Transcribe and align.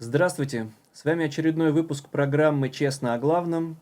Здравствуйте! 0.00 0.66
С 0.92 1.04
вами 1.04 1.26
очередной 1.26 1.70
выпуск 1.70 2.08
программы 2.08 2.68
«Честно 2.68 3.14
о 3.14 3.18
главном». 3.18 3.76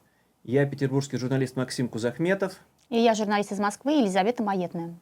Я 0.45 0.67
петербургский 0.67 1.17
журналист 1.17 1.57
Максим 1.57 1.89
Кузахметов. 1.89 2.61
И 2.91 2.99
я 2.99 3.15
журналист 3.15 3.51
из 3.51 3.59
Москвы 3.59 3.93
Елизавета 3.93 4.43
Маетная. 4.43 4.95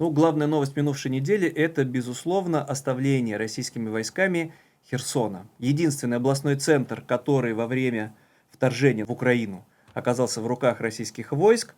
Ну, 0.00 0.10
главная 0.10 0.48
новость 0.48 0.74
минувшей 0.74 1.12
недели– 1.12 1.48
это, 1.48 1.84
безусловно, 1.84 2.64
оставление 2.64 3.36
российскими 3.36 3.88
войсками 3.88 4.52
Херсона. 4.90 5.46
Единственный 5.60 6.16
областной 6.16 6.56
центр, 6.56 7.02
который 7.02 7.54
во 7.54 7.68
время 7.68 8.16
вторжения 8.50 9.04
в 9.04 9.12
Украину 9.12 9.64
оказался 9.92 10.40
в 10.40 10.48
руках 10.48 10.80
российских 10.80 11.30
войск, 11.30 11.76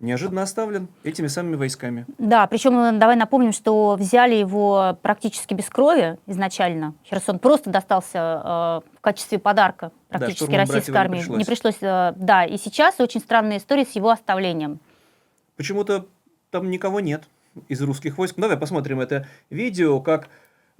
неожиданно 0.00 0.42
оставлен 0.42 0.88
этими 1.02 1.26
самыми 1.28 1.56
войсками. 1.56 2.06
Да, 2.18 2.46
причем 2.46 2.78
э, 2.78 2.92
давай 2.92 3.16
напомним, 3.16 3.52
что 3.52 3.96
взяли 3.96 4.34
его 4.34 4.98
практически 5.02 5.54
без 5.54 5.66
крови 5.66 6.18
изначально. 6.26 6.94
Херсон 7.04 7.38
просто 7.38 7.70
достался 7.70 8.18
э, 8.18 8.96
в 8.96 9.00
качестве 9.00 9.38
подарка 9.38 9.92
практически 10.08 10.50
да, 10.50 10.58
российской 10.58 10.96
армии. 10.96 11.18
Не 11.18 11.22
пришлось. 11.22 11.38
не 11.38 11.44
пришлось. 11.44 11.76
Э, 11.82 12.12
да, 12.16 12.44
и 12.44 12.56
сейчас 12.58 13.00
очень 13.00 13.20
странная 13.20 13.58
история 13.58 13.84
с 13.84 13.92
его 13.92 14.10
оставлением. 14.10 14.80
Почему-то 15.56 16.06
там 16.50 16.70
никого 16.70 17.00
нет 17.00 17.24
из 17.68 17.80
русских 17.82 18.18
войск. 18.18 18.36
Давай 18.36 18.56
посмотрим 18.56 19.00
это 19.00 19.26
видео, 19.50 20.00
как... 20.00 20.28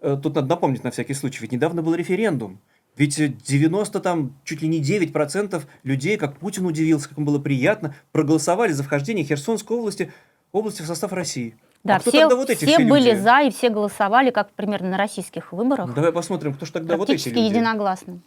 Э, 0.01 0.17
тут 0.21 0.35
надо 0.35 0.49
напомнить 0.49 0.85
на 0.85 0.91
всякий 0.91 1.15
случай, 1.15 1.41
ведь 1.41 1.53
недавно 1.53 1.83
был 1.83 1.95
референдум. 1.95 2.61
Ведь 2.97 3.43
90 3.45 4.01
там, 4.01 4.37
чуть 4.45 4.63
ли 4.63 4.69
не 4.69 4.81
9% 4.81 5.63
людей, 5.83 6.17
как 6.17 6.37
Путин 6.39 6.67
удивился, 6.67 7.09
как 7.09 7.19
ему 7.19 7.27
было 7.27 7.39
приятно, 7.39 7.95
проголосовали 8.13 8.73
за 8.73 8.85
вхождение 8.85 9.25
Херсонской 9.25 9.77
области, 9.77 10.13
области 10.53 10.83
в 10.83 10.87
состав 10.87 11.13
России. 11.13 11.57
Да, 11.83 11.97
а 11.97 12.01
кто 12.01 12.11
все, 12.11 12.21
тогда 12.23 12.37
вот 12.37 12.49
эти 12.49 12.65
все 12.65 12.77
все 12.77 12.87
были 12.87 13.15
за 13.15 13.43
и 13.43 13.51
все 13.51 13.69
голосовали, 13.69 14.31
как 14.31 14.51
примерно 14.53 14.91
на 14.91 14.97
российских 14.97 15.53
выборах. 15.53 15.89
Ну, 15.89 15.93
давай 15.95 16.13
посмотрим, 16.13 16.55
кто 16.55 16.65
же 16.65 16.73
тогда 16.73 16.97
вот 16.97 17.11
эти 17.11 17.17
практически 17.17 17.39
люди. 17.39 17.53
единогласно. 17.57 18.21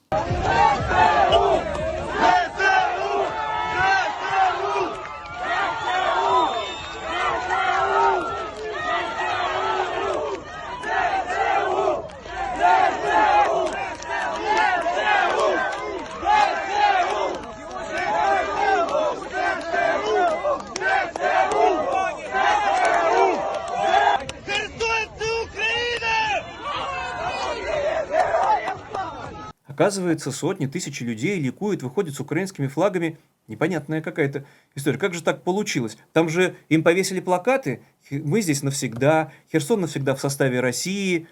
Оказывается, 29.77 30.31
сотни, 30.31 30.65
тысячи 30.65 31.03
людей 31.03 31.39
ликуют, 31.39 31.83
выходят 31.83 32.15
с 32.15 32.19
украинскими 32.19 32.65
флагами. 32.65 33.19
Непонятная 33.47 34.01
какая-то 34.01 34.43
история. 34.73 34.97
Как 34.97 35.13
же 35.13 35.21
так 35.21 35.43
получилось? 35.43 35.99
Там 36.13 36.29
же 36.29 36.55
им 36.67 36.81
повесили 36.81 37.19
плакаты. 37.19 37.83
Мы 38.09 38.41
здесь 38.41 38.63
навсегда. 38.63 39.31
Херсон 39.51 39.81
навсегда 39.81 40.15
в 40.15 40.19
составе 40.19 40.61
России. 40.61 41.27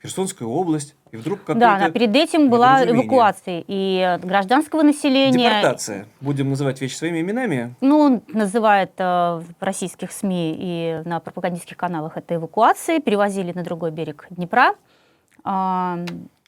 Херсонская 0.00 0.46
область. 0.46 0.94
И 1.10 1.16
вдруг 1.16 1.40
Да, 1.48 1.54
да, 1.80 1.90
перед 1.90 2.14
этим 2.14 2.48
была 2.48 2.88
эвакуация 2.88 3.64
и 3.66 4.20
гражданского 4.22 4.82
населения. 4.82 5.50
Депортация. 5.50 6.06
Будем 6.20 6.48
называть 6.48 6.80
вещи 6.80 6.94
своими 6.94 7.20
именами. 7.20 7.74
Ну, 7.80 8.22
называет 8.28 8.92
э, 8.98 9.02
в 9.02 9.46
российских 9.58 10.12
СМИ 10.12 10.56
и 10.56 11.02
на 11.08 11.18
пропагандистских 11.18 11.76
каналах 11.76 12.16
это 12.16 12.36
эвакуацией, 12.36 13.02
перевозили 13.02 13.50
на 13.50 13.64
другой 13.64 13.90
берег 13.90 14.28
Днепра. 14.30 14.76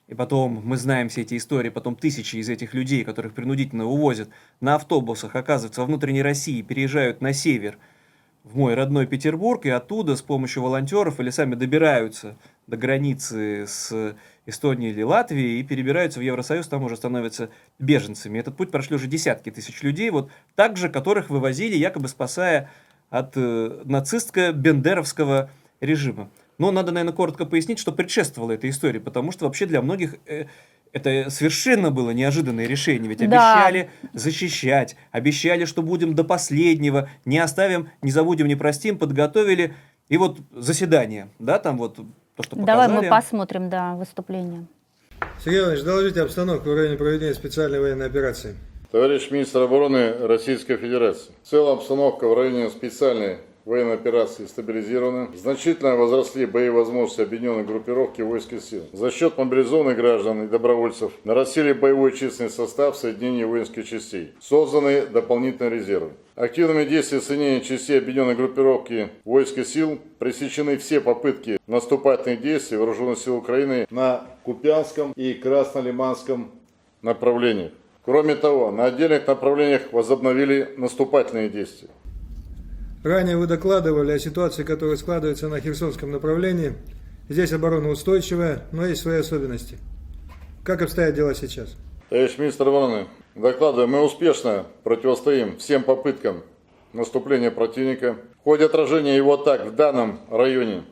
И 0.08 0.14
потом 0.14 0.60
мы 0.64 0.76
знаем 0.76 1.08
все 1.08 1.22
эти 1.22 1.36
истории, 1.36 1.70
потом 1.70 1.96
тысячи 1.96 2.36
из 2.36 2.48
этих 2.48 2.74
людей, 2.74 3.04
которых 3.04 3.34
принудительно 3.34 3.86
увозят 3.86 4.28
на 4.60 4.74
автобусах, 4.74 5.36
оказываются 5.36 5.80
во 5.80 5.86
внутренней 5.86 6.22
России, 6.22 6.60
переезжают 6.62 7.20
на 7.20 7.32
север, 7.32 7.78
в 8.44 8.56
мой 8.56 8.74
родной 8.74 9.06
Петербург, 9.06 9.64
и 9.66 9.70
оттуда 9.70 10.16
с 10.16 10.22
помощью 10.22 10.62
волонтеров 10.62 11.20
или 11.20 11.30
сами 11.30 11.54
добираются 11.54 12.36
до 12.66 12.76
границы 12.76 13.66
с 13.66 14.16
Эстонией 14.46 14.92
или 14.92 15.02
Латвией 15.02 15.60
и 15.60 15.62
перебираются 15.62 16.18
в 16.18 16.22
Евросоюз, 16.22 16.66
там 16.66 16.82
уже 16.82 16.96
становятся 16.96 17.50
беженцами. 17.78 18.38
Этот 18.38 18.56
путь 18.56 18.70
прошли 18.70 18.96
уже 18.96 19.06
десятки 19.06 19.50
тысяч 19.50 19.82
людей, 19.82 20.10
вот 20.10 20.30
так 20.56 20.76
же, 20.76 20.88
которых 20.88 21.30
вывозили, 21.30 21.76
якобы 21.76 22.08
спасая 22.08 22.68
от 23.10 23.36
э, 23.36 23.82
нацистско-бендеровского 23.84 25.48
режима. 25.80 26.28
Но 26.58 26.70
надо, 26.70 26.92
наверное, 26.92 27.14
коротко 27.14 27.44
пояснить, 27.46 27.78
что 27.78 27.92
предшествовало 27.92 28.52
этой 28.52 28.70
истории, 28.70 28.98
потому 28.98 29.32
что 29.32 29.46
вообще 29.46 29.66
для 29.66 29.82
многих 29.82 30.16
э, 30.26 30.46
это 30.92 31.30
совершенно 31.30 31.90
было 31.90 32.10
неожиданное 32.10 32.66
решение. 32.66 33.08
Ведь 33.08 33.18
Да. 33.28 33.54
обещали 33.64 33.90
защищать, 34.12 34.96
обещали, 35.10 35.64
что 35.64 35.82
будем 35.82 36.14
до 36.14 36.24
последнего, 36.24 37.08
не 37.24 37.38
оставим, 37.38 37.88
не 38.02 38.10
забудем, 38.10 38.46
не 38.46 38.56
простим, 38.56 38.98
подготовили. 38.98 39.74
И 40.08 40.16
вот 40.18 40.38
заседание, 40.54 41.28
да, 41.38 41.58
там 41.58 41.78
вот 41.78 41.96
то, 42.36 42.42
что 42.42 42.56
давай 42.56 42.88
показали. 42.88 43.08
мы 43.08 43.10
посмотрим, 43.10 43.70
да, 43.70 43.94
выступление. 43.94 44.66
Сергей 45.42 45.60
Иванович, 45.60 45.82
доложите 45.84 46.22
обстановку 46.22 46.70
в 46.70 46.74
районе 46.74 46.96
проведения 46.96 47.34
специальной 47.34 47.80
военной 47.80 48.06
операции. 48.06 48.56
Товарищ 48.90 49.30
министр 49.30 49.62
обороны 49.62 50.12
Российской 50.26 50.76
Федерации. 50.76 51.32
В 51.42 51.48
целом 51.48 51.78
обстановка 51.78 52.28
в 52.28 52.34
районе 52.34 52.68
специальной 52.68 53.38
военной 53.64 53.94
операции 53.94 54.46
стабилизирована. 54.46 55.30
Значительно 55.34 55.96
возросли 55.96 56.46
боевые 56.46 56.72
возможности 56.72 57.20
объединенной 57.20 57.64
группировки 57.64 58.22
войск 58.22 58.52
и 58.52 58.60
сил. 58.60 58.82
За 58.92 59.10
счет 59.10 59.38
мобилизованных 59.38 59.96
граждан 59.96 60.44
и 60.44 60.48
добровольцев 60.48 61.12
нарастили 61.24 61.72
боевой 61.72 62.12
численный 62.16 62.50
состав 62.50 62.96
соединений 62.96 63.44
воинских 63.44 63.88
частей. 63.88 64.32
Созданы 64.40 65.06
дополнительные 65.06 65.70
резервы. 65.70 66.12
Активными 66.34 66.84
действиями 66.84 67.22
соединения 67.22 67.60
частей 67.60 67.98
объединенной 67.98 68.34
группировки 68.34 69.10
войск 69.24 69.58
и 69.58 69.64
сил 69.64 69.98
пресечены 70.18 70.78
все 70.78 71.00
попытки 71.00 71.58
наступательных 71.66 72.40
действий 72.40 72.78
вооруженных 72.78 73.18
сил 73.18 73.36
Украины 73.36 73.86
на 73.90 74.24
Купянском 74.42 75.12
и 75.14 75.34
Краснолиманском 75.34 76.50
направлениях. 77.02 77.72
Кроме 78.04 78.34
того, 78.34 78.70
на 78.72 78.86
отдельных 78.86 79.26
направлениях 79.26 79.82
возобновили 79.92 80.74
наступательные 80.76 81.48
действия. 81.48 81.88
Ранее 83.04 83.36
вы 83.36 83.48
докладывали 83.48 84.12
о 84.12 84.18
ситуации, 84.18 84.62
которая 84.62 84.96
складывается 84.96 85.48
на 85.48 85.60
Херсонском 85.60 86.12
направлении. 86.12 86.74
Здесь 87.28 87.52
оборона 87.52 87.88
устойчивая, 87.88 88.62
но 88.70 88.86
есть 88.86 89.02
свои 89.02 89.18
особенности. 89.18 89.78
Как 90.64 90.82
обстоят 90.82 91.14
дела 91.14 91.34
сейчас? 91.34 91.76
Товарищ 92.10 92.38
министр 92.38 92.68
обороны, 92.68 93.08
докладываю, 93.34 93.88
мы 93.88 94.02
успешно 94.02 94.66
противостоим 94.84 95.56
всем 95.56 95.82
попыткам 95.82 96.42
наступления 96.92 97.50
противника. 97.50 98.18
В 98.40 98.44
ходе 98.44 98.66
отражения 98.66 99.16
его 99.16 99.34
атак 99.34 99.66
в 99.66 99.74
данном 99.74 100.20
районе 100.30 100.84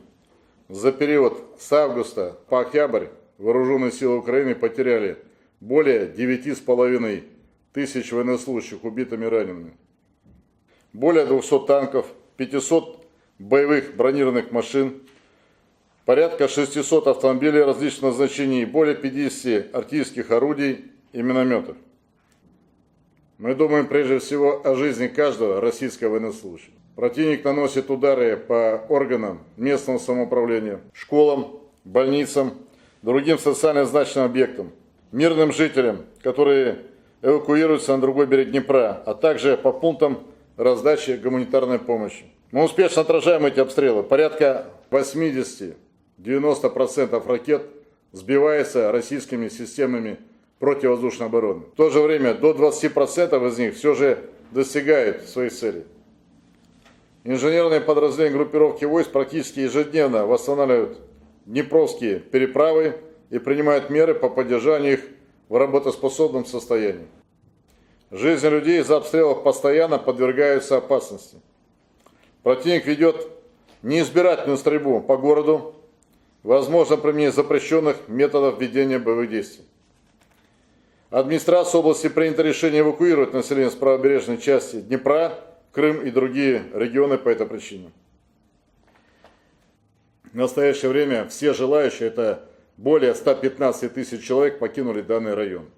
за 0.67 0.91
период 0.91 1.37
с 1.59 1.71
августа 1.71 2.37
по 2.49 2.59
октябрь 2.61 3.05
вооруженные 3.37 3.91
силы 3.91 4.17
Украины 4.17 4.55
потеряли 4.55 5.17
более 5.61 6.07
9,5 6.07 7.23
тысяч 7.71 8.11
военнослужащих 8.11 8.83
убитыми 8.83 9.25
и 9.25 9.29
ранеными, 9.29 9.77
более 10.93 11.25
200 11.25 11.65
танков, 11.65 12.05
500 12.37 13.05
боевых 13.39 13.95
бронированных 13.95 14.51
машин, 14.51 15.01
порядка 16.05 16.47
600 16.47 17.07
автомобилей 17.07 17.61
различных 17.61 18.11
назначений, 18.11 18.65
более 18.65 18.95
50 18.95 19.73
артиллерийских 19.73 20.31
орудий 20.31 20.85
и 21.13 21.21
минометов. 21.21 21.77
Мы 23.37 23.55
думаем 23.55 23.87
прежде 23.87 24.19
всего 24.19 24.61
о 24.63 24.75
жизни 24.75 25.07
каждого 25.07 25.59
российского 25.59 26.11
военнослужащего. 26.11 26.75
Противник 26.95 27.43
наносит 27.43 27.89
удары 27.89 28.37
по 28.37 28.85
органам 28.89 29.39
местного 29.57 29.97
самоуправления, 29.97 30.81
школам, 30.93 31.59
больницам, 31.83 32.53
другим 33.01 33.39
социально 33.39 33.85
значимым 33.85 34.27
объектам, 34.27 34.71
мирным 35.11 35.53
жителям, 35.53 36.05
которые 36.21 36.79
эвакуируются 37.21 37.95
на 37.95 38.01
другой 38.01 38.27
берег 38.27 38.51
Днепра, 38.51 39.01
а 39.05 39.13
также 39.13 39.57
по 39.57 39.71
пунктам 39.71 40.19
раздачи 40.57 41.11
гуманитарной 41.11 41.79
помощи. 41.79 42.25
Мы 42.51 42.63
успешно 42.63 43.01
отражаем 43.01 43.45
эти 43.45 43.59
обстрелы. 43.59 44.03
Порядка 44.03 44.65
80-90% 44.89 47.27
ракет 47.27 47.63
сбивается 48.11 48.91
российскими 48.91 49.47
системами 49.47 50.17
противовоздушной 50.59 51.27
обороны. 51.27 51.61
В 51.73 51.75
то 51.75 51.89
же 51.89 52.01
время 52.01 52.33
до 52.33 52.51
20% 52.51 53.49
из 53.49 53.57
них 53.57 53.75
все 53.75 53.95
же 53.95 54.17
достигают 54.51 55.23
своей 55.23 55.49
цели. 55.49 55.85
Инженерные 57.23 57.81
подразделения 57.81 58.35
группировки 58.35 58.85
войск 58.85 59.11
практически 59.11 59.61
ежедневно 59.61 60.25
восстанавливают 60.25 60.99
Днепровские 61.45 62.19
переправы 62.19 62.97
и 63.31 63.39
принимают 63.39 63.89
меры 63.89 64.13
по 64.13 64.29
поддержанию 64.29 64.93
их 64.93 65.05
в 65.49 65.57
работоспособном 65.57 66.45
состоянии. 66.45 67.07
Жизни 68.11 68.49
людей 68.49 68.81
из-за 68.81 68.97
обстрелов 68.97 69.41
постоянно 69.41 69.97
подвергаются 69.97 70.77
опасности. 70.77 71.37
Противник 72.43 72.85
ведет 72.85 73.27
неизбирательную 73.83 74.57
стрельбу 74.57 74.99
по 74.99 75.15
городу, 75.15 75.75
возможно 76.43 76.97
применение 76.97 77.31
запрещенных 77.31 78.09
методов 78.09 78.59
ведения 78.59 78.99
боевых 78.99 79.29
действий. 79.29 79.63
Администрация 81.09 81.79
области 81.79 82.09
принято 82.09 82.41
решение 82.41 82.81
эвакуировать 82.81 83.33
население 83.33 83.71
с 83.71 83.75
правобережной 83.75 84.37
части 84.37 84.81
Днепра, 84.81 85.33
Крым 85.71 86.01
и 86.01 86.11
другие 86.11 86.63
регионы 86.73 87.17
по 87.17 87.29
этой 87.29 87.47
причине. 87.47 87.91
В 90.33 90.35
настоящее 90.35 90.91
время 90.91 91.29
все 91.29 91.53
желающие, 91.53 92.09
это 92.09 92.43
более 92.75 93.15
115 93.15 93.93
тысяч 93.93 94.21
человек, 94.21 94.59
покинули 94.59 95.01
данный 95.01 95.33
район. 95.33 95.69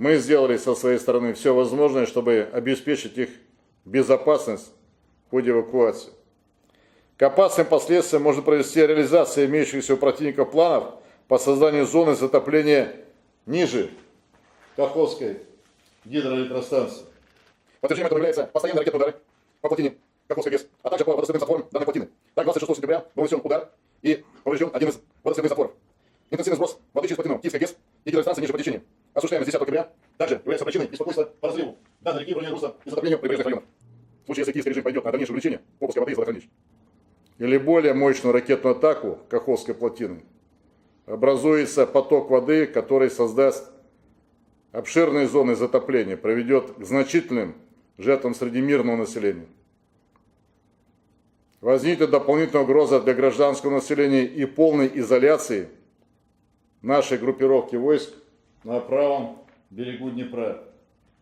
Мы 0.00 0.16
сделали 0.16 0.56
со 0.56 0.74
своей 0.74 0.98
стороны 0.98 1.34
все 1.34 1.54
возможное, 1.54 2.06
чтобы 2.06 2.48
обеспечить 2.54 3.18
их 3.18 3.28
безопасность 3.84 4.72
в 5.26 5.30
ходе 5.30 5.50
эвакуации. 5.50 6.10
К 7.18 7.24
опасным 7.24 7.66
последствиям 7.66 8.22
можно 8.22 8.40
провести 8.40 8.80
реализация 8.80 9.44
имеющихся 9.44 9.92
у 9.92 9.98
противников 9.98 10.52
планов 10.52 10.94
по 11.28 11.36
созданию 11.36 11.84
зоны 11.84 12.14
затопления 12.14 12.96
ниже 13.44 13.90
Каховской 14.74 15.42
гидроэлектростанции. 16.06 17.04
Подтверждением 17.82 18.06
этого 18.06 18.18
является 18.20 18.44
постоянные 18.46 18.80
ракетные 18.80 19.02
удары 19.02 19.16
по 19.60 19.68
плотине 19.68 19.96
Каховской 20.28 20.52
ГЭС, 20.52 20.66
а 20.82 20.88
также 20.88 21.04
по 21.04 21.10
водосточным 21.10 21.40
затворам 21.40 21.68
данной 21.72 21.84
плотины. 21.84 22.08
Так, 22.34 22.44
26 22.44 22.76
сентября 22.76 23.04
был 23.14 23.24
нанесен 23.24 23.42
удар 23.44 23.68
и 24.00 24.24
поврежден 24.44 24.70
один 24.72 24.88
из 24.88 24.98
водосточных 25.22 25.50
затворов. 25.50 25.72
Интенсивный 26.30 26.56
сброс 26.56 26.78
воды 26.94 27.06
через 27.08 27.16
плотину 27.16 27.38
Киевской 27.38 27.58
ГЭС 27.58 27.76
и 28.06 28.08
гидроэлектростанции 28.08 28.40
ниже 28.40 28.52
по 28.54 28.58
течению, 28.58 28.82
осуществляемый 29.14 29.44
с 29.44 29.46
10 29.46 29.60
октября, 29.60 29.92
также 30.16 30.36
является 30.36 30.64
причиной 30.64 30.86
беспокойства 30.86 31.24
по 31.40 31.48
разрыву 31.48 31.78
данной 32.00 32.20
реки 32.22 32.34
в 32.34 32.36
районе 32.36 32.52
русла 32.52 32.76
и 32.84 32.90
затоплению 32.90 33.18
прибрежных 33.18 33.46
районов. 33.46 33.64
В 34.22 34.26
случае, 34.26 34.42
если 34.42 34.52
киевский 34.52 34.70
режим 34.70 34.84
пойдет 34.84 35.04
на 35.04 35.10
дальнейшее 35.10 35.34
увеличение 35.34 35.60
выпуска 35.80 36.00
воды 36.00 36.12
из 36.12 36.16
водохранилищ. 36.16 36.48
Или 37.38 37.56
более 37.58 37.94
мощную 37.94 38.32
ракетную 38.32 38.76
атаку 38.76 39.18
Каховской 39.28 39.74
плотины, 39.74 40.22
образуется 41.06 41.86
поток 41.86 42.30
воды, 42.30 42.66
который 42.66 43.10
создаст 43.10 43.70
обширные 44.72 45.26
зоны 45.26 45.56
затопления, 45.56 46.16
приведет 46.16 46.72
к 46.72 46.84
значительным 46.84 47.54
жертвам 47.98 48.34
среди 48.34 48.60
мирного 48.60 48.96
населения. 48.96 49.46
Возникнет 51.60 52.10
дополнительная 52.10 52.62
угроза 52.64 53.00
для 53.00 53.14
гражданского 53.14 53.70
населения 53.70 54.24
и 54.24 54.46
полной 54.46 54.90
изоляции 54.94 55.68
нашей 56.80 57.18
группировки 57.18 57.76
войск 57.76 58.14
на 58.64 58.80
правом 58.80 59.38
берегу 59.70 60.10
Днепра. 60.10 60.62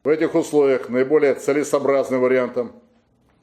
В 0.05 0.09
этих 0.09 0.35
условиях 0.35 0.89
наиболее 0.89 1.35
целесообразным 1.35 2.21
вариантом, 2.21 2.73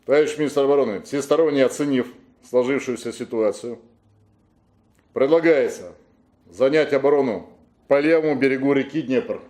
товарищ 0.06 0.38
министр 0.38 0.64
обороны, 0.64 1.02
всесторонне 1.02 1.64
оценив 1.64 2.08
сложившуюся 2.50 3.12
ситуацию, 3.12 3.80
предлагается 5.14 5.94
занять 6.50 6.94
оборону 6.94 7.50
по 7.88 8.00
левому 8.00 8.36
берегу 8.36 8.74
реки 8.74 9.02
Днепр. 9.02 9.42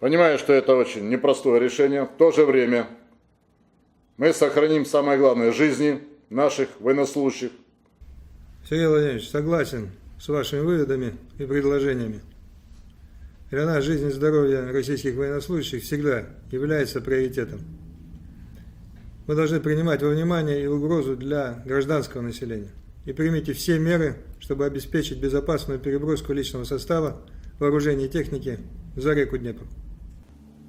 Понимаю, 0.00 0.38
что 0.38 0.52
это 0.52 0.74
очень 0.74 1.08
непростое 1.08 1.60
решение. 1.60 2.04
В 2.04 2.16
то 2.18 2.32
же 2.32 2.44
время 2.44 2.88
мы 4.16 4.32
сохраним 4.32 4.84
самое 4.84 5.18
главное– 5.18 5.52
жизни 5.52 6.00
наших 6.28 6.68
военнослужащих. 6.80 7.52
Сергей 8.68 8.86
Владимирович, 8.86 9.28
согласен 9.28 9.90
с 10.20 10.28
вашими 10.28 10.60
выводами 10.60 11.14
и 11.38 11.44
предложениями. 11.44 12.20
Для 13.52 13.66
нас 13.66 13.84
жизнь 13.84 14.08
и 14.08 14.10
здоровье 14.10 14.70
российских 14.70 15.14
военнослужащих 15.14 15.82
всегда 15.82 16.24
является 16.50 17.02
приоритетом. 17.02 17.60
Мы 19.26 19.34
должны 19.34 19.60
принимать 19.60 20.02
во 20.02 20.08
внимание 20.08 20.64
и 20.64 20.66
угрозу 20.66 21.16
для 21.16 21.62
гражданского 21.66 22.22
населения. 22.22 22.70
И 23.04 23.12
примите 23.12 23.52
все 23.52 23.78
меры, 23.78 24.16
чтобы 24.40 24.64
обеспечить 24.64 25.20
безопасную 25.20 25.78
переброску 25.78 26.32
личного 26.32 26.64
состава, 26.64 27.20
вооружения 27.58 28.06
и 28.06 28.08
техники 28.08 28.58
за 28.96 29.12
реку 29.12 29.36
Днепр. 29.36 29.64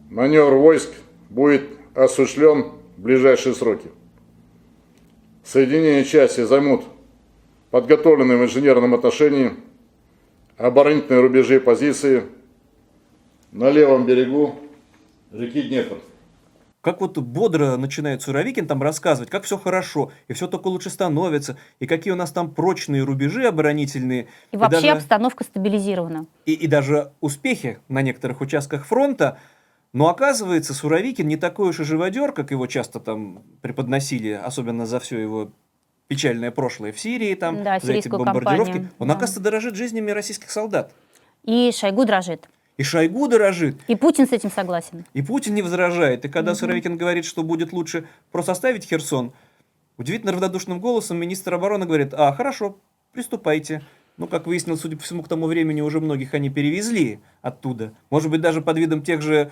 Маневр 0.09 0.55
войск 0.55 0.89
будет 1.29 1.63
осуществлен 1.95 2.73
в 2.97 3.01
ближайшие 3.01 3.55
сроки. 3.55 3.87
Соединения 5.45 6.03
части 6.03 6.43
займут 6.43 6.83
подготовленные 7.71 8.37
в 8.37 8.43
инженерном 8.43 8.93
отношении 8.93 9.53
оборонительные 10.57 11.21
рубежи 11.21 11.55
и 11.55 11.59
позиции 11.59 12.23
на 13.53 13.69
левом 13.69 14.05
берегу 14.05 14.55
реки 15.31 15.61
Днепр. 15.61 15.97
Как 16.81 16.99
вот 16.99 17.17
бодро 17.17 17.77
начинает 17.77 18.21
Суровикин 18.21 18.67
там 18.67 18.83
рассказывать, 18.83 19.29
как 19.29 19.45
все 19.45 19.57
хорошо, 19.57 20.11
и 20.27 20.33
все 20.33 20.47
только 20.47 20.67
лучше 20.67 20.89
становится, 20.89 21.57
и 21.79 21.85
какие 21.87 22.11
у 22.11 22.17
нас 22.17 22.31
там 22.31 22.51
прочные 22.51 23.03
рубежи 23.03 23.47
оборонительные. 23.47 24.27
И 24.51 24.57
вообще 24.57 24.81
даже, 24.81 24.97
обстановка 24.97 25.45
стабилизирована. 25.45 26.25
и, 26.45 26.53
и 26.53 26.67
даже 26.67 27.13
успехи 27.21 27.79
на 27.87 28.01
некоторых 28.01 28.41
участках 28.41 28.85
фронта. 28.85 29.39
Но 29.93 30.09
оказывается, 30.09 30.73
Суровикин 30.73 31.27
не 31.27 31.37
такой 31.37 31.69
уж 31.69 31.79
и 31.79 31.83
живодер, 31.83 32.33
как 32.33 32.51
его 32.51 32.67
часто 32.67 32.99
там 32.99 33.43
преподносили, 33.61 34.31
особенно 34.31 34.85
за 34.85 34.99
все 34.99 35.19
его 35.19 35.51
печальное 36.07 36.51
прошлое 36.51 36.91
в 36.91 36.99
Сирии, 36.99 37.33
там, 37.35 37.63
Да, 37.63 37.79
за 37.79 37.93
эти 37.93 38.09
бомбардировки. 38.09 38.71
кампанию, 38.71 38.91
Он, 38.99 39.07
да. 39.07 39.13
оказывается, 39.13 39.39
дорожит 39.39 39.75
жизнями 39.75 40.11
российских 40.11 40.51
солдат. 40.51 40.91
И 41.43 41.71
Шойгу 41.71 42.03
дрожит. 42.05 42.49
И 42.77 42.83
Шойгу 42.83 43.27
дорожит, 43.27 43.77
И 43.87 43.95
Путин 43.95 44.27
с 44.27 44.31
этим 44.31 44.49
согласен. 44.49 45.05
И 45.13 45.21
Путин 45.21 45.53
не 45.53 45.61
возражает. 45.61 46.25
И 46.25 46.29
когда 46.29 46.55
Суровикин 46.55 46.97
говорит, 46.97 47.25
что 47.25 47.43
будет 47.43 47.71
лучше 47.71 48.07
просто 48.31 48.53
оставить 48.53 48.85
Херсон, 48.85 49.31
удивительно 49.97 50.31
равнодушным 50.31 50.79
голосом 50.79 51.17
министр 51.17 51.53
обороны 51.53 51.85
говорит, 51.85 52.13
а, 52.13 52.33
хорошо, 52.33 52.77
приступайте. 53.11 53.83
Ну, 54.17 54.27
как 54.27 54.47
выяснилось, 54.47 54.81
судя 54.81 54.97
по 54.97 55.03
всему, 55.03 55.23
к 55.23 55.27
тому 55.27 55.45
времени 55.45 55.81
уже 55.81 55.99
многих 55.99 56.33
они 56.33 56.49
перевезли 56.49 57.19
оттуда. 57.41 57.93
Может 58.09 58.31
быть, 58.31 58.41
даже 58.41 58.61
под 58.61 58.77
видом 58.77 59.03
тех 59.03 59.21
же 59.21 59.51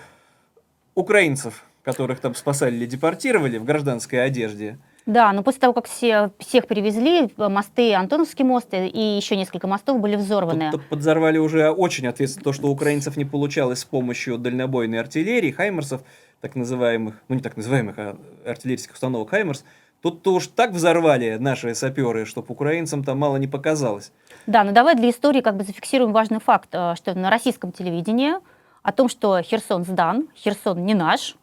украинцев, 0.94 1.64
которых 1.82 2.20
там 2.20 2.34
спасали 2.34 2.74
или 2.74 2.86
депортировали 2.86 3.58
в 3.58 3.64
гражданской 3.64 4.24
одежде. 4.24 4.78
Да, 5.06 5.32
но 5.32 5.42
после 5.42 5.60
того, 5.60 5.72
как 5.72 5.86
все, 5.86 6.30
всех 6.38 6.66
перевезли, 6.66 7.30
мосты, 7.36 7.94
Антоновский 7.94 8.44
мост 8.44 8.68
и 8.72 8.86
и 8.86 9.16
еще 9.16 9.36
несколько 9.36 9.66
мостов 9.66 10.00
были 10.00 10.16
взорваны. 10.16 10.70
Тут 10.70 10.84
подзорвали 10.88 11.38
уже 11.38 11.70
очень 11.70 12.06
ответственно 12.06 12.44
то, 12.44 12.52
что 12.52 12.68
у 12.68 12.70
украинцев 12.70 13.16
не 13.16 13.24
получалось 13.24 13.80
с 13.80 13.84
помощью 13.84 14.38
дальнобойной 14.38 15.00
артиллерии, 15.00 15.50
хаймерсов, 15.50 16.02
так 16.40 16.54
называемых, 16.54 17.16
ну 17.28 17.34
не 17.36 17.40
так 17.40 17.56
называемых, 17.56 17.98
а 17.98 18.16
артиллерийских 18.46 18.94
установок 18.94 19.30
хаймерс. 19.30 19.64
Тут-то 20.02 20.34
уж 20.34 20.48
так 20.48 20.72
взорвали 20.72 21.36
наши 21.38 21.74
саперы, 21.76 22.26
чтобы 22.26 22.48
украинцам 22.50 23.04
там 23.04 23.18
мало 23.18 23.36
не 23.36 23.46
показалось. 23.46 24.12
Да, 24.46 24.64
но 24.64 24.72
давай 24.72 24.96
для 24.96 25.10
истории 25.10 25.40
как 25.40 25.56
бы 25.56 25.62
зафиксируем 25.62 26.12
важный 26.12 26.40
факт, 26.40 26.70
э, 26.72 26.94
что 26.96 27.14
на 27.14 27.30
российском 27.30 27.70
телевидении 27.70 28.34
о 28.82 28.92
том, 28.92 29.08
что 29.08 29.40
Херсон 29.42 29.84
сдан, 29.84 30.28
Херсон 30.34 30.84
не 30.84 30.94
наш, 30.94 31.36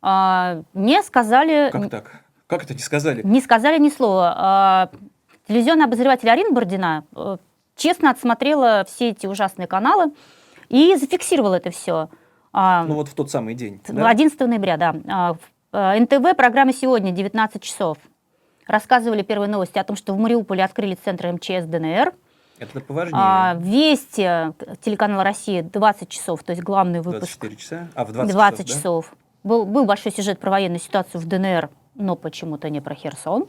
а, 0.00 0.62
не 0.72 1.02
сказали, 1.02 1.68
Как 1.70 1.90
так? 1.90 2.24
Как 2.48 2.64
это 2.64 2.74
не 2.74 2.80
сказали? 2.80 3.22
не 3.24 3.40
сказали 3.40 3.78
ни 3.78 3.90
слова. 3.90 4.34
А, 4.36 4.90
Телевизионный 5.48 5.86
обозреватель 5.86 6.28
Арина 6.28 6.50
Бородина 6.50 7.04
э, 7.16 7.38
честно 7.74 8.10
отсмотрела 8.10 8.84
все 8.86 9.08
эти 9.10 9.26
ужасные 9.26 9.66
каналы 9.66 10.12
и 10.68 10.94
зафиксировала 10.94 11.54
это 11.54 11.70
все. 11.70 12.10
Ну 12.52 12.94
вот 12.94 13.08
в 13.08 13.14
тот 13.14 13.30
самый 13.30 13.54
день. 13.54 13.80
да? 13.88 14.08
11 14.10 14.38
ноября, 14.40 14.76
да. 14.76 14.94
А, 15.72 15.94
э, 15.96 16.00
НТВ, 16.00 16.36
программа 16.36 16.74
«Сегодня», 16.74 17.12
19 17.12 17.62
часов. 17.62 17.96
Рассказывали 18.66 19.22
первые 19.22 19.48
новости 19.48 19.78
о 19.78 19.84
том, 19.84 19.96
что 19.96 20.12
в 20.12 20.18
Мариуполе 20.18 20.62
открыли 20.62 20.98
центр 21.02 21.32
МЧС 21.32 21.64
ДНР. 21.64 22.12
Это 22.58 22.80
поважнее. 22.80 23.18
А, 23.18 23.54
Вести, 23.58 24.22
э, 24.22 24.52
телеканал 24.82 25.22
«Россия», 25.22 25.62
20 25.62 26.10
часов, 26.10 26.42
то 26.42 26.52
есть 26.52 26.62
главный 26.62 26.98
выпуск. 26.98 27.20
24 27.20 27.56
часа? 27.56 27.88
А, 27.94 28.04
в 28.04 28.12
20, 28.12 28.32
20 28.32 28.58
часов, 28.58 28.66
да? 28.66 28.74
часов. 28.74 29.14
Был, 29.44 29.64
был 29.64 29.86
большой 29.86 30.12
сюжет 30.12 30.38
про 30.40 30.50
военную 30.50 30.80
ситуацию 30.80 31.22
в 31.22 31.26
ДНР, 31.26 31.70
но 31.98 32.16
почему-то 32.16 32.70
не 32.70 32.80
про 32.80 32.94
Херсон. 32.94 33.46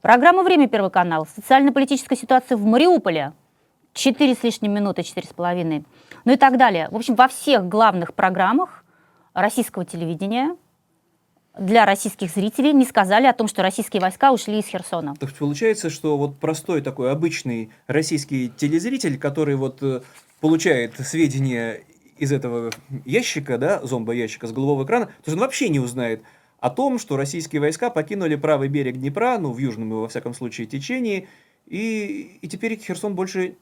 Программа 0.00 0.44
«Время», 0.44 0.68
Первый 0.68 0.90
канал. 0.90 1.26
Социально-политическая 1.34 2.16
ситуация 2.16 2.56
в 2.56 2.64
Мариуполе. 2.64 3.32
Четыре 3.92 4.34
с 4.34 4.42
лишним 4.44 4.72
минуты, 4.72 5.02
четыре 5.02 5.26
с 5.26 5.32
половиной. 5.32 5.84
Ну 6.24 6.32
и 6.32 6.36
так 6.36 6.56
далее. 6.56 6.88
В 6.90 6.96
общем, 6.96 7.16
во 7.16 7.26
всех 7.26 7.68
главных 7.68 8.14
программах 8.14 8.84
российского 9.34 9.84
телевидения 9.84 10.56
для 11.58 11.84
российских 11.84 12.30
зрителей 12.30 12.72
не 12.72 12.84
сказали 12.84 13.26
о 13.26 13.32
том, 13.32 13.48
что 13.48 13.62
российские 13.62 14.00
войска 14.00 14.32
ушли 14.32 14.60
из 14.60 14.66
Херсона. 14.66 15.16
То 15.16 15.26
есть 15.26 15.36
получается, 15.36 15.90
что 15.90 16.16
вот 16.16 16.38
простой 16.38 16.80
такой 16.80 17.10
обычный 17.10 17.70
российский 17.88 18.52
телезритель, 18.56 19.18
который 19.18 19.56
вот 19.56 19.82
э, 19.82 20.02
получает 20.40 20.94
сведения 21.00 21.80
из 22.18 22.30
этого 22.30 22.70
ящика, 23.04 23.58
да, 23.58 23.80
зомбо-ящика 23.82 24.46
с 24.46 24.52
голубого 24.52 24.84
экрана, 24.84 25.06
то 25.06 25.12
есть 25.26 25.34
он 25.34 25.40
вообще 25.40 25.68
не 25.68 25.80
узнает 25.80 26.22
о 26.60 26.70
том, 26.70 26.98
что 26.98 27.16
российские 27.16 27.60
войска 27.60 27.90
покинули 27.90 28.36
правый 28.36 28.68
берег 28.68 28.96
Днепра, 28.96 29.38
ну, 29.38 29.52
в 29.52 29.58
южном 29.58 29.90
во 29.90 30.08
всяком 30.08 30.34
случае, 30.34 30.66
течении, 30.66 31.28
и, 31.66 32.38
и 32.40 32.48
теперь 32.48 32.78
Херсон 32.78 33.14
больше 33.14 33.56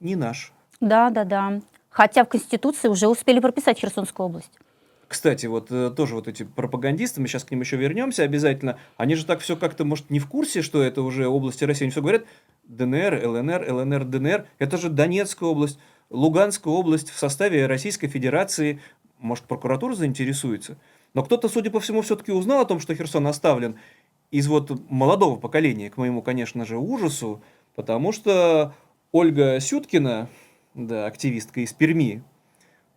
не 0.00 0.16
наш. 0.16 0.52
Да, 0.80 1.10
да, 1.10 1.24
да. 1.24 1.60
Хотя 1.90 2.24
в 2.24 2.28
Конституции 2.28 2.88
уже 2.88 3.08
успели 3.08 3.40
прописать 3.40 3.78
Херсонскую 3.78 4.26
область. 4.26 4.52
Кстати, 5.08 5.46
вот 5.46 5.68
э, 5.70 5.90
тоже 5.90 6.14
вот 6.14 6.28
эти 6.28 6.42
пропагандисты, 6.42 7.20
мы 7.20 7.28
сейчас 7.28 7.44
к 7.44 7.50
ним 7.50 7.60
еще 7.60 7.76
вернемся 7.76 8.24
обязательно, 8.24 8.78
они 8.98 9.14
же 9.14 9.24
так 9.24 9.40
все 9.40 9.56
как-то, 9.56 9.86
может, 9.86 10.10
не 10.10 10.20
в 10.20 10.28
курсе, 10.28 10.60
что 10.60 10.82
это 10.82 11.00
уже 11.00 11.26
области 11.26 11.64
России, 11.64 11.84
они 11.84 11.92
все 11.92 12.02
говорят 12.02 12.26
ДНР, 12.64 13.26
ЛНР, 13.26 13.72
ЛНР, 13.72 14.04
ДНР, 14.04 14.46
это 14.58 14.76
же 14.76 14.90
Донецкая 14.90 15.48
область, 15.48 15.78
Луганская 16.10 16.72
область 16.72 17.08
в 17.10 17.18
составе 17.18 17.66
Российской 17.66 18.08
Федерации, 18.08 18.80
может, 19.18 19.44
прокуратура 19.44 19.94
заинтересуется? 19.94 20.76
Но 21.14 21.22
кто-то, 21.22 21.48
судя 21.48 21.70
по 21.70 21.80
всему, 21.80 22.02
все-таки 22.02 22.32
узнал 22.32 22.60
о 22.60 22.64
том, 22.64 22.80
что 22.80 22.94
Херсон 22.94 23.26
оставлен 23.26 23.78
из 24.30 24.46
вот 24.46 24.70
молодого 24.90 25.36
поколения, 25.36 25.90
к 25.90 25.96
моему, 25.96 26.22
конечно 26.22 26.64
же, 26.64 26.76
ужасу, 26.76 27.42
потому 27.74 28.12
что 28.12 28.74
Ольга 29.12 29.58
Сюткина, 29.60 30.28
да, 30.74 31.06
активистка 31.06 31.60
из 31.60 31.72
Перми, 31.72 32.22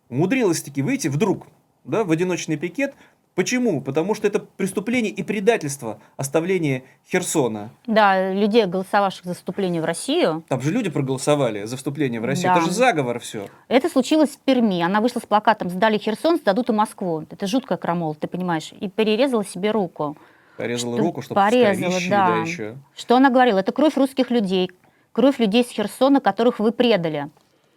умудрилась 0.08 0.62
таки 0.62 0.82
выйти 0.82 1.08
вдруг, 1.08 1.46
да, 1.84 2.04
в 2.04 2.10
одиночный 2.10 2.56
пикет. 2.56 2.94
Почему? 3.34 3.80
Потому 3.80 4.14
что 4.14 4.26
это 4.26 4.40
преступление 4.40 5.10
и 5.10 5.22
предательство 5.22 6.00
оставления 6.16 6.82
Херсона. 7.10 7.70
Да, 7.86 8.32
людей, 8.32 8.66
голосовавших 8.66 9.24
за 9.24 9.34
вступление 9.34 9.80
в 9.80 9.86
Россию, 9.86 10.44
Там 10.48 10.60
же 10.60 10.70
люди 10.70 10.90
проголосовали 10.90 11.64
за 11.64 11.78
вступление 11.78 12.20
в 12.20 12.24
Россию. 12.26 12.52
Да. 12.52 12.60
Это 12.60 12.66
же 12.68 12.72
заговор 12.72 13.18
все. 13.20 13.46
это 13.68 13.88
случилось 13.88 14.30
в 14.30 14.38
Перми. 14.38 14.82
Она 14.82 15.00
вышла 15.00 15.20
с 15.20 15.26
плакатом 15.26 15.70
«Сдали 15.70 15.96
Херсон, 15.96 16.36
сдадут 16.36 16.68
и 16.68 16.72
Москву». 16.72 17.24
Это 17.30 17.46
жуткая 17.46 17.78
крамола, 17.78 18.14
ты 18.14 18.26
понимаешь. 18.26 18.72
И 18.78 18.88
перерезала 18.88 19.44
себе 19.44 19.70
руку. 19.70 20.16
Порезала 20.58 20.96
Что- 20.96 21.02
руку, 21.02 21.22
чтобы 21.22 21.40
порезала, 21.40 21.90
скорищи, 21.90 22.10
да. 22.10 22.26
да, 22.28 22.36
еще. 22.36 22.76
Что 22.94 23.16
она 23.16 23.30
говорила? 23.30 23.58
Это 23.60 23.72
кровь 23.72 23.96
русских 23.96 24.30
людей, 24.30 24.70
кровь 25.12 25.38
людей 25.38 25.64
с 25.64 25.70
Херсона, 25.70 26.20
которых 26.20 26.58
вы 26.58 26.70
предали. 26.72 27.30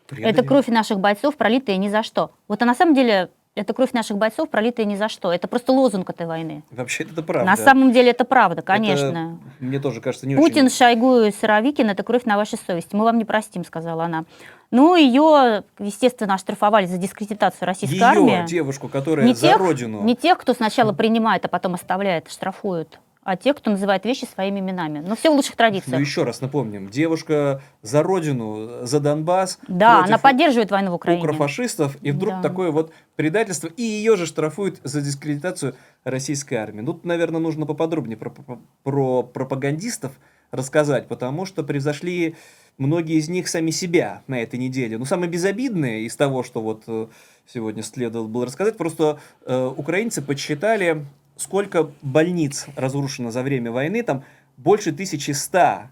Это 0.10 0.44
кровь 0.44 0.68
наших 0.68 1.00
бойцов, 1.00 1.38
пролитая 1.38 1.78
ни 1.78 1.88
за 1.88 2.04
что. 2.04 2.32
Вот 2.48 2.62
а 2.62 2.66
на 2.66 2.76
самом 2.76 2.94
деле 2.94 3.30
это 3.56 3.74
кровь 3.74 3.94
наших 3.94 4.18
бойцов, 4.18 4.50
пролитая 4.50 4.86
ни 4.86 4.96
за 4.96 5.08
что. 5.10 5.32
Это 5.32 5.48
просто 5.48 5.72
лозунг 5.72 6.10
этой 6.10 6.28
войны. 6.28 6.64
Вообще 6.72 7.04
это 7.04 7.24
правда. 7.24 7.50
На 7.50 7.56
самом 7.56 7.92
деле 7.94 8.12
это 8.12 8.26
правда, 8.26 8.60
Это, 8.60 8.68
конечно. 8.68 9.40
мне 9.60 9.80
тоже 9.80 10.02
кажется 10.02 10.28
не 10.28 10.36
Путин, 10.36 10.66
очень... 10.66 10.76
Шойгу 10.76 11.22
и 11.22 11.32
Сыровикин– 11.32 11.90
это 11.90 12.04
кровь 12.04 12.26
на 12.26 12.36
вашей 12.36 12.60
совести. 12.60 12.96
Мы 12.96 13.06
вам 13.06 13.18
не 13.18 13.26
простим, 13.26 13.64
сказала 13.64 14.04
она. 14.06 14.26
Ну, 14.72 14.96
ее, 14.96 15.64
естественно, 15.80 16.34
оштрафовали 16.34 16.86
за 16.86 16.98
дискредитацию 16.98 17.66
российской 17.68 17.94
Ее 17.96 18.04
армии. 18.04 18.46
девушку, 18.46 18.90
которая 18.90 19.26
Не 19.26 19.34
за 19.34 19.48
тех, 19.48 19.58
родину. 19.58 20.04
не 20.04 20.16
тех, 20.16 20.38
кто 20.38 20.54
сначала 20.54 20.92
принимает, 20.92 21.46
а 21.46 21.48
потом 21.48 21.76
оставляет, 21.76 22.30
штрафуют, 22.30 23.00
а 23.26 23.36
тех, 23.36 23.58
кто 23.58 23.72
называет 23.72 24.06
вещи 24.06 24.26
своими 24.26 24.60
именами. 24.60 25.00
Но 25.06 25.16
все 25.16 25.32
в 25.32 25.34
лучших 25.34 25.54
Ну, 25.54 25.58
традициях. 25.58 26.00
еще 26.00 26.24
раз 26.24 26.42
напомним. 26.42 26.90
Девушка 26.90 27.60
за 27.82 28.04
родину, 28.04 28.86
за 28.86 29.00
Донбасс. 29.00 29.58
да, 29.68 30.04
она 30.04 30.20
поддерживает 30.20 30.70
войну 30.70 30.92
в 30.92 30.94
Украине. 30.94 31.24
укрофашистов, 31.24 31.98
и 32.04 32.12
вдруг 32.12 32.36
Да. 32.36 32.42
такое 32.44 32.70
вот 32.70 32.94
предательство, 33.16 33.68
и 33.68 33.82
ее 33.82 34.16
же 34.16 34.28
штрафуют 34.28 34.80
за 34.84 35.02
дискредитацию 35.02 35.76
российской 36.04 36.54
армии. 36.54 36.82
Ну, 36.82 36.94
Тут, 36.94 37.04
наверное, 37.06 37.42
нужно 37.42 37.66
поподробнее 37.66 38.16
про, 38.16 38.30
про- 38.30 38.60
про 38.84 39.24
пропагандистов 39.24 40.12
рассказать, 40.52 41.08
потому 41.08 41.46
что 41.46 41.64
превзошли 41.64 42.36
многие 42.78 43.18
из 43.18 43.28
них 43.28 43.48
сами 43.48 43.72
себя 43.72 44.22
на 44.28 44.40
этой 44.40 44.60
неделе. 44.60 45.00
Ну, 45.00 45.06
самое 45.06 45.32
безобидное 45.32 46.02
из 46.02 46.16
того, 46.16 46.44
что 46.44 46.62
вот 46.62 46.84
э, 46.86 47.08
сегодня 47.52 47.82
следовало 47.82 48.28
было 48.28 48.46
рассказать, 48.46 48.78
просто 48.78 49.18
э, 49.48 49.66
украинцы 49.76 50.22
подсчитали, 50.22 51.06
сколько 51.38 51.92
больниц 52.02 52.68
разрушено 52.76 53.32
за 53.32 53.44
время 53.44 53.72
войны, 53.72 54.04
там 54.04 54.24
больше 54.58 54.92
1100 54.92 55.90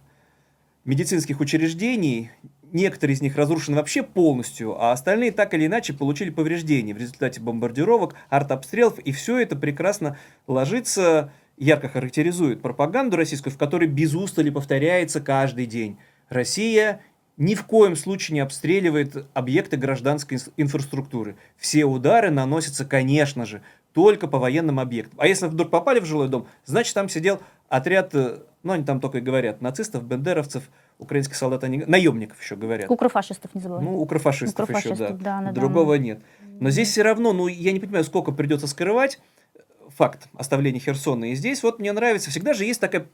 медицинских 0.86 1.40
учреждений, 1.40 2.32
некоторые 2.72 3.16
из 3.16 3.22
них 3.22 3.38
разрушены 3.38 3.78
вообще 3.78 4.04
полностью, 4.04 4.82
а 4.82 4.92
остальные 4.92 5.32
так 5.32 5.54
или 5.54 5.68
иначе 5.68 5.94
получили 5.94 6.30
повреждения 6.30 6.94
в 6.94 6.98
результате 6.98 7.40
бомбардировок, 7.40 8.16
артобстрелов, 8.30 9.00
и 9.00 9.12
все 9.12 9.38
это 9.40 9.56
прекрасно 9.56 10.18
ложится, 10.48 11.32
ярко 11.58 11.88
характеризует 11.88 12.62
пропаганду 12.62 13.16
российскую, 13.16 13.54
в 13.54 13.58
которой 13.58 13.88
без 13.88 14.14
устали 14.16 14.50
повторяется 14.50 15.22
каждый 15.22 15.68
день. 15.68 15.98
Россия 16.30 17.02
ни 17.38 17.56
в 17.56 17.66
коем 17.66 17.96
случае 17.96 18.36
не 18.36 18.40
обстреливает 18.42 19.28
объекты 19.34 19.78
гражданской 19.78 20.40
инфраструктуры. 20.58 21.36
Все 21.58 21.86
удары 21.86 22.30
наносятся, 22.30 22.86
конечно 22.86 23.46
же, 23.46 23.62
только 23.94 24.28
по 24.28 24.40
военным 24.40 24.80
объектам. 24.80 25.20
А 25.20 25.28
если 25.28 25.48
вдруг 25.48 25.70
попали 25.70 26.00
в 26.00 26.06
жилой 26.06 26.28
дом, 26.28 26.48
значит 26.66 26.94
там 26.94 27.10
сидел 27.10 27.40
отряд, 27.70 28.14
э, 28.14 28.40
ну 28.64 28.74
они 28.74 28.84
там 28.84 29.00
только 29.00 29.20
и 29.20 29.22
говорят, 29.22 29.62
нацистов, 29.62 30.04
бендеровцев, 30.04 30.64
украинских 30.98 31.36
солдат, 31.36 31.64
они, 31.64 31.84
наемников 31.86 32.42
еще 32.42 32.56
говорят. 32.56 32.90
Укрофашистов 32.90 33.54
не 33.54 33.62
забывай. 33.62 33.84
Ну, 33.84 34.00
укрофашистов, 34.00 34.68
еще, 34.70 34.90
да. 34.90 34.94
Укрофашистов, 34.94 35.22
да, 35.22 35.42
да, 35.42 35.48
да. 35.48 35.52
Другого 35.52 35.96
нет. 35.96 36.22
Но 36.60 36.70
здесь 36.70 36.90
все 36.90 37.04
равно, 37.04 37.34
ну, 37.34 37.48
я 37.48 37.72
не 37.72 37.80
понимаю, 37.80 38.04
сколько 38.04 38.32
придется 38.32 38.68
скрывать 38.68 39.20
э, 39.56 39.60
факт 39.90 40.28
оставления 40.34 40.80
Херсона. 40.80 41.32
И 41.32 41.36
здесь 41.36 41.62
вот 41.62 41.80
мне 41.80 41.92
нравится, 41.94 42.32
всегда 42.32 42.54
же 42.54 42.66
есть 42.66 42.80
такая 42.80 43.08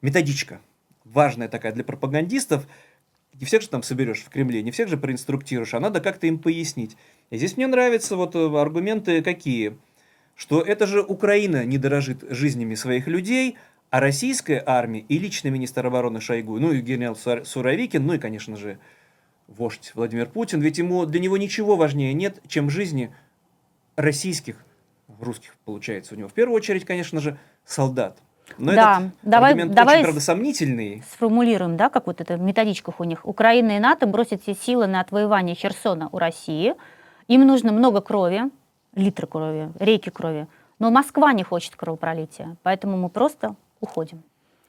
методичка, 0.00 0.60
важная 1.04 1.48
такая 1.48 1.72
для 1.72 1.84
пропагандистов. 1.84 2.66
Не 3.38 3.46
всех 3.46 3.62
же 3.62 3.68
там 3.68 3.82
соберешь 3.82 4.22
в 4.22 4.28
Кремле, 4.28 4.62
не 4.62 4.70
всех 4.70 4.88
же 4.88 4.96
проинструктируешь, 4.96 5.72
а 5.74 5.80
надо 5.80 6.00
как-то 6.00 6.26
им 6.26 6.38
пояснить. 6.38 6.96
И 7.30 7.36
здесь 7.36 7.56
мне 7.56 7.66
нравятся 7.66 8.16
вот 8.16 8.36
э, 8.36 8.60
аргументы 8.60 9.22
какие. 9.22 9.76
Что 10.40 10.62
это 10.62 10.86
же 10.86 11.02
Украина 11.02 11.66
не 11.66 11.76
дорожит 11.76 12.24
жизнями 12.30 12.74
своих 12.74 13.06
людей, 13.06 13.58
а 13.90 14.00
российская 14.00 14.62
армия 14.66 15.00
и 15.00 15.18
лично 15.18 15.48
министр 15.48 15.84
обороны 15.84 16.22
Шойгу, 16.22 16.58
ну 16.58 16.72
и 16.72 16.80
генерал 16.80 17.14
Сур- 17.14 17.44
Суровикин, 17.44 18.06
ну 18.06 18.14
и, 18.14 18.18
конечно 18.18 18.56
же, 18.56 18.78
вождь 19.48 19.92
Владимир 19.94 20.30
Путин, 20.30 20.62
ведь 20.62 20.78
ему 20.78 21.04
для 21.04 21.20
него 21.20 21.36
ничего 21.36 21.76
важнее 21.76 22.14
нет, 22.14 22.38
чем 22.48 22.70
жизни 22.70 23.14
российских, 23.96 24.56
русских, 25.20 25.56
получается 25.66 26.14
у 26.14 26.16
него. 26.18 26.30
В 26.30 26.32
первую 26.32 26.56
очередь, 26.56 26.86
конечно 26.86 27.20
же, 27.20 27.36
солдат. 27.66 28.16
Но 28.56 28.72
Да, 28.74 28.96
этот 29.00 29.12
давай- 29.22 29.50
аргумент 29.50 29.74
давай 29.74 29.96
очень, 29.96 30.04
правда, 30.04 30.20
сомнительный. 30.22 31.02
Сформулируем, 31.12 31.76
да, 31.76 31.90
как 31.90 32.06
вот 32.06 32.22
это 32.22 32.38
в 32.38 32.40
методичках 32.40 32.98
у 32.98 33.04
них. 33.04 33.26
Украина 33.26 33.76
и 33.76 33.78
НАТО 33.78 34.06
бросят 34.06 34.40
все 34.40 34.54
силы 34.54 34.86
на 34.86 35.02
отвоевание 35.02 35.54
Херсона 35.54 36.08
у 36.12 36.16
России. 36.18 36.72
Им 37.28 37.46
нужно 37.46 37.72
много 37.72 38.00
крови, 38.00 38.44
литры 38.94 39.26
крови, 39.26 39.72
реки 39.78 40.10
крови. 40.10 40.46
Но 40.78 40.90
Москва 40.90 41.32
не 41.32 41.42
хочет 41.42 41.76
кровопролития, 41.76 42.56
поэтому 42.62 42.96
мы 42.96 43.08
просто 43.08 43.54
уходим. 43.80 44.22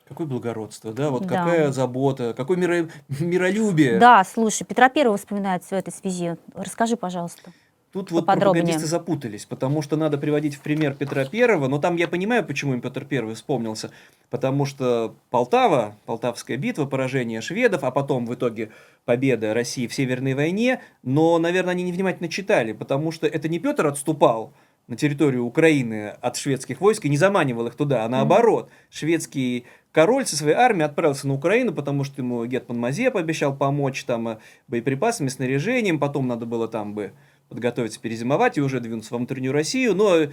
Какое 0.07 0.27
благородство, 0.27 0.91
да, 0.91 1.09
вот 1.09 1.25
Да. 1.25 1.37
какая 1.37 1.71
забота, 1.71 2.33
какое 2.35 2.57
миро- 2.57 2.91
миролюбие. 3.19 3.97
Да, 3.97 4.23
слушай, 4.25 4.65
Петра 4.65 4.89
Первого 4.89 5.17
вспоминается 5.17 5.75
в 5.75 5.77
этой 5.79 5.93
связи. 5.93 6.35
Расскажи, 6.53 6.97
пожалуйста. 6.97 7.51
Тут 7.93 8.09
вот 8.11 8.25
пропагандисты 8.25 8.85
запутались, 8.85 9.45
потому 9.45 9.81
что 9.81 9.97
надо 9.97 10.17
приводить 10.17 10.55
в 10.55 10.61
пример 10.61 10.93
Петра 10.95 11.25
Первого, 11.25 11.67
но 11.67 11.77
там 11.77 11.97
я 11.97 12.07
понимаю, 12.07 12.45
почему 12.45 12.73
им 12.73 12.79
Петр 12.81 13.03
Первый 13.03 13.35
вспомнился, 13.35 13.91
потому 14.29 14.65
что 14.65 15.15
Полтава, 15.29 15.95
Полтавская 16.05 16.55
битва, 16.55 16.85
поражение 16.85 17.41
шведов, 17.41 17.83
а 17.83 17.91
потом 17.91 18.25
в 18.25 18.33
итоге 18.33 18.71
победа 19.05 19.53
России 19.53 19.87
в 19.87 19.93
Северной 19.93 20.33
войне, 20.33 20.81
но, 21.03 21.37
наверное, 21.39 21.71
они 21.71 21.83
невнимательно 21.83 22.29
читали, 22.29 22.73
потому 22.73 23.11
что 23.11 23.27
это 23.27 23.49
не 23.49 23.59
Петр 23.59 23.87
отступал 23.87 24.53
на 24.87 24.95
территорию 24.95 25.45
Украины 25.45 26.09
от 26.09 26.37
шведских 26.37 26.81
войск 26.81 27.05
и 27.05 27.09
не 27.09 27.17
заманивал 27.17 27.67
их 27.67 27.75
туда, 27.75 28.03
а 28.03 28.09
наоборот, 28.09 28.69
шведский 28.89 29.65
король 29.91 30.25
со 30.25 30.35
своей 30.35 30.55
армией 30.55 30.85
отправился 30.85 31.27
на 31.27 31.33
Украину, 31.33 31.73
потому 31.73 32.03
что 32.03 32.21
ему 32.21 32.45
Гетман 32.45 32.79
Мазепа 32.79 33.19
обещал 33.19 33.55
помочь 33.55 34.03
там 34.03 34.27
э, 34.27 34.37
боеприпасами, 34.67 35.29
снаряжением, 35.29 35.99
потом 35.99 36.27
надо 36.27 36.45
было 36.45 36.67
там 36.67 36.93
бы 36.93 37.13
подготовиться 37.49 37.99
перезимовать 37.99 38.57
и 38.57 38.61
уже 38.61 38.79
двинуться 38.79 39.13
во 39.13 39.17
внутреннюю 39.17 39.53
Россию, 39.53 39.95
но 39.95 40.27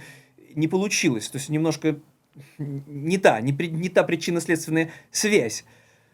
не 0.55 0.67
получилось. 0.67 1.29
То 1.29 1.37
есть 1.37 1.49
немножко 1.49 1.97
не 2.57 3.17
та, 3.17 3.41
не, 3.41 3.53
при- 3.53 3.69
не 3.69 3.89
та 3.89 4.03
причинно-следственная 4.03 4.91
связь. 5.11 5.65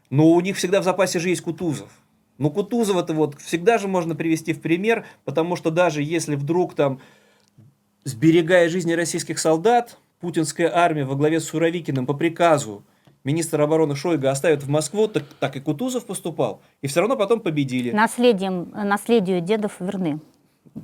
Но 0.09 0.27
у 0.31 0.41
них 0.41 0.57
всегда 0.57 0.81
в 0.81 0.83
запасе 0.83 1.19
же 1.19 1.29
есть 1.29 1.41
Кутузов. 1.41 1.89
Ну, 2.37 2.51
Кутузова-то 2.51 3.13
вот 3.13 3.39
всегда 3.39 3.77
же 3.77 3.87
можно 3.87 4.15
привести 4.15 4.53
в 4.53 4.61
пример, 4.61 5.05
потому 5.23 5.55
что 5.55 5.71
даже 5.71 6.03
если 6.03 6.35
вдруг 6.35 6.75
там, 6.75 6.99
сберегая 8.03 8.69
жизни 8.69 8.93
российских 8.93 9.39
солдат, 9.39 9.97
путинская 10.19 10.75
армия 10.75 11.05
во 11.05 11.15
главе 11.15 11.39
с 11.39 11.45
Суровикиным 11.45 12.05
по 12.05 12.13
приказу 12.13 12.83
министра 13.23 13.63
обороны 13.63 13.95
Шойга 13.95 14.31
оставит 14.31 14.63
в 14.63 14.69
Москву, 14.69 15.07
так, 15.07 15.23
так 15.39 15.55
и 15.57 15.59
Кутузов 15.59 16.05
поступал. 16.05 16.61
И 16.81 16.87
все 16.87 17.01
равно 17.01 17.17
потом 17.17 17.41
победили. 17.41 17.91
Наследием, 17.91 18.69
наследию 18.71 19.41
дедов 19.41 19.77
верны. 19.79 20.19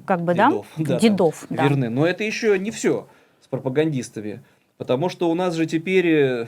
Как 0.05 0.22
бы, 0.22 0.34
Дедов, 0.34 0.67
да? 0.77 0.84
да, 0.86 1.00
Дедов, 1.00 1.46
там 1.48 1.58
да. 1.58 1.67
верны. 1.67 1.89
Но 1.89 2.05
это 2.05 2.24
еще 2.24 2.58
не 2.58 2.72
все 2.72 3.08
с 3.41 3.48
пропагандистами. 3.48 4.41
Потому 4.77 5.10
что 5.10 5.29
у 5.29 5.36
нас 5.36 5.53
же 5.55 5.65
теперь 5.65 6.08
э, 6.08 6.48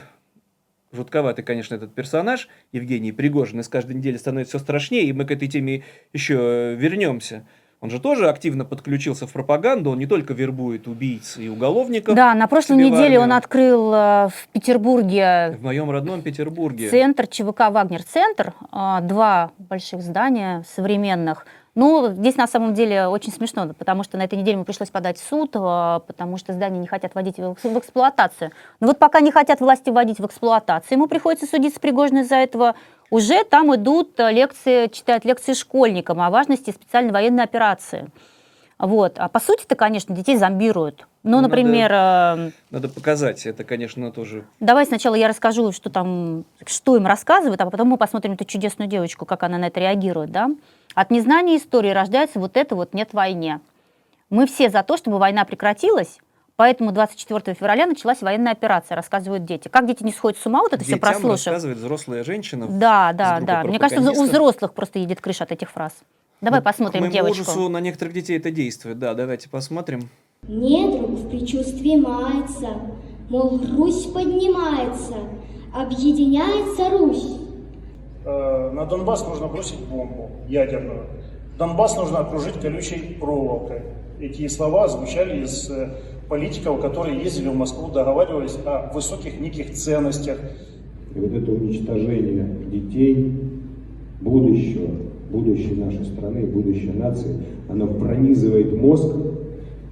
жутковатый, 0.94 1.44
конечно, 1.44 1.74
этот 1.74 1.94
персонаж 1.94 2.48
Евгений 2.72 3.12
Пригожин, 3.12 3.60
и 3.60 3.62
с 3.62 3.68
каждой 3.68 3.96
недели 3.96 4.16
становится 4.16 4.58
все 4.58 4.64
страшнее, 4.64 5.04
и 5.04 5.12
мы 5.12 5.24
к 5.24 5.30
этой 5.30 5.48
теме 5.48 5.82
еще 6.12 6.34
э, 6.38 6.74
вернемся. 6.74 7.44
Он 7.80 7.90
же 7.90 8.00
тоже 8.00 8.30
активно 8.30 8.64
подключился 8.64 9.26
в 9.26 9.32
пропаганду, 9.32 9.90
он 9.90 9.98
не 9.98 10.06
только 10.06 10.32
вербует 10.32 10.88
убийц 10.88 11.36
и 11.36 11.50
уголовников. 11.50 12.14
Да, 12.14 12.34
на 12.34 12.46
прошлой 12.46 12.78
неделе 12.78 13.18
он 13.18 13.30
открыл 13.32 13.92
э, 13.92 14.28
в 14.28 14.48
Петербурге 14.52 15.56
В 15.58 15.62
моем 15.62 15.90
родном 15.90 16.22
Петербурге. 16.22 16.88
центр 16.88 17.26
ЧВК 17.26 17.70
«Вагнер-центр». 17.70 18.54
а, 18.72 19.00
Два 19.02 19.52
больших 19.58 20.00
здания 20.00 20.64
современных. 20.74 21.46
Ну, 21.74 22.12
здесь 22.12 22.36
на 22.36 22.46
самом 22.46 22.72
деле 22.72 23.08
очень 23.08 23.32
смешно, 23.32 23.66
потому 23.76 24.04
что 24.04 24.16
на 24.16 24.22
этой 24.22 24.38
неделе 24.38 24.52
ему 24.52 24.64
пришлось 24.64 24.90
подать 24.90 25.18
в 25.18 25.28
суд, 25.28 25.50
а, 25.54 25.98
потому 26.00 26.36
что 26.36 26.52
здание 26.52 26.80
не 26.80 26.86
хотят 26.86 27.14
вводить 27.14 27.36
в 27.38 27.52
экс- 27.52 27.64
в 27.64 27.78
эксплуатацию. 27.78 28.52
Но 28.78 28.86
вот 28.88 28.98
пока 28.98 29.20
не 29.20 29.32
хотят 29.32 29.60
власти 29.60 29.90
вводить 29.90 30.20
в 30.20 30.26
эксплуатацию, 30.26 30.96
ему 30.96 31.08
приходится 31.08 31.46
судиться 31.46 31.78
с 31.78 31.80
Пригожиной 31.80 32.22
из-за 32.22 32.36
этого. 32.36 32.76
Уже 33.10 33.42
там 33.44 33.74
идут 33.74 34.18
э, 34.20 34.30
лекции, 34.30 34.86
читают 34.86 35.24
лекции 35.24 35.52
школьникам 35.54 36.20
о 36.20 36.30
важности 36.30 36.70
специальной 36.70 37.12
военной 37.12 37.42
операции. 37.42 38.08
Вот. 38.78 39.14
А 39.18 39.28
по 39.28 39.40
сути-то, 39.40 39.76
конечно, 39.76 40.14
детей 40.14 40.36
зомбируют. 40.36 41.06
Ну, 41.22 41.36
Ну, 41.36 41.42
например, 41.42 41.90
э, 41.92 42.50
Надо 42.70 42.88
показать, 42.88 43.46
это, 43.46 43.64
конечно, 43.64 44.10
тоже... 44.10 44.44
Давай 44.60 44.84
сначала 44.84 45.14
я 45.14 45.28
расскажу, 45.28 45.72
что 45.72 45.90
там, 45.90 46.44
что 46.66 46.96
им 46.96 47.06
рассказывают, 47.06 47.60
а 47.60 47.70
потом 47.70 47.88
мы 47.88 47.96
посмотрим 47.96 48.32
эту 48.32 48.44
чудесную 48.44 48.88
девочку, 48.88 49.24
как 49.26 49.42
она 49.44 49.58
на 49.58 49.66
это 49.66 49.80
реагирует, 49.80 50.32
да? 50.32 50.50
От 50.94 51.10
незнания 51.10 51.56
истории 51.56 51.90
рождается 51.90 52.38
вот 52.40 52.56
это 52.56 52.74
вот 52.74 52.94
«нет 52.94 53.12
войне». 53.12 53.60
Мы 54.30 54.46
все 54.46 54.68
за 54.70 54.82
то, 54.82 54.96
чтобы 54.96 55.18
война 55.18 55.44
прекратилась, 55.44 56.18
поэтому 56.56 56.90
24 56.92 57.54
февраля 57.54 57.86
началась 57.86 58.20
военная 58.22 58.52
операция, 58.52 58.96
рассказывают 58.96 59.44
дети. 59.44 59.68
Как 59.68 59.86
дети 59.86 60.02
не 60.02 60.12
сходят 60.12 60.38
с 60.38 60.46
ума, 60.46 60.60
вот 60.60 60.72
это 60.72 60.82
все 60.82 60.94
Детям 60.94 61.00
прослушав? 61.12 61.46
рассказывает 61.46 61.78
взрослая 61.78 62.24
женщина. 62.24 62.66
Да, 62.68 63.12
да, 63.12 63.38
да. 63.40 63.62
Мне 63.62 63.78
кажется, 63.78 64.02
у 64.02 64.24
взрослых 64.24 64.72
просто 64.74 64.98
едет 64.98 65.20
крыша 65.20 65.44
от 65.44 65.52
этих 65.52 65.70
фраз. 65.70 65.92
Давай 66.44 66.60
Ну, 66.60 66.64
посмотрим 66.64 67.00
К 67.00 67.00
моему 67.04 67.12
девочку. 67.14 67.42
ужасу 67.42 67.68
на 67.70 67.80
некоторых 67.80 68.12
детей 68.12 68.36
это 68.36 68.50
действует. 68.50 68.98
Да, 68.98 69.14
давайте 69.14 69.48
посмотрим. 69.48 70.08
Недруг 70.46 71.10
в 71.12 71.28
предчувствии 71.30 71.96
мается, 71.96 72.68
Мол, 73.30 73.58
Русь 73.78 74.04
поднимается, 74.06 75.14
объединяется 75.72 76.90
Русь. 76.90 77.36
Э, 78.26 78.70
На 78.74 78.84
Донбасс 78.84 79.26
нужно 79.26 79.46
бросить 79.46 79.80
бомбу 79.80 80.30
ядерную. 80.46 81.06
Донбасс 81.58 81.96
нужно 81.96 82.18
окружить 82.18 82.60
колючей 82.60 83.16
проволокой. 83.18 83.80
Эти 84.20 84.46
слова 84.48 84.86
звучали 84.88 85.42
из 85.44 85.70
э, 85.70 85.94
политиков, 86.28 86.78
которые 86.82 87.22
ездили 87.22 87.48
в 87.48 87.56
Москву, 87.56 87.88
договаривались 87.90 88.58
о 88.66 88.90
высоких 88.92 89.40
неких 89.40 89.72
ценностях. 89.72 90.38
И 91.14 91.18
вот 91.18 91.32
это 91.32 91.50
уничтожение 91.52 92.44
детей, 92.70 93.32
будущего, 94.20 94.90
будущей 95.34 95.74
нашей 95.74 96.04
страны, 96.04 96.46
будущей 96.46 96.92
нации, 96.92 97.36
оно 97.68 97.86
пронизывает 97.86 98.80
мозг 98.80 99.12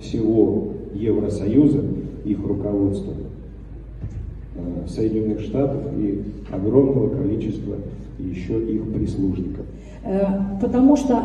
всего 0.01 0.69
Евросоюза, 0.95 1.83
их 2.25 2.39
руководства, 2.47 3.13
э, 4.55 4.89
Соединенных 4.89 5.41
Штатов 5.41 5.83
и 5.99 6.23
огромного 6.53 7.09
количества 7.09 7.75
еще 8.19 8.63
их 8.63 8.93
прислужников. 8.93 9.65
Э, 10.05 10.27
Потому 10.61 10.97
что 10.97 11.17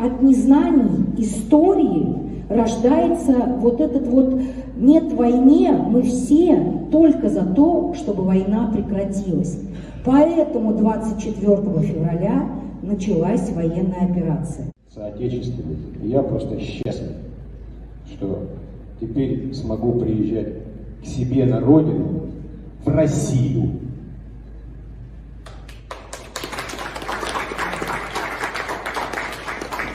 от 0.00 0.22
незнаний 0.22 1.06
истории 1.18 2.06
рождается 2.48 3.56
вот 3.60 3.80
этот 3.80 4.06
вот 4.06 4.40
«нет 4.78 5.12
войне, 5.12 5.72
мы 5.72 6.02
все 6.02 6.58
только 6.90 7.28
за 7.28 7.42
то, 7.42 7.94
чтобы 7.94 8.24
война 8.24 8.70
прекратилась». 8.72 9.58
Поэтому 10.04 10.72
24 10.74 11.56
февраля 11.82 12.46
началась 12.86 13.50
военная 13.50 14.04
операция. 14.10 14.72
Соотечественники, 14.94 16.04
я 16.04 16.22
просто 16.22 16.58
счастлив, 16.58 17.12
что 18.06 18.48
теперь 19.00 19.52
смогу 19.52 19.98
приезжать 19.98 20.54
к 21.02 21.06
себе 21.06 21.44
на 21.44 21.60
родину, 21.60 22.30
в 22.84 22.88
Россию, 22.88 23.70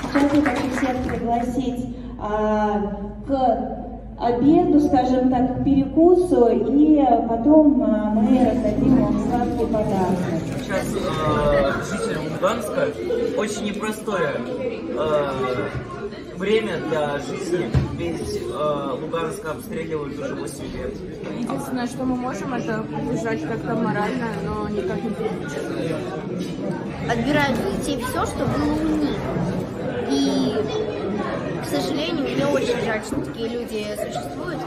Сейчас 0.03 0.33
я 0.33 0.41
хочу 0.41 0.69
всех 0.75 0.97
пригласить 1.07 1.95
а, 2.19 2.97
к 3.25 3.90
обеду, 4.21 4.79
скажем 4.79 5.29
так, 5.31 5.59
к 5.59 5.63
перекусу, 5.63 6.47
и 6.47 7.01
потом 7.27 7.81
а, 7.83 8.11
мы 8.11 8.45
раздадим 8.45 9.03
вам 9.03 9.19
сладкие 9.19 9.67
подарки. 9.67 10.61
Сейчас 10.61 10.85
э, 10.95 11.97
жителям 11.97 12.23
Луганска 12.33 12.87
очень 13.37 13.65
непростое 13.65 14.29
э, 14.95 15.31
время 16.37 16.77
для 16.89 17.17
жизни, 17.17 17.71
ведь 17.97 18.41
э, 18.41 18.97
Луганск 19.01 19.43
обстреливают 19.43 20.19
уже 20.19 20.35
8 20.35 20.63
лет. 20.73 20.93
Единственное, 21.39 21.87
что 21.87 22.03
мы 22.03 22.15
можем, 22.15 22.53
это 22.53 22.83
поддержать 22.83 23.41
как-то 23.41 23.75
морально, 23.75 24.27
но 24.45 24.69
никак 24.69 25.03
не 25.03 25.09
получится. 25.09 25.61
отбирают 27.09 27.57
детей 27.77 28.03
все, 28.03 28.25
что 28.25 28.45
было 28.45 28.73
у 28.73 28.97
них. 28.97 29.17
Сожалению, 31.71 32.29
мне 32.29 32.45
очень 32.45 32.85
жаль, 32.85 33.01
что 33.03 33.21
такие 33.23 33.47
люди 33.47 33.87
существуют. 33.95 34.61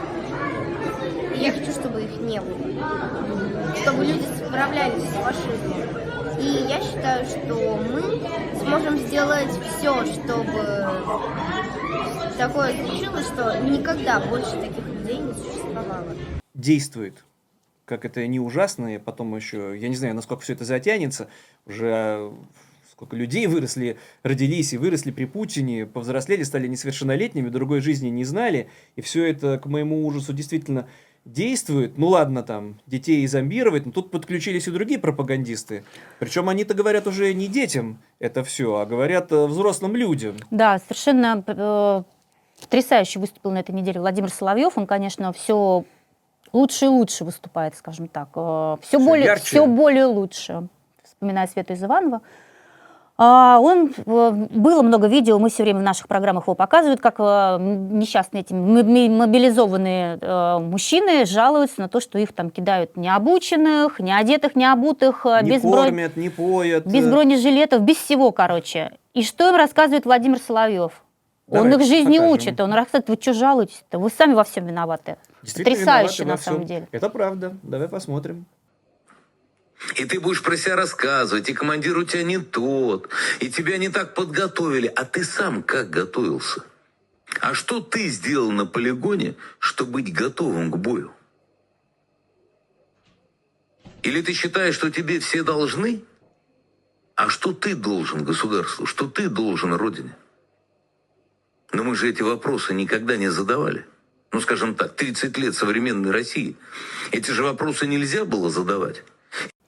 И 1.35 1.39
я 1.39 1.51
хочу, 1.51 1.71
чтобы 1.71 2.01
их 2.03 2.19
не 2.19 2.41
было. 2.41 3.75
Чтобы 3.81 4.05
люди 4.05 4.25
справлялись 4.47 5.03
с 5.03 5.13
фашизмом. 5.13 5.83
И 6.39 6.67
я 6.67 6.81
считаю, 6.81 7.25
что 7.25 7.77
мы 7.77 8.59
сможем 8.59 8.97
сделать 8.97 9.51
все, 9.77 10.05
чтобы 10.05 10.87
такое 12.37 12.73
случилось, 12.73 13.27
что 13.27 13.57
никогда 13.61 14.19
больше 14.19 14.51
таких 14.51 14.85
людей 14.85 15.17
не 15.19 15.33
существовало. 15.33 16.07
действует. 16.53 17.23
Как 17.85 18.03
это 18.03 18.25
не 18.25 18.39
ужасно, 18.39 18.95
и 18.95 18.97
потом 18.97 19.35
еще, 19.35 19.77
я 19.77 19.89
не 19.89 19.95
знаю, 19.95 20.15
насколько 20.15 20.41
все 20.41 20.53
это 20.53 20.65
затянется, 20.65 21.27
уже 21.67 22.31
сколько 22.95 23.17
людей 23.17 23.45
выросли, 23.47 23.97
родились 24.23 24.71
и 24.71 24.77
выросли 24.77 25.11
при 25.11 25.25
Путине, 25.25 25.85
повзрослели, 25.85 26.43
стали 26.43 26.67
несовершеннолетними, 26.67 27.49
другой 27.49 27.81
жизни 27.81 28.07
не 28.07 28.23
знали, 28.23 28.69
и 28.95 29.01
все 29.01 29.25
это, 29.29 29.59
к 29.59 29.65
моему 29.65 30.05
ужасу, 30.07 30.31
действительно 30.31 30.87
действует. 31.25 31.97
Ну 31.97 32.07
ладно, 32.07 32.41
там, 32.41 32.79
детей 32.87 33.27
зомбировать, 33.27 33.85
но 33.85 33.91
тут 33.91 34.11
подключились 34.11 34.67
и 34.67 34.71
другие 34.71 34.97
пропагандисты. 34.97 35.83
Причем 36.19 36.47
они-то 36.47 36.73
говорят 36.73 37.05
уже 37.05 37.33
не 37.33 37.47
детям 37.47 37.99
это 38.19 38.45
все, 38.45 38.77
а 38.77 38.85
говорят 38.85 39.29
э, 39.33 39.45
взрослым 39.45 39.97
людям. 39.97 40.37
Да, 40.49 40.79
совершенно 40.79 41.43
э, 41.45 42.03
потрясающе 42.61 43.19
выступил 43.19 43.51
на 43.51 43.57
этой 43.57 43.75
неделе 43.75 43.99
Владимир 43.99 44.29
Соловьев. 44.29 44.77
Он, 44.77 44.87
конечно, 44.87 45.33
все 45.33 45.83
лучше 46.53 46.85
и 46.85 46.87
лучше 46.87 47.25
выступает, 47.25 47.75
скажем 47.75 48.07
так. 48.07 48.29
все, 48.31 48.77
Всё 48.83 48.99
более, 48.99 49.25
ярче. 49.25 49.43
все 49.43 49.65
более 49.65 50.05
лучше. 50.05 50.67
Вспоминая 51.03 51.47
Свету 51.47 51.73
из 51.73 51.83
Иванова. 51.83 52.21
А, 53.17 53.59
Он, 53.61 53.93
э, 54.05 54.31
было 54.49 54.81
много 54.81 55.07
видео, 55.07 55.39
мы 55.39 55.49
все 55.49 55.63
время 55.63 55.79
в 55.79 55.83
наших 55.83 56.07
программах 56.09 56.45
его 56.47 56.55
показывают, 56.55 56.99
как 56.99 57.15
э, 57.19 57.57
несчастные 57.59 58.41
эти 58.41 58.51
мобилизованные 58.53 60.17
э, 60.19 60.59
мужчины 60.59 61.25
жалуются 61.25 61.79
на 61.81 61.87
то, 61.87 62.01
что 62.01 62.19
их 62.19 62.33
там 62.33 62.49
кидают 62.49 62.97
необученных, 62.97 63.99
неодетых, 63.99 64.55
необутых, 64.55 65.25
Не 65.43 65.49
без 65.51 65.61
кормят, 65.61 66.17
не 66.17 66.29
поят. 66.29 66.85
без 66.85 67.07
бронежилетов, 67.07 67.81
без 67.83 67.95
всего, 67.97 68.31
короче. 68.31 68.91
И 69.13 69.23
что 69.23 69.47
им 69.47 69.55
рассказывает 69.55 70.05
Владимир 70.05 70.39
Соловьев? 70.39 70.91
Он 71.47 71.69
Давайте 71.69 71.83
их 71.83 71.85
жизни 71.85 72.17
покажем. 72.17 72.33
учит, 72.33 72.59
он 72.59 72.73
рассказывает, 72.73 73.09
вы 73.09 73.17
что 73.21 73.33
жалуетесь-то? 73.33 73.99
Вы 73.99 74.09
сами 74.09 74.33
во 74.33 74.43
всем 74.43 74.65
виноваты. 74.65 75.17
Потрясающе, 75.41 76.23
виноваты 76.23 76.25
на 76.25 76.37
самом 76.37 76.59
всем. 76.59 76.67
деле. 76.67 76.87
Это 76.91 77.09
правда. 77.09 77.55
Давай 77.61 77.87
посмотрим. 77.87 78.45
И 79.93 80.05
ты 80.05 80.19
будешь 80.19 80.41
про 80.41 80.57
себя 80.57 80.75
рассказывать, 80.75 81.47
и 81.49 81.53
командир 81.53 81.97
у 81.97 82.03
тебя 82.03 82.23
не 82.23 82.39
тот, 82.39 83.09
и 83.39 83.49
тебя 83.49 83.77
не 83.77 83.89
так 83.89 84.15
подготовили, 84.15 84.87
а 84.87 85.05
ты 85.05 85.23
сам 85.23 85.61
как 85.61 85.89
готовился? 85.89 86.63
А 87.39 87.53
что 87.53 87.79
ты 87.79 88.07
сделал 88.07 88.51
на 88.51 88.65
полигоне, 88.65 89.35
чтобы 89.59 89.93
быть 89.93 90.13
готовым 90.13 90.71
к 90.71 90.77
бою? 90.77 91.13
Или 94.03 94.21
ты 94.21 94.33
считаешь, 94.33 94.75
что 94.75 94.89
тебе 94.89 95.19
все 95.19 95.43
должны? 95.43 96.03
А 97.15 97.29
что 97.29 97.53
ты 97.53 97.75
должен 97.75 98.23
государству? 98.23 98.85
Что 98.85 99.07
ты 99.07 99.29
должен 99.29 99.73
Родине? 99.73 100.15
Но 101.71 101.83
мы 101.83 101.95
же 101.95 102.09
эти 102.09 102.21
вопросы 102.21 102.73
никогда 102.73 103.17
не 103.17 103.29
задавали. 103.29 103.85
Ну, 104.31 104.41
скажем 104.41 104.75
так, 104.75 104.95
30 104.95 105.37
лет 105.37 105.55
современной 105.55 106.11
России. 106.11 106.57
Эти 107.11 107.31
же 107.31 107.43
вопросы 107.43 107.87
нельзя 107.87 108.25
было 108.25 108.49
задавать. 108.49 109.03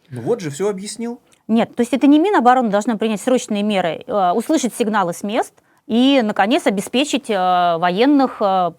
Ну 0.10 0.22
вот 0.22 0.42
же, 0.42 0.50
все 0.50 0.70
объяснил. 0.70 1.22
Нет, 1.48 1.76
то 1.76 1.82
есть 1.82 1.94
это 1.94 2.08
не 2.08 2.20
Минобороны 2.20 2.70
должна 2.70 2.98
принять 2.98 3.22
срочные 3.22 3.64
меры, 3.64 4.04
э, 4.06 4.32
услышать 4.32 4.74
сигналы 4.74 5.14
с 5.14 5.24
мест 5.24 5.54
и, 5.86 6.22
наконец, 6.24 6.68
обеспечить 6.68 7.30
э, 7.30 7.78
военных 7.78 8.42
э, 8.42 8.72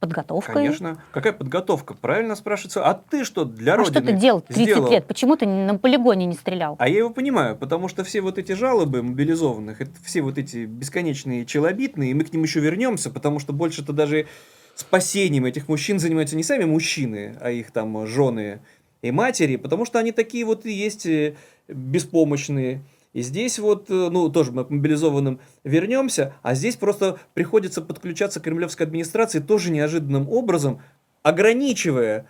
подготовкой. 0.00 0.54
Конечно. 0.54 1.02
Какая 1.12 1.32
подготовка? 1.32 1.94
Правильно 1.94 2.34
спрашивается. 2.34 2.86
А 2.86 2.94
ты 2.94 3.24
что 3.24 3.44
для 3.44 3.74
А 3.74 3.76
Родины 3.76 3.92
что 3.92 4.06
ты 4.06 4.12
делал 4.12 4.40
30 4.40 4.62
сделал? 4.62 4.90
лет? 4.90 5.06
Почему 5.06 5.36
ты 5.36 5.46
на 5.46 5.76
полигоне 5.76 6.26
не 6.26 6.34
стрелял? 6.34 6.76
А 6.78 6.88
я 6.88 6.98
его 6.98 7.10
понимаю, 7.10 7.56
потому 7.56 7.88
что 7.88 8.04
все 8.04 8.20
вот 8.20 8.38
эти 8.38 8.52
жалобы 8.52 9.02
мобилизованных, 9.02 9.80
это 9.80 9.92
все 10.04 10.22
вот 10.22 10.38
эти 10.38 10.64
бесконечные 10.64 11.44
челобитные, 11.44 12.12
и 12.12 12.14
мы 12.14 12.24
к 12.24 12.32
ним 12.32 12.42
еще 12.42 12.60
вернемся, 12.60 13.10
потому 13.10 13.38
что 13.38 13.52
больше-то 13.52 13.92
даже 13.92 14.26
спасением 14.74 15.44
этих 15.44 15.68
мужчин 15.68 15.98
занимаются 15.98 16.36
не 16.36 16.44
сами 16.44 16.64
мужчины, 16.64 17.36
а 17.40 17.50
их 17.50 17.72
там 17.72 18.06
жены 18.06 18.60
и 19.02 19.10
матери, 19.10 19.56
потому 19.56 19.84
что 19.84 19.98
они 19.98 20.12
такие 20.12 20.44
вот 20.44 20.66
и 20.66 20.72
есть 20.72 21.06
э, 21.06 21.36
беспомощные. 21.68 22.82
И 23.12 23.22
здесь 23.22 23.58
вот, 23.58 23.90
э, 23.90 23.94
ну, 24.10 24.28
тоже 24.28 24.52
мы 24.52 24.64
к 24.64 24.70
мобилизованным 24.70 25.40
вернемся, 25.64 26.34
а 26.42 26.54
здесь 26.54 26.76
просто 26.76 27.18
приходится 27.34 27.82
подключаться 27.82 28.40
к 28.40 28.44
кремлевской 28.44 28.86
администрации 28.86 29.40
тоже 29.40 29.70
неожиданным 29.70 30.28
образом, 30.28 30.82
ограничивая 31.22 32.26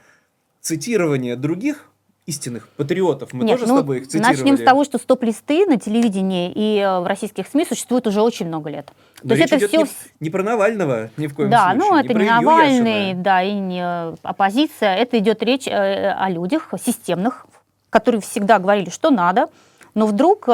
цитирование 0.61 1.37
других 1.37 1.91
истинных 2.29 2.69
патриотов. 2.69 3.33
Мы 3.33 3.45
Нет, 3.45 3.59
тоже 3.59 3.73
ну, 3.73 3.79
с 3.79 3.81
тобой 3.81 3.99
их 3.99 4.07
цитировали. 4.07 4.37
Начнем 4.37 4.59
с 4.59 4.63
того, 4.63 4.85
что 4.85 4.99
стоп-листы 4.99 5.65
на 5.65 5.79
телевидении 5.79 6.53
и 6.55 6.79
э, 6.79 7.01
в 7.01 7.07
российских 7.07 7.49
СМИ 7.49 7.65
существуют 7.65 8.07
уже 8.07 8.21
очень 8.21 8.47
много 8.47 8.69
лет. 8.69 8.93
Но 9.23 9.31
То 9.31 9.35
есть 9.37 9.51
это 9.51 9.67
все... 9.67 9.79
не, 9.79 9.87
не 10.21 10.31
про 10.31 10.43
Навального 10.43 11.11
ни 11.17 11.27
в 11.27 11.35
коем 11.35 11.49
Да, 11.49 11.71
случае. 11.71 11.79
ну 11.79 11.95
не 11.95 12.01
это 12.05 12.15
не 12.15 12.21
Илью 12.21 12.33
Навальный, 12.35 13.05
Яшина. 13.07 13.23
да, 13.23 13.43
и 13.43 13.53
не 13.55 13.81
э, 13.83 14.15
оппозиция. 14.23 14.95
Это 14.97 15.19
идет 15.19 15.43
речь 15.43 15.67
э, 15.67 16.11
о 16.11 16.29
людях 16.29 16.75
системных, 16.85 17.47
которые 17.89 18.21
всегда 18.21 18.59
говорили, 18.59 18.91
что 18.91 19.09
надо, 19.09 19.49
но 19.95 20.07
вдруг 20.07 20.47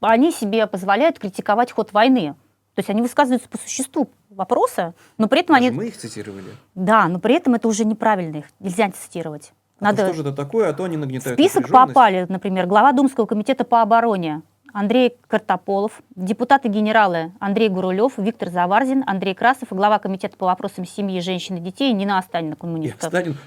они 0.00 0.30
себе 0.30 0.68
позволяют 0.68 1.18
критиковать 1.18 1.72
ход 1.72 1.92
войны. 1.92 2.36
То 2.76 2.80
есть 2.80 2.90
они 2.90 3.02
высказываются 3.02 3.48
по 3.48 3.58
существу 3.58 4.08
вопроса, 4.30 4.94
но 5.18 5.26
при 5.26 5.40
этом 5.40 5.56
Даже 5.56 5.66
они... 5.66 5.76
мы 5.76 5.88
их 5.88 5.96
цитировали. 5.96 6.44
Да, 6.76 7.08
но 7.08 7.18
при 7.18 7.34
этом 7.34 7.56
это 7.56 7.66
уже 7.66 7.84
неправильно, 7.84 8.36
их 8.36 8.44
нельзя 8.60 8.88
цитировать. 8.92 9.52
А 9.80 9.84
Надо... 9.84 10.06
что 10.06 10.14
же 10.14 10.20
это 10.22 10.32
такое, 10.32 10.68
а 10.68 10.72
то 10.72 10.84
они 10.84 10.96
нагнетают 10.96 11.38
список 11.38 11.68
попали, 11.68 12.26
например, 12.28 12.66
глава 12.66 12.92
Думского 12.92 13.26
комитета 13.26 13.64
по 13.64 13.80
обороне 13.80 14.42
Андрей 14.72 15.16
Картополов, 15.28 16.02
депутаты-генералы 16.14 17.32
Андрей 17.38 17.68
Гурулев, 17.68 18.18
Виктор 18.18 18.50
Заварзин, 18.50 19.02
Андрей 19.06 19.34
Красов 19.34 19.72
и 19.72 19.74
глава 19.74 19.98
комитета 19.98 20.36
по 20.36 20.46
вопросам 20.46 20.84
семьи, 20.84 21.20
женщин 21.20 21.56
и 21.56 21.60
детей 21.60 21.92
Нина 21.92 22.18
Останина, 22.18 22.54
И 22.54 22.88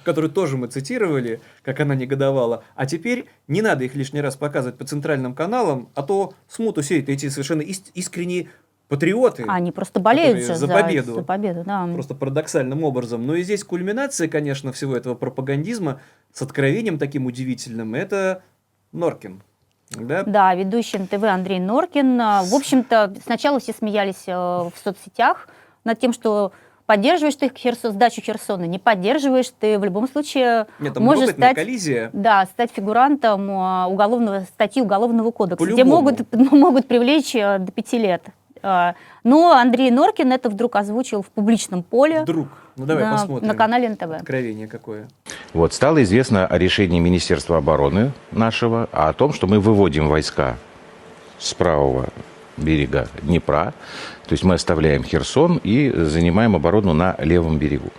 который 0.04 0.30
тоже 0.30 0.58
мы 0.58 0.68
цитировали, 0.68 1.42
как 1.64 1.80
она 1.80 1.96
негодовала. 1.96 2.64
А 2.76 2.86
теперь 2.86 3.28
не 3.48 3.62
надо 3.62 3.84
их 3.84 3.94
лишний 3.96 4.22
раз 4.22 4.36
показывать 4.36 4.78
по 4.78 4.86
центральным 4.86 5.36
каналам, 5.36 5.90
а 5.96 6.04
то 6.04 6.34
смут 6.48 6.78
усеют 6.78 7.10
эти 7.10 7.30
совершенно 7.30 7.62
ис- 7.62 7.92
искренние 7.94 8.48
патриоты. 8.92 9.46
Они 9.48 9.72
просто 9.72 10.02
болеют 10.02 10.40
же 10.46 10.56
за 10.56 10.68
победу. 10.68 11.14
за 11.14 11.24
победу, 11.24 11.64
да. 11.66 11.88
Просто 11.94 12.14
парадоксальным 12.14 12.84
образом. 12.84 13.26
Но 13.26 13.36
и 13.36 13.42
здесь 13.42 13.64
кульминация, 13.64 14.28
конечно, 14.28 14.74
всего 14.74 14.98
этого 14.98 15.16
пропагандизма 15.16 16.02
с 16.34 16.42
откровением 16.42 17.00
таким 17.00 17.26
удивительным, 17.26 17.96
это 17.96 18.44
Норкин. 18.92 19.44
Да? 19.92 20.24
Да, 20.24 20.54
ведущий 20.56 20.98
НТВ 20.98 21.24
Андрей 21.24 21.60
Норкин. 21.60 22.20
А, 22.20 22.44
В 22.44 22.54
общем-то, 22.54 23.14
сначала 23.24 23.62
все 23.62 23.72
смеялись 23.72 24.24
э, 24.28 24.34
в 24.34 24.74
соцсетях 24.84 25.48
над 25.86 25.98
тем, 25.98 26.12
что 26.12 26.52
поддерживаешь 26.86 27.36
ты 27.36 27.50
Херсон, 27.56 27.94
сдачу 27.94 28.22
Херсона, 28.22 28.66
не 28.66 28.78
поддерживаешь, 28.78 29.50
ты 29.58 29.80
в 29.80 29.86
любом 29.86 30.10
случае 30.10 30.68
Нет, 30.80 31.00
можешь 31.00 31.30
стать, 31.30 31.56
коллизия. 31.56 32.10
да, 32.12 32.46
стать 32.46 32.72
фигурантом 32.76 33.50
э, 33.50 33.86
уголовного, 33.86 34.42
статьи 34.42 34.82
Уголовного 34.82 35.32
кодекса, 35.32 35.66
где 35.66 35.86
могут, 35.86 36.34
могут 36.52 36.88
привлечь 36.88 37.34
э, 37.36 37.58
до 37.60 37.72
пяти 37.72 37.98
лет. 37.98 38.24
А, 38.64 38.96
Но 39.24 39.54
Андрей 39.54 39.92
Норкин 39.92 40.32
это 40.32 40.50
вдруг 40.50 40.76
озвучил 40.76 41.22
в 41.22 41.28
публичном 41.28 41.84
поле 41.84 42.22
Вдруг. 42.22 42.48
Ну 42.78 42.86
давай 42.86 43.04
на, 43.04 43.12
посмотрим. 43.14 43.48
на 43.48 43.56
канале 43.56 43.90
НТВ. 43.90 44.04
Откровение 44.04 44.68
какое. 44.68 45.08
Вот, 45.54 45.74
стало 45.74 46.02
известно 46.04 46.46
о 46.46 46.58
решении 46.58 47.00
Министерства 47.00 47.58
обороны 47.58 48.12
нашего, 48.32 48.88
а 48.92 49.10
о 49.10 49.14
том, 49.14 49.34
что 49.34 49.48
мы 49.48 49.60
выводим 49.60 50.08
войска 50.08 50.56
с 51.38 51.54
правого 51.54 52.10
берега 52.58 53.08
Днепра, 53.22 53.74
то 54.26 54.34
есть 54.34 54.44
мы 54.44 54.56
оставляем 54.56 55.04
Херсон 55.04 55.60
и 55.64 55.92
занимаем 55.92 56.56
оборону 56.56 56.94
на 56.94 57.16
левом 57.20 57.58
берегу. 57.58 57.90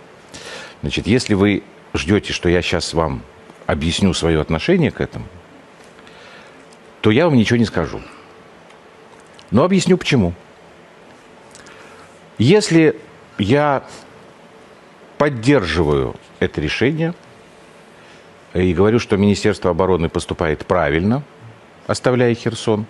Значит, 0.81 1.07
если 1.07 1.33
вы 1.33 1.63
ждете, 1.93 2.33
что 2.33 2.49
я 2.49 2.61
сейчас 2.61 2.93
вам 2.93 3.21
объясню 3.67 4.13
свое 4.13 4.41
отношение 4.41 4.91
к 4.91 5.01
этому, 5.01 5.25
то 7.01 7.11
я 7.11 7.25
вам 7.25 7.35
ничего 7.35 7.57
не 7.57 7.65
скажу. 7.65 8.01
Но 9.51 9.63
объясню 9.63 9.97
почему. 9.97 10.33
Если 12.37 12.95
я 13.37 13.83
поддерживаю 15.17 16.15
это 16.39 16.59
решение 16.61 17.13
и 18.53 18.73
говорю, 18.73 18.99
что 18.99 19.17
Министерство 19.17 19.71
обороны 19.71 20.09
поступает 20.09 20.65
правильно, 20.65 21.23
оставляя 21.87 22.33
Херсон, 22.33 22.85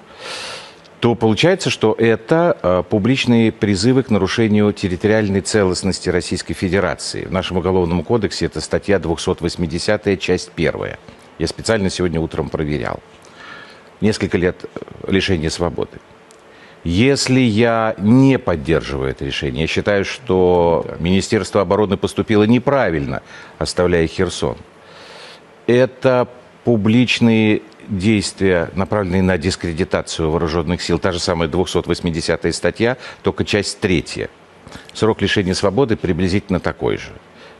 то 1.00 1.16
получается, 1.16 1.70
что 1.70 1.94
это 1.98 2.58
э, 2.64 2.84
публичные 2.90 3.52
призывы 3.52 4.04
к 4.04 4.10
нарушению 4.10 4.72
территориальной 4.72 5.42
целостности 5.42 6.08
Российской 6.08 6.54
Федерации. 6.54 7.26
В 7.26 7.32
нашем 7.32 7.58
Уголовном 7.58 8.04
кодексе 8.04 8.46
это 8.46 8.62
статья 8.62 9.00
280, 9.00 10.20
часть 10.22 10.52
1. 10.56 10.74
Я 11.40 11.48
специально 11.48 11.90
сегодня 11.90 12.22
утром 12.22 12.48
проверял. 12.48 13.02
Несколько 14.00 14.38
лет 14.38 14.64
э, 14.64 15.12
лишения 15.12 15.50
свободы. 15.50 16.00
Если 16.84 17.40
я 17.40 17.96
не 17.98 18.38
поддерживаю 18.38 19.12
это 19.12 19.24
решение, 19.24 19.62
я 19.62 19.68
считаю, 19.68 20.04
что 20.04 20.86
Министерство 21.00 21.62
обороны 21.62 21.96
поступило 21.96 22.44
неправильно, 22.44 23.22
оставляя 23.58 24.06
Херсон, 24.06 24.58
это 25.66 26.28
публичные 26.66 27.62
действия, 27.88 28.70
направленные 28.76 29.22
на 29.22 29.38
дискредитацию 29.38 30.30
вооруженных 30.30 30.82
сил. 30.82 31.00
Та 31.00 31.14
же 31.14 31.20
самая 31.20 31.48
280 31.48 32.54
статья, 32.54 32.98
только 33.22 33.46
часть 33.46 33.80
третья. 33.80 34.30
Срок 34.94 35.22
лишения 35.22 35.54
свободы 35.54 35.96
приблизительно 35.96 36.60
такой 36.60 36.98
же. 36.98 37.12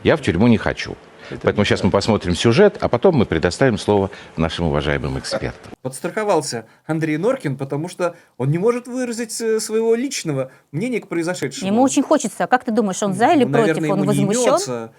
Я 0.02 0.16
в 0.16 0.22
тюрьму 0.22 0.48
не 0.48 0.58
хочу. 0.58 0.96
Поэтому 1.42 1.64
сейчас 1.64 1.82
мы 1.82 1.90
посмотрим 1.90 2.34
сюжет, 2.34 2.76
а 2.80 2.88
потом 2.88 3.16
мы 3.16 3.26
предоставим 3.26 3.78
слово 3.78 4.10
нашим 4.36 4.66
уважаемым 4.66 5.18
экспертам. 5.18 5.72
Подстраховался 5.82 6.66
Андрей 6.86 7.16
Норкин, 7.16 7.56
потому 7.56 7.88
что 7.88 8.16
он 8.36 8.50
не 8.50 8.58
может 8.58 8.86
выразить 8.86 9.40
э, 9.40 9.60
своего 9.60 9.94
личного 9.94 10.50
мнения 10.72 11.00
к 11.00 11.08
произошедшему. 11.08 11.66
Ему 11.66 11.82
очень 11.82 12.02
хочется. 12.02 12.46
Как 12.46 12.64
ты 12.64 12.72
думаешь, 12.72 13.02
он 13.02 13.14
за 13.14 13.32
или 13.32 13.44
Ну, 13.44 13.52
против? 13.52 13.76
наверное, 13.76 13.90
Он 13.90 14.02
ему 14.02 14.12
не 14.12 14.18
возмущен? 14.26 14.50
имется. 14.50 14.92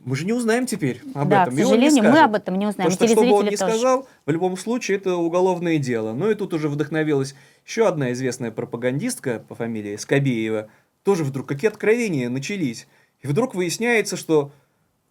Мы 0.00 0.16
же 0.16 0.26
не 0.26 0.34
узнаем 0.34 0.66
теперь 0.66 1.00
об 1.14 1.30
Да, 1.30 1.42
этом. 1.44 1.54
к 1.54 1.56
он 1.56 1.56
не 1.56 1.64
сожалению, 1.64 2.04
мы 2.04 2.20
об 2.20 2.34
этом 2.34 2.58
не 2.58 2.66
узнаем, 2.66 2.90
То, 2.90 3.04
и 3.04 3.08
что, 3.08 3.14
что 3.16 3.24
бы 3.24 3.32
он 3.32 3.44
не 3.46 3.56
тоже. 3.56 3.72
сказал, 3.72 4.08
в 4.26 4.30
любом 4.30 4.56
случае 4.58 4.98
это 4.98 5.16
уголовное 5.16 5.78
дело. 5.78 6.12
Ну 6.12 6.30
и 6.30 6.34
тут 6.34 6.52
уже 6.52 6.68
вдохновилась 6.68 7.34
еще 7.64 7.88
одна 7.88 8.12
известная 8.12 8.50
пропагандистка 8.50 9.42
по 9.48 9.54
фамилии 9.54 9.96
Скобеева. 9.96 10.68
Тоже 11.04 11.24
вдруг 11.24 11.46
какие 11.48 11.68
откровения 11.70 12.28
начались. 12.28 12.86
И 13.22 13.26
вдруг 13.26 13.54
выясняется, 13.54 14.18
что 14.18 14.52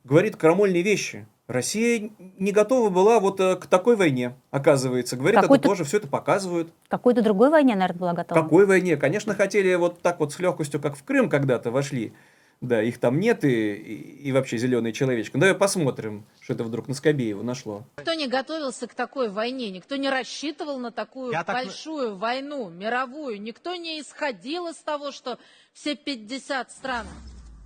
говорит 0.04 0.36
крамольные 0.36 0.82
вещи. 0.82 1.28
Россия 1.48 2.10
не 2.40 2.52
готова 2.54 2.90
была 2.90 3.20
вот 3.20 3.40
э, 3.42 3.58
к 3.58 3.66
такой 3.68 3.98
войне, 3.98 4.34
оказывается. 4.50 5.18
Говорит, 5.18 5.36
это 5.40 5.42
Какой-то- 5.44 5.68
тоже 5.68 5.84
все 5.84 5.98
это 5.98 6.08
показывают. 6.08 6.70
Какой-то 6.88 7.22
другой 7.22 7.50
войне, 7.50 7.76
наверное, 7.76 8.00
была 8.00 8.14
готова. 8.14 8.42
Какой 8.42 8.66
войне? 8.66 8.96
Конечно, 8.96 9.36
хотели 9.36 9.76
вот 9.76 10.02
так 10.02 10.20
вот 10.22 10.32
с 10.32 10.40
легкостью, 10.40 10.80
как 10.82 10.96
в 10.96 11.04
Крым 11.04 11.30
когда-то 11.30 11.70
вошли. 11.70 12.14
Да, 12.62 12.82
их 12.82 12.98
там 12.98 13.20
нет 13.20 13.44
и, 13.44 13.74
и, 13.74 14.28
и 14.30 14.32
вообще 14.32 14.58
зеленый 14.58 14.94
человечек. 14.94 15.34
Ну, 15.34 15.42
давай 15.42 15.54
посмотрим, 15.54 16.26
что 16.40 16.54
это 16.54 16.64
вдруг 16.64 16.88
на 16.88 16.94
Скобеева 16.94 17.44
нашло. 17.44 17.84
Никто 17.98 18.14
не 18.14 18.28
готовился 18.30 18.88
к 18.88 18.94
такой 18.94 19.28
войне, 19.28 19.70
никто 19.70 19.98
не 19.98 20.10
рассчитывал 20.10 20.80
на 20.80 20.92
такую 20.92 21.34
Я 21.34 21.44
так- 21.44 21.58
большую 21.66 22.16
войну, 22.16 22.70
мировую, 22.70 23.42
никто 23.42 23.76
не 23.76 24.00
исходил 24.00 24.68
из 24.70 24.78
того, 24.78 25.12
что 25.12 25.40
все 25.74 25.96
50 25.98 26.72
стран, 26.72 27.06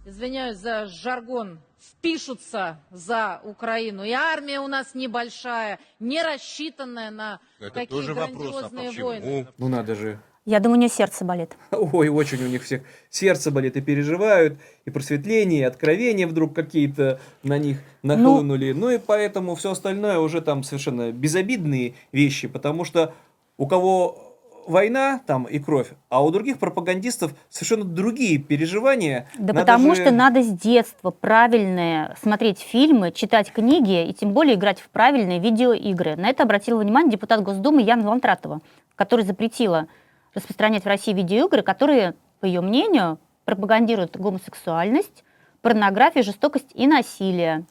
извиняюсь 0.07 0.57
за 0.57 0.85
жаргон, 0.85 1.59
впишутся 1.79 2.79
за 2.91 3.41
Украину. 3.43 4.03
И 4.03 4.11
армия 4.11 4.59
у 4.59 4.67
нас 4.67 4.95
небольшая, 4.95 5.79
не 5.99 6.23
рассчитанная 6.23 7.11
на 7.11 7.39
такие 7.73 8.13
грандиозные 8.13 8.91
войны. 8.91 9.47
Ну 9.57 9.67
надо 9.67 9.95
же. 9.95 10.19
Я 10.45 10.61
думаю, 10.61 10.77
у 10.77 10.79
нее 10.79 10.89
сердце 10.89 11.25
болит. 11.25 11.57
Ой, 11.71 12.07
очень 12.07 12.41
у 12.41 12.47
них 12.47 12.63
всех 12.63 12.83
сердце 13.09 13.51
болит 13.51 13.75
и 13.75 13.81
переживают, 13.81 14.57
и 14.85 14.89
просветление, 14.89 15.59
и 15.59 15.63
откровения 15.63 16.25
вдруг 16.25 16.55
какие-то 16.55 17.19
на 17.43 17.57
них 17.57 17.79
нахлынули. 18.01 18.71
Ну, 18.71 18.89
и 18.89 18.97
поэтому 18.97 19.55
все 19.55 19.71
остальное 19.71 20.19
уже 20.19 20.39
там 20.39 20.63
совершенно 20.63 21.11
безобидные 21.11 21.95
вещи, 22.13 22.47
потому 22.47 22.85
что 22.85 23.13
у 23.57 23.67
кого 23.67 24.26
война 24.67 25.21
там 25.25 25.45
и 25.45 25.59
кровь, 25.59 25.87
а 26.09 26.23
у 26.23 26.29
других 26.29 26.59
пропагандистов 26.59 27.33
совершенно 27.49 27.83
другие 27.85 28.37
переживания. 28.37 29.27
Да 29.37 29.53
Надо 29.53 29.59
потому 29.65 29.95
же- 29.95 30.01
что 30.03 30.11
надо 30.11 30.43
с 30.43 30.47
детства 30.47 31.09
правильные 31.11 32.15
смотреть 32.21 32.59
фильмы, 32.59 33.11
читать 33.11 33.51
книги 33.51 34.07
и 34.07 34.13
тем 34.13 34.33
более 34.33 34.55
играть 34.55 34.79
в 34.79 34.89
правильные 34.89 35.39
видеоигры. 35.39 36.15
На 36.15 36.29
это 36.29 36.43
обратила 36.43 36.79
внимание 36.79 37.11
депутат 37.13 37.41
Госдумы 37.41 37.81
Яна 37.81 38.07
Лантратова, 38.09 38.61
которая 38.95 39.25
запретила 39.25 39.87
распространять 40.33 40.83
в 40.83 40.87
России 40.87 41.13
видеоигры, 41.13 41.61
которые, 41.63 42.13
по 42.41 42.45
ее 42.45 42.61
мнению, 42.61 43.17
пропагандируют 43.45 44.17
гомосексуальность, 44.17 45.23
порнографию, 45.61 46.23
жестокость 46.23 46.69
и 46.73 46.85
насилие. 46.87 47.65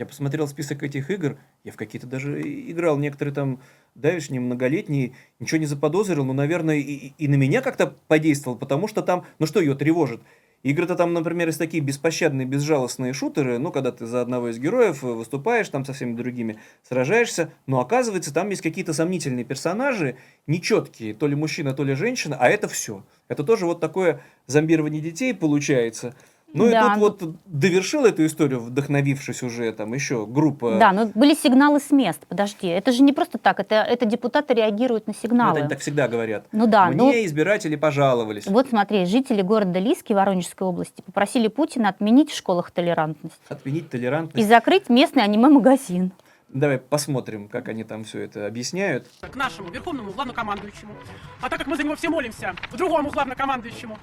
Я 0.00 0.06
посмотрел 0.06 0.48
список 0.48 0.82
этих 0.82 1.10
игр, 1.10 1.36
я 1.62 1.72
в 1.72 1.76
какие-то 1.76 2.06
даже 2.06 2.40
играл, 2.40 2.96
некоторые 2.96 3.34
там 3.34 3.60
давишние, 3.94 4.40
многолетние, 4.40 5.12
ничего 5.38 5.58
не 5.58 5.66
заподозрил, 5.66 6.24
но, 6.24 6.32
наверное, 6.32 6.76
и, 6.76 7.12
и- 7.18 7.28
на 7.28 7.34
меня 7.34 7.60
как-то 7.60 7.98
подействовал, 8.08 8.56
потому 8.56 8.88
что 8.88 9.02
там, 9.02 9.26
ну 9.38 9.44
что 9.44 9.60
ее 9.60 9.74
тревожит? 9.74 10.22
Игры-то 10.62 10.94
там, 10.94 11.12
например, 11.12 11.48
есть 11.48 11.58
такие 11.58 11.82
беспощадные, 11.82 12.46
безжалостные 12.46 13.12
шутеры, 13.12 13.58
ну, 13.58 13.70
когда 13.72 13.92
ты 13.92 14.06
за 14.06 14.22
одного 14.22 14.48
из 14.48 14.58
героев 14.58 15.02
выступаешь, 15.02 15.68
там 15.68 15.84
со 15.84 15.92
всеми 15.92 16.14
другими 16.14 16.58
сражаешься, 16.82 17.52
но 17.66 17.80
оказывается, 17.80 18.32
там 18.32 18.48
есть 18.48 18.62
какие-то 18.62 18.94
сомнительные 18.94 19.44
персонажи, 19.44 20.16
нечеткие, 20.46 21.12
то 21.12 21.26
ли 21.26 21.34
мужчина, 21.34 21.74
то 21.74 21.84
ли 21.84 21.94
женщина, 21.94 22.38
а 22.40 22.48
это 22.48 22.68
все. 22.68 23.04
Это 23.28 23.44
тоже 23.44 23.66
вот 23.66 23.80
такое 23.80 24.22
зомбирование 24.46 25.02
детей 25.02 25.34
получается. 25.34 26.14
Ну 26.52 26.68
Да, 26.70 26.80
и 26.94 26.98
ну- 26.98 27.10
тут 27.10 27.22
вот 27.22 27.34
довершил 27.46 28.04
эту 28.04 28.26
историю, 28.26 28.60
вдохновившись 28.60 29.42
уже 29.42 29.72
там 29.72 29.92
еще 29.94 30.26
группа... 30.26 30.78
Да, 30.78 30.92
но 30.92 31.06
были 31.14 31.34
сигналы 31.34 31.78
с 31.80 31.90
мест, 31.90 32.20
подожди. 32.28 32.66
Это 32.66 32.92
же 32.92 33.02
не 33.02 33.12
просто 33.12 33.38
так, 33.38 33.60
это, 33.60 33.76
это 33.76 34.04
депутаты 34.04 34.54
реагируют 34.54 35.06
на 35.06 35.12
Ну, 35.16 35.20
сигналы. 35.22 35.50
это 35.52 35.60
они 35.60 35.68
так 35.68 35.78
всегда 35.80 36.08
говорят. 36.08 36.46
Ну 36.52 36.66
да, 36.66 36.86
Мне 36.88 36.96
ну- 36.96 37.12
избиратели 37.12 37.76
пожаловались. 37.76 38.46
Вот 38.46 38.68
смотри, 38.68 39.04
жители 39.04 39.42
города 39.42 39.78
Лиски 39.78 40.12
Воронежской 40.12 40.66
области 40.66 41.02
попросили 41.02 41.48
Путина 41.48 41.88
отменить 41.88 42.30
в 42.30 42.36
школах 42.36 42.70
толерантность 42.70 43.40
Отменить 43.48 43.88
толерантность. 43.90 44.44
и 44.44 44.48
закрыть 44.48 44.88
местный 44.88 45.22
аниме-магазин. 45.22 46.12
Давай 46.52 46.78
посмотрим, 46.78 47.46
как 47.48 47.68
они 47.68 47.84
там 47.84 48.02
все 48.02 48.22
это 48.22 48.44
объясняют. 48.48 49.06
к 49.20 49.36
нашему 49.36 49.70
верховному 49.70 50.10
главнокомандующему. 50.10 50.92
А 51.40 51.48
так 51.48 51.58
как 51.60 51.68
мы 51.68 51.76
за 51.76 51.84
него 51.84 51.94
все 51.94 52.08
молимся, 52.08 52.56
к 52.72 52.76
другому 52.76 53.10
главнокомандующему. 53.10 53.96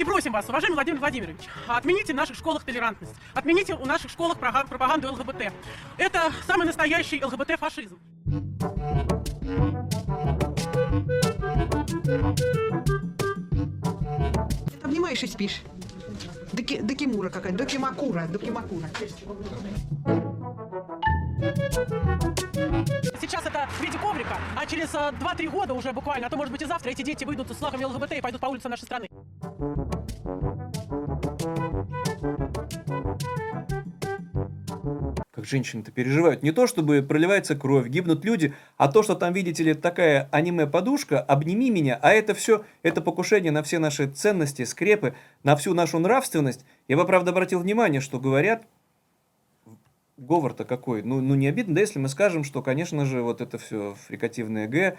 И 0.00 0.04
просим 0.04 0.32
вас, 0.32 0.48
уважаемый 0.48 0.76
Владимир 0.76 0.98
Владимирович, 0.98 1.40
отмените 1.68 2.14
в 2.14 2.16
наших 2.16 2.34
школах 2.34 2.64
толерантность. 2.64 3.12
Отмените 3.34 3.74
в 3.74 3.86
наших 3.86 4.10
школах 4.10 4.38
пропаганду 4.38 5.12
ЛГБТ. 5.12 5.52
Это 5.98 6.32
самый 6.46 6.66
настоящий 6.66 7.22
ЛГБТ-фашизм. 7.22 7.98
Обнимаешь 14.82 15.22
и 15.22 15.26
спишь. 15.26 15.60
Доки, 16.54 16.80
докимура 16.80 17.28
какая-то, 17.28 17.58
докимакура, 17.58 18.26
докимакура. 18.26 18.88
Сейчас 23.20 23.44
это 23.44 23.68
в 23.68 23.82
виде 23.82 23.98
коврика, 23.98 24.38
а 24.56 24.64
через 24.64 24.94
а, 24.94 25.12
2-3 25.12 25.50
года 25.50 25.74
уже 25.74 25.92
буквально, 25.92 26.26
а 26.26 26.30
то 26.30 26.36
может 26.38 26.52
быть 26.52 26.62
и 26.62 26.64
завтра 26.64 26.90
эти 26.90 27.02
дети 27.02 27.24
выйдут 27.24 27.50
с 27.50 27.56
флагами 27.56 27.84
ЛГБТ 27.84 28.12
и 28.12 28.20
пойдут 28.22 28.40
по 28.40 28.46
улицам 28.46 28.70
нашей 28.70 28.84
страны. 28.84 29.08
Как 35.32 35.44
женщины-то 35.44 35.92
переживают. 35.92 36.42
Не 36.42 36.50
то, 36.52 36.66
чтобы 36.66 37.02
проливается 37.02 37.54
кровь, 37.56 37.88
гибнут 37.88 38.24
люди, 38.24 38.54
а 38.78 38.90
то, 38.90 39.02
что 39.02 39.14
там, 39.14 39.34
видите 39.34 39.62
ли, 39.62 39.74
такая 39.74 40.30
аниме-подушка, 40.32 41.20
обними 41.20 41.68
меня, 41.68 41.98
а 42.00 42.12
это 42.12 42.32
все, 42.32 42.64
это 42.82 43.02
покушение 43.02 43.52
на 43.52 43.62
все 43.62 43.78
наши 43.78 44.08
ценности, 44.08 44.64
скрепы, 44.64 45.14
на 45.42 45.56
всю 45.56 45.74
нашу 45.74 45.98
нравственность. 45.98 46.64
Я 46.88 46.96
бы, 46.96 47.04
правда, 47.04 47.32
обратил 47.32 47.60
внимание, 47.60 48.00
что 48.00 48.18
говорят, 48.18 48.66
говор-то 50.16 50.64
какой, 50.64 51.02
ну, 51.02 51.20
ну 51.20 51.34
не 51.34 51.48
обидно, 51.48 51.74
да, 51.74 51.82
если 51.82 51.98
мы 51.98 52.08
скажем, 52.08 52.44
что, 52.44 52.62
конечно 52.62 53.04
же, 53.04 53.20
вот 53.20 53.42
это 53.42 53.58
все 53.58 53.94
фрикативное 54.06 54.68
Г, 54.68 54.96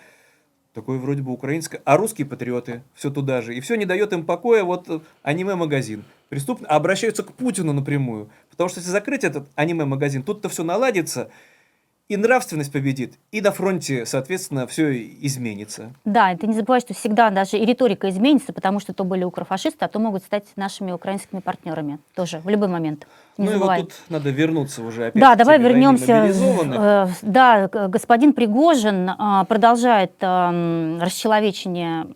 такое 0.73 0.99
вроде 0.99 1.21
бы 1.21 1.31
украинское, 1.31 1.81
а 1.85 1.97
русские 1.97 2.27
патриоты 2.27 2.83
все 2.93 3.09
туда 3.09 3.41
же. 3.41 3.55
И 3.55 3.61
все 3.61 3.75
не 3.75 3.85
дает 3.85 4.13
им 4.13 4.25
покоя 4.25 4.63
вот 4.63 4.89
э, 4.89 4.99
аниме-магазин. 5.23 6.03
Преступно 6.29 6.67
обращаются 6.67 7.23
к 7.23 7.33
Путину 7.33 7.73
напрямую. 7.73 8.29
Потому 8.49 8.69
что 8.69 8.79
если 8.79 8.91
закрыть 8.91 9.23
этот 9.23 9.49
аниме-магазин, 9.55 10.23
тут-то 10.23 10.49
все 10.49 10.63
наладится, 10.63 11.29
и 12.11 12.17
нравственность 12.17 12.73
победит, 12.73 13.13
и 13.31 13.39
на 13.39 13.53
фронте, 13.53 14.05
соответственно, 14.05 14.67
все 14.67 15.01
изменится. 15.21 15.93
Да, 16.03 16.33
и 16.33 16.35
ты 16.35 16.45
не 16.45 16.53
забывай, 16.53 16.81
что 16.81 16.93
всегда 16.93 17.29
даже 17.29 17.57
и 17.57 17.65
риторика 17.65 18.09
изменится, 18.09 18.51
потому 18.51 18.81
что 18.81 18.91
то 18.93 19.05
были 19.05 19.23
укрофашисты, 19.23 19.85
а 19.85 19.87
то 19.87 19.97
могут 19.97 20.21
стать 20.23 20.43
нашими 20.57 20.91
украинскими 20.91 21.39
партнерами 21.39 21.99
тоже 22.13 22.39
в 22.39 22.49
любой 22.49 22.67
момент. 22.67 23.07
Не 23.37 23.45
ну 23.45 23.53
забывай. 23.53 23.79
и 23.79 23.81
вот 23.83 23.91
тут 23.91 23.99
надо 24.09 24.29
вернуться 24.29 24.83
уже 24.83 25.05
опять 25.05 25.21
Да, 25.21 25.35
давай 25.35 25.57
вернемся. 25.57 26.29
Э, 26.29 27.07
Да, 27.21 27.69
господин 27.69 28.33
Пригожин 28.33 29.09
а, 29.17 29.45
продолжает 29.45 30.11
ам, 30.19 30.99
расчеловечение, 31.01 32.07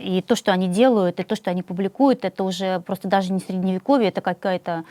и 0.00 0.22
то, 0.22 0.34
что 0.34 0.50
они 0.52 0.68
делают, 0.68 1.20
и 1.20 1.24
то, 1.24 1.36
что 1.36 1.50
они 1.50 1.62
публикуют, 1.62 2.24
это 2.24 2.42
уже 2.42 2.80
просто 2.80 3.06
даже 3.06 3.34
не 3.34 3.40
средневековье, 3.40 4.08
это 4.08 4.22
какая-то 4.22 4.84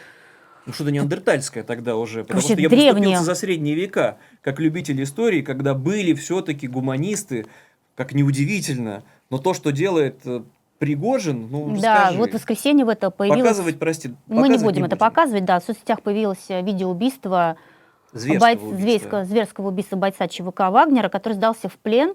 Ну 0.65 0.73
что-то 0.73 0.91
неандертальское 0.91 1.63
тогда 1.63 1.95
уже, 1.95 2.23
потому 2.23 2.39
Вообще 2.41 2.53
что 2.53 2.61
я 2.61 2.69
древнее. 2.69 3.19
за 3.19 3.35
средние 3.35 3.75
века, 3.75 4.17
как 4.41 4.59
любитель 4.59 5.01
истории, 5.03 5.41
когда 5.41 5.73
были 5.75 6.13
все-таки 6.13 6.67
гуманисты, 6.67 7.45
как 7.95 8.13
неудивительно, 8.13 9.03
но 9.29 9.37
то, 9.37 9.53
что 9.53 9.71
делает 9.71 10.21
э, 10.25 10.41
Пригожин, 10.79 11.47
ну 11.51 11.77
Да, 11.79 11.95
расскажи. 12.05 12.17
вот 12.17 12.29
в 12.31 12.33
воскресенье 12.33 12.83
в 12.85 12.89
это 12.89 13.09
появилось... 13.11 13.41
Показывать, 13.43 13.79
прости, 13.79 14.09
Мы 14.27 14.35
не 14.35 14.41
показывать 14.43 14.63
будем 14.63 14.85
это 14.85 14.95
показывать, 14.97 15.45
да. 15.45 15.59
В 15.59 15.63
соцсетях 15.63 16.01
появилось 16.01 16.43
э, 16.49 16.61
видео 16.61 16.89
убийства, 16.89 17.57
Зверского 18.11 18.47
бойц- 18.49 18.57
убийства. 18.61 18.77
зверского, 18.81 19.25
зверского 19.25 19.67
убийства 19.69 19.95
бойца 19.97 20.27
ЧВК 20.27 20.59
Вагнера, 20.71 21.09
который 21.09 21.33
сдался 21.33 21.69
в 21.69 21.73
плен. 21.73 22.13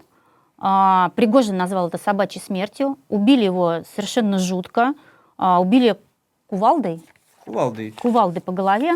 А, 0.59 1.11
Пригожин 1.15 1.57
назвал 1.57 1.89
это 1.89 1.99
собачьей 1.99 2.43
смертью. 2.43 2.99
Убили 3.09 3.45
его 3.45 3.83
совершенно 3.95 4.39
жутко. 4.39 4.95
А, 5.39 5.61
убили 5.61 5.97
кувалдой, 6.49 7.03
Кувалдой. 7.44 7.92
кувалдой 7.92 8.42
по 8.42 8.53
голове. 8.53 8.92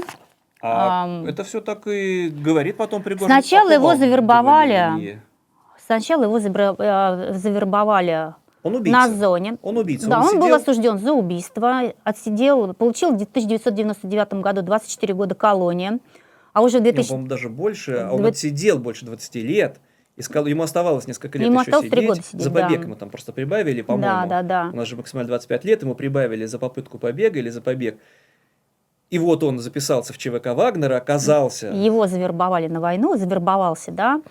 А 0.63 1.05
Ам. 1.05 1.27
это 1.27 1.45
все 1.45 1.61
так 1.61 1.87
и 1.87 2.29
говорит 2.31 2.77
потом 2.77 3.03
Пригожин. 3.03 3.27
Сначала 3.27 3.71
его 3.71 3.97
завербовали. 3.97 5.21
Сначала 5.87 6.23
его 6.25 6.39
э, 6.39 7.33
завербовали 7.35 8.35
Он 8.63 8.75
убийца. 8.77 8.99
на 8.99 9.09
зоне. 9.11 9.59
Он 9.61 9.77
убийца. 9.77 10.09
Да, 10.09 10.21
он, 10.21 10.39
был 10.39 10.47
сидел- 10.47 10.57
осужден 10.57 10.99
за 10.99 11.13
убийство, 11.13 11.93
отсидел, 12.05 12.73
получил 12.73 13.11
в 13.11 13.15
1999 13.17 14.35
году 14.41 14.63
24 14.63 15.13
года 15.15 15.35
колонии, 15.35 15.99
а 16.55 16.63
уже 16.63 16.79
в 16.79 16.81
Не, 16.83 16.93
2000... 16.93 17.09
по-моему, 17.11 17.29
даже 17.29 17.49
больше. 17.51 17.93
а 17.97 18.13
Он 18.13 18.21
Две- 18.21 18.31
отсидел 18.31 18.79
больше 18.79 19.05
20 19.05 19.35
лет. 19.43 19.81
Искал, 20.17 20.47
ему 20.47 20.63
оставалось 20.63 21.09
несколько 21.09 21.39
лет 21.39 21.49
Ему 21.49 21.61
еще 21.61 21.71
осталось 21.73 21.91
три 21.91 21.97
сидеть. 22.03 22.09
года 22.09 22.23
сидеть, 22.23 22.41
За 22.45 22.51
побег 22.53 22.79
да. 22.81 22.85
ему 22.87 22.95
там 22.95 23.11
просто 23.11 23.33
прибавили, 23.33 23.83
по-моему. 23.83 24.07
Да, 24.07 24.27
да, 24.27 24.43
да. 24.43 24.71
У 24.73 24.77
нас 24.77 24.87
же 24.87 24.95
максимально 24.97 25.27
25 25.29 25.65
лет, 25.65 25.83
ему 25.83 25.97
прибавили 25.97 26.47
за 26.47 26.59
попытку 26.61 26.99
побега 26.99 27.41
или 27.41 27.51
за 27.51 27.61
побег. 27.61 27.99
И 29.11 29.19
вот 29.19 29.43
он 29.43 29.59
записался 29.59 30.13
в 30.13 30.19
ЧВК 30.19 30.49
Вагнера, 30.55 30.97
оказался... 30.97 31.69
Его 31.69 32.07
завербовали 32.07 32.67
на 32.69 32.81
войну, 32.81 33.17
завербовался, 33.17 33.93
да, 33.93 34.23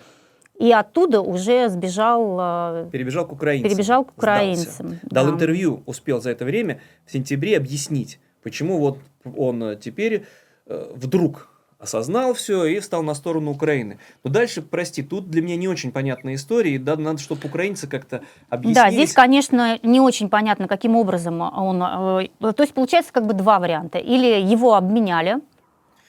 и 0.58 0.70
оттуда 0.72 1.20
уже 1.20 1.68
сбежал, 1.68 2.38
э, 2.40 2.88
Перебежал 2.92 3.26
к 3.26 3.32
украинцам. 3.32 3.70
перебежал 3.70 4.04
к 4.04 4.12
сдался. 4.12 4.18
украинцам. 4.18 4.98
Дал 5.02 5.26
да. 5.26 5.32
интервью, 5.32 5.82
успел 5.86 6.20
за 6.20 6.30
это 6.30 6.44
время 6.44 6.80
в 7.06 7.12
сентябре 7.12 7.56
объяснить, 7.56 8.20
почему 8.42 8.78
вот 8.78 8.98
он 9.36 9.76
теперь 9.80 10.26
э, 10.66 10.92
вдруг 10.94 11.48
осознал 11.84 12.34
все 12.34 12.64
и 12.64 12.80
встал 12.80 13.02
на 13.02 13.14
сторону 13.14 13.52
Украины. 13.52 13.98
Но 14.24 14.30
дальше, 14.30 14.60
прости, 14.60 15.02
тут 15.02 15.30
для 15.30 15.40
меня 15.42 15.56
не 15.56 15.68
очень 15.68 15.92
понятная 15.92 16.34
история, 16.34 16.74
и 16.74 16.78
да, 16.78 16.96
надо, 16.96 17.18
чтобы 17.20 17.40
украинцы 17.46 17.86
как-то 17.86 18.22
объяснили. 18.50 18.74
Да, 18.74 18.90
здесь, 18.90 19.12
конечно, 19.12 19.78
не 19.82 20.00
очень 20.00 20.28
понятно, 20.28 20.66
каким 20.68 20.96
образом 20.96 21.40
он... 21.40 21.82
э, 21.82 22.28
То 22.52 22.62
есть 22.62 22.74
получается 22.74 23.12
как 23.12 23.26
бы 23.26 23.32
два 23.34 23.58
варианта. 23.58 23.98
Или 23.98 24.40
его 24.42 24.74
обменяли, 24.74 25.36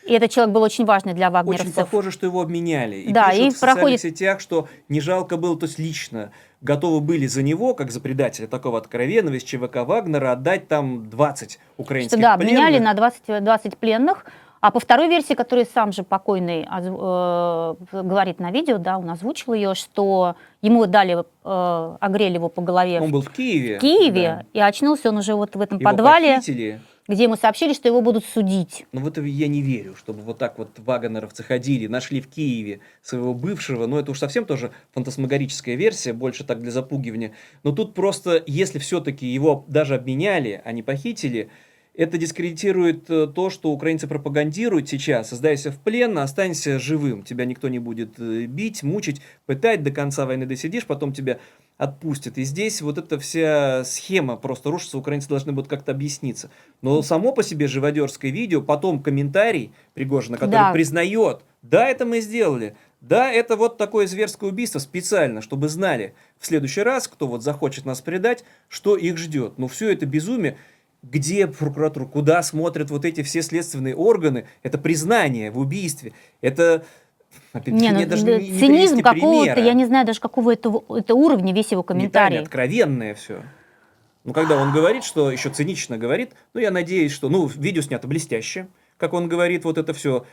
и 0.08 0.14
этот 0.14 0.30
человек 0.32 0.54
был 0.54 0.62
очень 0.62 0.86
важный 0.86 1.14
для 1.14 1.28
Очень 1.28 1.34
вагнеровцев. 1.34 1.76
похоже, 1.76 2.12
что 2.12 2.26
его 2.28 2.42
обменяли. 2.42 2.98
И 2.98 3.12
Да, 3.12 3.30
пишут 3.32 3.46
и 3.46 3.50
в 3.56 3.60
проходит- 3.60 4.02
сетях, 4.02 4.40
что 4.40 4.68
не 4.90 5.02
жалко 5.02 5.36
было, 5.38 5.58
то 5.58 5.66
есть 5.66 5.80
лично 5.80 6.32
готовы 6.62 7.00
были 7.00 7.26
за 7.28 7.42
него, 7.44 7.74
как 7.74 7.92
за 7.92 8.00
предателя 8.00 8.48
такого 8.48 8.78
откровенного 8.78 9.36
из 9.36 9.44
ЧВК 9.44 9.78
Вагнера, 9.78 10.32
отдать 10.32 10.68
там 10.68 11.10
20 11.10 11.60
украинских 11.78 12.18
Что, 12.18 12.22
да, 12.22 12.34
обменяли 12.36 12.78
пленных. 12.78 12.84
на 12.84 12.94
20, 12.94 13.44
20 13.44 13.78
пленных. 13.78 14.26
А 14.66 14.72
по 14.72 14.80
второй 14.80 15.10
версии, 15.10 15.36
которую 15.36 15.68
сам 15.72 15.92
же 15.92 16.02
покойный 16.02 16.68
э, 16.68 17.76
говорит 17.92 18.40
на 18.40 18.50
видео, 18.50 18.80
да, 18.80 18.98
он 18.98 19.08
озвучил 19.12 19.54
ее, 19.54 19.76
что 19.76 20.38
ему 20.64 20.88
дали, 20.88 21.24
э, 21.44 21.98
огрели 22.00 22.34
его 22.34 22.50
по 22.50 22.64
голове 22.64 23.00
Он 23.00 23.12
был 23.12 23.22
в 23.22 23.30
Киеве. 23.30 23.78
в 23.78 23.82
Киеве, 23.82 24.24
да. 24.24 24.46
и 24.54 24.60
очнулся 24.68 25.10
он 25.10 25.18
уже 25.18 25.36
вот 25.36 25.56
в 25.56 25.62
этом 25.62 25.78
Его 25.78 25.88
подвале, 25.88 26.38
похитили. 26.38 26.82
где 27.08 27.26
ему 27.26 27.36
сообщили, 27.36 27.74
что 27.74 27.88
его 27.88 28.02
будут 28.02 28.26
судить. 28.26 28.88
Но 28.92 29.02
в 29.02 29.08
это 29.08 29.22
я 29.22 29.48
не 29.48 29.62
верю, 29.62 29.96
чтобы 29.96 30.24
вот 30.24 30.40
так 30.40 30.58
вот 30.58 30.70
вагнеровцы 30.80 31.44
ходили, 31.44 31.86
нашли 31.86 32.20
в 32.20 32.28
Киеве 32.28 32.80
своего 33.04 33.36
бывшего. 33.36 33.86
Но 33.86 34.00
это 34.00 34.10
уж 34.10 34.18
совсем 34.18 34.46
тоже 34.46 34.72
фантасмагорическая 34.96 35.76
версия, 35.76 36.12
больше 36.12 36.44
так 36.44 36.60
для 36.64 36.72
запугивания. 36.72 37.34
Но 37.62 37.72
тут 37.72 37.94
просто, 37.94 38.42
если 38.48 38.80
все-таки 38.80 39.28
его 39.28 39.64
даже 39.68 39.94
обменяли, 39.94 40.60
а 40.66 40.72
не 40.72 40.82
похитили, 40.82 41.52
это 41.98 42.18
дискредитирует 42.18 43.10
э, 43.10 43.28
то, 43.28 43.50
что 43.50 43.72
украинцы 43.72 44.08
пропагандируют 44.08 44.90
сейчас. 44.90 45.30
Сдайся 45.30 45.72
в 45.72 45.80
плен, 45.80 46.18
останься 46.18 46.78
живым. 46.78 47.24
Тебя 47.24 47.46
никто 47.46 47.70
не 47.70 47.80
будет 47.80 48.20
э, 48.20 48.46
бить, 48.46 48.84
мучить, 48.84 49.22
пытать, 49.46 49.82
до 49.84 49.92
конца 49.92 50.26
войны 50.26 50.46
досидишь, 50.46 50.86
потом 50.86 51.14
тебя 51.14 51.40
отпустят. 51.78 52.38
И 52.38 52.44
здесь 52.44 52.82
вот 52.82 52.98
эта 52.98 53.18
вся 53.20 53.84
схема 53.86 54.36
просто 54.36 54.72
рушится, 54.72 54.98
украинцы 54.98 55.30
должны 55.30 55.52
будут 55.52 55.70
как-то 55.70 55.92
объясниться. 55.92 56.50
Но 56.82 57.02
само 57.02 57.32
по 57.32 57.44
себе 57.44 57.68
живодерское 57.68 58.32
видео, 58.32 58.62
потом 58.62 59.02
комментарий 59.02 59.72
Пригожина, 59.94 60.38
который 60.38 60.52
Да. 60.52 60.72
признает, 60.74 61.42
да, 61.62 61.88
это 61.88 62.06
мы 62.06 62.20
сделали, 62.22 62.76
да, 63.02 63.32
это 63.32 63.56
вот 63.56 63.78
такое 63.78 64.08
зверское 64.08 64.50
убийство 64.50 64.80
специально, 64.80 65.42
чтобы 65.42 65.68
знали 65.70 66.14
в 66.40 66.46
следующий 66.46 66.82
раз, 66.82 67.08
кто 67.08 67.28
вот 67.28 67.44
захочет 67.44 67.86
нас 67.86 68.02
предать, 68.02 68.44
что 68.68 68.96
их 68.98 69.18
ждет. 69.18 69.58
Но 69.58 69.68
все 69.68 69.92
это 69.92 70.06
безумие, 70.06 70.58
где 71.10 71.48
прокуратура, 71.48 72.06
куда 72.06 72.42
смотрят 72.44 72.90
вот 72.90 73.06
эти 73.06 73.22
все 73.24 73.42
следственные 73.42 73.96
органы, 73.96 74.46
это 74.64 74.78
признание 74.78 75.52
в 75.52 75.60
убийстве, 75.60 76.14
это... 76.42 76.84
опять-таки, 77.54 77.78
Не, 77.78 77.92
ну, 77.92 78.06
даже 78.08 78.26
да, 78.26 78.40
не- 78.40 78.50
не 78.50 78.60
цинизм 78.60 79.02
какого-то, 79.02 79.60
я 79.60 79.74
не 79.74 79.86
знаю 79.86 80.06
даже 80.06 80.20
какого 80.20 80.52
это, 80.52 80.74
это 80.90 81.14
уровня 81.14 81.54
весь 81.54 81.72
его 81.72 81.84
комментарий. 81.84 82.40
откровенное 82.40 83.14
все. 83.14 83.44
Ну, 84.24 84.34
когда 84.34 84.58
он 84.58 84.72
говорит, 84.72 85.04
что 85.04 85.30
еще 85.32 85.50
цинично 85.52 86.00
говорит, 86.00 86.32
ну, 86.56 86.60
я 86.60 86.72
надеюсь, 86.72 87.12
что, 87.12 87.30
ну, 87.30 87.46
видео 87.46 87.84
снято 87.84 88.08
блестяще, 88.08 88.68
как 88.98 89.14
он 89.14 89.30
говорит, 89.30 89.64
вот 89.66 89.78
это 89.78 89.94
все 89.94 90.26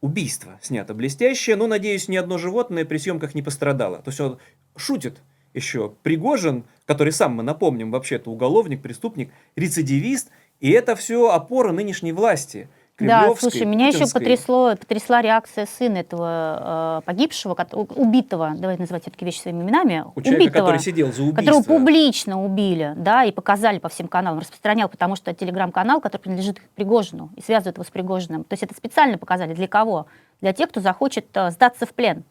убийство 0.00 0.58
снято 0.62 0.94
блестяще, 0.94 1.54
но, 1.56 1.66
надеюсь, 1.66 2.08
ни 2.08 2.16
одно 2.16 2.38
животное 2.38 2.86
при 2.86 2.96
съемках 2.96 3.34
не 3.34 3.42
пострадало. 3.42 3.98
То 3.98 4.08
есть 4.08 4.20
он 4.20 4.38
шутит 4.76 5.18
еще. 5.54 5.92
Пригожин, 6.02 6.64
который 6.86 7.12
сам, 7.12 7.34
мы 7.34 7.42
напомним, 7.42 7.90
вообще-то 7.90 8.30
уголовник, 8.30 8.82
преступник, 8.82 9.30
рецидивист, 9.56 10.30
и 10.60 10.70
это 10.70 10.96
все 10.96 11.30
опора 11.30 11.72
нынешней 11.72 12.12
власти. 12.12 12.68
Да, 13.00 13.32
слушай, 13.38 13.64
меня 13.64 13.86
еще 13.86 13.98
путинской. 13.98 14.20
потрясло, 14.20 14.74
потрясла 14.74 15.22
реакция 15.22 15.66
сына 15.66 15.98
этого 15.98 16.98
э, 16.98 17.06
погибшего, 17.06 17.54
убитого, 17.94 18.54
давай 18.58 18.76
называть 18.76 19.02
все-таки 19.02 19.24
вещи 19.24 19.38
своими 19.38 19.62
именами, 19.62 20.04
У 20.16 20.20
человека, 20.20 20.42
убитого, 20.42 20.64
который 20.66 20.80
сидел 20.80 21.12
за 21.12 21.22
убийство. 21.22 21.40
которого 21.42 21.62
публично 21.62 22.44
убили, 22.44 22.94
да, 22.96 23.22
и 23.22 23.30
показали 23.30 23.78
по 23.78 23.88
всем 23.88 24.08
каналам, 24.08 24.40
распространял, 24.40 24.88
потому 24.88 25.14
что 25.14 25.32
телеграм-канал, 25.32 26.00
который 26.00 26.22
принадлежит 26.22 26.60
Пригожину 26.74 27.30
и 27.36 27.40
связывает 27.40 27.76
его 27.76 27.84
с 27.84 27.90
Пригожиным. 27.90 28.42
То 28.42 28.54
есть 28.54 28.64
это 28.64 28.74
специально 28.74 29.16
показали 29.16 29.54
для 29.54 29.68
кого? 29.68 30.06
Для 30.40 30.52
тех, 30.52 30.68
кто 30.68 30.80
захочет 30.80 31.26
э, 31.34 31.52
сдаться 31.52 31.86
в 31.86 31.90
плен. 31.94 32.24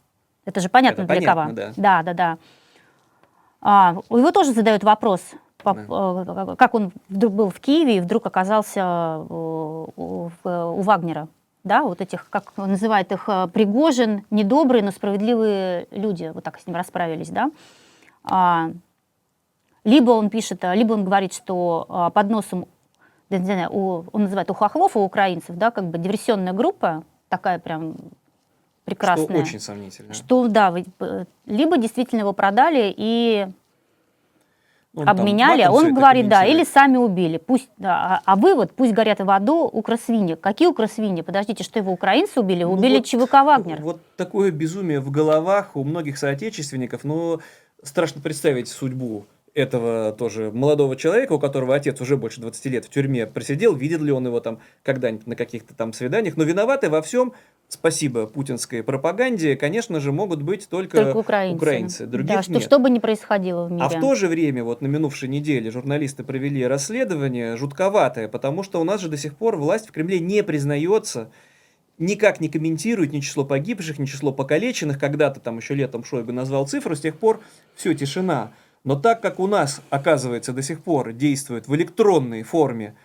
Это 0.43 0.60
же 0.60 0.67
понятно 0.67 1.03
Это 1.03 1.13
для 1.13 1.21
понятно, 1.34 1.43
кого. 1.43 1.56
да. 1.56 1.73
Да, 1.77 2.03
да, 2.03 2.13
да. 2.13 2.38
А, 3.69 3.97
его 4.10 4.32
тоже 4.32 4.53
задают 4.53 4.86
вопрос, 4.86 5.19
по- 5.62 5.71
э, 5.71 6.56
как 6.56 6.73
он 6.73 6.93
вдруг 7.10 7.34
был 7.34 7.49
в 7.49 7.60
Киеве 7.60 7.97
и 7.97 7.99
вдруг 7.99 8.25
оказался 8.25 8.80
э, 8.80 9.25
у, 9.30 10.32
у 10.38 10.82
Вагнера. 10.82 11.27
Да, 11.65 11.82
вот 11.84 11.99
этих, 11.99 12.30
как 12.30 12.53
он 12.56 12.69
называет 12.69 13.12
их, 13.12 13.27
э, 13.27 13.47
Пригожин, 13.51 14.23
недобрые, 14.30 14.84
но 14.86 14.91
справедливые 14.91 15.88
люди, 15.91 16.32
вот 16.34 16.45
так 16.45 16.62
с 16.62 16.65
ним 16.65 16.77
расправились, 16.77 17.27
да. 17.30 17.51
А, 18.23 18.69
либо 19.84 20.12
он 20.12 20.30
пишет, 20.30 20.63
либо 20.63 20.93
он 20.93 21.03
говорит, 21.03 21.34
что 21.34 22.12
под 22.13 22.30
носом, 22.30 22.67
да, 23.30 23.38
не 23.38 23.43
знаю, 23.45 23.69
у- 23.73 24.06
он 24.13 24.23
называет 24.23 24.49
у 24.49 24.53
хохлов, 24.53 24.95
у 24.95 25.01
украинцев, 25.01 25.58
да, 25.58 25.71
как 25.71 25.84
бы 25.89 25.97
диверсионная 25.97 26.53
группа, 26.53 27.03
такая 27.27 27.60
прям 27.60 27.95
прекрасная. 28.88 29.28
Что 29.28 29.38
очень 29.38 29.60
сомнительно. 29.60 30.13
Что, 30.13 30.47
да, 30.47 30.71
вы- 30.71 30.86
э, 31.02 31.26
либо 31.45 31.78
действительно 31.78 32.21
его 32.21 32.34
продали 32.34 32.93
и 32.97 33.47
Он 34.95 35.08
обменяли, 35.08 35.62
всё 35.62 35.71
он 35.73 35.93
говорит, 35.93 36.28
да, 36.28 36.43
или 36.45 36.63
сами 36.63 36.97
убили. 36.97 37.38
Пусть, 37.38 37.69
да, 37.78 38.21
а, 38.26 38.34
а 38.34 38.36
вывод, 38.36 38.71
пусть 38.73 38.93
горят 38.93 39.19
в 39.19 39.30
аду 39.30 39.65
укросвиньи. 39.65 40.34
Какие 40.36 40.69
укросвиньи? 40.69 41.21
Подождите, 41.21 41.63
что 41.63 41.78
его 41.78 41.91
украинцы 41.91 42.39
убили? 42.39 42.63
Ну 42.63 42.71
убили 42.71 42.97
вот- 42.97 43.06
ЧВК 43.06 43.34
Вагнер. 43.43 43.82
Вот 43.82 44.02
такое 44.15 44.50
безумие 44.52 45.00
в 45.00 45.12
головах 45.12 45.76
у 45.76 45.84
многих 45.84 46.17
соотечественников, 46.17 47.04
но 47.04 47.41
страшно 47.84 48.21
представить 48.21 48.69
судьбу 48.69 49.26
этого 49.57 50.11
тоже 50.11 50.51
молодого 50.51 50.95
человека, 50.95 51.33
у 51.33 51.39
которого 51.39 51.75
отец 51.75 51.99
уже 51.99 52.15
больше 52.15 52.39
20 52.39 52.65
лет 52.67 52.85
в 52.85 52.89
тюрьме 52.89 53.25
просидел, 53.25 53.75
видел 53.75 54.03
ли 54.03 54.11
он 54.11 54.27
его 54.27 54.39
там 54.39 54.59
когда-нибудь 54.83 55.25
на 55.25 55.35
каких-то 55.35 55.73
там 55.73 55.93
свиданиях, 55.93 56.37
но 56.37 56.43
виноваты 56.43 56.89
во 56.91 57.01
всем, 57.01 57.33
спасибо 57.67 58.27
путинской 58.27 58.83
пропаганде, 58.83 59.55
конечно 59.55 59.99
же, 59.99 60.11
могут 60.11 60.43
быть 60.43 60.69
только, 60.69 60.97
Только 60.97 61.17
украинцы. 61.17 62.05
других 62.05 62.35
да, 62.35 62.43
что, 62.43 62.51
нет. 62.53 62.63
что 62.63 62.77
бы 62.77 62.91
ни 62.91 62.99
происходило 62.99 63.65
в 63.65 63.71
мире. 63.71 63.83
А 63.83 63.89
в 63.89 63.99
то 63.99 64.13
же 64.13 64.27
время, 64.27 64.63
вот 64.63 64.81
на 64.81 64.87
минувшей 64.87 65.27
неделе 65.27 65.71
журналисты 65.71 66.23
провели 66.23 66.65
расследование 66.65 67.57
жутковатое, 67.57 68.27
потому 68.27 68.61
что 68.61 68.79
у 68.79 68.83
нас 68.83 69.01
же 69.01 69.09
до 69.09 69.17
сих 69.17 69.35
пор 69.35 69.57
власть 69.57 69.89
в 69.89 69.91
Кремле 69.91 70.19
не 70.19 70.43
признается, 70.43 71.31
никак 71.97 72.39
не 72.41 72.49
комментирует 72.49 73.11
ни 73.11 73.21
число 73.21 73.43
погибших, 73.43 73.97
ни 73.97 74.05
число 74.05 74.31
покалеченных. 74.31 74.99
Когда-то 74.99 75.39
там 75.39 75.57
еще 75.57 75.73
летом 75.73 76.03
Шойгу 76.03 76.31
назвал 76.31 76.67
цифру, 76.67 76.95
с 76.95 77.01
тех 77.01 77.17
пор 77.17 77.41
все, 77.75 77.95
тишина. 77.95 78.51
Но 78.83 78.95
так 78.95 79.21
как 79.21 79.39
у 79.39 79.47
нас, 79.47 79.81
оказывается, 79.89 80.53
до 80.53 80.61
сих 80.61 80.83
пор 80.83 81.13
действует 81.13 81.67
в 81.67 81.75
электронной 81.75 82.43
форме 82.43 82.95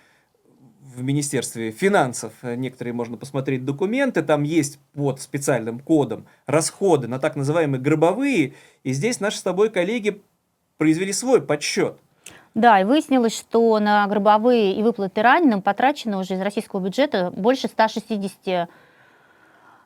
в 0.95 1.03
Министерстве 1.03 1.71
финансов, 1.71 2.33
э, 2.43 2.55
некоторые 2.55 2.93
можно 2.93 3.17
посмотреть 3.17 3.65
документы, 3.65 4.23
там 4.23 4.43
есть 4.43 4.79
под 4.95 5.21
специальным 5.21 5.81
кодом 5.81 6.27
расходы 6.47 7.09
на 7.09 7.19
так 7.19 7.35
называемые 7.37 7.81
гробовые, 7.81 8.55
и 8.85 8.93
здесь 8.93 9.21
наши 9.21 9.39
с 9.39 9.43
тобой 9.43 9.71
коллеги 9.71 10.21
произвели 10.77 11.13
свой 11.13 11.41
подсчет. 11.41 11.99
Да, 12.55 12.81
и 12.81 12.85
выяснилось, 12.85 13.37
что 13.37 13.79
на 13.79 14.07
гробовые 14.07 14.75
и 14.75 14.83
выплаты 14.83 15.23
раненым 15.23 15.63
потрачено 15.63 16.19
уже 16.19 16.35
из 16.35 16.41
российского 16.41 16.81
бюджета 16.81 17.31
больше 17.31 17.69
160 17.69 18.69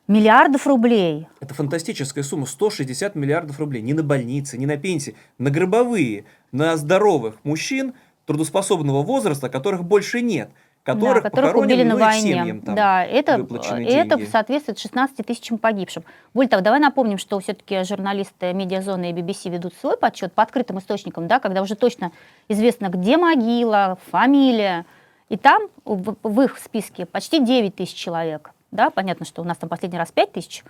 миллиардов 0.09 0.66
рублей. 0.66 1.29
Это 1.40 1.55
фантастическая 1.55 2.23
сумма, 2.23 2.47
160 2.47 3.14
миллиардов 3.14 3.59
рублей. 3.59 3.83
Не 3.83 3.92
на 3.92 4.03
больницы, 4.03 4.59
не 4.59 4.66
на 4.66 4.77
пенсии, 4.77 5.16
на 5.38 5.51
гробовые, 5.51 6.25
на 6.53 6.77
здоровых 6.77 7.37
мужчин 7.45 7.95
трудоспособного 8.27 9.03
возраста, 9.03 9.49
которых 9.49 9.85
больше 9.85 10.21
нет, 10.21 10.51
которых, 10.83 11.25
да, 11.25 11.31
которых 11.31 11.57
убили 11.57 11.83
на 11.83 11.95
ну, 11.95 12.01
войне. 12.01 12.35
семьям 12.35 12.61
там 12.61 12.75
да, 12.75 13.05
это, 13.05 13.38
выплачены 13.38 13.87
это 13.87 14.19
соответствует 14.27 14.79
16 14.79 15.25
тысячам 15.27 15.59
погибшим. 15.59 16.05
Более 16.35 16.49
того, 16.49 16.62
давай 16.62 16.81
напомним, 16.81 17.19
что 17.19 17.38
все-таки 17.40 17.83
журналисты 17.85 18.53
Медиазоны 18.53 19.11
и 19.11 19.12
BBC 19.12 19.51
ведут 19.51 19.75
свой 19.81 19.97
подсчет 19.97 20.33
по 20.33 20.42
открытым 20.42 20.79
источникам, 20.79 21.29
да, 21.29 21.38
когда 21.38 21.62
уже 21.62 21.75
точно 21.75 22.12
известно, 22.49 22.88
где 22.88 23.16
могила, 23.16 23.99
фамилия. 24.11 24.87
И 25.29 25.37
там 25.37 25.62
в, 25.85 26.16
в 26.23 26.40
их 26.40 26.59
списке 26.59 27.05
почти 27.05 27.45
9 27.45 27.75
тысяч 27.75 27.95
человек. 27.95 28.53
Да, 28.77 28.91
понятно, 28.91 29.25
что 29.25 29.41
у 29.41 29.45
нас 29.47 29.57
там 29.57 29.71
последний 29.71 29.97
раз 29.99 30.12
5 30.12 30.33
тысяч. 30.33 30.62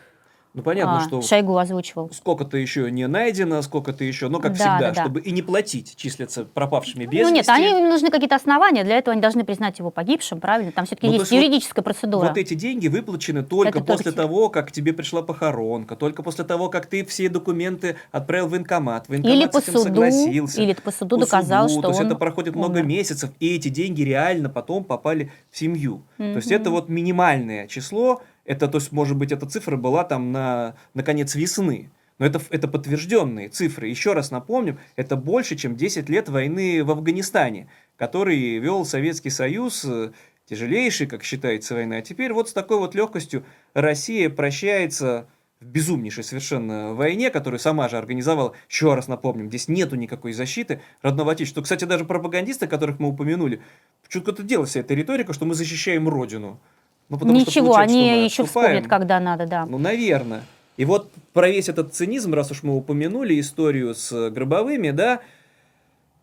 Ну, 0.57 0.63
понятно, 0.63 0.97
а, 0.97 1.01
что 1.03 1.21
Шойгу 1.21 1.59
озвучивал. 1.59 2.11
сколько-то 2.13 2.57
еще 2.57 2.91
не 2.91 3.07
найдено, 3.07 3.61
сколько-то 3.61 4.05
еще, 4.05 4.29
ну, 4.31 4.41
как 4.41 4.53
Да, 4.53 4.57
всегда, 4.57 4.79
да, 4.79 4.91
да. 4.93 5.01
чтобы 5.03 5.21
и 5.21 5.31
не 5.31 5.43
платить, 5.43 5.95
числятся 5.97 6.47
пропавшими 6.47 7.05
без 7.05 7.27
Ну 7.27 7.29
нет, 7.35 7.47
вести. 7.47 7.51
они, 7.53 7.79
им 7.83 7.89
нужны 7.91 8.11
какие-то 8.11 8.37
основания, 8.37 8.83
для 8.83 8.97
этого 8.97 9.13
они 9.13 9.21
должны 9.21 9.45
признать 9.45 9.79
его 9.79 9.91
погибшим, 9.91 10.41
правильно? 10.41 10.73
Там 10.73 10.87
все-таки 10.87 11.09
Ну, 11.09 11.13
есть 11.13 11.21
есть 11.25 11.33
вот- 11.33 11.37
юридическая 11.39 11.83
процедура. 11.83 12.29
Вот 12.29 12.39
эти 12.39 12.55
деньги 12.55 12.89
выплачены 12.89 13.43
только 13.43 13.69
Это 13.69 13.79
только 13.81 13.93
после 13.93 14.13
те- 14.13 14.17
того, 14.17 14.49
как 14.49 14.73
тебе 14.73 14.95
пришла 14.95 15.21
похоронка, 15.21 15.95
только 15.95 16.23
после 16.23 16.45
того, 16.45 16.71
как 16.71 16.87
ты 16.87 17.05
все 17.05 17.29
документы 17.29 17.97
отправил 18.11 18.47
в 18.47 18.51
военкомат. 18.53 19.09
Военкомат 19.11 19.37
Или 19.37 19.45
с 19.47 19.51
по 19.51 19.59
этим 19.59 19.73
суду, 19.75 19.85
согласился. 19.85 20.63
или 20.63 20.73
по 20.73 20.91
суду 20.91 21.19
доказал, 21.19 21.69
что 21.69 21.83
То 21.83 21.89
есть 21.89 22.01
это 22.01 22.15
проходит 22.15 22.57
много 22.57 22.77
умер. 22.79 22.87
месяцев, 22.87 23.29
и 23.41 23.55
эти 23.57 23.69
деньги 23.69 24.01
реально 24.01 24.49
потом 24.49 24.85
попали 24.85 25.31
в 25.51 25.59
семью. 25.59 26.01
То 26.17 26.25
есть 26.25 26.51
это 26.51 26.71
вот 26.71 26.89
минимальное 26.89 27.67
число, 27.69 28.23
это, 28.47 28.69
то 28.69 28.79
есть, 28.79 28.93
может 28.93 29.17
быть, 29.17 29.33
эта 29.33 29.47
цифра 29.47 29.77
была 29.77 30.05
там 30.05 30.33
на, 30.33 30.77
на 30.95 31.03
конец 31.03 31.35
весны. 31.35 31.91
Но 32.19 32.25
это, 32.25 32.41
это 32.49 32.67
подтвержденные 32.67 33.49
цифры. 33.49 33.89
Еще 33.89 34.15
раз 34.15 34.31
напомним, 34.31 34.79
это 34.95 35.17
больше, 35.17 35.57
чем 35.57 35.77
10 35.77 36.09
лет 36.09 36.29
войны 36.31 36.83
в 36.83 36.91
Афганистане, 36.91 37.69
который 37.97 38.59
вел 38.59 38.87
Советский 38.87 39.29
Союз, 39.29 39.85
э, 39.85 40.13
тяжелейший, 40.49 41.07
как 41.07 41.25
считается, 41.25 41.75
война. 41.75 41.97
А 41.97 42.03
теперь 42.03 42.33
вот 42.33 42.49
с 42.49 42.53
такой 42.55 42.79
вот 42.79 42.95
легкостью 42.95 43.45
Россия 43.75 44.31
прощается 44.31 45.29
в 45.61 45.67
безумнейшей 45.67 46.25
совершенно 46.25 46.95
войне, 46.95 47.31
которую 47.31 47.61
сама 47.61 47.89
же 47.89 47.99
организовала. 47.99 48.55
Еще 48.69 48.95
раз 48.95 49.09
напомним, 49.09 49.49
здесь 49.49 49.69
нету 49.69 49.97
никакой 49.97 50.33
защиты 50.33 50.81
родного 51.03 51.33
отечества. 51.33 51.63
Кстати, 51.63 51.85
даже 51.85 52.05
пропагандисты, 52.05 52.67
которых 52.67 52.99
мы 52.99 53.09
упомянули, 53.09 53.61
что-то 54.09 54.43
делает 54.43 54.71
вся 54.71 54.81
эта 54.81 54.95
риторика, 54.95 55.33
что 55.33 55.45
мы 55.45 55.55
защищаем 55.55 56.09
Родину. 56.09 56.61
Ну, 57.09 57.19
потому 57.19 57.39
Ничего, 57.39 57.73
что 57.75 57.81
они 57.83 58.11
мы 58.11 58.25
еще 58.25 58.43
отступаем. 58.43 58.69
вспомнят, 58.83 58.91
когда 58.91 59.21
надо, 59.21 59.47
да. 59.47 59.67
Ну, 59.67 59.79
наверное. 59.79 60.43
И 60.77 60.85
вот 60.85 61.11
про 61.33 61.49
весь 61.49 61.69
этот 61.69 61.95
цинизм, 61.95 62.35
раз 62.35 62.51
уж 62.51 62.63
мы 62.63 62.77
упомянули 62.77 63.39
историю 63.41 63.95
с 63.95 64.31
гробовыми, 64.31 64.91
да, 64.91 65.21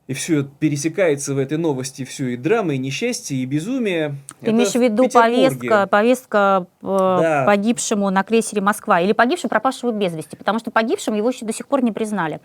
и 0.08 0.14
все 0.14 0.44
пересекается 0.44 1.34
в 1.34 1.38
этой 1.38 1.58
новости, 1.58 2.04
все 2.04 2.28
и 2.28 2.38
драма, 2.38 2.76
и 2.76 2.78
несчастье, 2.78 3.38
и 3.38 3.46
безумие. 3.46 4.16
Ты 4.42 4.52
имеешь 4.52 4.72
в 4.74 4.76
виду 4.76 5.08
повестка, 5.10 5.88
повестка 5.88 6.68
э, 6.82 6.86
Да. 7.22 7.44
погибшему 7.46 8.10
на 8.10 8.24
крейсере 8.24 8.62
Москва 8.62 9.00
или 9.00 9.14
погибшему, 9.14 9.50
пропавшего 9.50 9.92
без 9.92 10.14
вести, 10.14 10.36
потому 10.36 10.60
что 10.60 10.72
погибшим 10.72 11.14
его 11.16 11.30
еще 11.30 11.46
до 11.46 11.54
сих 11.54 11.68
пор 11.70 11.82
не 11.82 11.94
признали. 11.94 12.42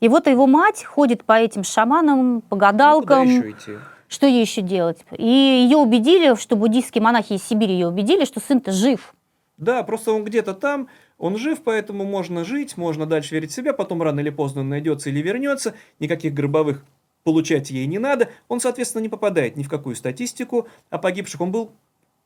И 0.00 0.08
вот 0.08 0.26
его 0.26 0.46
мать 0.46 0.84
ходит 0.84 1.24
по 1.24 1.32
этим 1.40 1.64
шаманам, 1.64 2.42
по 2.42 2.56
Ну, 2.56 2.60
гадалкам. 2.60 3.26
еще 3.26 3.50
идти? 3.50 3.72
Что 4.10 4.26
ей 4.26 4.40
еще 4.40 4.60
делать? 4.60 4.98
И 5.16 5.24
ее 5.24 5.76
убедили, 5.76 6.34
что 6.34 6.56
буддийские 6.56 7.00
монахи 7.00 7.34
из 7.34 7.44
Сибири 7.44 7.74
ее 7.74 7.86
убедили, 7.86 8.24
что 8.24 8.40
сын-то 8.40 8.72
жив. 8.72 9.14
Да, 9.56 9.84
просто 9.84 10.12
он 10.12 10.24
где-то 10.24 10.52
там, 10.52 10.88
он 11.16 11.36
жив, 11.38 11.62
поэтому 11.62 12.04
можно 12.04 12.44
жить, 12.44 12.76
можно 12.76 13.06
дальше 13.06 13.34
верить 13.36 13.52
в 13.52 13.54
себя, 13.54 13.72
потом 13.72 14.02
рано 14.02 14.18
или 14.18 14.30
поздно 14.30 14.62
он 14.62 14.68
найдется 14.68 15.10
или 15.10 15.22
вернется, 15.22 15.74
никаких 16.00 16.34
гробовых 16.34 16.84
получать 17.22 17.70
ей 17.70 17.86
не 17.86 17.98
надо, 17.98 18.30
он, 18.48 18.60
соответственно, 18.60 19.02
не 19.02 19.08
попадает 19.08 19.56
ни 19.56 19.62
в 19.62 19.68
какую 19.68 19.94
статистику 19.94 20.66
о 20.88 20.98
погибших, 20.98 21.40
он 21.40 21.52
был 21.52 21.70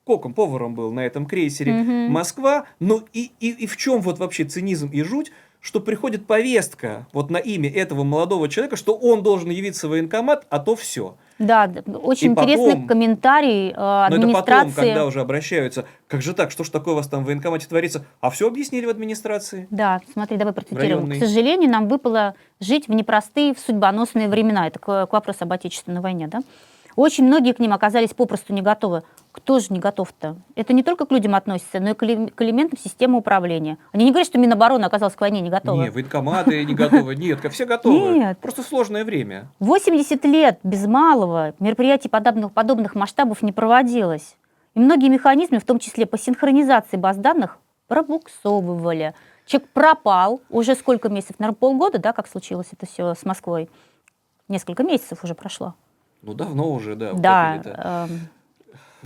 коком, 0.05 0.33
поваром 0.33 0.75
был 0.75 0.91
на 0.91 1.05
этом 1.05 1.27
крейсере 1.27 1.73
Мгм. 1.73 2.13
Москва, 2.13 2.67
ну 2.79 3.03
и, 3.13 3.33
и, 3.41 3.51
и 3.51 3.67
в 3.67 3.77
чем 3.77 4.01
вот 4.01 4.19
вообще 4.19 4.45
цинизм 4.45 4.89
и 4.89 5.03
жуть, 5.03 5.33
что 5.61 5.81
приходит 5.81 6.27
повестка 6.27 7.09
вот 7.13 7.31
на 7.31 7.39
имя 7.39 7.71
этого 7.71 8.05
молодого 8.05 8.49
человека, 8.49 8.77
что 8.77 8.95
он 8.95 9.23
должен 9.23 9.51
явиться 9.51 9.89
в 9.89 9.91
военкомат, 9.91 10.47
а 10.49 10.61
то 10.61 10.77
все. 10.77 11.17
Да, 11.39 11.69
очень 12.03 12.33
И 12.33 12.35
потом- 12.35 12.51
интересный 12.51 12.87
комментарий 12.87 13.71
э, 13.71 13.75
Но 13.77 14.07
это 14.07 14.15
администрации. 14.15 14.69
потом, 14.71 14.73
когда 14.85 15.05
уже 15.07 15.21
обращаются, 15.21 15.85
как 16.07 16.23
же 16.23 16.33
так, 16.33 16.51
что 16.53 16.63
ж 16.65 16.69
такое 16.69 16.95
у 16.95 16.97
вас 16.97 17.09
там 17.09 17.23
в 17.25 17.27
военкомате 17.27 17.67
творится? 17.67 18.05
А 18.21 18.31
все 18.31 18.47
объяснили 18.47 18.87
в 18.87 18.91
администрации. 18.91 19.67
Да, 19.71 20.01
смотри, 20.13 20.37
давай 20.37 20.53
процитируем. 20.55 20.91
Районный. 20.91 21.17
К 21.17 21.25
сожалению, 21.25 21.71
нам 21.71 21.89
выпало 21.89 22.35
жить 22.61 22.87
в 22.89 22.93
непростые, 22.93 23.53
в 23.55 23.59
судьбоносные 23.59 24.29
времена. 24.29 24.67
Это 24.69 24.79
к, 24.79 25.07
к 25.07 25.13
вопросу 25.13 25.39
об 25.43 25.53
Отечественной 25.53 26.01
войне, 26.01 26.29
да? 26.29 26.41
Очень 26.97 27.25
многие 27.25 27.53
к 27.53 27.59
ним 27.59 27.73
оказались 27.73 28.15
попросту 28.15 28.53
не 28.53 28.63
готовы. 28.63 29.03
Кто 29.33 29.59
же 29.59 29.67
не 29.71 29.81
готов-то? 29.81 30.37
Это 30.55 30.73
не 30.73 30.83
только 30.83 31.07
к 31.07 31.11
людям 31.11 31.35
относится, 31.35 31.81
но 31.81 31.91
и 31.91 31.95
к, 31.95 32.03
эле- 32.05 32.31
к 32.31 32.41
элементам 32.43 32.79
системы 32.79 33.19
управления. 33.19 33.79
Они 33.93 34.05
не 34.05 34.11
говорят, 34.11 34.29
что 34.29 34.39
Минобороны 34.39 34.85
оказалась 34.85 35.15
к 35.15 35.21
войне 35.21 35.41
не 35.41 35.51
готова. 35.51 35.83
Не, 35.83 35.91
военкоматы 35.91 36.65
не 36.65 36.75
готовы. 36.75 37.17
Нет, 37.17 37.41
все 37.53 37.65
готовы. 37.67 38.19
Нет. 38.19 38.39
Просто 38.39 38.63
сложное 38.63 39.05
время. 39.05 39.49
80 39.59 40.25
лет 40.25 40.61
без 40.63 40.87
малого 40.87 41.55
мероприятий 41.59 42.09
подобных, 42.09 42.53
подобных 42.53 42.95
масштабов 42.95 43.43
не 43.43 43.51
проводилось. 43.53 44.37
И 44.75 44.81
многие 44.81 45.09
механизмы, 45.09 45.59
в 45.59 45.65
том 45.65 45.79
числе 45.81 46.07
по 46.07 46.17
синхронизации 46.17 46.97
баз 46.97 47.17
данных, 47.17 47.59
пробуксовывали. 47.89 49.15
Человек 49.47 49.69
пропал 49.71 50.41
уже 50.49 50.75
сколько 50.75 51.09
месяцев? 51.09 51.37
Наверное, 51.39 51.57
полгода, 51.59 51.99
да, 51.99 52.13
как 52.13 52.29
случилось 52.29 52.69
это 52.73 52.87
все 52.87 53.15
с 53.15 53.25
Москвой? 53.25 53.69
Несколько 54.49 54.83
месяцев 54.83 55.23
уже 55.25 55.35
прошло. 55.35 55.75
Ну, 56.25 56.35
давно 56.35 56.73
уже, 56.73 56.95
да. 56.95 57.13
да. 57.13 58.09
эм, 58.09 58.21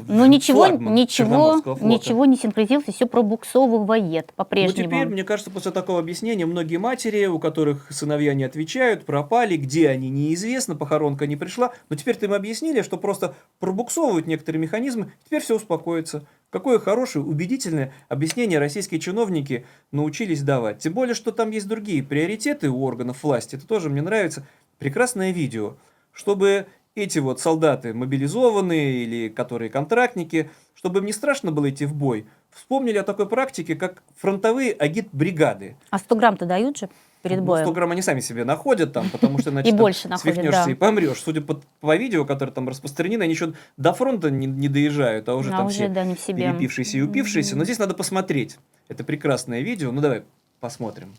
ну, 0.07 0.27
ничего, 0.27 0.67
Флагман 0.67 0.95
ничего, 0.95 1.61
ничего 1.81 2.25
не 2.25 2.37
синхронизировалось, 2.37 2.95
все 2.95 3.07
пробуксовывает 3.07 4.27
Ну, 4.29 4.33
по-прежнему. 4.37 4.89
теперь, 4.89 5.07
мне 5.07 5.25
кажется, 5.25 5.51
после 5.51 5.73
такого 5.73 5.99
объяснения 5.99 6.47
многие 6.47 6.77
матери, 6.77 7.27
у 7.27 7.39
которых 7.39 7.91
сыновья 7.91 8.35
не 8.35 8.45
отвечают, 8.45 9.05
пропали, 9.05 9.57
где 9.57 9.89
они, 9.89 10.09
неизвестно, 10.11 10.77
похоронка 10.77 11.27
не 11.27 11.37
пришла. 11.37 11.73
Но 11.89 11.97
теперь-то 11.97 12.27
им 12.27 12.35
объяснили, 12.35 12.83
что 12.83 12.97
просто 12.97 13.35
пробуксовывают 13.59 14.27
некоторые 14.27 14.61
механизмы, 14.61 15.11
теперь 15.25 15.43
все 15.43 15.57
успокоится. 15.57 16.25
Какое 16.51 16.79
хорошее, 16.79 17.25
убедительное 17.25 17.93
объяснение 18.09 18.59
российские 18.59 19.01
чиновники 19.01 19.67
научились 19.91 20.43
давать. 20.43 20.79
Тем 20.79 20.93
более, 20.95 21.15
что 21.15 21.33
там 21.33 21.51
есть 21.51 21.67
другие 21.69 22.03
приоритеты 22.03 22.71
у 22.71 22.83
органов 22.85 23.23
власти. 23.23 23.57
Это 23.57 23.67
тоже 23.67 23.91
мне 23.91 24.03
нравится. 24.03 24.47
Прекрасное 24.79 25.33
видео. 25.33 25.75
Чтобы 26.13 26.67
эти 26.99 27.19
вот 27.19 27.41
солдаты 27.41 27.95
мобилизованные 27.95 29.05
или 29.05 29.29
которые 29.29 29.71
контрактники, 29.71 30.51
чтобы 30.75 31.01
им 31.01 31.07
не 31.07 31.13
страшно 31.13 31.53
было 31.53 31.71
идти 31.71 31.87
в 31.87 31.95
бой, 31.95 32.27
вспомнили 32.51 32.99
о 32.99 33.03
такой 33.03 33.29
практике, 33.29 33.75
как 33.75 34.03
фронтовые 34.17 34.73
агит-бригады. 34.73 35.77
А 35.91 35.99
100 35.99 36.17
грамм-то 36.17 36.47
дают 36.47 36.79
же 36.79 36.89
перед 37.23 37.39
Ну, 37.39 37.45
боем? 37.45 37.65
100 37.65 37.73
грамм 37.73 37.91
они 37.93 38.03
сами 38.03 38.21
себе 38.21 38.45
находят 38.45 38.93
там, 38.93 39.11
потому 39.11 39.39
что 39.39 39.51
иначе 39.51 39.69
И 39.69 39.73
там 39.73 39.81
больше 39.81 40.09
находят, 40.09 40.35
свихнешься 40.37 40.65
да. 40.67 40.71
и 40.71 40.75
помрешь. 40.75 41.19
Судя 41.21 41.41
по, 41.41 41.61
по 41.81 41.97
видео, 41.97 42.25
которое 42.25 42.53
там 42.53 42.69
распространено, 42.69 43.25
они 43.25 43.33
еще 43.33 43.53
до 43.77 43.93
фронта 43.93 44.31
не, 44.31 44.47
не 44.47 44.69
доезжают, 44.69 45.29
а 45.29 45.35
уже 45.35 45.51
А 45.51 45.59
там 45.59 45.67
уже, 45.67 45.75
все 45.77 45.89
да, 45.89 46.05
не 46.05 46.15
в 46.15 46.21
себе. 46.21 46.51
перепившиеся 46.51 46.99
и 46.99 47.01
упившиеся. 47.03 47.57
Но 47.57 47.65
здесь 47.65 47.79
надо 47.79 47.95
посмотреть. 47.95 48.59
Это 48.89 49.05
прекрасное 49.05 49.61
видео. 49.63 49.91
Ну 49.93 50.01
давай 50.01 50.23
посмотрим. 50.61 51.15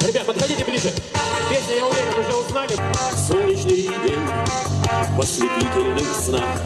Ребят, 0.00 0.24
подходите 0.26 0.64
ближе. 0.64 0.90
В 5.16 5.20
ослепительных 5.20 6.14
снах. 6.14 6.58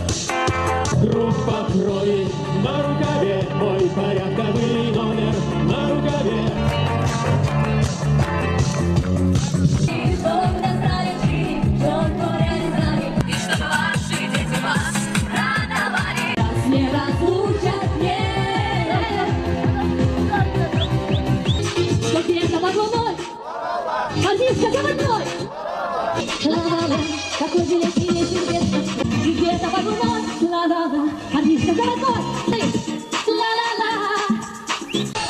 Группа 1.00 1.68
крови 1.72 2.26
на 2.64 2.82
рукаве, 2.82 3.46
мой 3.54 3.88
порядковый 3.90 4.79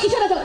Еще 0.03 0.17
разок 0.17 0.39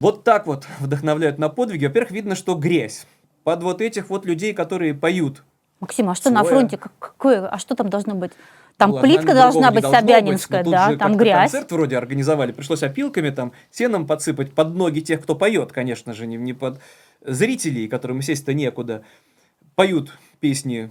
Вот 0.00 0.22
так 0.24 0.46
вот 0.46 0.66
вдохновляют 0.78 1.38
на 1.38 1.48
подвиги. 1.48 1.86
Во-первых, 1.86 2.12
видно, 2.12 2.34
что 2.36 2.54
грязь. 2.54 3.06
Под 3.42 3.62
вот 3.62 3.80
этих 3.80 4.08
вот 4.08 4.24
людей, 4.26 4.52
которые 4.52 4.94
поют. 4.94 5.42
Максим, 5.80 6.10
а 6.10 6.14
что 6.14 6.30
на 6.30 6.40
Свое. 6.40 6.54
фронте? 6.58 6.76
Как- 6.76 6.92
Какое, 6.98 7.48
а 7.48 7.58
что 7.58 7.74
там 7.74 7.88
должно 7.88 8.14
быть? 8.14 8.32
Там 8.76 8.92
Ну 8.92 9.00
плитка 9.00 9.34
должна 9.34 9.70
быть 9.72 9.84
собянинская, 9.84 10.62
быть, 10.62 10.70
да, 10.72 10.96
там 10.96 11.16
грязь. 11.16 11.50
концерт 11.50 11.72
вроде 11.72 11.98
организовали, 11.98 12.52
пришлось 12.52 12.82
опилками 12.82 13.28
там, 13.30 13.52
сеном 13.70 14.06
подсыпать 14.06 14.54
под 14.54 14.74
ноги 14.74 15.00
тех, 15.00 15.22
кто 15.22 15.34
поет, 15.34 15.72
конечно 15.72 16.14
же, 16.14 16.26
не, 16.26 16.36
не 16.36 16.52
под 16.54 16.80
зрителей, 17.22 17.88
которым, 17.88 18.18
естественно, 18.18 18.54
некуда. 18.54 19.02
Поют 19.74 20.12
песни 20.40 20.90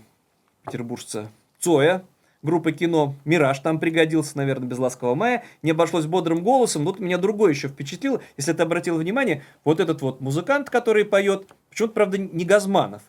петербуржца 0.65 1.29
Цоя, 1.59 2.03
группа 2.41 2.71
кино 2.71 3.15
«Мираж» 3.25 3.59
там 3.59 3.79
пригодился, 3.79 4.37
наверное, 4.37 4.67
без 4.67 4.77
«Ласкового 4.77 5.15
мая». 5.15 5.43
Не 5.61 5.71
обошлось 5.71 6.05
бодрым 6.05 6.43
голосом, 6.43 6.85
тут 6.85 6.99
меня 6.99 7.17
другое 7.17 7.51
еще 7.51 7.67
впечатлило. 7.67 8.21
Если 8.37 8.53
ты 8.53 8.63
обратил 8.63 8.97
внимание, 8.97 9.43
вот 9.65 9.79
этот 9.79 10.01
вот 10.01 10.21
музыкант, 10.21 10.69
который 10.69 11.05
поет, 11.05 11.47
почему-то, 11.69 11.93
правда, 11.93 12.17
не 12.17 12.45
Газманов. 12.45 13.01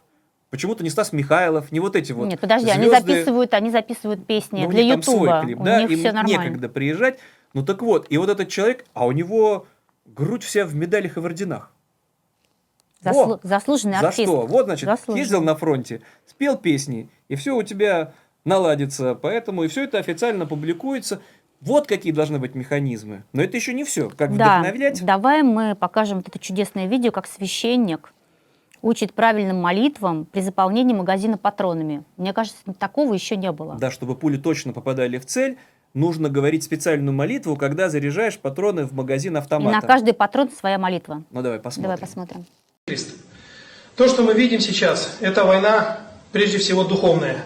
Почему-то 0.51 0.83
не 0.83 0.91
Стас 0.91 1.13
Михайлов, 1.13 1.71
не 1.71 1.79
вот 1.79 1.95
эти 1.95 2.11
вот 2.11 2.27
Нет, 2.27 2.41
подожди, 2.41 2.71
они 2.71 2.89
звезды. 2.89 3.13
записывают, 3.13 3.55
они 3.55 3.71
записывают 3.71 4.27
песни 4.27 4.63
Ну, 4.63 4.69
у 4.69 4.71
для 4.73 4.83
них 4.83 4.95
там 4.95 5.03
свой 5.05 5.29
Ютуба. 5.29 5.63
У 5.63 5.65
да, 5.65 5.81
них 5.83 5.91
им 5.93 5.99
все 6.01 6.13
нормально. 6.13 6.43
некогда 6.43 6.69
приезжать. 6.69 7.19
Ну 7.55 7.65
так 7.65 7.83
вот, 7.83 8.07
и 8.11 8.19
вот 8.19 8.29
этот 8.31 8.49
человек, 8.49 8.85
а 8.93 9.07
у 9.07 9.13
него 9.13 9.67
грудь 10.07 10.43
вся 10.43 10.65
в 10.67 10.75
медалях 10.75 11.17
и 11.17 11.21
в 11.21 11.25
орденах. 11.27 11.73
Заслу- 13.03 13.27
Во! 13.29 13.41
Заслуженный 13.45 13.99
За 14.01 14.09
артист. 14.09 14.29
что? 14.29 14.47
Вот, 14.47 14.65
значит, 14.67 14.89
ездил 15.09 15.41
на 15.41 15.55
фронте, 15.55 16.03
спел 16.27 16.57
песни, 16.59 17.09
и 17.29 17.35
все 17.37 17.57
у 17.57 17.63
тебя 17.63 18.13
наладится. 18.45 19.15
Поэтому 19.15 19.65
и 19.65 19.69
все 19.69 19.85
это 19.85 19.99
официально 19.99 20.47
публикуется. 20.47 21.21
Вот 21.61 21.87
какие 21.87 22.13
должны 22.13 22.39
быть 22.39 22.55
механизмы. 22.55 23.25
Но 23.33 23.43
это 23.43 23.57
еще 23.57 23.75
не 23.75 23.85
все. 23.85 24.09
Как 24.11 24.35
Да, 24.37 24.61
вдохновлять? 24.61 25.05
давай 25.05 25.43
мы 25.43 25.75
покажем 25.75 26.19
вот 26.19 26.29
это 26.29 26.39
чудесное 26.39 26.87
видео, 26.87 27.11
как 27.13 27.27
священник 27.27 28.15
учит 28.83 29.13
правильным 29.13 29.61
молитвам 29.61 30.25
при 30.25 30.41
заполнении 30.41 30.95
магазина 30.95 31.37
патронами. 31.37 32.03
Мне 32.17 32.33
кажется, 32.33 32.59
такого 32.79 33.13
еще 33.13 33.37
не 33.37 33.53
было. 33.53 33.75
Да, 33.77 33.91
чтобы 33.91 34.15
пули 34.17 34.39
точно 34.39 34.73
попадали 34.73 35.19
в 35.19 35.27
цель, 35.27 35.59
нужно 35.93 36.31
говорить 36.31 36.65
специальную 36.65 37.13
молитву, 37.15 37.57
когда 37.57 37.91
заряжаешь 37.91 38.39
патроны 38.39 38.87
в 38.87 38.93
магазин 38.95 39.37
И 39.37 39.39
автомата. 39.39 39.77
на 39.77 39.83
каждый 39.87 40.15
патрон 40.15 40.49
своя 40.51 40.79
молитва. 40.79 41.25
Ну 41.31 41.43
давай 41.43 41.59
посмотрим. 41.59 41.83
Давай 41.83 41.99
посмотрим. 41.99 42.47
То, 43.97 44.09
что 44.09 44.23
мы 44.23 44.33
видим 44.33 44.61
сейчас, 44.61 45.19
это 45.21 45.45
война, 45.45 45.99
прежде 46.33 46.57
всего, 46.57 46.85
духовная. 46.85 47.37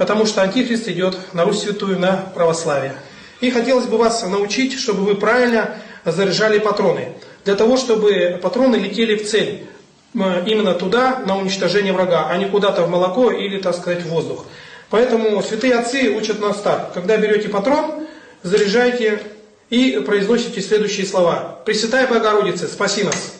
Потому 0.00 0.24
что 0.24 0.40
Антихрист 0.40 0.88
идет 0.88 1.14
на 1.34 1.44
Русь 1.44 1.60
Святую, 1.60 1.98
на 1.98 2.16
православие. 2.34 2.94
И 3.42 3.50
хотелось 3.50 3.84
бы 3.84 3.98
вас 3.98 4.22
научить, 4.22 4.80
чтобы 4.80 5.04
вы 5.04 5.14
правильно 5.14 5.76
заряжали 6.06 6.58
патроны. 6.58 7.12
Для 7.44 7.54
того, 7.54 7.76
чтобы 7.76 8.40
патроны 8.42 8.76
летели 8.76 9.14
в 9.16 9.28
цель. 9.28 9.66
Именно 10.14 10.72
туда, 10.72 11.18
на 11.26 11.36
уничтожение 11.36 11.92
врага, 11.92 12.28
а 12.30 12.38
не 12.38 12.46
куда-то 12.46 12.84
в 12.84 12.88
молоко 12.88 13.30
или, 13.30 13.60
так 13.60 13.76
сказать, 13.76 14.00
в 14.00 14.08
воздух. 14.08 14.46
Поэтому 14.88 15.42
святые 15.42 15.74
отцы 15.74 16.16
учат 16.16 16.40
нас 16.40 16.62
так. 16.62 16.94
Когда 16.94 17.18
берете 17.18 17.50
патрон, 17.50 18.06
заряжайте 18.42 19.20
и 19.68 20.02
произносите 20.06 20.62
следующие 20.62 21.04
слова. 21.04 21.60
Пресвятая 21.66 22.06
Богородица, 22.06 22.68
спаси 22.68 23.02
нас. 23.02 23.34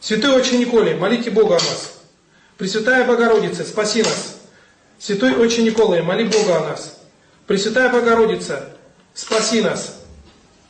Святой 0.00 0.34
Отче 0.34 0.56
Николай, 0.56 0.94
молите 0.94 1.30
Бога 1.30 1.56
о 1.56 1.58
нас. 1.58 1.92
Пресвятая 2.56 3.04
Богородица, 3.04 3.64
спаси 3.64 4.02
нас. 4.02 4.33
Святой 4.98 5.34
Отче 5.36 5.62
Николай, 5.62 6.02
моли 6.02 6.24
Бога 6.24 6.58
о 6.58 6.68
нас. 6.70 7.02
Пресвятая 7.46 7.92
Богородица, 7.92 8.76
спаси 9.12 9.60
нас. 9.60 10.04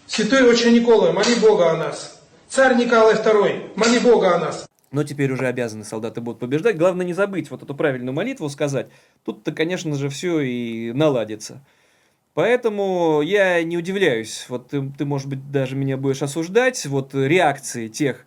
Святой 0.07 0.43
Отче 0.43 0.71
Николай, 0.73 1.13
моли 1.13 1.35
Бога 1.41 1.71
о 1.71 1.77
нас. 1.77 2.21
Царь 2.49 2.77
Николай 2.77 3.15
II, 3.15 3.73
моли 3.77 3.99
Бога 3.99 4.37
о 4.37 4.39
нас. 4.39 4.67
Но 4.91 5.03
теперь 5.03 5.33
уже 5.33 5.47
обязаны 5.47 5.85
солдаты 5.85 6.21
будут 6.21 6.39
побеждать. 6.39 6.77
Главное 6.77 7.05
не 7.05 7.15
забыть 7.15 7.51
вот 7.51 7.63
эту 7.63 7.75
правильную 7.75 8.13
молитву 8.13 8.49
сказать. 8.49 8.87
Тут-то, 9.25 9.51
конечно 9.51 9.95
же, 9.97 10.09
все 10.09 10.41
и 10.41 10.93
наладится. 10.93 11.65
Поэтому 12.33 13.21
я 13.21 13.63
не 13.65 13.77
удивляюсь. 13.77 14.47
Вот 14.49 14.69
ты, 14.69 14.89
ты, 14.97 15.05
может 15.05 15.29
быть, 15.29 15.51
даже 15.51 15.75
меня 15.75 15.97
будешь 15.97 16.23
осуждать. 16.23 16.87
Вот 16.87 17.13
реакции 17.13 17.89
тех 17.89 18.25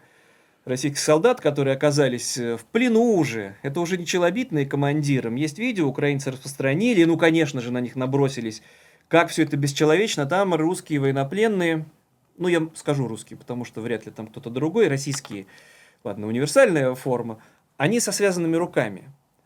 российских 0.67 0.99
солдат, 0.99 1.41
которые 1.41 1.75
оказались 1.75 2.37
э, 2.37 2.57
в 2.57 2.65
плену 2.65 3.15
уже. 3.15 3.55
Это 3.63 3.79
уже 3.79 3.97
не 3.97 4.05
челобитные 4.05 4.65
командирам. 4.65 5.35
Есть 5.35 5.57
видео, 5.57 5.87
украинцы 5.87 6.31
распространили. 6.31 7.03
Ну, 7.05 7.17
конечно 7.17 7.61
же, 7.61 7.71
на 7.71 7.79
них 7.79 7.95
набросились. 7.95 8.61
Как 9.07 9.29
все 9.29 9.43
это 9.43 9.55
бесчеловечно. 9.55 10.25
Там 10.25 10.53
русские 10.53 10.99
военнопленные, 10.99 11.85
ну, 12.37 12.47
я 12.49 12.67
скажу 12.75 13.07
русские, 13.07 13.37
потому 13.37 13.65
что 13.65 13.81
вряд 13.81 14.05
ли 14.05 14.11
там 14.11 14.27
кто-то 14.27 14.49
другой, 14.49 14.89
российские, 14.89 15.47
ладно, 16.03 16.27
универсальная 16.27 16.93
форма, 16.93 17.39
они 17.77 17.99
со 17.99 18.11
связанными 18.11 18.57
руками. 18.57 19.05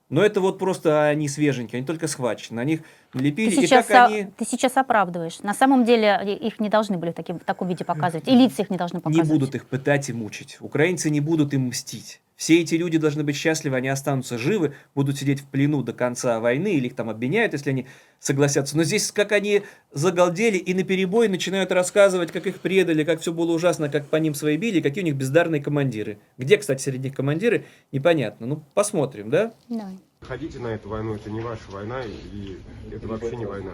Но 0.09 0.21
это 0.21 0.41
вот 0.41 0.59
просто 0.59 1.07
они 1.07 1.29
свеженькие, 1.29 1.77
они 1.77 1.87
только 1.87 2.07
схвачены. 2.07 2.57
На 2.57 2.63
них 2.65 2.81
налепили, 3.13 3.49
Ты 3.49 3.61
и 3.61 3.65
сейчас, 3.67 3.85
как 3.85 3.95
а, 3.95 4.05
они... 4.07 4.27
ты 4.37 4.45
сейчас 4.45 4.77
оправдываешь. 4.77 5.39
На 5.39 5.53
самом 5.53 5.85
деле 5.85 6.19
э, 6.21 6.33
их 6.35 6.59
не 6.59 6.69
должны 6.69 6.97
были 6.97 7.11
в, 7.11 7.13
таким, 7.13 7.39
в 7.39 7.43
таком 7.43 7.67
виде 7.67 7.85
показывать. 7.85 8.27
И 8.27 8.31
лица 8.31 8.61
их 8.61 8.69
не 8.69 8.77
должны 8.77 8.97
не 8.97 9.01
показывать. 9.01 9.29
будут 9.29 9.55
их 9.55 9.65
пытать 9.65 10.09
и 10.09 10.13
мучить. 10.13 10.57
Украинцы 10.59 11.09
не 11.09 11.19
будут 11.19 11.53
им 11.53 11.67
мстить. 11.67 12.21
Все 12.41 12.59
эти 12.59 12.73
люди 12.73 12.97
должны 12.97 13.23
быть 13.23 13.35
счастливы, 13.35 13.77
они 13.77 13.87
останутся 13.87 14.39
живы, 14.39 14.73
будут 14.95 15.19
сидеть 15.19 15.41
в 15.41 15.45
плену 15.45 15.83
до 15.83 15.93
конца 15.93 16.39
войны, 16.39 16.73
или 16.73 16.87
их 16.87 16.95
там 16.95 17.07
обменяют, 17.07 17.53
если 17.53 17.69
они 17.69 17.85
согласятся. 18.17 18.75
Но 18.75 18.83
здесь 18.83 19.11
как 19.11 19.31
они 19.31 19.61
загалдели 19.91 20.57
и 20.57 20.73
на 20.73 20.83
перебой 20.83 21.27
начинают 21.27 21.71
рассказывать, 21.71 22.31
как 22.31 22.47
их 22.47 22.59
предали, 22.59 23.03
как 23.03 23.21
все 23.21 23.31
было 23.31 23.51
ужасно, 23.53 23.89
как 23.89 24.07
по 24.07 24.15
ним 24.15 24.33
свои 24.33 24.57
били, 24.57 24.81
какие 24.81 25.03
у 25.03 25.05
них 25.05 25.17
бездарные 25.17 25.61
командиры. 25.61 26.17
Где, 26.39 26.57
кстати, 26.57 26.81
среди 26.81 27.09
них 27.09 27.15
командиры, 27.15 27.65
непонятно. 27.91 28.47
Ну, 28.47 28.63
посмотрим, 28.73 29.29
да? 29.29 29.53
Да. 29.69 29.91
Ходите 30.27 30.59
на 30.59 30.67
эту 30.67 30.87
войну, 30.87 31.15
это 31.15 31.31
не 31.31 31.41
ваша 31.41 31.63
война, 31.71 32.03
и 32.05 32.59
это 32.91 33.07
вообще 33.07 33.35
не 33.35 33.45
война. 33.45 33.71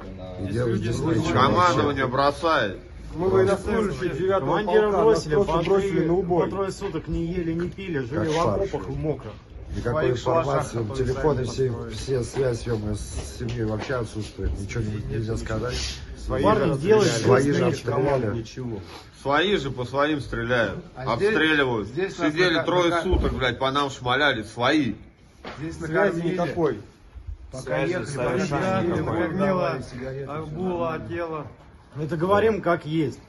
Командование 1.33 2.07
бросает. 2.07 2.79
Мы 3.13 3.27
военнослужащие 3.29 4.11
девятого 4.11 4.57
Командира 4.57 4.81
полка, 4.91 5.01
бросили, 5.03 5.35
нас 5.35 5.45
просто 5.45 5.69
бросили 5.69 6.05
на 6.05 6.13
убой. 6.13 6.45
по 6.45 6.49
трое 6.49 6.71
суток 6.71 7.07
не 7.09 7.25
ели, 7.25 7.53
не 7.53 7.69
пили, 7.69 7.99
жили 7.99 8.27
Как 8.31 8.45
в 8.45 8.47
окопах 8.47 8.87
в 8.87 8.97
мокрых. 8.97 9.33
Никакой 9.75 10.11
информации, 10.11 10.85
телефоны 10.95 11.43
все, 11.43 11.73
все 11.93 12.23
связь 12.23 12.61
съемная 12.61 12.95
с 12.95 13.37
семьей 13.39 13.65
вообще 13.65 13.95
отсутствует. 13.95 14.57
Ничего 14.59 14.83
не- 14.83 15.03
нельзя 15.15 15.35
сказать. 15.37 15.75
Свои 16.17 16.43
Парни 16.43 16.73
же 16.73 16.79
делают 16.79 17.07
Свои 17.11 17.51
же 17.51 17.65
обстреляли. 17.65 18.37
ничего. 18.37 18.79
Свои 19.21 19.57
же 19.57 19.71
по 19.71 19.83
своим 19.83 20.21
стреляют. 20.21 20.79
А 20.95 21.13
обстреливают. 21.13 21.87
здесь 21.89 22.15
Сидели 22.15 22.61
трое 22.63 22.89
нака- 22.91 23.03
суток, 23.03 23.33
блядь, 23.33 23.59
по 23.59 23.69
нам 23.71 23.89
шмаляли. 23.89 24.43
Свои. 24.43 24.93
Здесь 25.59 25.77
Связи 25.77 25.91
накормили. 25.93 26.33
никакой. 26.33 26.81
Пока 27.51 27.63
Связи 27.87 27.91
ехали, 27.91 28.99
накормила, 28.99 29.79
Арбула 30.27 30.93
отдела. 30.95 31.47
Мы 31.95 32.03
это 32.03 32.17
говорим 32.17 32.61
как 32.61 32.85
есть. 32.85 33.19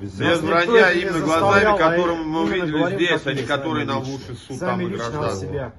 Без 0.00 0.12
вранья, 0.40 0.94
не 0.94 1.02
именно 1.02 1.20
глазами, 1.20 1.64
а 1.66 1.76
которым 1.76 2.28
мы 2.28 2.42
увидели 2.42 2.70
говорим, 2.70 2.98
здесь, 2.98 3.26
а 3.26 3.32
не 3.32 3.42
которые 3.42 3.84
нам 3.84 4.04
ссут 4.04 4.58
Сами 4.58 4.58
там 4.58 4.80
и 4.80 4.86
граждан. 4.96 5.36
себя. 5.36 5.72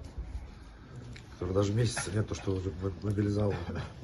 Который 1.40 1.54
даже 1.54 1.74
месяца 1.74 2.12
нету, 2.14 2.36
что 2.36 2.52
уже 2.52 2.72
мобилизовал. 3.02 3.54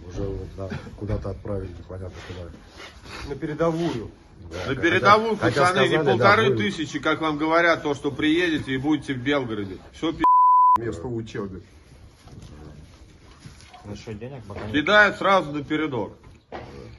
Уже 0.08 0.22
вот 0.24 0.72
куда-то 0.98 1.32
отправили, 1.32 1.70
непонятно 1.78 2.16
куда. 2.28 2.50
На 3.28 3.36
передовую. 3.36 4.12
Да, 4.52 4.74
На 4.74 4.76
передовую, 4.76 5.36
хотя 5.38 5.62
пацаны, 5.68 5.82
не 5.82 5.88
сказали, 5.90 6.06
да, 6.06 6.12
полторы 6.12 6.50
были. 6.50 6.70
тысячи, 6.70 7.00
как 7.00 7.20
вам 7.22 7.38
говорят, 7.38 7.84
то, 7.84 7.94
что 7.94 8.10
приедете 8.12 8.74
и 8.74 8.78
будете 8.78 9.14
в 9.14 9.18
Белгороде. 9.18 9.78
Все. 9.92 10.14
Место 10.86 11.08
учебы. 11.08 11.62
Насчет 13.86 14.20
денег 14.20 14.44
пока 14.48 14.62
нет. 14.66 14.72
Кидают 14.74 15.18
сразу 15.18 15.52
на 15.52 15.64
передок. 15.64 16.14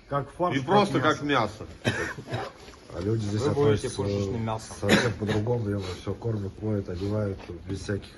Как 0.08 0.30
фарш, 0.32 0.56
И 0.56 0.60
просто 0.60 0.98
мясо. 0.98 1.08
как 1.08 1.22
мясо. 1.22 1.66
А 2.92 3.00
люди 3.00 3.22
здесь 3.22 3.42
Вы 3.42 3.50
будете 3.54 3.86
относятся 3.86 3.96
пушечным 4.02 4.44
мясом. 4.44 4.76
совсем 4.80 5.12
по-другому. 5.14 5.80
Все 6.00 6.12
кормят, 6.14 6.62
моют, 6.62 6.88
одевают, 6.88 7.38
без 7.68 7.80
всяких 7.80 8.10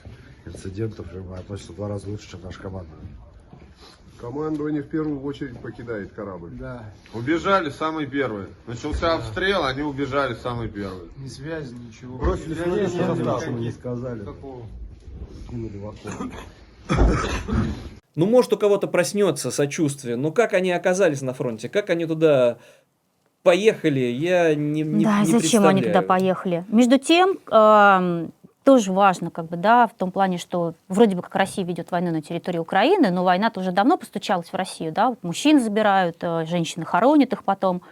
инцидентов. 0.46 1.06
И 1.14 1.18
относятся 1.18 1.72
в 1.72 1.76
два 1.76 1.88
раза 1.88 2.08
лучше, 2.08 2.30
чем 2.30 2.42
наша 2.42 2.60
команда. 2.60 2.90
Командование 4.18 4.82
в 4.82 4.88
первую 4.88 5.20
очередь 5.22 5.58
покидает 5.60 6.12
корабль. 6.12 6.50
Да. 6.52 6.84
Убежали 7.12 7.70
самые 7.70 8.06
первые. 8.06 8.46
Начался 8.66 9.14
обстрел, 9.14 9.64
они 9.64 9.82
убежали 9.82 10.34
самые 10.34 10.70
первые. 10.70 11.10
Ни 11.16 11.26
связи, 11.28 11.74
ничего. 11.74 12.18
Бросили 12.18 12.54
Связи 12.54 13.50
не 13.50 13.72
сказали. 13.72 14.24
Кинули 15.50 15.78
в. 15.78 15.94
Ну, 18.14 18.26
может, 18.26 18.52
у 18.52 18.58
кого-то 18.58 18.88
проснется 18.88 19.50
сочувствие. 19.50 20.16
Но 20.16 20.32
как 20.32 20.52
они 20.52 20.70
оказались 20.70 21.22
на 21.22 21.32
фронте? 21.32 21.68
Как 21.68 21.88
они 21.90 22.04
туда 22.04 22.58
поехали? 23.42 24.00
Я 24.00 24.54
не, 24.54 24.82
не, 24.82 25.04
да, 25.04 25.20
не 25.20 25.26
зачем 25.26 25.66
они 25.66 25.82
туда 25.82 26.02
поехали? 26.02 26.64
Между 26.68 26.98
тем, 26.98 27.38
эм, 27.50 28.32
тоже 28.64 28.92
важно, 28.92 29.30
как 29.30 29.46
бы, 29.46 29.56
да, 29.56 29.86
в 29.86 29.94
том 29.94 30.10
плане, 30.10 30.38
что 30.38 30.74
вроде 30.88 31.16
бы 31.16 31.22
как 31.22 31.34
Россия 31.34 31.64
ведет 31.64 31.90
войну 31.90 32.12
на 32.12 32.22
территории 32.22 32.58
Украины, 32.58 33.10
но 33.10 33.24
война-то 33.24 33.60
уже 33.60 33.72
давно 33.72 33.96
постучалась 33.96 34.48
в 34.48 34.54
Россию, 34.54 34.92
да, 34.92 35.10
вот 35.10 35.22
мужчин 35.22 35.60
забирают, 35.60 36.18
э, 36.20 36.44
женщины 36.46 36.84
хоронят 36.84 37.32
их 37.32 37.44
потом. 37.44 37.82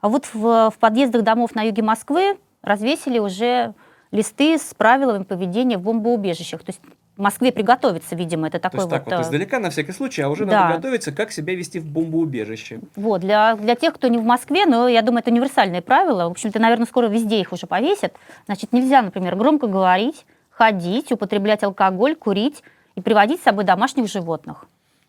А 0.00 0.08
вот 0.08 0.26
в, 0.32 0.70
в 0.70 0.78
подъездах 0.78 1.22
домов 1.22 1.54
на 1.54 1.62
юге 1.62 1.82
Москвы 1.82 2.38
развесили 2.62 3.18
уже 3.18 3.74
листы 4.14 4.56
с 4.56 4.72
правилами 4.74 5.24
поведения 5.24 5.76
в 5.76 5.82
бомбоубежищах. 5.82 6.62
То 6.62 6.70
есть 6.70 6.80
в 7.16 7.20
Москве 7.20 7.52
приготовиться, 7.52 8.14
видимо, 8.14 8.46
это 8.46 8.58
То 8.58 8.70
такой 8.70 8.80
есть 8.80 8.90
так 8.90 9.04
вот... 9.04 9.12
вот 9.12 9.20
э, 9.20 9.22
издалека 9.22 9.58
на 9.58 9.70
всякий 9.70 9.92
случай, 9.92 10.22
а 10.22 10.28
уже 10.28 10.46
да. 10.46 10.68
надо 10.68 10.76
готовиться, 10.76 11.12
как 11.12 11.32
себя 11.32 11.54
вести 11.54 11.80
в 11.80 11.86
бомбоубежище. 11.86 12.80
Вот, 12.96 13.20
для, 13.20 13.56
для 13.56 13.74
тех, 13.74 13.94
кто 13.94 14.08
не 14.08 14.18
в 14.18 14.24
Москве, 14.24 14.66
но 14.66 14.88
я 14.88 15.02
думаю, 15.02 15.20
это 15.20 15.30
универсальные 15.30 15.82
правила. 15.82 16.28
В 16.28 16.30
общем-то, 16.32 16.58
наверное, 16.60 16.86
скоро 16.86 17.06
везде 17.06 17.40
их 17.40 17.52
уже 17.52 17.66
повесят. 17.66 18.14
Значит, 18.46 18.72
нельзя, 18.72 19.02
например, 19.02 19.36
громко 19.36 19.66
говорить, 19.66 20.24
ходить, 20.50 21.10
употреблять 21.12 21.62
алкоголь, 21.64 22.14
курить 22.14 22.62
и 22.94 23.00
приводить 23.00 23.40
с 23.40 23.44
собой 23.44 23.64
домашних 23.64 24.08
животных. 24.08 24.66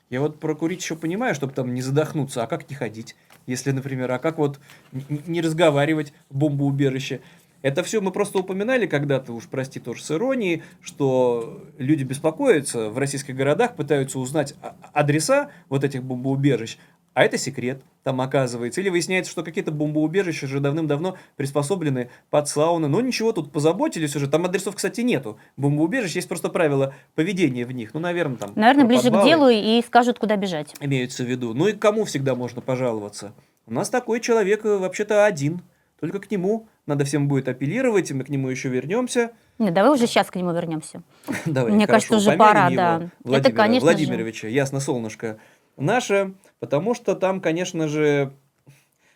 Я 0.09 0.21
вот 0.21 0.39
про 0.39 0.55
курить 0.55 0.81
еще 0.81 0.95
понимаю, 0.95 1.33
чтобы 1.33 1.53
там 1.53 1.73
не 1.73 1.81
задохнуться, 1.81 2.43
а 2.43 2.47
как 2.47 2.69
не 2.69 2.75
ходить? 2.75 3.15
Если, 3.47 3.71
например, 3.71 4.11
а 4.11 4.19
как 4.19 4.37
вот 4.37 4.59
не 4.91 5.41
разговаривать 5.41 6.13
в 6.29 6.37
бомбоубежище? 6.37 7.21
Это 7.65 7.81
все 7.81 7.99
мы 7.99 8.11
просто 8.11 8.37
упоминали 8.37 8.85
когда-то, 8.85 9.33
уж 9.33 9.47
прости 9.47 9.79
тоже 9.79 10.03
с 10.03 10.11
иронией, 10.11 10.61
что 10.81 11.63
люди 11.79 12.03
беспокоятся 12.03 12.91
в 12.91 12.99
российских 12.99 13.35
городах, 13.35 13.75
пытаются 13.75 14.19
узнать 14.19 14.53
а- 14.61 14.75
адреса 14.93 15.49
вот 15.67 15.83
этих 15.83 16.03
бомбоубежищ, 16.03 16.77
а 17.15 17.23
это 17.23 17.39
секрет 17.39 17.81
там 18.03 18.21
оказывается. 18.21 18.81
Или 18.81 18.89
выясняется, 18.89 19.31
что 19.31 19.41
какие-то 19.41 19.71
бомбоубежища 19.71 20.45
уже 20.45 20.59
давным-давно 20.59 21.17
приспособлены 21.37 22.11
под 22.29 22.47
сауны. 22.47 22.87
Но 22.87 23.01
ничего, 23.01 23.31
тут 23.31 23.51
позаботились 23.51 24.15
уже. 24.15 24.29
Там 24.29 24.45
адресов, 24.45 24.75
кстати, 24.75 25.01
нету. 25.01 25.39
Бомбоубежищ 25.57 26.13
есть 26.13 26.27
просто 26.27 26.49
правила 26.49 26.93
поведения 27.15 27.65
в 27.65 27.71
них. 27.71 27.95
Ну, 27.95 27.99
наверное, 27.99 28.37
там... 28.37 28.51
Наверное, 28.53 28.85
ближе 28.85 29.09
к 29.09 29.23
делу 29.23 29.49
и 29.49 29.81
скажут, 29.81 30.19
куда 30.19 30.35
бежать. 30.35 30.75
Имеется 30.81 31.23
в 31.23 31.27
виду. 31.27 31.55
Ну 31.55 31.69
и 31.69 31.73
кому 31.73 32.05
всегда 32.05 32.35
можно 32.35 32.61
пожаловаться? 32.61 33.33
У 33.65 33.73
нас 33.73 33.89
такой 33.89 34.19
человек 34.19 34.63
э, 34.65 34.77
вообще-то 34.77 35.25
один. 35.25 35.63
Только 35.99 36.19
к 36.19 36.29
нему 36.29 36.67
надо 36.85 37.05
всем 37.05 37.27
будет 37.27 37.47
апеллировать, 37.47 38.11
и 38.11 38.13
мы 38.13 38.23
к 38.23 38.29
нему 38.29 38.49
еще 38.49 38.69
вернемся. 38.69 39.31
Нет, 39.57 39.73
давай 39.73 39.91
уже 39.91 40.07
сейчас 40.07 40.29
к 40.29 40.35
нему 40.35 40.53
вернемся. 40.53 41.01
Давай, 41.45 41.71
Мне 41.71 41.87
хорошо, 41.87 42.09
кажется, 42.09 42.29
уже 42.29 42.37
пора, 42.37 42.67
его, 42.67 42.75
да. 42.75 42.95
Это, 42.97 43.11
Владимира 43.23 43.55
конечно 43.57 43.79
же- 43.79 43.95
Владимировича, 43.95 44.47
ясно, 44.47 44.79
солнышко 44.79 45.37
наше, 45.77 46.33
потому 46.59 46.93
что 46.93 47.15
там, 47.15 47.41
конечно 47.41 47.87
же, 47.87 48.33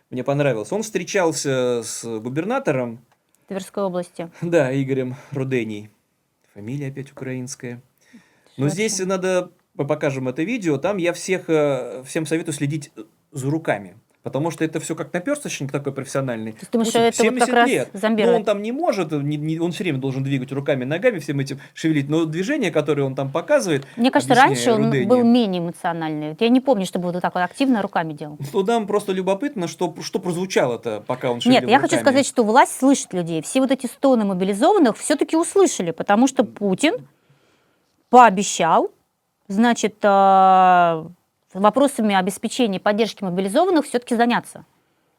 мне 0.10 0.24
понравилось. 0.24 0.72
Он 0.72 0.82
встречался 0.82 1.82
с 1.84 2.04
губернатором, 2.20 3.00
Тверской 3.50 3.84
области. 3.84 4.30
да, 4.42 4.72
Игорем 4.80 5.16
Рудений. 5.32 5.90
Фамилия 6.54 6.90
опять 6.90 7.12
украинская. 7.12 7.82
Но 8.58 8.70
здесь 8.70 9.00
надо, 9.00 9.52
мы 9.74 9.88
покажем 9.88 10.28
это 10.28 10.44
видео, 10.44 10.78
там 10.78 10.98
я 10.98 11.14
всех, 11.14 11.50
э, 11.50 12.04
всем 12.06 12.26
советую 12.26 12.54
следить 12.54 12.92
за 13.32 13.50
руками. 13.50 13.98
Потому 14.22 14.52
что 14.52 14.66
это 14.66 14.82
все 14.82 14.96
как 14.96 15.14
наперсточник 15.14 15.72
такой 15.72 15.94
профессиональный. 15.94 16.52
Ты 16.52 16.68
думаешь, 16.70 16.90
Путин 16.92 17.02
это 17.04 17.24
вот 17.24 17.40
как 17.40 17.50
раз 17.56 17.70
лет. 17.70 17.90
зомбирует? 17.94 18.34
Ну, 18.34 18.40
он 18.40 18.44
там 18.44 18.62
не 18.62 18.74
может, 18.74 19.12
не- 19.14 19.38
не- 19.38 19.60
он 19.60 19.72
все 19.72 19.86
время 19.86 20.00
должен 20.00 20.24
двигать 20.24 20.52
руками, 20.52 20.84
ногами, 20.84 21.20
всем 21.20 21.40
этим 21.40 21.60
шевелить. 21.74 22.10
Но 22.10 22.26
движения, 22.26 22.70
которые 22.70 23.06
он 23.06 23.16
там 23.16 23.32
показывает, 23.32 23.88
Мне 23.96 24.12
кажется, 24.12 24.36
раньше 24.36 24.74
он 24.74 24.88
Рудению, 24.88 25.08
был 25.08 25.24
менее 25.24 25.62
эмоциональный. 25.62 26.36
Я 26.38 26.50
не 26.50 26.60
помню, 26.60 26.86
чтобы 26.86 27.12
вот 27.12 27.22
так 27.22 27.34
вот 27.34 27.42
активно 27.44 27.82
руками 27.82 28.12
делал. 28.12 28.38
Ну, 28.54 28.64
нам 28.64 28.88
просто 28.88 29.14
любопытно, 29.14 29.70
что, 29.70 29.96
что 30.02 30.20
прозвучало-то, 30.20 31.02
пока 31.08 31.32
он 31.32 31.40
шевелил 31.40 31.62
Нет, 31.62 31.70
я 31.70 31.80
хочу 31.80 31.98
сказать, 31.98 32.28
что 32.28 32.44
власть 32.44 32.78
слышит 32.78 33.14
людей. 33.14 33.42
Все 33.42 33.62
вот 33.62 33.72
эти 33.72 33.86
стоны 33.86 34.26
мобилизованных 34.26 34.98
все-таки 34.98 35.38
услышали, 35.38 35.92
потому 35.92 36.28
что 36.28 36.44
Путин 36.44 36.96
пообещал, 38.10 38.92
значит, 39.48 39.96
э, 40.04 41.06
вопросами 41.54 42.16
обеспечения 42.16 42.78
и 42.78 42.82
поддержки 42.82 43.24
мобилизованных 43.24 43.86
все-таки 43.86 44.16
заняться. 44.16 44.66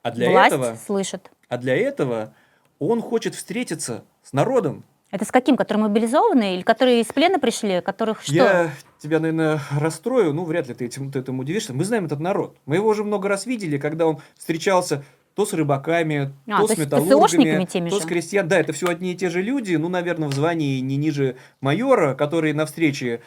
А 0.02 0.10
для 0.10 0.30
власть 0.30 0.54
этого, 0.54 0.76
слышит. 0.86 1.30
а 1.48 1.58
для 1.58 1.76
этого 1.76 2.32
он 2.78 3.02
хочет 3.02 3.34
встретиться 3.34 4.04
с 4.22 4.32
народом. 4.32 4.84
Это 5.10 5.24
с 5.24 5.32
каким? 5.32 5.56
Которые 5.56 5.84
мобилизованные 5.84 6.54
или 6.54 6.62
которые 6.62 7.00
из 7.00 7.06
плена 7.06 7.38
пришли, 7.38 7.80
которых 7.80 8.22
что? 8.22 8.32
Я 8.32 8.70
тебя, 9.02 9.18
наверное, 9.18 9.60
расстрою, 9.76 10.32
ну, 10.32 10.44
вряд 10.44 10.68
ли 10.68 10.74
ты 10.74 10.84
этим, 10.86 11.10
ты 11.10 11.18
этому 11.18 11.42
удивишься. 11.42 11.74
Мы 11.74 11.84
знаем 11.84 12.06
этот 12.06 12.20
народ. 12.20 12.56
Мы 12.64 12.76
его 12.76 12.88
уже 12.88 13.02
много 13.02 13.28
раз 13.28 13.44
видели, 13.44 13.76
когда 13.76 14.06
он 14.06 14.20
встречался 14.38 15.02
то 15.34 15.46
с 15.46 15.52
рыбаками, 15.52 16.32
А, 16.46 16.60
то, 16.60 16.68
то 16.68 16.74
с 16.74 16.78
металлургами, 16.78 17.64
то 17.64 17.96
же? 17.96 18.02
с 18.02 18.04
крестьян. 18.04 18.46
Да, 18.48 18.58
это 18.58 18.72
все 18.72 18.88
одни 18.88 19.12
и 19.12 19.16
те 19.16 19.30
же 19.30 19.42
люди, 19.42 19.74
ну, 19.76 19.88
наверное, 19.88 20.28
в 20.28 20.34
звании 20.34 20.80
не 20.80 20.96
ниже 20.96 21.36
майора, 21.60 22.14
которые 22.14 22.54
на 22.54 22.66
встрече 22.66 23.20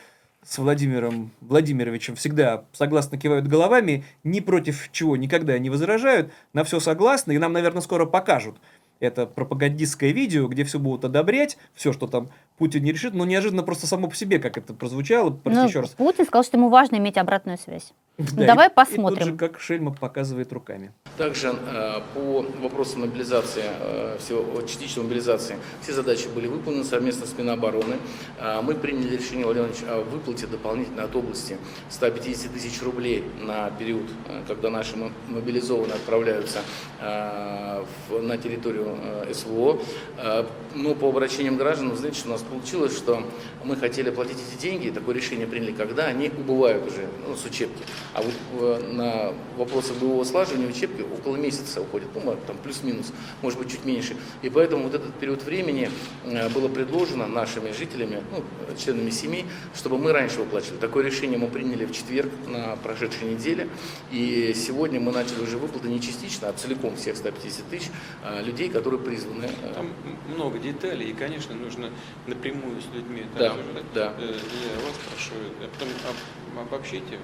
с 0.46 0.58
Владимиром 0.58 1.32
Владимировичем 1.42 2.16
всегда 2.16 2.66
согласно 2.74 3.18
кивают 3.18 3.48
головами, 3.48 4.04
ни 4.24 4.40
против 4.40 4.90
чего 4.92 5.18
никогда 5.18 5.58
не 5.60 5.70
возражают, 5.70 6.32
на 6.54 6.64
все 6.64 6.80
согласны, 6.80 7.34
и 7.34 7.38
нам, 7.38 7.54
наверное, 7.54 7.82
скоро 7.82 8.06
покажут 8.06 8.58
это 9.06 9.26
пропагандистское 9.26 10.12
видео, 10.12 10.48
где 10.48 10.64
все 10.64 10.80
будут 10.80 11.06
одобрять, 11.06 11.58
все, 11.74 11.94
что 11.94 12.08
там 12.08 12.30
Путин 12.58 12.84
не 12.84 12.92
решит, 12.92 13.14
но 13.14 13.26
неожиданно 13.26 13.64
просто 13.64 13.88
само 13.88 14.08
по 14.08 14.16
себе, 14.16 14.38
как 14.40 14.58
это 14.58 14.74
прозвучало, 14.74 15.32
прости 15.32 15.60
Ну, 15.60 15.68
еще 15.68 15.80
раз. 15.80 15.90
Путин 15.92 16.26
сказал, 16.26 16.44
что 16.44 16.58
ему 16.58 16.70
важно 16.70 16.98
иметь 16.98 17.18
обратную 17.18 17.58
связь. 17.58 17.94
Да, 18.20 18.46
Давай 18.46 18.68
и- 18.68 18.72
И 18.72 18.74
посмотрим. 18.74 19.18
тут 19.20 19.28
же, 19.28 19.36
как 19.36 19.60
Шельма 19.60 19.92
показывает 19.92 20.54
руками. 20.54 20.92
Также 21.18 21.48
э, 21.50 22.02
по 22.14 22.46
вопросу 22.62 23.00
мобилизации, 23.00 23.64
э, 23.66 24.18
всего, 24.20 24.62
частичной 24.62 25.04
мобилизации, 25.04 25.56
все 25.82 25.94
задачи 25.94 26.28
были 26.28 26.46
выполнены 26.46 26.84
совместно 26.84 27.26
с 27.26 27.36
Минобороны. 27.36 27.96
Э, 28.40 28.62
Мы 28.62 28.76
приняли 28.76 29.16
решение, 29.18 29.46
Владимир 29.46 29.70
Владимирович, 29.70 29.92
о 29.92 30.04
выплате 30.12 30.46
дополнительно 30.46 31.04
от 31.06 31.16
области 31.16 31.58
150 31.90 32.54
тысяч 32.54 32.82
рублей 32.84 33.24
на 33.42 33.72
период, 33.72 34.06
э, 34.28 34.44
когда 34.48 34.70
наши 34.70 34.96
мо- 34.96 35.12
мобилизованные 35.28 35.96
отправляются 35.96 36.60
э, 37.02 37.84
в- 38.10 38.22
на 38.22 38.38
территорию 38.38 38.96
э, 39.28 39.34
СВО. 39.34 39.80
Э, 40.18 40.46
Но 40.76 40.96
по 40.96 41.10
обращениям 41.10 41.58
граждан, 41.58 41.90
вы 41.90 41.98
знаете, 41.98 42.18
что 42.20 42.30
у 42.30 42.32
нас 42.32 42.43
получилось, 42.44 42.96
что 42.96 43.24
мы 43.64 43.76
хотели 43.76 44.10
оплатить 44.10 44.38
эти 44.38 44.62
деньги, 44.62 44.90
такое 44.90 45.16
решение 45.16 45.48
приняли, 45.48 45.72
когда 45.72 46.06
они 46.06 46.30
убывают 46.30 46.88
уже 46.88 47.08
ну, 47.28 47.36
с 47.36 47.46
учебки. 47.46 47.84
А 48.14 48.22
вот 48.22 48.34
э, 48.60 48.94
на 48.94 49.34
вопросы 49.58 49.94
боевого 49.94 50.24
слаживания 50.24 50.68
учебки 50.68 51.02
около 51.02 51.38
месяца 51.38 51.82
уходит, 51.82 52.10
ну, 52.16 52.38
там 52.48 52.58
плюс-минус, 52.58 53.12
может 53.42 53.60
быть, 53.60 53.72
чуть 53.72 53.86
меньше. 53.86 54.16
И 54.42 54.50
поэтому 54.50 54.84
вот 54.84 54.96
этот 54.96 55.14
период 55.16 55.44
времени 55.44 55.90
э, 56.26 56.50
было 56.50 56.68
предложено 56.68 57.28
нашими 57.28 57.72
жителями, 57.72 58.22
ну, 58.32 58.44
членами 58.78 59.10
семей, 59.10 59.46
чтобы 59.76 59.98
мы 59.98 60.12
раньше 60.12 60.40
выплачивали. 60.40 60.78
Такое 60.78 61.06
решение 61.06 61.38
мы 61.38 61.48
приняли 61.48 61.86
в 61.86 61.92
четверг 61.92 62.32
на 62.48 62.76
прошедшей 62.78 63.30
неделе. 63.30 63.70
И 64.12 64.54
сегодня 64.56 65.00
мы 65.00 65.12
начали 65.12 65.42
уже 65.42 65.58
выплаты 65.58 65.88
не 65.88 66.02
частично, 66.02 66.50
а 66.50 66.54
целиком 66.54 66.96
всех 66.96 67.18
150 67.18 67.66
тысяч 67.66 67.90
э, 68.24 68.44
людей, 68.44 68.70
которые 68.70 69.00
призваны. 69.00 69.50
Там 69.76 69.90
много 70.34 70.60
деталей, 70.60 71.10
и, 71.10 71.14
конечно, 71.14 71.56
нужно 71.56 71.90
напрямую 72.34 72.82
с 72.82 72.86
людьми 72.94 73.24
Да, 73.38 73.52
обсуждать. 73.52 73.84
да. 73.94 74.14
Э, 74.18 74.26
Я 74.26 74.86
вас 74.86 74.96
прошу, 75.10 75.34
а 75.62 75.70
потом 75.72 75.90
об- 76.10 76.68
обобщите, 76.68 77.16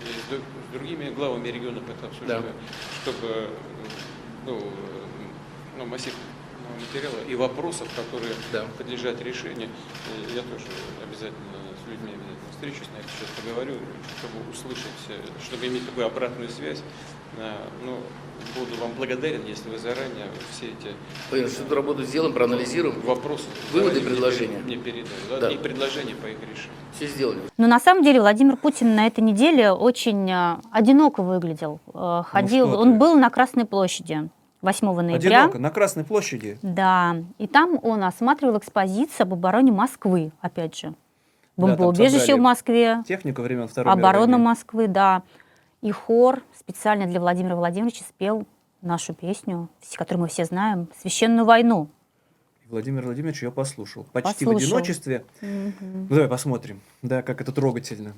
и 0.00 0.34
с 0.34 0.72
другими 0.72 1.10
главами 1.10 1.48
регионов 1.48 1.82
это 1.88 2.06
обсуждаю, 2.06 2.42
чтобы 3.02 3.50
ну, 4.46 4.58
э, 4.58 4.62
ну, 5.78 5.86
массив 5.86 6.14
материала 6.80 7.20
и 7.28 7.34
вопросов, 7.34 7.88
которые 7.96 8.34
подлежат 8.78 9.20
решению, 9.22 9.68
э, 9.68 10.34
я 10.34 10.42
тоже 10.42 10.66
обязательно 11.02 11.58
с 11.84 11.88
людьми 11.90 12.12
обязательно 12.12 12.50
встречусь, 12.52 12.88
на 12.94 12.98
это 13.00 13.08
сейчас 13.08 13.28
поговорю, 13.44 13.74
чтобы 14.18 14.50
услышать, 14.50 15.00
э, 15.08 15.20
чтобы 15.44 15.66
иметь 15.66 15.86
такую 15.86 16.06
обратную 16.06 16.48
связь. 16.48 16.82
Э, 17.38 17.56
Ну, 17.84 18.00
буду 18.58 18.80
вам 18.80 18.92
благодарен, 18.96 19.44
если 19.46 19.68
вы 19.68 19.78
заранее 19.78 20.26
все 20.50 20.66
эти 20.66 20.94
Владимир, 21.30 21.50
что 21.50 21.62
эту 21.64 21.74
работу 21.74 22.02
сделаем, 22.04 22.32
проанализируем. 22.32 23.00
Вопросы. 23.02 23.44
Выводы, 23.72 24.00
мне 24.00 24.10
предложения. 24.10 24.58
Мне 24.58 24.76
передали. 24.76 25.08
Да? 25.30 25.40
Да. 25.40 25.50
И 25.50 25.56
предложения 25.58 26.14
по 26.14 26.26
их 26.26 26.38
решению. 26.40 26.72
Все 26.94 27.06
сделали. 27.06 27.38
Но 27.56 27.66
на 27.66 27.80
самом 27.80 28.02
деле 28.04 28.20
Владимир 28.20 28.56
Путин 28.56 28.94
на 28.94 29.06
этой 29.06 29.20
неделе 29.20 29.72
очень 29.72 30.30
э, 30.30 30.56
одиноко 30.70 31.22
выглядел. 31.22 31.80
Э, 31.92 32.22
Ходил, 32.26 32.68
Ну 32.68 32.76
он 32.78 32.98
был 32.98 33.14
на 33.16 33.30
Красной 33.30 33.64
площади 33.64 34.28
8 34.62 35.00
ноября. 35.00 35.40
Одиноко, 35.40 35.58
на 35.58 35.70
Красной 35.70 36.04
площади. 36.04 36.58
Да, 36.62 37.16
и 37.38 37.46
там 37.46 37.78
он 37.82 38.02
осматривал 38.04 38.58
экспозицию 38.58 39.24
об 39.24 39.34
обороне 39.34 39.72
Москвы, 39.72 40.32
опять 40.40 40.76
же. 40.76 40.94
Бомбоубежище 41.56 42.18
собрали 42.18 42.40
в 42.40 42.42
Москве, 42.42 43.02
Технику 43.06 43.42
времен 43.42 43.68
Второй 43.68 43.92
оборона 43.92 44.08
мировой 44.10 44.26
войны. 44.30 44.44
Москвы, 44.44 44.88
да. 44.88 45.22
И 45.84 45.90
хор 45.90 46.42
специально 46.58 47.06
для 47.06 47.20
Владимира 47.20 47.56
Владимировича 47.56 48.06
спел 48.08 48.46
нашу 48.80 49.12
песню, 49.12 49.68
которую 49.96 50.22
мы 50.22 50.28
все 50.28 50.46
знаем, 50.46 50.88
«Священную 50.98 51.44
войну». 51.44 51.90
Владимир 52.70 53.04
Владимирович 53.04 53.42
ее 53.42 53.52
послушал. 53.52 54.06
Почти 54.10 54.46
в 54.46 54.48
Послушал. 54.48 54.78
одиночестве. 54.78 55.24
Мгм. 55.42 55.74
Ну, 55.80 56.06
давай 56.08 56.28
посмотрим. 56.28 56.80
Да, 57.02 57.20
как 57.20 57.42
это 57.42 57.52
трогательно. 57.52 58.14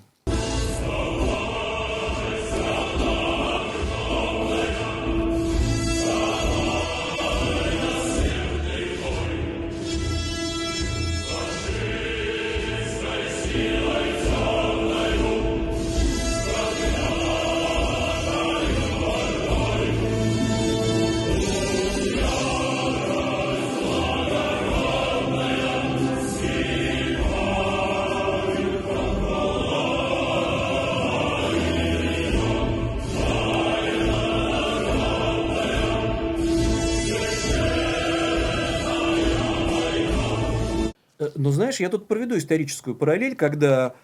Знаешь, 41.76 41.80
я 41.80 41.88
тут 41.96 42.08
проведу 42.08 42.36
историческую 42.36 42.94
параллель, 42.96 43.36
когда 43.36 43.94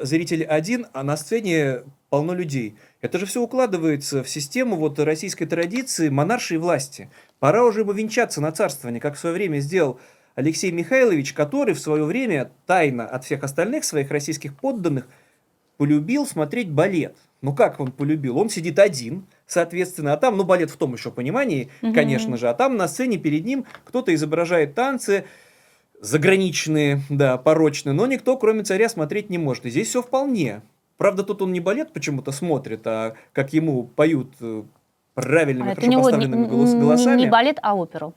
зритель 0.00 0.44
один, 0.44 0.86
а 0.92 1.02
на 1.02 1.16
сцене 1.16 1.82
полно 2.10 2.34
людей. 2.34 2.76
Это 3.00 3.18
же 3.18 3.26
все 3.26 3.40
укладывается 3.42 4.22
в 4.22 4.28
систему 4.28 4.76
вот 4.76 4.98
российской 4.98 5.46
традиции 5.46 6.08
монаршей 6.08 6.58
власти. 6.58 7.10
Пора 7.40 7.64
уже 7.64 7.80
ему 7.80 7.92
венчаться 7.92 8.40
на 8.40 8.52
царствование, 8.52 9.00
как 9.00 9.14
в 9.16 9.18
свое 9.18 9.34
время 9.34 9.60
сделал 9.60 9.98
Алексей 10.34 10.70
Михайлович, 10.72 11.32
который 11.32 11.74
в 11.74 11.80
свое 11.80 12.04
время 12.04 12.50
тайно 12.66 13.06
от 13.06 13.24
всех 13.24 13.44
остальных 13.44 13.84
своих 13.84 14.10
российских 14.10 14.54
подданных 14.54 15.06
полюбил 15.78 16.26
смотреть 16.26 16.70
балет. 16.70 17.16
Ну 17.40 17.54
как 17.54 17.80
он 17.80 17.90
полюбил? 17.92 18.38
Он 18.38 18.48
сидит 18.48 18.78
один, 18.78 19.26
соответственно, 19.46 20.12
а 20.12 20.16
там, 20.16 20.36
ну 20.36 20.44
балет 20.44 20.70
в 20.70 20.76
том 20.76 20.92
еще 20.94 21.10
понимании, 21.10 21.70
Мгм. 21.82 21.94
конечно 21.94 22.36
же, 22.36 22.48
а 22.48 22.54
там 22.54 22.76
на 22.76 22.86
сцене 22.88 23.18
перед 23.18 23.44
ним 23.44 23.64
кто-то 23.84 24.14
изображает 24.14 24.74
танцы, 24.74 25.24
заграничные, 26.02 27.00
да, 27.08 27.38
порочные, 27.38 27.92
но 27.94 28.06
никто, 28.06 28.36
кроме 28.36 28.64
царя, 28.64 28.88
смотреть 28.88 29.30
не 29.30 29.38
может. 29.38 29.64
И 29.66 29.70
здесь 29.70 29.88
все 29.88 30.02
вполне. 30.02 30.60
Правда, 30.98 31.22
тут 31.22 31.40
он 31.42 31.52
не 31.52 31.60
балет 31.60 31.92
почему-то 31.92 32.32
смотрит, 32.32 32.86
а 32.86 33.14
как 33.32 33.52
ему 33.52 33.84
поют 33.84 34.28
э, 34.40 34.62
правильными, 35.14 35.70
А 35.72 35.74
хорошо 35.74 35.88
не, 35.88 35.96
поставленными 35.96 36.42
не- 36.42 36.80
голосами. 36.80 37.20
не 37.20 37.28
балет, 37.28 37.58
а 37.62 37.76
оперу. 37.76 38.14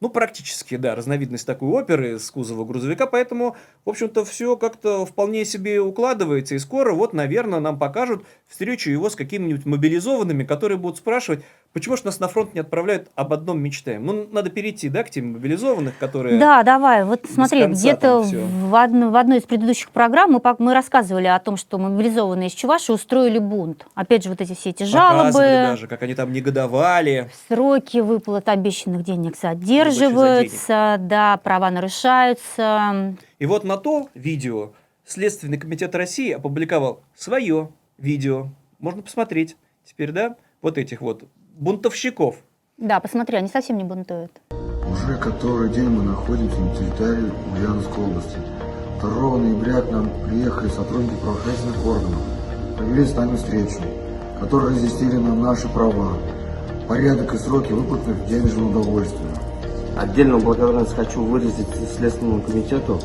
Ну, 0.00 0.10
практически, 0.10 0.76
да, 0.76 0.94
разновидность 0.94 1.44
такой 1.44 1.68
оперы 1.70 2.20
с 2.20 2.30
кузова 2.30 2.64
грузовика, 2.64 3.06
поэтому, 3.08 3.56
в 3.84 3.90
общем-то, 3.90 4.24
все 4.24 4.56
как-то 4.56 5.04
вполне 5.04 5.44
себе 5.44 5.80
укладывается, 5.80 6.54
и 6.54 6.58
скоро, 6.60 6.92
вот, 6.92 7.14
наверное, 7.14 7.58
нам 7.58 7.80
покажут 7.80 8.24
встречу 8.46 8.90
его 8.90 9.10
с 9.10 9.16
какими-нибудь 9.16 9.66
мобилизованными, 9.66 10.44
которые 10.44 10.78
будут 10.78 10.98
спрашивать, 10.98 11.44
почему 11.72 11.96
же 11.96 12.02
нас 12.04 12.20
на 12.20 12.28
фронт 12.28 12.54
не 12.54 12.60
отправляют, 12.60 13.08
об 13.14 13.32
одном 13.32 13.60
мечтаем. 13.60 14.04
Ну, 14.04 14.26
надо 14.30 14.50
перейти, 14.50 14.88
да, 14.88 15.02
к 15.02 15.10
тем 15.10 15.32
мобилизованных, 15.32 15.98
которые... 15.98 16.38
Да, 16.38 16.62
давай. 16.62 17.04
Вот 17.04 17.26
смотри, 17.32 17.66
где-то 17.66 18.20
в, 18.20 18.74
одно- 18.74 19.10
в 19.10 19.16
одной 19.16 19.38
из 19.38 19.44
предыдущих 19.44 19.90
программ 19.90 20.32
мы, 20.32 20.40
мы 20.58 20.74
рассказывали 20.74 21.26
о 21.26 21.38
том, 21.38 21.56
что 21.56 21.78
мобилизованные 21.78 22.48
из 22.48 22.52
Чуваши 22.52 22.92
устроили 22.92 23.38
бунт. 23.38 23.86
Опять 23.94 24.24
же, 24.24 24.30
вот 24.30 24.40
эти 24.40 24.54
все 24.54 24.70
эти 24.70 24.84
Показывали 24.84 25.30
жалобы, 25.30 25.38
даже, 25.38 25.86
как 25.86 26.02
они 26.02 26.14
там 26.14 26.32
негодовали. 26.32 27.30
сроки 27.48 27.98
выплат 27.98 28.48
обещанных 28.48 29.04
денег 29.04 29.36
задерживаются, 29.36 30.96
да, 30.98 31.36
права 31.38 31.70
нарушаются. 31.70 33.14
И 33.38 33.46
вот 33.46 33.64
на 33.64 33.76
то 33.76 34.08
видео 34.14 34.72
Следственный 35.08 35.56
комитет 35.56 35.94
России 35.94 36.32
опубликовал 36.32 37.00
свое 37.14 37.70
видео. 37.96 38.48
Можно 38.78 39.00
посмотреть 39.00 39.56
теперь, 39.82 40.12
да, 40.12 40.36
вот 40.60 40.76
этих 40.76 41.00
вот 41.00 41.24
бунтовщиков. 41.58 42.36
Да, 42.76 43.00
посмотри, 43.00 43.36
они 43.36 43.48
совсем 43.48 43.76
не 43.76 43.84
бунтуют. 43.84 44.30
Уже 44.50 45.16
который 45.18 45.68
день 45.70 45.88
мы 45.88 46.04
находимся 46.04 46.58
на 46.60 46.74
территории 46.76 47.32
Ульяновской 47.52 48.04
области. 48.04 48.38
2 49.00 49.36
ноября 49.38 49.82
к 49.82 49.90
нам 49.90 50.10
приехали 50.26 50.68
сотрудники 50.68 51.14
правоохранительных 51.20 51.86
органов, 51.86 52.20
провели 52.76 53.04
с 53.04 53.14
нами 53.14 53.36
встречу, 53.36 53.80
которые 54.40 54.70
разъяснили 54.70 55.16
нам 55.16 55.42
наши 55.42 55.68
права, 55.68 56.14
порядок 56.88 57.34
и 57.34 57.38
сроки 57.38 57.72
выплаты 57.72 58.14
денежного 58.28 58.70
удовольствия. 58.70 59.34
Отдельную 59.96 60.40
благодарность 60.40 60.94
хочу 60.94 61.22
выразить 61.22 61.66
Следственному 61.96 62.40
комитету, 62.40 63.00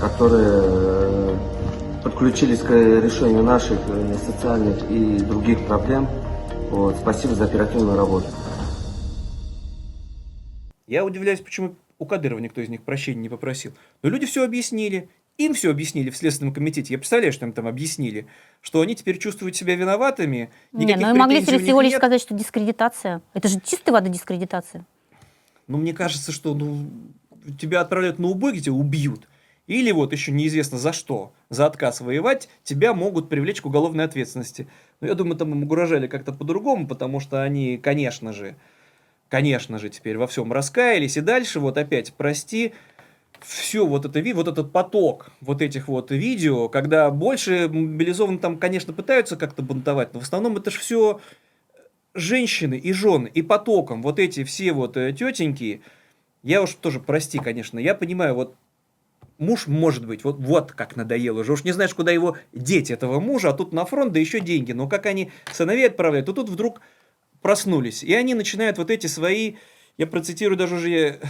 которые 0.00 0.60
э, 0.64 1.36
подключились 2.02 2.60
к 2.60 2.70
решению 2.70 3.44
наших 3.44 3.78
э, 3.88 4.14
социальных 4.26 4.90
и 4.90 5.18
других 5.18 5.66
проблем. 5.66 6.08
Вот, 6.72 6.96
спасибо 6.96 7.34
за 7.34 7.44
оперативную 7.44 7.98
работу. 7.98 8.28
Я 10.86 11.04
удивляюсь, 11.04 11.40
почему 11.40 11.74
у 11.98 12.06
Кадырова 12.06 12.38
никто 12.38 12.62
из 12.62 12.70
них 12.70 12.82
прощения 12.82 13.20
не 13.20 13.28
попросил. 13.28 13.74
Но 14.02 14.08
люди 14.08 14.24
все 14.24 14.42
объяснили. 14.42 15.10
Им 15.36 15.52
все 15.52 15.70
объяснили 15.70 16.08
в 16.08 16.16
Следственном 16.16 16.54
комитете. 16.54 16.94
Я 16.94 16.98
представляю, 16.98 17.30
что 17.34 17.44
им 17.44 17.52
там 17.52 17.66
объяснили. 17.66 18.26
Что 18.62 18.80
они 18.80 18.96
теперь 18.96 19.18
чувствуют 19.18 19.54
себя 19.54 19.76
виноватыми. 19.76 20.48
Не, 20.72 20.96
ну 20.96 21.14
и 21.14 21.18
могли 21.18 21.42
всего 21.44 21.82
лишь 21.82 21.90
нет. 21.90 22.00
сказать, 22.00 22.22
что 22.22 22.32
дискредитация. 22.34 23.20
Это 23.34 23.48
же 23.48 23.60
чистая 23.62 23.92
вода 23.92 24.08
дискредитация. 24.08 24.86
Ну, 25.66 25.76
мне 25.76 25.92
кажется, 25.92 26.32
что 26.32 26.54
ну, 26.54 26.88
тебя 27.60 27.82
отправляют 27.82 28.18
на 28.18 28.28
убой, 28.28 28.52
где 28.52 28.62
тебя 28.62 28.72
убьют. 28.72 29.28
Или 29.66 29.92
вот 29.92 30.12
еще 30.12 30.32
неизвестно 30.32 30.78
за 30.78 30.92
что, 30.92 31.32
за 31.48 31.66
отказ 31.66 32.00
воевать, 32.00 32.48
тебя 32.64 32.94
могут 32.94 33.28
привлечь 33.28 33.60
к 33.60 33.66
уголовной 33.66 34.04
ответственности. 34.04 34.68
Но 35.02 35.08
я 35.08 35.14
думаю, 35.14 35.36
там 35.36 35.50
им 35.50 35.64
угрожали 35.64 36.06
как-то 36.06 36.32
по-другому, 36.32 36.86
потому 36.86 37.18
что 37.18 37.42
они, 37.42 37.76
конечно 37.76 38.32
же, 38.32 38.54
конечно 39.28 39.80
же, 39.80 39.90
теперь 39.90 40.16
во 40.16 40.28
всем 40.28 40.52
раскаялись. 40.52 41.16
И 41.16 41.20
дальше 41.20 41.58
вот 41.58 41.76
опять, 41.76 42.14
прости, 42.16 42.72
все 43.40 43.84
вот 43.84 44.04
это 44.04 44.22
вот 44.32 44.46
этот 44.46 44.70
поток 44.70 45.32
вот 45.40 45.60
этих 45.60 45.88
вот 45.88 46.12
видео, 46.12 46.68
когда 46.68 47.10
больше 47.10 47.68
мобилизованные 47.68 48.38
там, 48.38 48.58
конечно, 48.58 48.92
пытаются 48.92 49.36
как-то 49.36 49.62
бунтовать, 49.62 50.14
но 50.14 50.20
в 50.20 50.22
основном 50.22 50.56
это 50.56 50.70
же 50.70 50.78
все 50.78 51.20
женщины 52.14 52.78
и 52.78 52.92
жены, 52.92 53.28
и 53.34 53.42
потоком 53.42 54.02
вот 54.02 54.20
эти 54.20 54.44
все 54.44 54.72
вот 54.72 54.96
э, 54.96 55.12
тетеньки, 55.12 55.82
я 56.44 56.62
уж 56.62 56.74
тоже, 56.74 57.00
прости, 57.00 57.38
конечно, 57.38 57.80
я 57.80 57.96
понимаю, 57.96 58.36
вот 58.36 58.54
муж 59.42 59.66
может 59.66 60.06
быть, 60.06 60.24
вот, 60.24 60.38
вот 60.38 60.72
как 60.72 60.96
надоел 60.96 61.36
уже, 61.36 61.52
уж 61.52 61.64
не 61.64 61.72
знаешь, 61.72 61.94
куда 61.94 62.10
его 62.10 62.36
деть, 62.52 62.90
этого 62.90 63.20
мужа, 63.20 63.50
а 63.50 63.52
тут 63.52 63.72
на 63.72 63.84
фронт, 63.84 64.12
да 64.12 64.20
еще 64.20 64.40
деньги, 64.40 64.72
но 64.72 64.88
как 64.88 65.06
они 65.06 65.30
сыновей 65.52 65.88
отправляют, 65.88 66.26
то 66.26 66.32
тут 66.32 66.48
вдруг 66.48 66.80
проснулись, 67.42 68.02
и 68.02 68.14
они 68.14 68.34
начинают 68.34 68.78
вот 68.78 68.90
эти 68.90 69.08
свои, 69.08 69.56
я 69.98 70.06
процитирую 70.06 70.56
даже 70.56 70.76
уже 70.76 71.20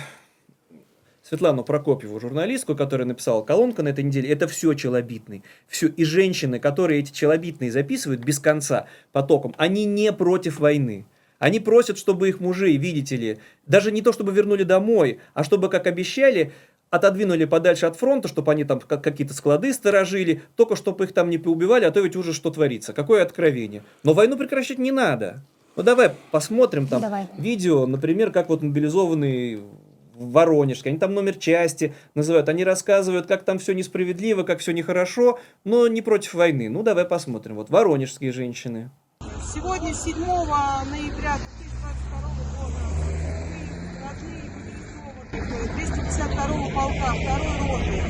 Светлану 1.22 1.64
Прокопьеву, 1.64 2.20
журналистку, 2.20 2.74
которая 2.74 3.06
написала 3.06 3.42
колонка 3.42 3.82
на 3.82 3.88
этой 3.88 4.04
неделе, 4.04 4.28
это 4.28 4.48
все 4.48 4.74
челобитный. 4.74 5.42
Все. 5.68 5.86
И 5.86 6.04
женщины, 6.04 6.58
которые 6.58 7.00
эти 7.00 7.12
челобитные 7.12 7.70
записывают 7.70 8.22
без 8.22 8.38
конца 8.38 8.86
потоком, 9.12 9.54
они 9.56 9.84
не 9.84 10.12
против 10.12 10.58
войны. 10.58 11.06
Они 11.38 11.58
просят, 11.58 11.98
чтобы 11.98 12.28
их 12.28 12.38
мужей, 12.38 12.76
видите 12.76 13.16
ли, 13.16 13.38
даже 13.66 13.90
не 13.90 14.02
то, 14.02 14.12
чтобы 14.12 14.32
вернули 14.32 14.62
домой, 14.62 15.20
а 15.34 15.42
чтобы, 15.42 15.68
как 15.68 15.86
обещали, 15.86 16.52
отодвинули 16.92 17.46
подальше 17.46 17.86
от 17.86 17.96
фронта, 17.96 18.28
чтобы 18.28 18.52
они 18.52 18.64
там 18.64 18.78
как- 18.78 19.02
какие-то 19.02 19.32
склады 19.32 19.72
сторожили, 19.72 20.42
только 20.56 20.76
чтобы 20.76 21.04
их 21.04 21.12
там 21.14 21.30
не 21.30 21.38
поубивали, 21.38 21.86
а 21.86 21.90
то 21.90 22.00
ведь 22.00 22.16
уже 22.16 22.34
что 22.34 22.50
творится. 22.50 22.92
Какое 22.92 23.22
откровение. 23.22 23.82
Но 24.04 24.12
войну 24.12 24.36
прекращать 24.36 24.78
не 24.78 24.92
надо. 24.92 25.42
Ну 25.74 25.82
давай 25.82 26.12
посмотрим 26.30 26.86
там 26.86 27.00
Давай. 27.00 27.28
видео, 27.38 27.86
например, 27.86 28.30
как 28.30 28.50
вот 28.50 28.62
мобилизованные 28.62 29.60
в 30.14 30.32
Воронежске, 30.32 30.90
они 30.90 30.98
там 30.98 31.14
номер 31.14 31.36
части 31.36 31.94
называют, 32.14 32.50
они 32.50 32.62
рассказывают, 32.62 33.26
как 33.26 33.42
там 33.42 33.58
все 33.58 33.72
несправедливо, 33.72 34.42
как 34.42 34.58
все 34.58 34.72
нехорошо, 34.72 35.38
но 35.64 35.88
не 35.88 36.02
против 36.02 36.34
войны. 36.34 36.68
Ну 36.68 36.82
давай 36.82 37.06
посмотрим. 37.06 37.54
Вот 37.56 37.70
воронежские 37.70 38.32
женщины. 38.32 38.90
Сегодня, 39.54 39.94
7 39.94 40.14
ноября 40.18 41.36
252 45.46 46.70
полка, 46.70 47.14
второй 47.14 47.58
роты, 47.58 48.02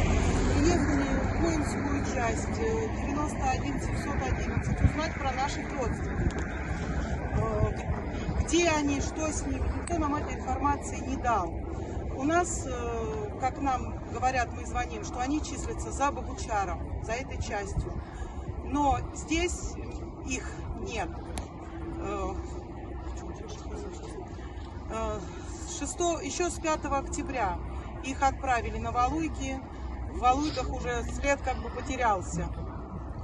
приехали 0.58 1.04
в 1.18 1.42
воинскую 1.42 2.04
часть 2.14 2.58
э, 2.58 2.88
91 3.06 3.80
711 3.80 4.82
узнать 4.82 5.14
про 5.14 5.32
наших 5.32 5.72
родственников. 5.72 6.42
Э, 7.36 8.44
Где 8.44 8.68
они, 8.68 9.00
что 9.00 9.32
с 9.32 9.46
ними, 9.46 9.64
никто 9.76 9.98
нам 9.98 10.14
этой 10.14 10.34
информации 10.34 10.98
не 10.98 11.16
дал. 11.16 11.48
У 12.16 12.24
нас, 12.24 12.66
э, 12.66 13.38
как 13.40 13.60
нам 13.60 13.98
говорят, 14.12 14.52
мы 14.52 14.66
звоним, 14.66 15.04
что 15.04 15.18
они 15.20 15.42
числятся 15.42 15.90
за 15.90 16.10
Богучаром, 16.12 17.02
за 17.02 17.12
этой 17.12 17.42
частью. 17.42 17.92
Но 18.64 18.98
здесь 19.14 19.72
их 20.26 20.50
нет. 20.80 21.08
Э, 25.82 25.84
э, 25.84 25.86
с 25.86 25.96
6 25.96 26.22
еще 26.22 26.48
с 26.48 26.60
5 26.60 26.84
октября 26.84 27.58
их 28.04 28.22
отправили 28.22 28.78
на 28.78 28.92
Валуйки. 28.92 29.60
В 30.12 30.18
Валуйках 30.20 30.70
уже 30.70 31.02
след 31.14 31.40
как 31.42 31.60
бы 31.60 31.70
потерялся. 31.70 32.48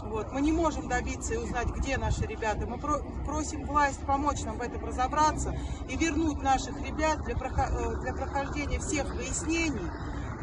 Вот. 0.03 0.33
Мы 0.33 0.41
не 0.41 0.53
можем 0.53 0.89
добиться 0.89 1.35
и 1.35 1.37
узнать, 1.37 1.69
где 1.69 1.99
наши 1.99 2.23
ребята. 2.23 2.67
Мы 2.67 2.79
про- 2.79 3.03
просим 3.25 3.65
власть 3.65 4.01
помочь 4.01 4.43
нам 4.43 4.59
в 4.59 4.63
этом 4.63 4.85
разобраться 4.85 5.55
и 5.89 5.97
вернуть 5.97 6.43
наших 6.43 6.81
ребят 6.81 7.23
для, 7.25 7.35
э, 7.35 7.97
для 8.01 8.15
прохождения 8.15 8.81
всех 8.81 9.15
выяснений 9.15 9.91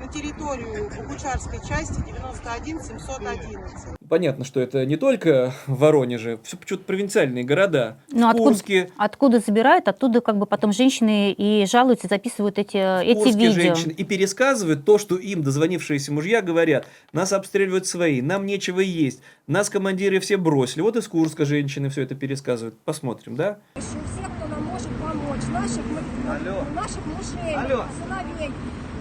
на 0.06 0.12
территорию 0.12 0.90
Богучарской 0.96 1.60
части 1.68 1.96
91 2.06 2.80
711. 2.82 3.96
Понятно, 4.08 4.46
что 4.46 4.60
это 4.60 4.86
не 4.86 4.98
только 4.98 5.52
в 5.66 5.80
Воронеже, 5.80 6.38
все 6.44 6.58
почему-то 6.58 6.86
провинциальные 6.86 7.44
города. 7.44 7.98
Ну, 8.12 8.28
в 8.28 8.30
откуда, 8.30 8.44
Курске, 8.50 8.92
откуда 8.98 9.40
забирают, 9.40 9.88
оттуда 9.88 10.22
как 10.22 10.38
бы 10.38 10.46
потом 10.46 10.74
женщины 10.74 11.32
и 11.32 11.66
жалуются, 11.66 12.08
записывают 12.08 12.60
эти, 12.60 12.78
эти 13.04 13.16
Курске 13.18 13.48
видео. 13.48 13.54
женщины 13.54 13.92
и 13.94 14.04
пересказывают 14.04 14.86
то, 14.86 15.00
что 15.00 15.16
им 15.16 15.42
дозвонившиеся 15.42 16.14
мужья 16.14 16.42
говорят. 16.44 16.86
Нас 17.12 17.34
обстреливают 17.34 17.88
свои, 17.88 18.22
нам 18.22 18.46
нечего 18.46 18.82
есть, 18.82 19.22
нас 19.48 19.70
командиры 19.72 20.20
все 20.20 20.38
бросили. 20.38 20.82
Вот 20.82 20.96
из 20.98 21.08
Курска 21.08 21.46
женщины 21.46 21.90
все 21.90 22.04
это 22.04 22.14
пересказывают. 22.14 22.78
Посмотрим, 22.86 23.36
да? 23.36 23.58
Все, 23.76 23.98
кто 24.38 24.48
нам 24.48 24.64
может 24.66 24.88
помочь, 25.02 25.42
наших, 25.52 25.84
мы- 25.88 26.76
наших 26.76 27.06
мужей, 27.08 27.56
Алло. 27.56 27.86
сыновей, 28.04 28.52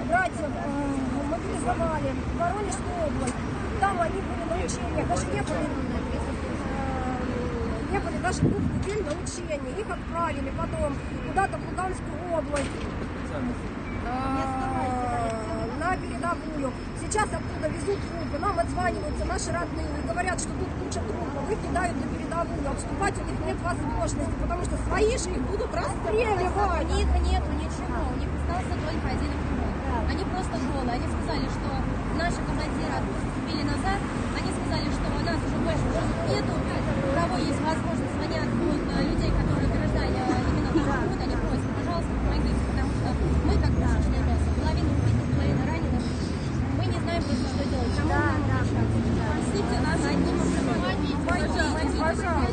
братьев 0.09 0.41
э, 0.41 1.29
мобилизовали 1.31 2.11
в 2.13 2.39
Воронежскую 2.39 2.97
область. 3.07 3.35
Там 3.81 4.01
они 4.01 4.21
были 4.21 4.45
на 4.49 4.57
учениях, 4.65 5.09
даже 5.09 5.27
не 5.27 5.43
были, 5.43 5.69
э, 6.75 7.93
не 7.93 7.99
были 7.99 8.19
даже 8.23 8.41
двух 8.41 8.61
недель 8.61 9.03
на 9.05 9.13
учении. 9.13 9.81
Их 9.81 9.87
отправили 9.91 10.51
потом 10.57 10.97
куда-то 11.29 11.59
в 11.59 11.69
Луганскую 11.69 12.19
область. 12.33 12.71
э, 14.07 15.79
на 15.81 15.97
передовую. 15.97 16.73
Сейчас 17.01 17.25
оттуда 17.25 17.69
везут 17.69 17.99
трупы, 18.09 18.39
нам 18.41 18.59
отзваниваются 18.59 19.25
наши 19.25 19.53
родные 19.53 19.87
и 19.87 20.09
говорят, 20.09 20.41
что 20.41 20.49
тут 20.51 20.69
куча 20.81 21.01
трупов, 21.01 21.51
их 21.51 21.59
кидают 21.69 21.97
на 21.97 22.07
передовую, 22.17 22.71
отступать 22.71 23.15
у 23.19 23.25
них 23.25 23.39
нет 23.47 23.57
возможности, 23.63 24.33
потому 24.41 24.65
что 24.65 24.77
свои 24.89 25.11
же 25.19 25.31
их 25.31 25.43
будут 25.43 25.75
расстреливать. 25.75 26.53
У 26.55 26.97
них 26.97 27.07
нету 27.31 27.51
ничего, 27.53 28.01
у 28.13 28.19
них 28.19 28.29
остался 28.41 28.75
только 28.81 29.09
один. 29.09 29.54
Они 30.11 30.25
просто 30.27 30.55
голые. 30.59 30.95
Они 30.99 31.07
сказали, 31.07 31.47
что 31.47 31.69
наши 32.19 32.41
командиры 32.43 32.95
отступили 32.99 33.63
назад. 33.63 33.99
Они 34.35 34.51
сказали, 34.51 34.89
что 34.91 35.07
у 35.07 35.21
нас 35.23 35.39
уже 35.39 35.59
больше 35.63 35.87
нету. 36.31 36.53
У 36.55 37.11
кого 37.15 37.37
есть 37.39 37.61
возможность, 37.63 38.15
звонят 38.15 38.49
от 38.49 38.83
э, 38.91 39.03
людей, 39.07 39.31
которые 39.31 39.67
ограждали 39.71 40.19
э, 40.19 40.35
именно 40.51 40.71
наш 40.75 40.99
путь, 41.07 41.23
они 41.23 41.37
просят, 41.39 41.71
пожалуйста, 41.79 42.11
помогите, 42.11 42.63
потому 42.71 42.91
что 42.95 43.09
мы, 43.47 43.55
как 43.55 43.73
пушечное 43.75 44.23
мясо, 44.25 44.49
половина 44.59 44.91
убитых, 44.95 45.27
половина 45.35 45.63
раненых, 45.71 46.05
мы 46.75 46.85
не 46.91 46.99
знаем 46.99 47.23
просто, 47.23 47.47
что 47.55 47.63
делать. 47.71 47.95
Кому 47.95 48.09
Да, 48.11 48.23
да. 48.25 48.35
обращаться? 48.35 48.99
Спасите 49.15 49.77
нас 49.85 50.01
одним 50.11 50.45
пожалуйста, 51.25 52.49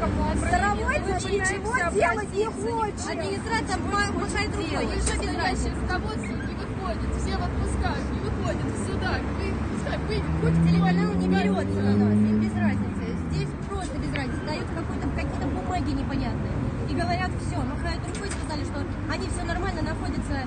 пожалуйста. 0.00 0.46
Старовойцев 0.46 1.30
ничего 1.30 1.76
делать 1.90 2.34
не 2.34 2.46
хочет. 2.46 3.10
Администрация 3.10 3.76
махает 3.78 4.50
рукой, 4.56 4.84
и 4.84 5.00
что 5.00 5.18
без 5.18 5.34
разницы. 5.36 6.43
Выходит, 6.84 7.10
все 7.16 7.36
в 7.36 7.42
отпусках, 7.44 7.96
не 8.12 8.20
выходят 8.20 8.68
в 8.68 8.86
судах. 8.86 9.20
Вы, 9.38 9.46
пускай 9.72 9.98
выйдет, 10.06 10.24
хоть 10.40 10.56
Телеканал 10.68 11.14
не 11.14 11.28
берется 11.28 11.80
на 11.80 11.96
нас, 11.96 12.12
им 12.12 12.40
без 12.40 12.52
разницы. 12.54 13.04
Здесь 13.30 13.48
просто 13.68 13.98
без 13.98 14.12
разницы. 14.12 14.40
Дают 14.46 14.68
какой-то, 14.74 15.08
какие-то 15.16 15.46
бумаги 15.46 15.90
непонятные. 15.92 16.52
И 16.90 16.94
говорят 16.94 17.30
все, 17.40 17.56
махают 17.56 18.02
рукой, 18.06 18.28
сказали, 18.28 18.64
что 18.64 18.84
они 19.10 19.28
все 19.28 19.44
нормально 19.44 19.82
находятся 19.82 20.44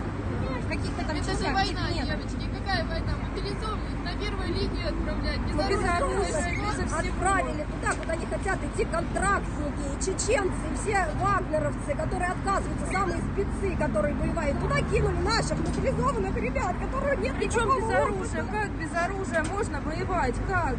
в 0.62 0.68
каких-то 0.68 1.02
там 1.06 1.16
Это 1.18 1.34
же 1.34 1.54
война, 1.54 1.90
нет. 1.90 2.06
девочки, 2.06 2.37
какая 2.68 2.84
война? 2.86 3.14
Мобилизованных 3.24 4.04
на 4.04 4.14
первую 4.20 4.48
линию 4.48 4.88
отправлять, 4.90 5.40
безоружных 5.40 6.28
без 6.28 6.92
всего. 6.92 6.98
отправили 7.00 7.64
туда, 7.72 7.94
куда 7.94 8.16
не 8.16 8.26
хотят 8.26 8.60
идти 8.64 8.86
контрактники, 8.86 9.84
и 9.92 10.00
чеченцы, 10.02 10.62
и 10.74 10.78
все 10.82 11.08
вагнеровцы, 11.22 11.92
которые 11.96 12.32
отказываются, 12.32 12.86
самые 12.92 13.22
спецы, 13.22 13.76
которые 13.78 14.16
воевают. 14.16 14.60
Туда 14.60 14.82
кинули 14.82 15.18
наших 15.24 15.58
мобилизованных 15.60 16.36
ребят, 16.36 16.76
которые 16.80 17.18
нет 17.18 17.36
Причем 17.38 17.62
никакого 17.68 17.80
без 17.80 17.96
оружия? 17.96 18.44
опыта. 18.44 18.58
Как 18.58 18.72
без 18.72 18.96
оружия 18.96 19.44
можно 19.54 19.82
воевать? 19.82 20.36
Как? 20.48 20.76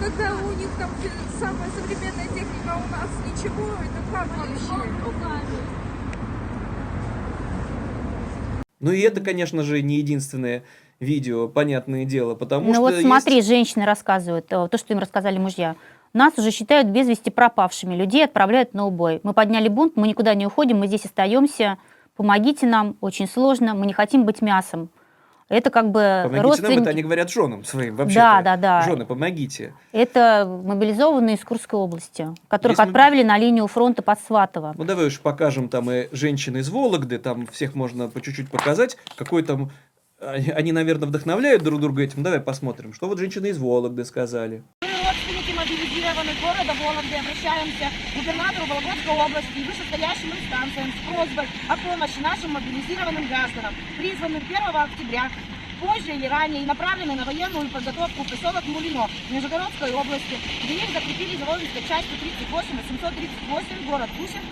Когда 0.00 0.32
у 0.36 0.50
них 0.52 0.68
там 0.78 0.88
те- 1.02 1.38
самая 1.40 1.68
современная 1.70 2.28
техника, 2.28 2.70
а 2.72 2.76
у 2.76 2.88
нас 2.88 3.10
ничего, 3.26 3.66
это 3.82 4.00
как 4.12 4.28
вообще? 4.38 5.77
Ну 8.80 8.92
и 8.92 9.00
это, 9.00 9.20
конечно 9.20 9.62
же, 9.62 9.82
не 9.82 9.96
единственное 9.96 10.62
видео, 11.00 11.48
понятное 11.48 12.04
дело, 12.04 12.34
потому 12.34 12.68
ну 12.68 12.74
что 12.74 12.80
вот 12.82 12.90
есть- 12.94 13.06
смотри, 13.06 13.42
женщины 13.42 13.84
рассказывают, 13.84 14.46
э, 14.50 14.68
то, 14.68 14.78
что 14.78 14.92
им 14.92 14.98
рассказали 14.98 15.38
мужья. 15.38 15.76
Нас 16.12 16.32
уже 16.38 16.50
считают 16.50 16.88
без 16.88 17.06
вести 17.06 17.30
пропавшими, 17.30 17.94
людей 17.94 18.24
отправляют 18.24 18.74
на 18.74 18.86
убой. 18.86 19.20
Мы 19.22 19.34
подняли 19.34 19.68
бунт, 19.68 19.96
мы 19.96 20.08
никуда 20.08 20.34
не 20.34 20.46
уходим, 20.46 20.78
мы 20.78 20.86
здесь 20.86 21.04
остаемся. 21.04 21.78
Помогите 22.16 22.66
нам, 22.66 22.96
очень 23.00 23.28
сложно, 23.28 23.74
мы 23.74 23.86
не 23.86 23.92
хотим 23.92 24.24
быть 24.24 24.42
мясом. 24.42 24.90
Это 25.48 25.70
как 25.70 25.90
бы 25.90 26.00
Помогите 26.24 26.36
нам, 26.36 26.44
родственники. 26.44 26.80
это 26.80 26.90
они 26.90 27.02
говорят 27.02 27.30
женам 27.30 27.64
своим 27.64 27.96
вообще. 27.96 28.16
Да, 28.16 28.42
да, 28.42 28.56
да. 28.56 28.82
Жены, 28.82 29.06
помогите. 29.06 29.72
Это 29.92 30.46
мобилизованные 30.46 31.36
из 31.36 31.44
Курской 31.44 31.78
области, 31.80 32.28
которых 32.48 32.76
Здесь 32.76 32.84
мы- 32.86 32.90
отправили 32.90 33.22
на 33.22 33.38
линию 33.38 33.66
фронта 33.66 34.02
под 34.02 34.18
Сватово. 34.20 34.74
Ну 34.76 34.84
давай 34.84 35.06
уж 35.06 35.18
покажем 35.20 35.68
там 35.70 35.90
и 35.90 36.08
женщин 36.12 36.56
из 36.58 36.68
Вологды, 36.68 37.18
там 37.18 37.46
всех 37.46 37.74
можно 37.74 38.08
по 38.08 38.20
чуть-чуть 38.20 38.50
показать, 38.50 38.98
какой 39.16 39.42
там 39.42 39.70
они, 40.20 40.72
наверное, 40.72 41.08
вдохновляют 41.08 41.62
друг 41.62 41.80
друга 41.80 42.02
этим. 42.02 42.22
Давай 42.22 42.40
посмотрим, 42.40 42.92
что 42.92 43.06
вот 43.08 43.18
женщины 43.18 43.46
из 43.46 43.58
Вологды 43.58 44.04
сказали. 44.04 44.62
Мобилизированных 46.18 46.40
города 46.42 46.74
Вологды, 46.82 47.14
обращаемся 47.14 47.90
к 48.10 48.16
губернатору 48.16 48.66
Вологодской 48.66 49.14
области 49.14 49.58
и 49.58 49.62
вышестоящим 49.62 50.32
инстанциям 50.34 50.90
с 50.90 51.06
просьбой 51.06 51.46
о 51.68 51.76
помощи 51.76 52.18
нашим 52.18 52.52
мобилизированным 52.54 53.28
гражданам, 53.28 53.72
призванным 53.96 54.42
1 54.42 54.58
октября 54.74 55.30
позже 55.80 56.10
или 56.10 56.26
ранее 56.26 56.62
и 56.64 56.66
направлены 56.66 57.14
на 57.14 57.24
военную 57.24 57.68
подготовку 57.68 58.24
в 58.24 58.30
поселок 58.30 58.64
Мулино 58.66 59.08
Нижегородской 59.30 59.92
области, 59.92 60.34
где 60.64 60.74
их 60.74 60.90
закрепили 60.92 61.36
за 61.36 61.44
Волжской 61.44 61.82
частью 61.86 62.18
38 62.18 62.76
838 62.82 63.86
город 63.86 64.10
Гусев 64.18 64.42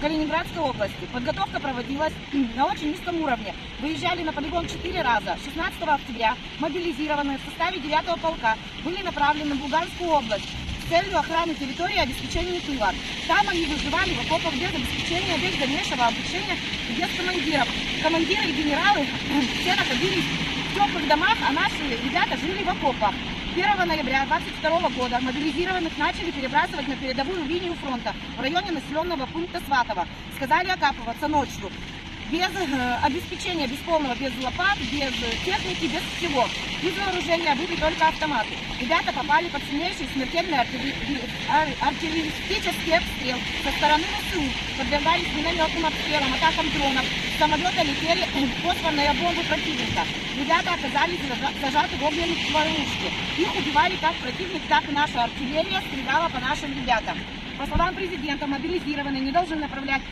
Калининградской 0.00 0.62
области. 0.62 1.04
Подготовка 1.12 1.60
проводилась 1.60 2.14
на 2.56 2.64
очень 2.64 2.92
низком 2.92 3.20
уровне. 3.20 3.54
Выезжали 3.80 4.22
на 4.22 4.32
полигон 4.32 4.66
4 4.66 5.02
раза. 5.02 5.36
16 5.44 5.82
октября 5.82 6.34
мобилизированные 6.60 7.36
в 7.36 7.44
составе 7.44 7.78
9 7.78 8.20
полка 8.22 8.56
были 8.82 9.02
направлены 9.02 9.54
в 9.56 9.62
Луганскую 9.64 10.10
область 10.12 10.48
целью 10.90 11.18
охраны 11.18 11.54
территории 11.54 11.94
и 11.94 12.00
обеспечения 12.00 12.60
тыла. 12.60 12.92
Там 13.28 13.48
они 13.48 13.64
выживали 13.66 14.12
в 14.12 14.20
окопах 14.26 14.52
без 14.54 14.74
обеспечения, 14.74 15.38
без 15.38 15.56
дальнейшего 15.56 16.06
обучения 16.06 16.58
и 16.90 16.92
без 17.00 17.08
командиров. 17.16 17.68
Командиры 18.02 18.44
и 18.46 18.52
генералы 18.52 19.06
все 19.60 19.74
находились 19.76 20.24
в 20.24 20.74
теплых 20.74 21.06
домах, 21.06 21.38
а 21.48 21.52
наши 21.52 21.96
ребята 22.04 22.36
жили 22.36 22.64
в 22.64 22.68
окопах. 22.68 23.14
1 23.54 23.88
ноября 23.88 24.26
2022 24.26 24.88
года 24.90 25.20
мобилизированных 25.20 25.96
начали 25.96 26.30
перебрасывать 26.32 26.88
на 26.88 26.96
передовую 26.96 27.44
линию 27.44 27.74
фронта 27.74 28.12
в 28.36 28.40
районе 28.40 28.72
населенного 28.72 29.26
пункта 29.26 29.60
Сватово. 29.66 30.06
Сказали 30.36 30.70
окапываться 30.70 31.28
ночью. 31.28 31.70
Без 32.30 32.46
э, 32.54 32.98
обеспечения, 33.02 33.66
без 33.66 33.78
полного, 33.78 34.14
без 34.14 34.30
лопат, 34.44 34.78
без 34.92 35.10
э, 35.10 35.34
техники, 35.44 35.86
без 35.90 36.02
всего. 36.16 36.46
Из 36.80 36.94
вооружения 36.96 37.54
были 37.56 37.74
только 37.74 38.06
автоматы. 38.06 38.54
Ребята 38.78 39.12
попали 39.12 39.48
под 39.48 39.60
сильнейший 39.64 40.06
смертельный 40.14 40.58
артилли- 40.60 40.94
ар- 41.50 41.74
артиллеристический 41.80 42.94
обстрел 42.96 43.36
со 43.64 43.70
стороны 43.76 44.04
ВСУ. 44.04 44.42
Подвергались 44.78 45.26
минометным 45.34 45.86
обстрелам, 45.86 46.32
атакам 46.34 46.70
дронов. 46.70 47.04
С 47.04 47.38
самолета 47.40 47.82
летели 47.82 48.24
фосфорные 48.62 49.12
бомбы 49.14 49.42
противника. 49.42 50.06
Ребята 50.38 50.74
оказались 50.74 51.18
зажа- 51.26 51.54
зажаты 51.60 51.96
в 51.96 52.04
огненной 52.04 52.38
ловушке. 52.54 53.10
Их 53.38 53.54
убивали 53.56 53.96
как 53.96 54.14
противник, 54.22 54.62
так 54.68 54.88
и 54.88 54.92
наша 54.92 55.24
артиллерия 55.24 55.82
стреляла 55.82 56.28
по 56.28 56.38
нашим 56.38 56.70
ребятам. 56.78 57.18
По 57.58 57.66
словам 57.66 57.92
президента, 57.96 58.46
мобилизированные 58.46 59.20
не 59.20 59.32
должны 59.32 59.56
направлять 59.56 60.02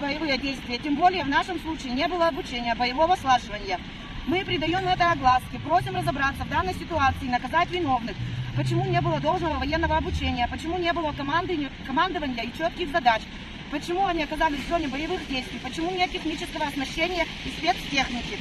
боевые 0.00 0.38
действия. 0.38 0.78
Тем 0.78 0.96
более 0.96 1.24
в 1.24 1.28
нашем 1.28 1.58
случае 1.60 1.92
не 1.92 2.06
было 2.08 2.28
обучения, 2.28 2.74
боевого 2.74 3.16
слаживания. 3.16 3.78
Мы 4.26 4.44
придаем 4.44 4.86
это 4.88 5.12
огласке, 5.12 5.58
просим 5.58 5.96
разобраться 5.96 6.44
в 6.44 6.48
данной 6.48 6.74
ситуации, 6.74 7.26
наказать 7.26 7.70
виновных. 7.70 8.16
Почему 8.56 8.84
не 8.84 9.00
было 9.00 9.20
должного 9.20 9.58
военного 9.58 9.96
обучения, 9.96 10.48
почему 10.48 10.78
не 10.78 10.92
было 10.92 11.12
команды, 11.12 11.68
командования 11.86 12.44
и 12.44 12.56
четких 12.56 12.90
задач, 12.90 13.22
почему 13.70 14.06
они 14.06 14.22
оказались 14.22 14.60
в 14.60 14.68
зоне 14.68 14.88
боевых 14.88 15.26
действий, 15.28 15.58
почему 15.62 15.90
нет 15.90 16.10
технического 16.12 16.66
оснащения 16.66 17.26
и 17.44 17.48
спецтехники. 17.50 18.38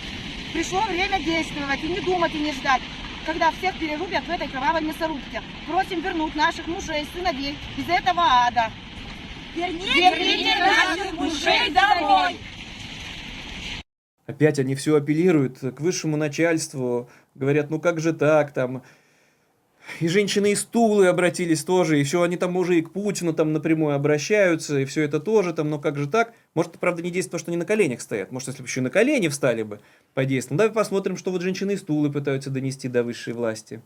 Пришло 0.54 0.82
время 0.82 1.20
действовать 1.20 1.84
и 1.84 1.88
не 1.88 2.00
думать 2.00 2.36
и 2.36 2.40
не 2.40 2.54
ждать, 2.54 2.82
когда 3.26 3.52
всех 3.52 3.78
перерубят 3.80 4.24
в 4.24 4.30
этой 4.30 4.48
кровавой 4.48 4.82
мясорубке. 4.82 5.42
Просим 5.68 6.02
вернуть 6.02 6.36
наших 6.36 6.68
мужей, 6.68 7.08
сыновей 7.14 7.58
из 7.76 7.90
этого 7.90 8.22
ада. 8.22 8.72
Верните 9.56 10.56
наших 10.58 11.14
мужей 11.14 11.72
домой! 11.72 12.38
Опять 14.26 14.58
они 14.58 14.74
все 14.76 14.96
апеллируют 14.96 15.60
к 15.60 15.80
высшему 15.80 16.18
начальству, 16.18 17.10
говорят, 17.36 17.70
ну 17.70 17.80
как 17.80 18.00
же 18.00 18.14
так, 18.14 18.54
там... 18.54 18.84
И 20.00 20.08
женщины 20.08 20.54
из 20.54 20.64
Тулы 20.64 21.08
обратились 21.08 21.66
тоже, 21.66 22.00
и 22.00 22.04
все, 22.06 22.22
они 22.22 22.38
там 22.38 22.56
уже 22.56 22.78
и 22.78 22.82
к 22.82 22.92
Путину 22.94 23.34
там 23.34 23.52
напрямую 23.52 23.94
обращаются, 23.94 24.80
и 24.80 24.86
все 24.86 25.02
это 25.02 25.20
тоже 25.20 25.52
там, 25.54 25.70
но 25.70 25.78
как 25.78 25.98
же 25.98 26.08
так? 26.08 26.34
Может, 26.56 26.80
правда, 26.80 27.02
не 27.02 27.12
действует 27.12 27.32
то, 27.34 27.38
что 27.40 27.52
они 27.52 27.58
на 27.58 27.66
коленях 27.66 28.00
стоят. 28.00 28.32
Может, 28.32 28.48
если 28.48 28.62
бы 28.62 28.68
еще 28.70 28.80
и 28.80 28.84
на 28.84 28.90
колени 28.90 29.28
встали 29.28 29.64
бы, 29.64 29.82
подействовало. 30.14 30.60
Давай 30.60 30.74
посмотрим, 30.74 31.18
что 31.18 31.32
вот 31.32 31.42
женщины 31.42 31.74
из 31.74 31.82
Тулы 31.82 32.10
пытаются 32.10 32.50
донести 32.50 32.88
до 32.88 33.04
высшей 33.04 33.34
власти. 33.34 33.82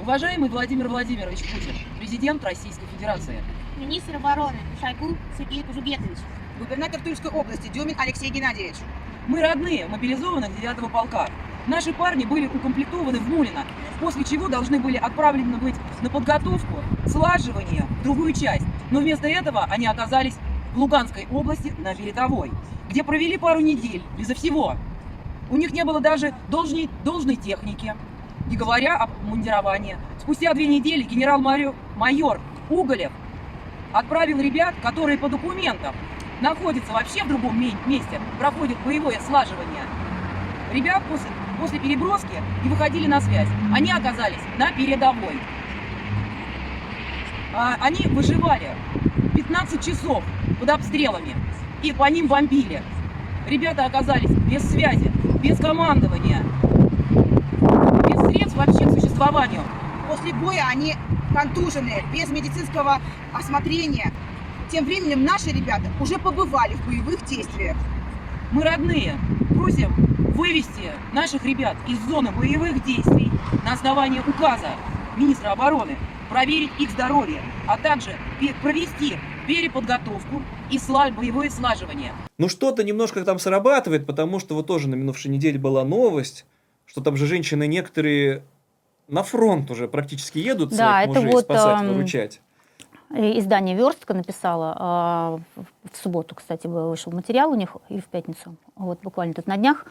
Уважаемый 0.00 0.48
Владимир 0.48 0.88
Владимирович 0.88 1.40
Путин, 1.40 1.74
президент 1.98 2.42
Российской 2.42 2.86
Федерации. 2.96 3.42
Министр 3.76 4.16
обороны 4.16 4.56
Шойгу 4.80 5.16
Сергей 5.36 5.62
Кужугетович. 5.62 6.16
Губернатор 6.58 6.98
Тульской 6.98 7.30
области 7.30 7.68
Дюмин 7.68 7.94
Алексей 7.98 8.30
Геннадьевич. 8.30 8.76
Мы 9.26 9.42
родные 9.42 9.86
мобилизованных 9.86 10.58
9 10.58 10.90
полка. 10.90 11.28
Наши 11.66 11.92
парни 11.92 12.24
были 12.24 12.46
укомплектованы 12.46 13.18
в 13.18 13.28
Мулино, 13.28 13.64
после 14.00 14.24
чего 14.24 14.48
должны 14.48 14.80
были 14.80 14.96
отправлены 14.96 15.58
быть 15.58 15.74
на 16.00 16.08
подготовку, 16.08 16.82
слаживание 17.06 17.86
в 18.00 18.02
другую 18.02 18.32
часть. 18.32 18.64
Но 18.90 19.00
вместо 19.00 19.28
этого 19.28 19.64
они 19.64 19.86
оказались 19.86 20.38
в 20.74 20.78
Луганской 20.78 21.26
области 21.30 21.74
на 21.76 21.94
передовой, 21.94 22.50
где 22.88 23.04
провели 23.04 23.36
пару 23.36 23.60
недель 23.60 24.02
безо 24.16 24.34
всего. 24.34 24.76
У 25.50 25.56
них 25.58 25.72
не 25.72 25.84
было 25.84 26.00
даже 26.00 26.32
должной, 26.48 26.88
должной 27.04 27.36
техники, 27.36 27.94
не 28.46 28.56
говоря 28.56 28.96
об 28.96 29.10
мундировании. 29.22 29.98
Спустя 30.18 30.54
две 30.54 30.66
недели 30.66 31.02
генерал-майор 31.02 32.40
Уголев 32.70 33.12
отправил 33.92 34.40
ребят, 34.40 34.74
которые 34.82 35.18
по 35.18 35.28
документам 35.28 35.94
находятся 36.40 36.92
вообще 36.92 37.24
в 37.24 37.28
другом 37.28 37.58
ме- 37.58 37.76
месте, 37.86 38.20
проходят 38.38 38.78
боевое 38.84 39.18
слаживание. 39.20 39.82
Ребят 40.72 41.02
после, 41.08 41.28
после 41.58 41.78
переброски 41.78 42.42
и 42.64 42.68
выходили 42.68 43.06
на 43.06 43.20
связь. 43.20 43.48
Они 43.74 43.90
оказались 43.90 44.42
на 44.58 44.70
передовой. 44.72 45.38
А, 47.54 47.76
они 47.80 48.06
выживали 48.08 48.68
15 49.34 49.84
часов 49.84 50.22
под 50.60 50.68
обстрелами 50.68 51.34
и 51.82 51.92
по 51.92 52.04
ним 52.10 52.26
бомбили. 52.26 52.82
Ребята 53.48 53.84
оказались 53.86 54.30
без 54.30 54.68
связи, 54.68 55.10
без 55.42 55.58
командования, 55.58 56.42
без 58.08 58.26
средств 58.26 58.56
вообще 58.56 58.84
к 58.84 58.90
существованию. 58.90 59.62
После 60.10 60.32
боя 60.34 60.66
они 60.70 60.94
контуженные, 61.36 62.02
без 62.14 62.30
медицинского 62.30 63.00
осмотрения. 63.32 64.10
Тем 64.70 64.86
временем 64.86 65.22
наши 65.24 65.50
ребята 65.50 65.84
уже 66.00 66.18
побывали 66.18 66.74
в 66.74 66.86
боевых 66.86 67.24
действиях. 67.26 67.76
Мы 68.52 68.62
родные. 68.62 69.14
Просим 69.54 69.92
вывести 70.34 70.92
наших 71.12 71.44
ребят 71.44 71.76
из 71.86 71.98
зоны 72.08 72.30
боевых 72.30 72.82
действий 72.84 73.30
на 73.64 73.74
основании 73.74 74.20
указа 74.20 74.68
министра 75.16 75.52
обороны, 75.52 75.96
проверить 76.30 76.70
их 76.78 76.90
здоровье, 76.90 77.40
а 77.66 77.78
также 77.78 78.14
провести 78.62 79.16
переподготовку 79.46 80.42
и 80.70 80.76
сла- 80.76 81.10
боевое 81.12 81.48
слаживание. 81.50 82.12
Ну 82.38 82.48
что-то 82.48 82.82
немножко 82.84 83.24
там 83.24 83.38
срабатывает, 83.38 84.06
потому 84.06 84.40
что 84.40 84.54
вот 84.54 84.66
тоже 84.66 84.88
на 84.88 84.94
минувшей 84.94 85.30
неделе 85.30 85.58
была 85.58 85.84
новость, 85.84 86.44
что 86.84 87.00
там 87.00 87.16
же 87.16 87.26
женщины 87.26 87.66
некоторые 87.66 88.42
на 89.08 89.22
фронт 89.22 89.70
уже 89.70 89.88
практически 89.88 90.38
едут 90.38 90.70
Да, 90.70 90.76
своих 90.76 90.96
это 91.10 91.20
мужей 91.20 91.32
вот, 91.32 91.44
спасать, 91.44 91.80
эм, 91.82 91.88
выручать. 91.94 92.40
Издание 93.14 93.76
«Верстка» 93.76 94.14
написало, 94.14 94.76
а, 94.78 95.38
в- 95.54 95.96
субботу, 96.02 96.34
кстати, 96.34 96.66
вышел 96.66 97.12
материал 97.12 97.50
у 97.50 97.54
них, 97.54 97.76
и 97.88 98.00
в 98.00 98.04
пятницу, 98.06 98.56
вот 98.74 99.00
буквально 99.02 99.32
тут 99.32 99.46
на 99.46 99.56
днях, 99.56 99.86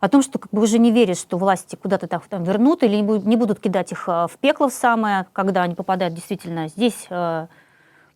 о 0.00 0.08
том, 0.08 0.22
что 0.22 0.38
как 0.38 0.50
бы 0.52 0.62
уже 0.62 0.78
не 0.78 0.90
верят, 0.92 1.18
что 1.18 1.36
власти 1.38 1.76
куда-то 1.76 2.06
так 2.06 2.24
там 2.26 2.44
вернут 2.44 2.82
или 2.82 2.96
не 2.96 3.02
будут, 3.02 3.24
не 3.24 3.36
будут 3.36 3.60
кидать 3.60 3.92
их 3.92 4.04
а, 4.08 4.26
в 4.28 4.36
пекло 4.38 4.68
в 4.68 4.72
самое, 4.72 5.26
когда 5.32 5.62
они 5.62 5.74
попадают 5.74 6.14
действительно 6.14 6.68
здесь 6.68 7.06
а, 7.10 7.48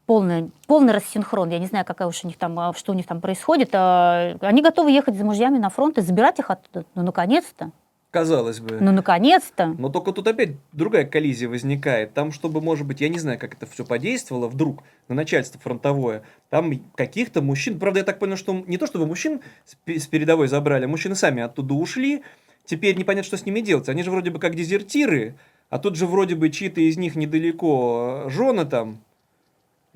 полный, 0.07 0.51
полный 0.68 0.92
рассинхрон. 0.92 1.51
Я 1.51 1.59
не 1.59 1.66
знаю, 1.66 1.84
какая 1.84 2.07
уж 2.09 2.22
у 2.24 2.26
них 2.28 2.38
там, 2.38 2.72
что 2.74 2.92
у 2.92 2.94
них 2.94 3.07
там 3.07 3.20
происходит. 3.20 3.70
а, 3.72 4.36
Они 4.40 4.62
готовы 4.62 4.90
ехать 4.92 5.16
за 5.16 5.24
мужьями 5.24 5.59
на 5.59 5.68
фронт 5.70 5.99
и 5.99 6.01
забирать 6.03 6.38
их 6.38 6.51
оттуда. 6.51 6.86
Ну, 6.94 7.03
наконец-то. 7.03 7.70
Казалось 8.16 8.60
бы. 8.60 8.78
Ну, 8.80 8.92
наконец-то. 8.92 9.66
Но 9.78 9.90
только 9.90 10.10
тут 10.10 10.26
опять 10.26 10.52
другая 10.72 11.04
коллизия 11.04 11.50
возникает. 11.50 12.14
Там, 12.14 12.32
чтобы, 12.32 12.62
может 12.62 12.86
быть, 12.86 13.02
я 13.02 13.10
не 13.10 13.18
знаю, 13.18 13.38
как 13.38 13.52
это 13.52 13.66
все 13.66 13.84
подействовало 13.84 14.48
вдруг 14.48 14.84
на 15.08 15.14
начальство 15.14 15.60
фронтовое, 15.60 16.22
там 16.48 16.72
каких-то 16.94 17.42
мужчин, 17.42 17.78
правда, 17.78 18.00
я 18.00 18.04
так 18.04 18.18
понял, 18.18 18.38
что 18.38 18.54
не 18.66 18.78
то 18.78 18.86
чтобы 18.86 19.06
мужчин 19.06 19.42
с 19.66 19.74
пе- 19.74 20.00
с 20.00 20.06
передовой 20.06 20.48
забрали, 20.48 20.86
а 20.86 20.88
мужчины 20.88 21.14
сами 21.14 21.42
оттуда 21.42 21.74
ушли, 21.74 22.22
теперь 22.64 22.96
непонятно, 22.96 23.26
что 23.26 23.36
с 23.36 23.44
ними 23.44 23.60
делать. 23.60 23.90
Они 23.90 24.02
же 24.02 24.10
вроде 24.10 24.30
бы 24.30 24.38
как 24.38 24.54
дезертиры, 24.54 25.34
а 25.68 25.78
тут 25.78 25.96
же 25.96 26.06
вроде 26.06 26.36
бы 26.36 26.48
чьи-то 26.48 26.80
из 26.80 26.96
них 26.96 27.16
недалеко 27.16 28.22
э, 28.24 28.30
жены 28.30 28.64
там, 28.64 28.96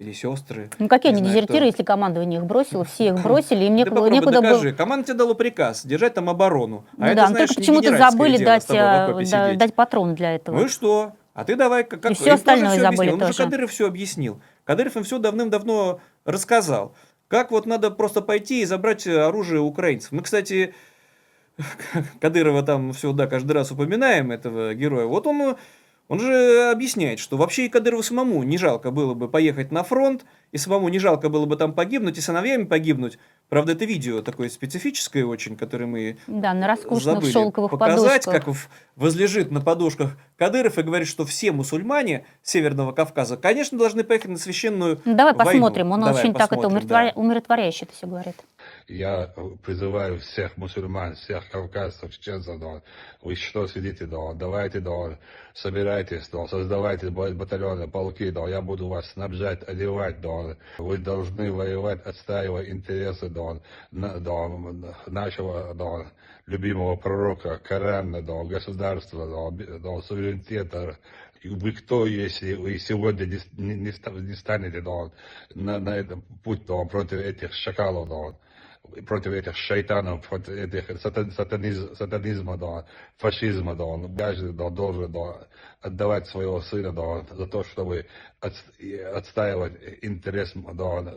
или 0.01 0.13
сестры. 0.13 0.71
Ну, 0.79 0.89
какие 0.89 1.13
они 1.13 1.21
дезертиры, 1.21 1.59
кто. 1.59 1.67
если 1.67 1.83
командование 1.83 2.41
их 2.41 2.47
бросило, 2.47 2.85
все 2.85 3.09
их 3.09 3.23
бросили, 3.23 3.65
им 3.67 3.77
некуда, 3.77 3.97
попробуй 3.97 4.17
некуда 4.17 4.41
было... 4.41 4.51
докажи. 4.51 4.73
Команда 4.73 5.07
тебе 5.09 5.19
дала 5.19 5.35
приказ 5.35 5.85
держать 5.85 6.15
там 6.15 6.31
оборону. 6.31 6.87
А 6.93 7.01
Ну 7.01 7.07
это, 7.07 7.15
да, 7.17 7.27
знаешь, 7.27 7.49
только 7.49 7.61
почему-то 7.61 7.97
забыли 7.99 8.43
дать, 8.43 8.65
а, 8.71 9.13
да- 9.31 9.55
дать 9.55 9.75
патроны 9.75 10.15
для 10.15 10.35
этого. 10.35 10.57
Ну 10.57 10.65
и 10.65 10.69
что? 10.69 11.13
А 11.35 11.45
ты 11.45 11.55
давай 11.55 11.85
как... 11.85 12.01
как- 12.01 12.13
им 12.13 12.17
тоже 12.17 12.31
остальное 12.31 12.71
всё 12.71 12.81
забыли 12.81 13.11
объяснил. 13.11 13.15
Он 13.15 13.21
же 13.21 13.27
тоже. 13.37 13.43
Кадыров 13.45 13.71
все 13.71 13.87
объяснил. 13.87 14.41
Кадыров 14.65 14.97
им 14.97 15.05
все 15.05 15.19
давным-давно 15.19 16.01
рассказал. 16.25 16.95
Как 17.29 17.51
вот 17.51 17.67
надо 17.67 17.91
просто 17.91 18.23
пойти 18.23 18.63
и 18.63 18.65
забрать 18.65 19.07
оружие 19.07 19.61
украинцев. 19.61 20.13
Мы, 20.13 20.23
кстати, 20.23 20.75
Кадырова 22.21 22.63
там 22.63 22.95
все, 22.95 23.13
да, 23.13 23.27
каждый 23.27 23.53
раз 23.53 23.71
упоминаем, 23.71 24.33
этого 24.33 24.75
героя, 24.75 25.05
вот 25.05 25.27
он, 25.27 25.57
он 26.11 26.19
же 26.19 26.71
объясняет, 26.73 27.21
что 27.21 27.37
вообще 27.37 27.67
и 27.67 27.69
Кадырову 27.69 28.03
самому 28.03 28.43
не 28.43 28.59
жалко 28.59 28.91
было 28.91 29.15
бы 29.15 29.29
поехать 29.29 29.71
на 29.71 29.85
фронт, 29.85 30.25
и 30.51 30.59
самому 30.59 30.89
не 30.89 30.99
жалко 30.99 31.29
было 31.29 31.47
бы 31.47 31.55
там 31.55 31.73
погибнуть, 31.73 32.19
и 32.19 32.21
сыновьями 32.21 32.65
погибнуть. 32.65 33.17
Правда, 33.49 33.73
это 33.73 33.85
видео 33.85 34.21
такое 34.21 34.49
специфическое 34.49 35.25
очень, 35.25 35.57
которое 35.57 35.87
мы 35.87 36.17
Да, 36.27 36.53
на 36.53 36.67
роскошных 36.67 37.03
забыли 37.15 37.31
шелковых 37.31 37.71
показать, 37.71 38.25
подушках. 38.25 38.45
как 38.57 38.71
возлежит 38.97 39.53
на 39.53 39.61
подушках 39.61 40.17
Кадыров 40.37 40.79
и 40.79 40.83
говорит, 40.83 41.07
что 41.07 41.25
все 41.25 41.53
мусульмане 41.53 42.25
Северного 42.43 42.91
Кавказа, 42.91 43.37
конечно, 43.37 43.79
должны 43.79 44.03
поехать 44.03 44.31
на 44.33 44.39
священную 44.39 45.01
Ну, 45.05 45.15
давай 45.15 45.33
войну. 45.35 45.45
посмотрим, 45.53 45.93
он 45.93 46.01
Давай 46.01 46.15
очень 46.25 46.35
так 46.35 46.53
это 46.53 46.57
посмотрим, 46.63 46.89
умиротворя- 46.89 47.13
да. 47.15 47.21
умиротворяюще 47.21 47.85
это 47.85 47.95
все 47.95 48.07
говорит. 48.09 48.35
Я 48.91 49.33
призываю 49.65 50.19
всех 50.19 50.57
мусульман, 50.57 51.15
всех 51.15 51.49
кавказцев, 51.49 52.11
чеченцев, 52.11 52.59
да, 52.59 52.83
вы 53.23 53.37
что 53.37 53.69
сидите, 53.69 54.05
да, 54.05 54.33
давайте, 54.35 54.81
да, 54.81 55.17
собирайтесь, 55.55 56.29
да, 56.33 56.49
создавайте 56.49 57.09
ба- 57.11 57.31
батальоны, 57.31 57.87
полки, 57.87 58.31
да, 58.31 58.49
я 58.49 58.61
буду 58.61 58.89
вас 58.89 59.09
снабжать, 59.13 59.63
одевать, 59.63 60.21
да, 60.21 60.57
вы 60.79 60.99
должны 60.99 61.53
воевать, 61.53 62.05
отстаивать 62.05 62.69
интересы, 62.69 63.29
да, 63.29 63.61
на- 63.93 64.19
да, 64.19 64.49
нашего, 65.07 65.73
да, 65.73 66.11
любимого 66.47 66.97
пророка, 66.97 67.61
Корана, 67.63 68.23
да, 68.23 68.43
государства, 68.43 69.53
да, 69.53 69.79
да, 69.79 70.01
суверенитета, 70.03 70.99
вы 71.45 71.73
кто, 71.73 72.07
если 72.07 72.55
вы 72.55 72.77
сегодня 72.81 73.25
не, 73.25 73.39
не- 73.57 73.81
не 73.83 73.93
ста- 73.93 74.11
не 74.11 74.35
станете 74.35 74.81
да, 74.81 75.13
на, 75.55 75.79
на 75.79 75.91
этом 75.91 76.23
путь 76.43 76.67
да, 76.67 76.83
против 76.87 77.19
этих 77.21 77.55
шакалов, 77.55 78.09
да, 78.09 78.37
против 79.07 79.33
этих 79.33 79.57
шайтанов, 79.57 80.27
против 80.27 80.49
этих 80.51 80.91
сатан- 81.05 81.31
сатаниз- 81.37 81.95
сатанизма, 81.97 82.57
да, 82.57 82.85
фашизма, 83.19 83.75
да, 83.75 83.85
он 83.85 84.17
каждый 84.17 84.53
да, 84.53 84.71
должен 84.71 85.13
да, 85.13 85.47
отдавать 85.81 86.27
своего 86.29 86.61
сына 86.61 86.93
да, 86.93 87.35
за 87.35 87.47
то, 87.47 87.63
чтобы 87.65 88.07
отстаивать 88.41 89.75
интерес 90.03 90.53
да, 90.55 91.15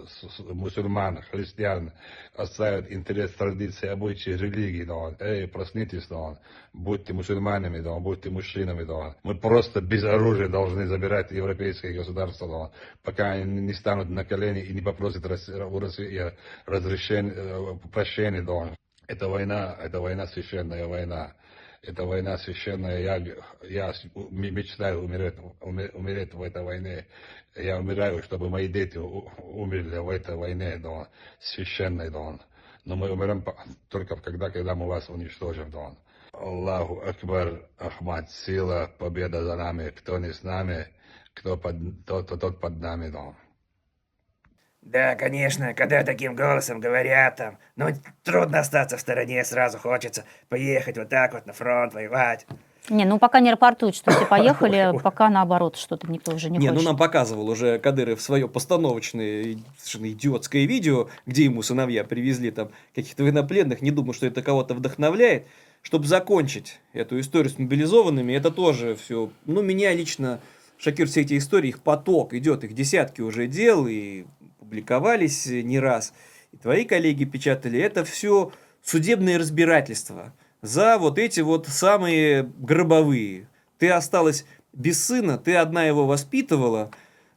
мусульман, 0.50 1.22
христиан, 1.32 1.92
отстаивать 2.36 2.92
интерес 2.92 3.32
традиций, 3.34 3.90
обычаи, 3.90 4.32
религии. 4.32 4.84
Да. 4.84 5.16
Эй, 5.20 5.48
проснитесь, 5.48 6.06
да. 6.08 6.38
будьте 6.74 7.14
мусульманами, 7.14 7.80
да, 7.80 7.98
будьте 8.00 8.30
мужчинами. 8.30 8.84
Да. 8.84 9.16
Мы 9.24 9.36
просто 9.36 9.80
без 9.82 10.04
оружия 10.04 10.50
должны 10.50 10.86
забирать 10.86 11.32
европейские 11.32 11.94
государства, 11.94 12.48
да, 12.48 12.72
пока 13.04 13.32
они 13.32 13.62
не 13.62 13.74
станут 13.74 14.10
на 14.10 14.26
колени 14.26 14.62
и 14.62 14.74
не 14.74 14.82
попросят 14.82 15.26
Рос- 15.26 15.50
у 15.50 15.80
России 15.80 16.34
разрешения, 16.66 17.32
э, 17.32 17.53
прощения. 17.92 18.42
Да. 18.42 18.76
Это 19.08 19.28
война, 19.28 19.78
это 19.82 20.00
война 20.00 20.28
священная 20.28 20.88
война. 20.88 21.34
Это 21.82 22.06
война 22.06 22.38
священная. 22.38 23.02
Я, 23.02 23.18
я 23.64 23.94
мечтаю 24.32 25.04
умереть, 25.04 25.36
уме- 25.60 25.92
умереть 25.92 26.34
в 26.34 26.42
этой 26.42 26.64
войне. 26.64 27.06
Я 27.56 27.78
умираю, 27.78 28.24
чтобы 28.24 28.50
мои 28.50 28.68
дети 28.68 28.98
умерли 28.98 29.98
в 29.98 30.10
этой 30.10 30.36
войне, 30.36 30.78
да, 30.78 31.10
священной, 31.40 32.10
да. 32.10 32.40
Но 32.86 32.96
мы 32.96 33.12
умрем 33.12 33.44
только 33.90 34.16
когда, 34.16 34.50
когда 34.50 34.76
мы 34.76 34.88
вас 34.88 35.10
уничтожим, 35.10 35.70
да. 35.72 35.94
Аллаху 36.32 37.02
Акбар, 37.02 37.70
Ахмад, 37.78 38.32
сила, 38.32 38.90
победа 38.98 39.44
за 39.44 39.56
нами. 39.56 39.90
Кто 39.90 40.18
не 40.18 40.34
с 40.34 40.42
нами, 40.42 40.88
кто 41.34 41.58
под, 41.58 42.06
тот, 42.06 42.28
тот, 42.28 42.40
тот 42.40 42.60
под 42.62 42.80
нами, 42.80 43.10
да. 43.10 43.36
Да, 44.86 45.16
конечно, 45.16 45.74
когда 45.74 46.04
таким 46.04 46.36
голосом 46.36 46.80
говорят 46.80 47.38
там, 47.38 47.58
ну, 47.76 47.88
трудно 48.24 48.60
остаться 48.60 48.98
в 48.98 49.02
стороне, 49.02 49.44
сразу 49.44 49.78
хочется 49.78 50.26
поехать 50.50 50.98
вот 50.98 51.10
так 51.10 51.34
вот 51.34 51.46
на 51.46 51.54
фронт 51.54 51.94
воевать. 51.94 52.46
Не, 52.90 53.06
ну 53.06 53.18
пока 53.18 53.40
не 53.40 53.50
рапортуют, 53.50 53.96
что 53.96 54.12
все 54.12 54.26
поехали, 54.30 54.92
пока 55.02 55.30
наоборот 55.30 55.78
что-то 55.78 56.12
никто 56.12 56.34
уже 56.36 56.50
не, 56.50 56.58
Не, 56.58 56.68
хочет. 56.68 56.84
ну 56.84 56.90
нам 56.90 56.98
показывал 56.98 57.50
уже 57.50 57.80
Кадыров 57.80 58.22
свое 58.22 58.48
постановочное, 58.50 59.58
совершенно 59.78 60.12
идиотское 60.12 60.66
видео, 60.66 61.08
где 61.26 61.46
ему 61.46 61.62
сыновья 61.62 62.04
привезли 62.04 62.52
там 62.52 62.70
каких-то 62.94 63.24
военнопленных. 63.24 63.82
Не 63.82 63.92
думаю, 63.92 64.14
что 64.14 64.28
это 64.28 64.42
кого-то 64.42 64.74
вдохновляет. 64.74 65.48
Чтобы 65.82 66.08
закончить 66.08 66.80
эту 66.94 67.20
историю 67.20 67.50
с 67.50 67.58
мобилизованными, 67.58 68.34
это 68.34 68.52
тоже 68.52 68.96
все, 68.96 69.30
ну, 69.46 69.62
меня 69.62 69.94
лично 69.94 70.40
шокируют 70.78 71.12
все 71.12 71.22
эти 71.22 71.38
истории, 71.38 71.70
их 71.70 71.82
поток 71.82 72.34
идет, 72.34 72.64
их 72.64 72.74
десятки 72.74 73.22
уже 73.22 73.48
дел, 73.48 73.86
и 73.88 74.26
публиковались 74.74 75.46
не 75.46 75.80
раз. 75.80 76.14
И 76.52 76.58
твои 76.58 76.84
коллеги 76.84 77.26
печатали, 77.26 77.80
это 77.80 78.04
все 78.04 78.52
судебные 78.84 79.38
разбирательства 79.38 80.34
за 80.64 80.98
вот 80.98 81.20
эти 81.20 81.42
вот 81.42 81.68
самые 81.68 82.44
гробовые. 82.58 83.48
Ты 83.78 83.92
осталась 83.92 84.46
без 84.74 85.04
сына, 85.04 85.38
ты 85.38 85.56
одна 85.56 85.84
его 85.84 86.08
воспитывала, 86.08 86.90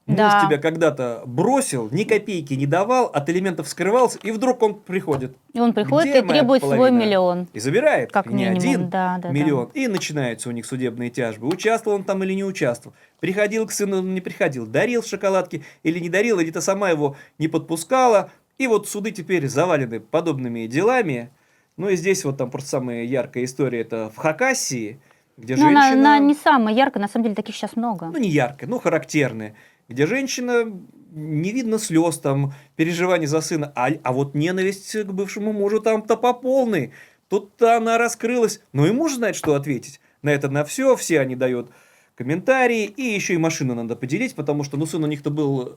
муж 0.07 0.16
Да. 0.18 0.46
тебя 0.46 0.59
когда-то 0.59 1.22
бросил, 1.26 1.88
ни 1.90 2.04
копейки 2.04 2.54
не 2.54 2.66
давал, 2.66 3.07
от 3.07 3.28
элементов 3.28 3.68
скрывался, 3.68 4.18
и 4.22 4.30
вдруг 4.30 4.62
он 4.62 4.74
приходит. 4.76 5.36
И 5.52 5.61
он 5.61 5.72
приходит 5.72 6.11
Где 6.11 6.18
и 6.20 6.26
требует 6.26 6.62
свой 6.62 6.76
половина? 6.76 6.98
миллион. 7.02 7.48
И 7.52 7.61
забирает 7.61 8.12
Как 8.12 8.26
не 8.26 8.44
минимум, 8.44 8.57
один 8.59 8.88
да, 8.88 9.16
да, 9.16 9.28
да. 9.28 9.34
миллион. 9.34 9.70
И 9.74 9.88
начинаются 9.88 10.48
у 10.48 10.52
них 10.52 10.64
судебные 10.66 11.11
тяжбы. 11.11 11.48
Участвовал 11.48 11.96
он 11.96 12.04
там 12.04 12.22
или 12.24 12.34
не 12.34 12.44
участвовал. 12.44 12.94
Приходил 13.20 13.66
к 13.66 13.72
сыну, 13.72 14.00
не 14.02 14.20
приходил. 14.20 14.66
Дарил 14.66 15.02
шоколадки 15.02 15.64
или 15.82 15.98
не 15.98 16.09
дарил, 16.09 16.38
или-то 16.38 16.61
сама 16.61 16.90
его 16.90 17.16
не 17.38 17.48
подпускала. 17.48 18.30
И 18.59 18.66
вот 18.68 18.88
суды 18.88 19.11
теперь 19.11 19.48
завалены 19.48 20.00
подобными 20.00 20.66
делами. 20.66 21.30
Ну 21.76 21.88
и 21.90 21.96
здесь 21.96 22.24
вот 22.24 22.38
там 22.38 22.50
просто 22.50 22.70
самая 22.70 23.04
яркая 23.04 23.44
история, 23.44 23.80
это 23.82 24.11
в 24.14 24.16
Хакасии, 24.16 24.98
где 25.36 25.57
Ну, 25.57 25.66
она, 25.68 25.82
женщина... 25.88 26.16
она 26.16 26.18
не 26.20 26.34
самая 26.34 26.74
яркая, 26.74 27.02
на 27.02 27.09
самом 27.09 27.24
деле 27.24 27.34
таких 27.34 27.54
сейчас 27.54 27.76
много. 27.76 28.07
Ну, 28.07 28.18
не 28.18 28.30
яркая, 28.30 28.66
но 28.66 28.78
характерная. 28.78 29.54
Где 29.89 30.07
женщина, 30.07 30.64
не 31.12 31.53
видно 31.53 31.78
слез, 31.78 32.18
там, 32.18 32.53
переживаний 32.76 33.26
за 33.26 33.41
сына, 33.41 33.72
а, 33.74 33.89
а 34.03 34.12
вот 34.12 34.34
ненависть 34.34 34.93
к 34.93 35.12
бывшему 35.12 35.53
мужу 35.53 35.80
там-то 35.80 36.16
по 36.16 36.32
полной. 36.32 36.93
Тут-то 37.28 37.76
она 37.76 37.99
раскрылась. 37.99 38.61
Но 38.72 38.87
и 38.87 38.93
муж 38.93 39.14
знает, 39.14 39.37
что 39.37 39.55
ответить. 39.55 40.01
На 40.22 40.30
это 40.30 40.49
на 40.49 40.64
все, 40.64 40.97
все 40.97 41.20
они 41.20 41.37
дают 41.37 41.70
комментарии, 42.16 42.84
и 42.84 43.03
еще 43.03 43.34
и 43.34 43.39
машину 43.39 43.74
надо 43.74 43.95
поделить, 43.95 44.34
потому 44.34 44.64
что, 44.64 44.76
ну, 44.76 44.87
сын 44.87 45.05
у 45.05 45.07
них-то 45.07 45.30
был 45.30 45.68
э, 45.68 45.70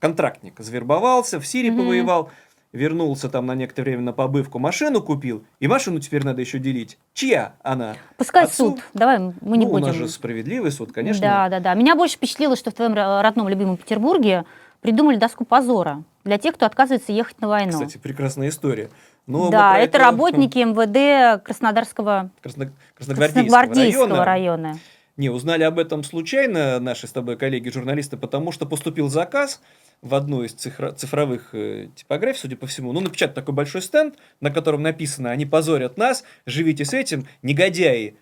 контрактник, 0.00 0.54
завербовался, 0.58 1.38
в 1.38 1.46
Сирии 1.46 1.70
Мгм. 1.70 1.78
повоевал, 1.78 2.30
вернулся 2.72 3.28
там 3.28 3.46
на 3.46 3.54
некоторое 3.54 3.90
время 3.92 4.02
на 4.02 4.12
побывку, 4.12 4.58
машину 4.58 5.02
купил, 5.02 5.44
и 5.60 5.68
машину 5.68 6.00
теперь 6.00 6.24
надо 6.24 6.40
еще 6.40 6.58
делить. 6.58 6.98
Чья 7.14 7.54
она? 7.62 7.96
Пускай 8.16 8.44
Отцу? 8.44 8.70
суд. 8.72 8.80
Давай 8.94 9.18
мы 9.18 9.58
не 9.58 9.66
ну, 9.66 9.72
будем. 9.72 9.84
у 9.84 9.86
нас 9.88 9.96
же 9.96 10.08
справедливый 10.08 10.70
суд, 10.72 10.92
конечно. 10.92 11.20
Да, 11.20 11.48
да, 11.48 11.60
да. 11.60 11.74
Меня 11.74 11.94
больше 11.94 12.16
впечатлило, 12.16 12.56
что 12.56 12.70
в 12.70 12.74
твоем 12.74 12.94
ро- 12.94 13.20
родном 13.22 13.48
любимом 13.48 13.76
Петербурге 13.76 14.44
придумали 14.80 15.16
доску 15.16 15.44
позора 15.44 16.02
для 16.24 16.38
тех, 16.38 16.54
кто 16.54 16.66
отказывается 16.66 17.12
ехать 17.12 17.40
на 17.40 17.48
войну. 17.48 17.72
Кстати, 17.72 17.98
прекрасная 17.98 18.48
история. 18.48 18.88
Но 19.26 19.50
да, 19.50 19.72
про 19.72 19.78
это 19.80 19.98
работники 19.98 20.58
МВД 20.64 21.42
Краснодарского, 21.44 22.30
Красно- 22.42 22.72
Красногвардейского, 22.96 23.44
Красногвардейского 23.44 24.24
района. 24.24 24.24
района. 24.24 24.78
Не, 25.18 25.28
узнали 25.28 25.62
об 25.62 25.78
этом 25.78 26.02
случайно 26.04 26.80
наши 26.80 27.06
с 27.06 27.12
тобой 27.12 27.36
коллеги-журналисты, 27.36 28.16
потому 28.16 28.50
что 28.50 28.64
поступил 28.64 29.08
заказ 29.10 29.60
в 30.02 30.16
одну 30.16 30.42
из 30.42 30.52
цифро- 30.54 30.94
цифровых 30.94 31.50
э, 31.54 31.88
типографий, 31.94 32.40
судя 32.40 32.56
по 32.56 32.66
всему. 32.66 32.92
Ну, 32.92 33.00
напечатать 33.00 33.36
такой 33.36 33.54
большой 33.54 33.82
стенд, 33.82 34.16
на 34.40 34.50
котором 34.50 34.82
написано 34.82 35.30
«Они 35.30 35.46
позорят 35.46 35.96
нас, 35.96 36.24
живите 36.44 36.84
с 36.84 36.92
этим, 36.92 37.26
негодяи». 37.42 38.16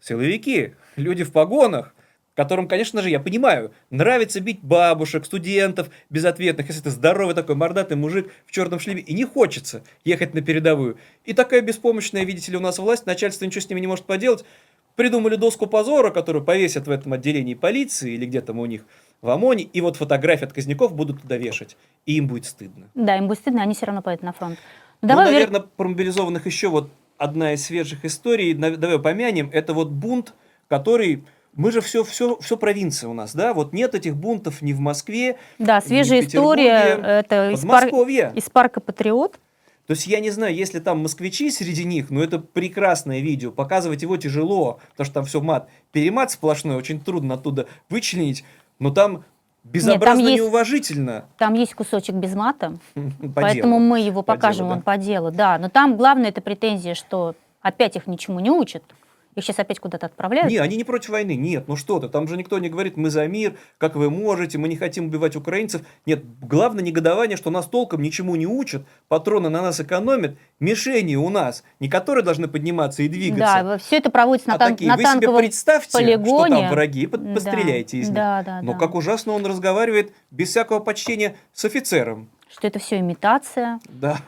Силовики, 0.00 0.74
люди 0.96 1.24
в 1.24 1.32
погонах, 1.32 1.94
которым, 2.36 2.68
конечно 2.68 3.02
же, 3.02 3.10
я 3.10 3.18
понимаю, 3.18 3.72
нравится 3.90 4.38
бить 4.38 4.60
бабушек, 4.60 5.24
студентов 5.24 5.90
безответных, 6.08 6.68
если 6.68 6.82
ты 6.82 6.90
здоровый 6.90 7.34
такой 7.34 7.56
мордатый 7.56 7.96
мужик 7.96 8.30
в 8.46 8.52
черном 8.52 8.78
шлеме, 8.78 9.00
и 9.00 9.12
не 9.14 9.24
хочется 9.24 9.82
ехать 10.04 10.34
на 10.34 10.42
передовую. 10.42 10.98
И 11.24 11.32
такая 11.32 11.62
беспомощная, 11.62 12.24
видите 12.24 12.52
ли, 12.52 12.58
у 12.58 12.60
нас 12.60 12.78
власть, 12.78 13.06
начальство 13.06 13.44
ничего 13.44 13.62
с 13.62 13.68
ними 13.68 13.80
не 13.80 13.88
может 13.88 14.04
поделать. 14.04 14.44
Придумали 14.94 15.36
доску 15.36 15.66
позора, 15.66 16.10
которую 16.10 16.44
повесят 16.44 16.86
в 16.86 16.90
этом 16.90 17.12
отделении 17.14 17.54
полиции 17.54 18.12
или 18.12 18.26
где 18.26 18.40
там 18.40 18.58
у 18.58 18.66
них 18.66 18.84
в 19.20 19.28
ОМОНе, 19.30 19.64
и 19.64 19.80
вот 19.80 19.96
фотографии 19.96 20.44
отказников 20.44 20.94
будут 20.94 21.22
туда 21.22 21.36
вешать. 21.36 21.76
И 22.06 22.16
им 22.16 22.26
будет 22.28 22.44
стыдно. 22.44 22.88
Да, 22.94 23.16
им 23.16 23.26
будет 23.28 23.38
стыдно, 23.38 23.62
они 23.62 23.74
все 23.74 23.86
равно 23.86 24.02
поедут 24.02 24.22
на 24.24 24.32
фронт. 24.32 24.58
Ну, 25.02 25.08
Давай 25.08 25.26
вер- 25.26 25.32
наверное, 25.32 25.60
про 25.60 25.88
мобилизованных 25.88 26.46
еще 26.46 26.68
вот 26.68 26.90
одна 27.16 27.52
из 27.54 27.64
свежих 27.64 28.04
историй, 28.04 28.54
давай 28.54 28.98
помянем, 28.98 29.50
это 29.52 29.74
вот 29.74 29.88
бунт, 29.90 30.34
который... 30.68 31.24
Мы 31.54 31.72
же 31.72 31.80
все, 31.80 32.04
все, 32.04 32.38
все 32.38 32.56
провинция 32.56 33.08
у 33.08 33.14
нас, 33.14 33.34
да? 33.34 33.52
Вот 33.52 33.72
нет 33.72 33.92
этих 33.96 34.14
бунтов 34.14 34.62
ни 34.62 34.72
в 34.72 34.78
Москве, 34.78 35.38
Да, 35.58 35.78
ни 35.78 35.80
в 35.80 35.84
свежая 35.84 36.20
история, 36.20 36.80
Петербурге, 36.84 37.08
это 37.08 37.50
из, 37.50 37.64
пар- 37.64 37.88
из 37.88 38.50
парка 38.50 38.80
Патриот. 38.80 39.40
То 39.88 39.92
есть 39.92 40.06
я 40.06 40.20
не 40.20 40.30
знаю, 40.30 40.54
если 40.54 40.78
там 40.78 40.98
москвичи 41.00 41.50
среди 41.50 41.82
них, 41.84 42.10
но 42.10 42.22
это 42.22 42.38
прекрасное 42.38 43.20
видео, 43.20 43.50
показывать 43.50 44.02
его 44.02 44.16
тяжело, 44.18 44.78
потому 44.90 45.04
что 45.06 45.14
там 45.14 45.24
все 45.24 45.40
мат. 45.40 45.68
Перемат 45.90 46.30
сплошной, 46.30 46.76
очень 46.76 47.00
трудно 47.00 47.34
оттуда 47.34 47.66
вычленить, 47.88 48.44
но 48.78 48.90
там 48.90 49.24
безобразно 49.64 50.22
есть- 50.22 50.42
неуважительно. 50.42 51.24
Там 51.36 51.54
есть 51.54 51.74
кусочек 51.74 52.14
без 52.14 52.34
мата, 52.34 52.78
По 52.94 53.40
поэтому 53.42 53.78
мы 53.78 54.00
его 54.00 54.22
По 54.22 54.34
покажем 54.34 54.68
он 54.68 54.82
по 54.82 54.96
делу. 54.96 55.30
Да, 55.30 55.58
но 55.58 55.68
там 55.68 55.96
главное 55.96 56.28
это 56.30 56.40
претензия, 56.40 56.94
что 56.94 57.34
опять 57.60 57.96
их 57.96 58.06
ничему 58.06 58.40
не 58.40 58.50
учат. 58.50 58.82
Их 59.34 59.44
сейчас 59.44 59.58
опять 59.58 59.78
куда-то 59.78 60.06
отправляют. 60.06 60.50
Не, 60.50 60.58
они 60.58 60.76
не 60.76 60.84
против 60.84 61.10
войны. 61.10 61.36
Нет, 61.36 61.68
ну 61.68 61.76
что 61.76 62.00
ты, 62.00 62.08
там 62.08 62.26
же 62.26 62.36
никто 62.36 62.58
не 62.58 62.68
говорит, 62.68 62.96
мы 62.96 63.10
за 63.10 63.26
мир, 63.28 63.56
как 63.78 63.94
вы 63.94 64.10
можете, 64.10 64.58
мы 64.58 64.68
не 64.68 64.76
хотим 64.76 65.06
убивать 65.06 65.36
украинцев. 65.36 65.82
Нет, 66.06 66.24
главное 66.40 66.82
негодование, 66.82 67.36
что 67.36 67.50
нас 67.50 67.66
толком 67.66 68.02
ничему 68.02 68.34
не 68.36 68.46
учат, 68.46 68.84
патроны 69.08 69.48
на 69.48 69.62
нас 69.62 69.78
экономят, 69.80 70.36
мишени 70.60 71.14
у 71.16 71.28
нас, 71.28 71.62
не 71.78 71.88
которые 71.88 72.24
должны 72.24 72.48
подниматься 72.48 73.02
и 73.02 73.08
двигаться. 73.08 73.62
Да, 73.62 73.78
все 73.78 73.98
это 73.98 74.10
проводится 74.10 74.48
на, 74.48 74.54
а 74.56 74.58
тан- 74.58 74.72
такие, 74.72 74.88
на 74.88 74.96
вы 74.96 75.04
себе 75.04 75.36
представьте, 75.38 75.92
полигоне. 75.92 76.54
что 76.56 76.62
там 76.62 76.70
враги, 76.70 77.06
Да, 77.06 77.34
постреляйте 77.34 77.98
из 77.98 78.06
них. 78.08 78.16
да, 78.16 78.42
да, 78.42 78.62
Но 78.62 78.72
да. 78.72 78.78
как 78.78 78.94
ужасно 78.94 79.32
он 79.34 79.46
разговаривает 79.46 80.12
без 80.30 80.48
всякого 80.50 80.80
почтения 80.80 81.36
с 81.52 81.64
офицером. 81.64 82.28
Что 82.50 82.66
это 82.66 82.78
все 82.78 82.98
имитация, 82.98 83.78
Да. 83.88 84.18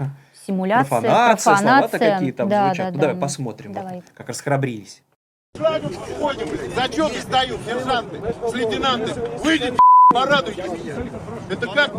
Симуляция, 0.55 1.01
Профанация, 1.01 1.57
слова-то 1.57 1.89
профанация. 1.89 2.15
какие 2.15 2.33
там 2.33 2.49
да, 2.49 2.67
звучат. 2.67 2.87
Да, 2.87 2.93
Ну, 2.93 2.99
давай 3.01 3.15
да. 3.15 3.21
посмотрим, 3.21 3.73
вот, 3.73 3.83
Давай. 3.83 4.03
как 4.15 4.29
расхрабрились. 4.29 5.03
Ходим, 5.55 6.49
зачеты 6.77 7.21
сдают, 7.21 7.61
сержанты, 7.67 8.21
с 8.49 8.55
лейтенанты. 8.55 9.13
Выйдите, 9.43 9.77
порадуйте 10.13 10.63
меня. 10.63 10.95
Это 11.49 11.67
как? 11.67 11.91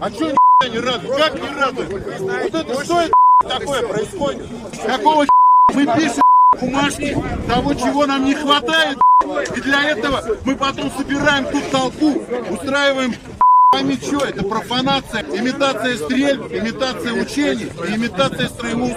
А 0.00 0.10
что 0.10 0.34
не 0.70 0.78
радует? 0.78 1.16
Как 1.16 1.34
не 1.34 1.48
радует? 1.60 2.20
Вот 2.20 2.54
это 2.54 2.84
что 2.84 3.00
это 3.02 3.12
такое 3.58 3.86
происходит? 3.88 4.46
Какого 4.86 5.26
мы 5.74 5.86
пишем 5.96 6.22
бумажки 6.60 7.16
того, 7.46 7.74
чего 7.74 8.06
нам 8.06 8.24
не 8.24 8.34
хватает? 8.34 8.98
И 9.56 9.60
для 9.60 9.90
этого 9.90 10.22
мы 10.44 10.56
потом 10.56 10.90
собираем 10.90 11.44
тут 11.46 11.70
толпу, 11.70 12.22
устраиваем 12.50 13.14
пойми 13.74 13.98
что, 14.00 14.24
это 14.24 14.44
профанация, 14.44 15.22
имитация 15.22 15.96
стрельб, 15.96 16.52
имитация 16.52 17.12
учений 17.12 17.68
и 17.88 17.96
имитация 17.96 18.48
строевого. 18.48 18.94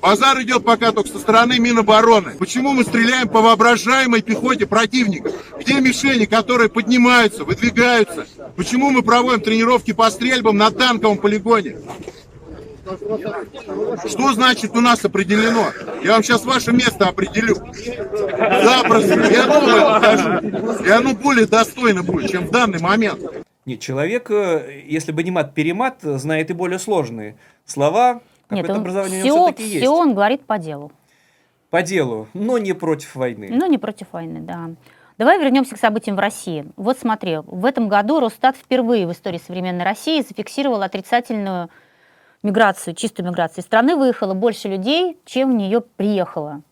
Базар 0.00 0.40
идет 0.42 0.64
пока 0.64 0.92
только 0.92 1.10
со 1.10 1.18
стороны 1.18 1.58
Минобороны. 1.58 2.32
Почему 2.38 2.72
мы 2.72 2.84
стреляем 2.84 3.28
по 3.28 3.42
воображаемой 3.42 4.22
пехоте 4.22 4.66
противника? 4.66 5.32
Где 5.60 5.80
мишени, 5.80 6.24
которые 6.24 6.70
поднимаются, 6.70 7.44
выдвигаются? 7.44 8.26
Почему 8.56 8.90
мы 8.90 9.02
проводим 9.02 9.42
тренировки 9.42 9.92
по 9.92 10.08
стрельбам 10.10 10.56
на 10.56 10.70
танковом 10.70 11.18
полигоне? 11.18 11.76
Что 14.06 14.32
значит 14.32 14.76
у 14.76 14.80
нас 14.80 15.04
определено? 15.04 15.72
Я 16.04 16.12
вам 16.12 16.22
сейчас 16.22 16.44
ваше 16.44 16.72
место 16.72 17.08
определю. 17.08 17.56
Запросто. 17.56 19.20
Я 19.28 19.46
думаю, 19.46 19.98
скажу. 19.98 20.84
И 20.84 20.88
оно 20.88 21.14
более 21.14 21.46
достойно 21.46 22.02
будет, 22.02 22.30
чем 22.30 22.46
в 22.46 22.50
данный 22.50 22.78
момент. 22.78 23.20
Нет, 23.66 23.80
человек, 23.80 24.30
э, 24.30 24.82
если 24.86 25.10
бы 25.10 25.24
не 25.24 25.32
мат-перемат, 25.32 26.04
э, 26.04 26.18
знает 26.18 26.50
и 26.50 26.54
более 26.54 26.78
сложные 26.78 27.36
слова. 27.64 28.22
Нет, 28.48 28.62
Какое-то 28.62 28.72
он 28.74 28.78
образование 28.78 29.18
у 29.18 29.20
все, 29.22 29.28
него 29.28 29.46
все-таки 29.46 29.62
есть. 29.64 29.76
все 29.78 29.90
он 29.90 30.14
говорит 30.14 30.46
по 30.46 30.56
делу. 30.56 30.92
По 31.70 31.82
делу, 31.82 32.28
но 32.32 32.58
не 32.58 32.72
против 32.74 33.16
войны. 33.16 33.48
Но 33.50 33.66
не 33.66 33.76
против 33.76 34.06
войны, 34.12 34.40
да. 34.40 34.70
Давай 35.18 35.40
вернемся 35.40 35.74
к 35.74 35.78
событиям 35.78 36.16
в 36.16 36.20
России. 36.20 36.64
Вот 36.76 36.98
смотри, 36.98 37.38
в 37.44 37.64
этом 37.64 37.88
году 37.88 38.20
Росстат 38.20 38.56
впервые 38.56 39.06
в 39.06 39.12
истории 39.12 39.40
современной 39.44 39.84
России 39.84 40.20
зафиксировал 40.22 40.82
отрицательную 40.82 41.68
миграцию, 42.44 42.94
чистую 42.94 43.26
миграцию. 43.26 43.62
Из 43.62 43.66
страны 43.66 43.96
выехало 43.96 44.34
больше 44.34 44.68
людей, 44.68 45.18
чем 45.24 45.52
в 45.52 45.54
нее 45.56 45.80
приехало. 45.80 46.62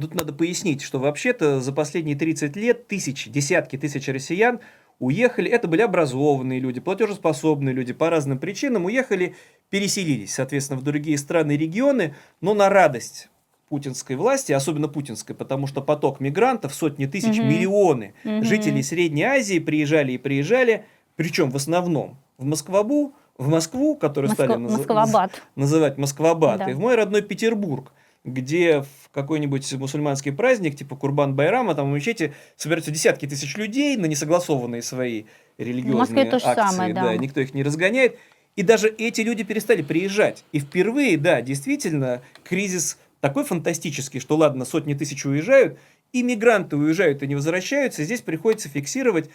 Тут 0.00 0.14
надо 0.14 0.32
пояснить, 0.32 0.82
что 0.82 1.00
вообще-то 1.00 1.60
за 1.60 1.72
последние 1.72 2.14
30 2.16 2.54
лет 2.54 2.86
тысячи, 2.86 3.28
десятки 3.28 3.76
тысяч 3.76 4.06
россиян 4.06 4.60
уехали, 4.98 5.50
это 5.50 5.68
были 5.68 5.82
образованные 5.82 6.60
люди, 6.60 6.80
платежеспособные 6.80 7.74
люди, 7.74 7.92
по 7.92 8.10
разным 8.10 8.38
причинам 8.38 8.84
уехали, 8.86 9.34
переселились, 9.70 10.34
соответственно, 10.34 10.78
в 10.80 10.82
другие 10.82 11.18
страны 11.18 11.52
и 11.54 11.56
регионы, 11.58 12.14
но 12.40 12.54
на 12.54 12.68
радость 12.68 13.28
путинской 13.68 14.16
власти, 14.16 14.52
особенно 14.52 14.88
путинской, 14.88 15.36
потому 15.36 15.66
что 15.66 15.82
поток 15.82 16.20
мигрантов, 16.20 16.74
сотни 16.74 17.06
тысяч, 17.06 17.36
Мгм. 17.38 17.48
миллионы 17.48 18.14
Мгм. 18.24 18.42
жителей 18.44 18.82
Средней 18.82 19.24
Азии 19.24 19.58
приезжали 19.58 20.12
и 20.12 20.18
приезжали, 20.18 20.84
причем 21.16 21.50
в 21.50 21.56
основном 21.56 22.16
в 22.38 22.44
Москву, 22.46 23.14
в 23.36 23.48
Москву, 23.48 23.94
которую 23.94 24.30
Москва- 24.30 24.46
стали 24.46 24.60
наз- 24.60 25.30
называть 25.54 25.98
Москвабад, 25.98 26.58
Да. 26.60 26.70
и 26.70 26.72
в 26.74 26.80
мой 26.80 26.94
родной 26.94 27.22
Петербург, 27.22 27.92
где 28.32 28.82
в 28.82 29.10
какой-нибудь 29.12 29.72
мусульманский 29.74 30.32
праздник, 30.32 30.76
типа 30.76 30.96
Курбан-Байрама, 30.96 31.74
там 31.74 31.90
в 31.90 31.94
мечети 31.94 32.34
собираются 32.56 32.90
десятки 32.90 33.26
тысяч 33.26 33.56
людей 33.56 33.96
на 33.96 34.06
несогласованные 34.06 34.82
свои 34.82 35.24
религиозные 35.58 36.28
акции. 36.30 36.54
самое, 36.54 36.94
да. 36.94 37.16
никто 37.16 37.40
их 37.40 37.54
не 37.54 37.62
разгоняет. 37.62 38.18
И 38.56 38.62
даже 38.62 38.88
эти 38.88 39.20
люди 39.20 39.44
перестали 39.44 39.82
приезжать. 39.82 40.44
И 40.52 40.60
впервые, 40.60 41.16
да, 41.16 41.40
действительно, 41.42 42.22
кризис 42.42 42.98
такой 43.20 43.44
фантастический, 43.44 44.20
что 44.20 44.36
ладно, 44.36 44.64
сотни 44.64 44.94
тысяч 44.94 45.24
уезжают, 45.24 45.78
и 46.12 46.22
мигранты 46.22 46.76
уезжают 46.76 47.22
и 47.22 47.26
не 47.26 47.34
возвращаются. 47.34 48.04
Здесь 48.04 48.20
приходится 48.20 48.68
фиксировать 48.68 49.30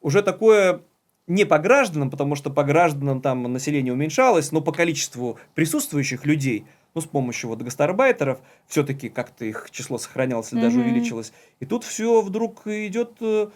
уже 0.00 0.22
такое 0.22 0.82
не 1.26 1.44
по 1.44 1.58
гражданам, 1.58 2.10
потому 2.10 2.34
что 2.34 2.50
по 2.50 2.64
гражданам 2.64 3.20
там 3.20 3.42
население 3.52 3.92
уменьшалось, 3.92 4.52
но 4.52 4.60
по 4.60 4.72
количеству 4.72 5.38
присутствующих 5.54 6.26
людей, 6.26 6.64
ну, 6.94 7.00
с 7.00 7.06
помощью 7.06 7.48
вот 7.50 7.62
гастарбайтеров, 7.62 8.38
все-таки 8.66 9.08
как-то 9.08 9.44
их 9.44 9.68
число 9.70 9.98
сохранялось 9.98 10.52
или 10.52 10.60
даже 10.60 10.78
Мгм. 10.78 10.88
увеличилось. 10.88 11.32
И 11.60 11.66
тут 11.66 11.84
все 11.84 12.20
вдруг 12.20 12.66
идет 12.66 13.12
э, 13.20 13.48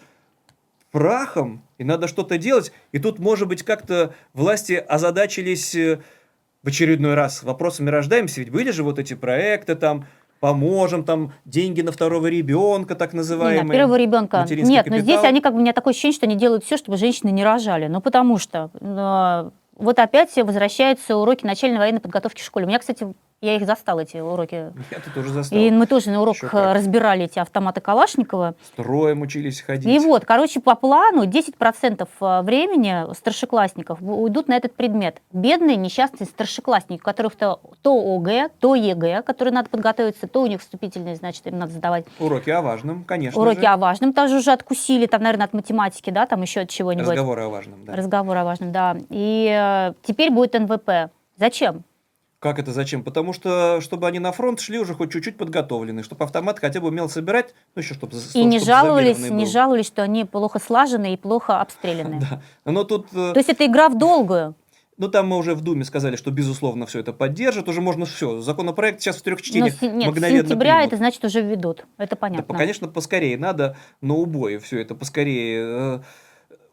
прахом, 0.91 1.61
и 1.77 1.83
надо 1.83 2.07
что-то 2.07 2.37
делать. 2.37 2.71
И 2.91 2.99
тут, 2.99 3.19
может 3.19 3.47
быть, 3.47 3.63
как-то 3.63 4.13
власти 4.33 4.73
озадачились 4.73 5.75
э, 5.75 5.99
в 6.63 6.67
очередной 6.67 7.13
раз 7.13 7.43
вопросами 7.43 7.89
рождаемся, 7.89 8.39
ведь 8.41 8.49
были 8.51 8.71
же 8.71 8.83
вот 8.83 8.97
эти 8.99 9.13
проекты 9.13 9.75
там, 9.75 10.05
поможем, 10.39 11.03
там, 11.03 11.33
деньги 11.45 11.81
на 11.81 11.91
второго 11.91 12.27
ребенка, 12.27 12.95
так 12.95 13.13
Не, 13.13 13.17
называемые. 13.17 13.63
на 13.63 13.73
первого 13.73 13.95
ребенка. 13.97 14.45
Нет, 14.49 14.87
но 14.87 14.97
здесь 14.99 15.15
капитал. 15.15 15.25
они 15.25 15.41
как 15.41 15.53
бы 15.53 15.59
у 15.59 15.61
меня 15.61 15.73
такое 15.73 15.91
ощущение, 15.93 16.15
что 16.15 16.25
они 16.25 16.35
делают 16.35 16.63
все, 16.63 16.77
чтобы 16.77 16.97
женщины 16.97 17.29
не 17.29 17.43
рожали. 17.43 17.87
Ну, 17.87 18.01
потому 18.01 18.37
что 18.37 18.69
э, 18.79 19.49
вот 19.77 19.99
опять 19.99 20.35
возвращаются 20.35 21.15
уроки 21.17 21.45
начальной 21.45 21.77
военной 21.77 21.99
подготовки 21.99 22.41
в 22.41 22.45
школе. 22.45 22.65
У 22.65 22.69
меня, 22.69 22.79
кстати, 22.79 23.07
я 23.39 23.55
их 23.55 23.67
застала, 23.67 23.99
эти 23.99 24.17
уроки. 24.17 24.73
Я 24.89 24.99
тут 24.99 25.13
тоже 25.13 25.29
застал. 25.29 25.59
И 25.59 25.69
мы 25.69 25.85
тоже 25.85 26.09
на 26.09 26.33
как. 26.33 26.75
разбирали 26.75 27.25
эти 27.25 27.37
автоматы 27.37 27.81
Калашникова. 27.81 28.55
Строем 28.65 29.21
учились 29.21 29.61
ходить. 29.61 29.85
И 29.85 29.99
вот, 29.99 30.25
короче, 30.25 30.59
по 30.59 30.73
плану 30.73 31.23
10% 31.23 32.41
времени 32.41 33.13
старшеклассников 33.13 33.99
уйдут 34.01 34.47
на 34.47 34.55
этот 34.55 34.73
предмет. 34.73 35.21
Бедные, 35.31 35.75
несчастные 35.75 36.25
старшеклассники, 36.25 36.99
у 36.99 37.03
которых 37.03 37.35
то, 37.35 37.59
то 37.83 38.15
ОГЭ, 38.15 38.49
то 38.59 38.73
ЕГЭ, 38.73 39.21
которые 39.21 39.53
надо 39.53 39.69
подготовиться, 39.69 40.27
то 40.27 40.41
у 40.41 40.47
них 40.47 40.59
вступительные, 40.61 41.15
значит, 41.15 41.45
им 41.45 41.59
надо 41.59 41.73
сдавать. 41.73 42.05
Уроки 42.19 42.49
о 42.49 42.63
важном, 42.63 43.03
конечно 43.03 43.39
Уроки 43.39 43.59
же. 43.59 43.67
о 43.67 43.77
важном 43.77 44.13
тоже 44.13 44.37
уже 44.37 44.51
откусили, 44.51 45.05
там, 45.05 45.21
наверное, 45.21 45.45
от 45.45 45.53
математики, 45.53 46.09
да, 46.09 46.25
там 46.25 46.41
еще 46.41 46.61
от 46.61 46.69
чего-нибудь. 46.69 47.09
Разговоры 47.09 47.43
о 47.43 47.49
важном, 47.49 47.85
да. 47.85 47.95
Разговор 47.95 48.35
о 48.35 48.43
важном, 48.45 48.71
да. 48.71 48.97
И 49.09 49.45
э, 49.67 49.93
теперь 50.03 50.31
будет 50.31 50.53
НВП. 50.53 51.11
Зачем? 51.37 51.83
Как 52.39 52.59
это 52.59 52.71
зачем? 52.71 53.03
Потому 53.03 53.33
что, 53.33 53.81
чтобы 53.81 54.07
они 54.07 54.19
на 54.19 54.31
фронт 54.31 54.59
шли 54.59 54.77
уже 54.77 54.93
хоть 54.93 55.11
чуть-чуть 55.11 55.37
подготовлены, 55.37 56.03
чтобы 56.03 56.23
автомат 56.23 56.59
хотя 56.59 56.79
бы 56.79 56.89
умел 56.89 57.09
собирать, 57.09 57.55
ну 57.75 57.81
еще 57.81 57.95
чтобы 57.95 58.15
И 58.35 58.43
не 58.43 58.59
жаловались, 58.59 59.29
не 59.29 59.45
жаловались, 59.47 59.87
что 59.87 60.03
они 60.03 60.23
плохо 60.23 60.59
слажены 60.59 61.13
и 61.13 61.17
плохо 61.17 61.61
обстреляны. 61.61 62.19
Да. 62.29 62.41
Но 62.71 62.83
тут... 62.83 63.07
э, 63.13 63.33
То 63.33 63.39
есть 63.39 63.49
это 63.49 63.65
игра 63.65 63.89
в 63.89 63.97
долгую. 63.97 64.53
Ну, 64.99 65.09
там 65.09 65.27
мы 65.27 65.37
уже 65.37 65.53
в 65.53 65.61
Думе 65.61 65.83
сказали, 65.85 66.15
что, 66.15 66.31
безусловно, 66.31 66.87
все 66.87 66.99
это 66.99 67.13
поддержат. 67.13 67.67
Уже 67.69 67.81
можно 67.81 68.05
все. 68.05 68.41
Законопроект 68.41 68.99
сейчас 69.01 69.17
в 69.17 69.21
трех 69.21 69.37
Но 69.39 69.43
чтениях 69.43 69.73
с- 69.75 69.81
нет, 69.83 70.03
с 70.05 70.07
мгновенно 70.11 70.41
сентября 70.43 70.73
примут. 70.77 70.87
это 70.87 70.97
значит 70.97 71.23
уже 71.25 71.41
введут. 71.41 71.85
Это 71.97 72.11
Да, 72.11 72.15
понятно. 72.15 72.43
по- 72.43 72.55
конечно, 72.55 72.87
поскорее 72.87 73.37
надо 73.37 73.77
на 74.01 74.15
убой 74.15 74.57
все 74.57 74.81
это 74.81 74.95
поскорее 74.95 75.61
э, 75.61 75.99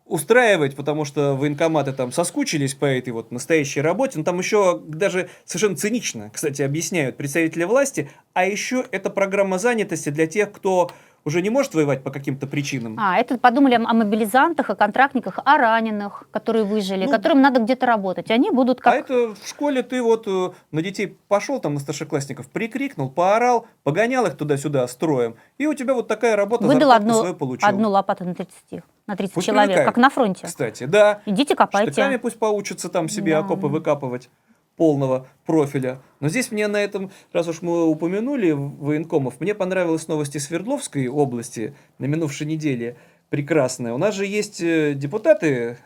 устраивать, 0.07 0.77
потому 0.77 1.05
что 1.05 1.35
военкоматы 1.35 1.93
там 1.93 2.13
соскучились 2.13 2.75
по 2.75 2.85
этой 2.85 3.11
вот 3.13 3.31
настоящей 3.31 3.81
работе. 3.81 4.19
Но 4.19 4.25
там 4.25 4.39
еще 4.39 4.81
даже 4.87 5.31
совершенно 5.45 5.77
цинично, 5.77 6.31
кстати, 6.33 6.63
объясняют 6.63 7.17
представители 7.17 7.65
власти. 7.65 8.11
А 8.33 8.45
еще 8.45 8.85
это 8.91 9.11
программа 9.11 9.59
занятости 9.59 10.11
для 10.11 10.27
тех, 10.27 10.53
кто 10.53 10.91
уже 11.25 11.41
не 11.41 11.51
может 11.51 11.75
воевать 11.75 12.03
по 12.03 12.11
каким-то 12.11 12.47
причинам. 12.47 12.99
А, 13.01 13.17
это 13.17 13.39
подумали 13.39 13.75
о 13.75 13.95
мобилизантах, 13.95 14.69
о 14.71 14.75
контрактниках, 14.75 15.39
о 15.43 15.57
раненых, 15.57 16.25
которые 16.31 16.65
выжили, 16.65 17.07
которым 17.07 17.41
надо 17.41 17.61
где-то 17.61 17.87
работать. 17.87 18.31
Они 18.31 18.51
будут 18.51 18.81
А 18.81 18.83
как... 18.83 18.95
это 19.11 19.35
в 19.35 19.49
школе 19.49 19.83
ты 19.83 20.03
вот 20.03 20.27
э, 20.27 20.51
на 20.71 20.83
детей 20.83 21.17
пошел, 21.29 21.61
там 21.61 21.75
на 21.75 21.81
старшеклассников, 21.81 22.49
прикрикнул, 22.49 23.11
поорал, 23.11 23.67
погонял 23.85 24.27
их 24.27 24.37
туда-сюда 24.37 24.87
строем, 24.87 25.37
и 25.57 25.67
у 25.67 25.73
тебя 25.73 25.95
вот 25.95 26.09
такая 26.09 26.37
работа, 26.37 26.65
Выдал 26.67 26.93
одну, 26.93 27.35
получил. 27.35 27.67
одну 27.67 27.89
лопату 27.89 28.25
на 28.25 28.35
30, 28.35 28.85
на 29.07 29.17
30 29.17 29.35
Пусть 29.35 29.47
человек, 29.47 29.67
привыкают. 29.67 29.87
как 29.95 29.97
на 30.03 30.11
фронте. 30.11 30.47
Кстати, 30.47 30.85
да. 30.85 31.21
Идите 31.27 31.55
копайте. 31.55 31.93
Штыками 31.93 32.17
пусть 32.17 32.39
поучатся 32.39 32.89
там 32.89 33.09
себе 33.09 33.33
Да. 33.33 33.39
окопы 33.41 33.67
выкапывать 33.67 34.31
полного 34.77 35.27
профиля. 35.47 36.01
Но 36.21 36.29
здесь 36.29 36.51
мне 36.51 36.67
на 36.67 36.79
этом, 36.79 37.11
раз 37.33 37.47
уж 37.47 37.63
мы 37.63 37.85
упомянули 37.87 38.51
военкомов, 38.53 39.41
мне 39.41 39.55
понравилась 39.55 40.09
новость 40.09 40.35
из 40.37 40.47
Свердловской 40.47 41.07
области 41.07 41.75
на 41.99 42.07
минувшей 42.07 42.47
неделе. 42.47 42.97
Прекрасная. 43.31 43.93
У 43.95 43.99
нас 43.99 44.15
же 44.15 44.27
есть 44.27 44.61
э, 44.61 44.95
депутаты, 44.95 45.79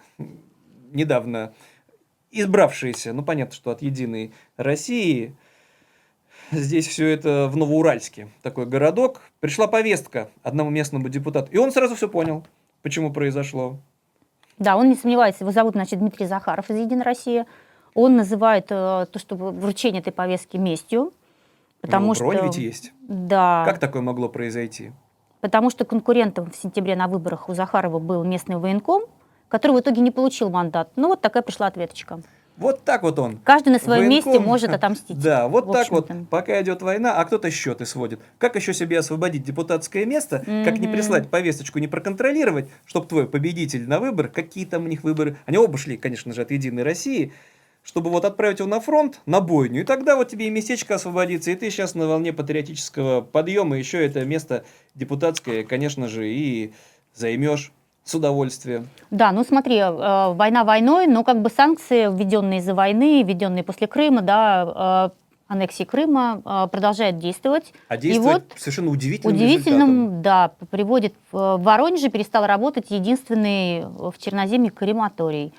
недавно 0.93 1.53
избравшиеся, 2.31 3.13
ну 3.13 3.23
понятно, 3.23 3.55
что 3.55 3.71
от 3.71 3.81
Единой 3.83 4.33
России, 4.57 5.35
здесь 6.51 6.87
все 6.89 7.09
это 7.09 7.49
в 7.51 7.57
Новоуральске, 7.57 8.29
такой 8.43 8.67
городок. 8.67 9.23
Пришла 9.41 9.67
повестка 9.67 10.31
одному 10.43 10.71
местному 10.71 11.09
депутату, 11.09 11.51
и 11.53 11.57
он 11.59 11.73
сразу 11.73 11.95
все 11.95 12.09
понял, 12.09 12.47
почему 12.89 13.13
произошло. 13.13 13.77
Да, 14.59 14.77
он 14.77 14.89
не 14.89 14.95
сомневается. 14.95 15.45
Его 15.45 15.53
зовут, 15.53 15.75
значит, 15.75 15.99
Дмитрий 15.99 16.27
Захаров 16.27 16.71
из 16.71 16.79
«Единой 16.79 17.05
России». 17.05 17.45
Он 17.95 18.17
называет 18.17 18.67
э, 18.71 19.07
то, 19.13 19.19
что 19.19 19.37
вручение 19.37 20.01
этой 20.01 20.13
повестки 20.13 20.57
местью. 20.57 21.13
Потому 21.83 22.09
ну, 22.09 22.15
что... 22.15 22.33
ведь 22.33 22.57
есть. 22.57 22.93
Да. 23.03 23.63
Как 23.67 23.79
такое 23.79 24.01
могло 24.03 24.29
произойти? 24.29 24.93
Потому 25.41 25.71
что 25.71 25.85
конкурентом 25.85 26.51
в 26.51 26.57
сентябре 26.57 26.97
на 26.97 27.09
выборах 27.09 27.49
у 27.49 27.55
Захарова 27.55 27.99
был 27.99 28.25
местный 28.25 28.57
военком, 28.57 29.03
который 29.49 29.73
в 29.73 29.81
итоге 29.81 30.01
не 30.01 30.11
получил 30.11 30.49
мандат. 30.49 30.91
Ну 30.97 31.09
вот 31.09 31.21
такая 31.21 31.43
пришла 31.43 31.67
ответочка. 31.67 32.21
Вот 32.59 32.85
так 32.85 33.05
вот 33.05 33.19
он. 33.21 33.39
Каждый 33.45 33.71
на 33.71 33.79
своем 33.79 34.09
Военком, 34.09 34.33
месте 34.33 34.45
может 34.45 34.71
отомстить. 34.71 35.19
Да, 35.19 35.47
вот 35.47 35.73
так 35.73 35.91
вот, 35.91 36.11
пока 36.29 36.61
идет 36.61 36.83
война, 36.83 37.15
а 37.15 37.25
кто-то 37.25 37.51
счеты 37.51 37.87
сводит. 37.87 38.21
Как 38.39 38.57
еще 38.57 38.75
себе 38.75 38.99
освободить 38.99 39.45
депутатское 39.45 40.05
место, 40.05 40.43
как 40.65 40.79
не 40.79 40.89
прислать 40.89 41.31
повесточку, 41.31 41.79
не 41.79 41.87
проконтролировать, 41.87 42.69
чтобы 42.85 43.07
твой 43.07 43.29
победитель 43.29 43.89
на 43.89 44.01
выборы, 44.01 44.29
какие 44.29 44.65
там 44.65 44.85
у 44.85 44.89
них 44.89 45.05
выборы, 45.05 45.37
они 45.47 45.57
оба 45.57 45.79
шли, 45.79 45.97
конечно 45.97 46.33
же, 46.33 46.43
от 46.43 46.51
Единой 46.51 46.83
России, 46.83 47.33
чтобы 47.85 48.11
вот 48.11 48.25
отправить 48.25 48.59
его 48.59 48.69
на 48.69 48.81
фронт, 48.81 49.21
на 49.25 49.41
бойню, 49.41 49.83
и 49.83 49.85
тогда 49.85 50.17
вот 50.17 50.29
тебе 50.29 50.49
и 50.49 50.51
местечко 50.51 50.97
освободится, 50.97 51.53
и 51.53 51.55
ты 51.55 51.71
сейчас 51.71 51.95
на 51.95 52.09
волне 52.09 52.33
патриотического 52.33 53.21
подъема 53.21 53.79
еще 53.79 54.05
это 54.05 54.25
место 54.25 54.65
депутатское, 54.95 55.63
конечно 55.65 56.09
же, 56.09 56.29
и 56.29 56.75
займешь 57.15 57.73
с 58.09 58.15
удовольствием. 58.15 58.89
Да, 59.11 59.33
ну 59.33 59.45
смотри, 59.45 59.77
э, 59.77 60.33
война 60.33 60.65
войной, 60.65 61.07
но 61.07 61.25
как 61.25 61.43
бы 61.43 61.51
санкции, 61.51 62.09
введенные 62.11 62.61
из-за 62.61 62.75
войны, 62.75 63.23
введенные 63.23 63.63
после 63.63 63.87
Крыма, 63.87 64.23
да, 64.23 65.13
э, 65.13 65.19
аннексии 65.47 65.85
Крыма, 65.85 66.41
э, 66.45 66.69
продолжают 66.73 67.19
действовать. 67.19 67.75
А 67.89 67.97
И 67.97 67.99
действует 67.99 68.45
вот 68.49 68.59
совершенно 68.59 68.91
удивительным 68.91 69.35
результатом. 69.35 69.59
удивительным, 69.59 70.23
да, 70.23 70.53
приводит 70.71 71.15
в 71.31 71.59
Воронеже 71.59 72.09
перестал 72.09 72.47
работать 72.47 72.91
единственный 72.91 73.85
в 73.85 74.15
Черноземье 74.19 74.71
крематорий. 74.71 75.53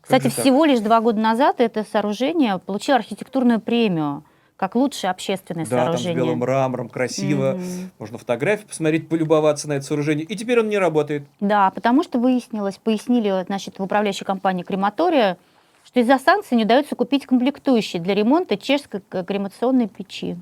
Кстати, 0.00 0.28
всего 0.28 0.64
лишь 0.64 0.80
два 0.80 1.00
года 1.00 1.20
назад 1.20 1.60
это 1.60 1.84
сооружение 1.90 2.58
получило 2.58 2.98
архитектурную 2.98 3.60
премию 3.60 4.24
как 4.56 4.74
лучшее 4.74 5.10
общественное 5.10 5.64
Да, 5.64 5.70
там 5.70 5.78
с 5.78 5.84
сооружение. 5.86 6.16
белым 6.16 6.38
мрамором, 6.38 6.88
красиво. 6.88 7.52
Мгм. 7.58 7.90
Можно 7.98 8.18
фотографии 8.18 8.64
посмотреть, 8.66 9.08
полюбоваться 9.08 9.68
на 9.68 9.74
это 9.74 9.84
сооружение. 9.86 10.24
И 10.24 10.36
теперь 10.36 10.60
он 10.60 10.68
не 10.68 10.78
работает. 10.78 11.24
Да, 11.40 11.70
потому 11.70 12.02
что 12.02 12.18
выяснилось, 12.18 12.76
пояснили 12.76 13.44
значит, 13.46 13.78
в 13.78 13.82
управляющей 13.82 14.24
компании 14.24 14.62
крематория, 14.62 15.36
что 15.84 16.00
из-за 16.00 16.18
санкций 16.18 16.56
не 16.56 16.64
удается 16.64 16.94
купить 16.94 17.26
комплектующие 17.26 18.00
для 18.00 18.14
ремонта 18.14 18.56
чешской 18.56 19.00
кремационной 19.00 19.88
печи. 19.88 20.36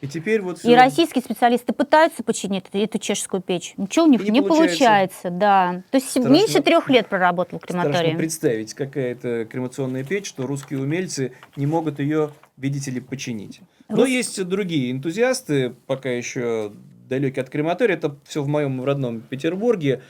И 0.00 0.06
теперь 0.06 0.40
вот 0.42 0.58
И 0.58 0.60
всё. 0.60 0.76
российские 0.76 1.22
специалисты 1.22 1.72
пытаются 1.72 2.22
починить 2.22 2.64
эту, 2.68 2.78
эту 2.78 2.98
чешскую 2.98 3.42
печь. 3.42 3.74
Ничего 3.76 4.04
у 4.04 4.08
них 4.08 4.20
И 4.20 4.24
не, 4.30 4.38
не 4.38 4.42
получается. 4.42 4.78
получается. 4.78 5.30
да. 5.30 5.82
То 5.90 5.96
есть 5.96 6.10
Страшно- 6.10 6.28
меньше 6.30 6.62
трех 6.62 6.88
лет 6.88 7.08
проработал 7.08 7.58
Страшно 7.58 7.82
крематорий. 7.90 8.16
представить, 8.16 8.74
какая-то 8.74 9.44
кремационная 9.46 10.04
печь, 10.04 10.26
что 10.28 10.46
русские 10.46 10.80
умельцы 10.80 11.32
не 11.56 11.66
могут 11.66 11.98
ее, 11.98 12.30
видите 12.56 12.92
ли, 12.92 13.00
починить. 13.00 13.60
Но 13.88 13.96
Рус- 14.04 14.08
есть 14.08 14.44
другие 14.44 14.92
энтузиасты, 14.92 15.74
пока 15.86 16.10
еще 16.10 16.70
далекие 17.08 17.42
от 17.42 17.50
крематория. 17.50 17.96
Это 17.96 18.14
все 18.24 18.42
в 18.42 18.48
моем 18.48 18.84
родном 18.84 19.20
Петербурге. 19.20 20.02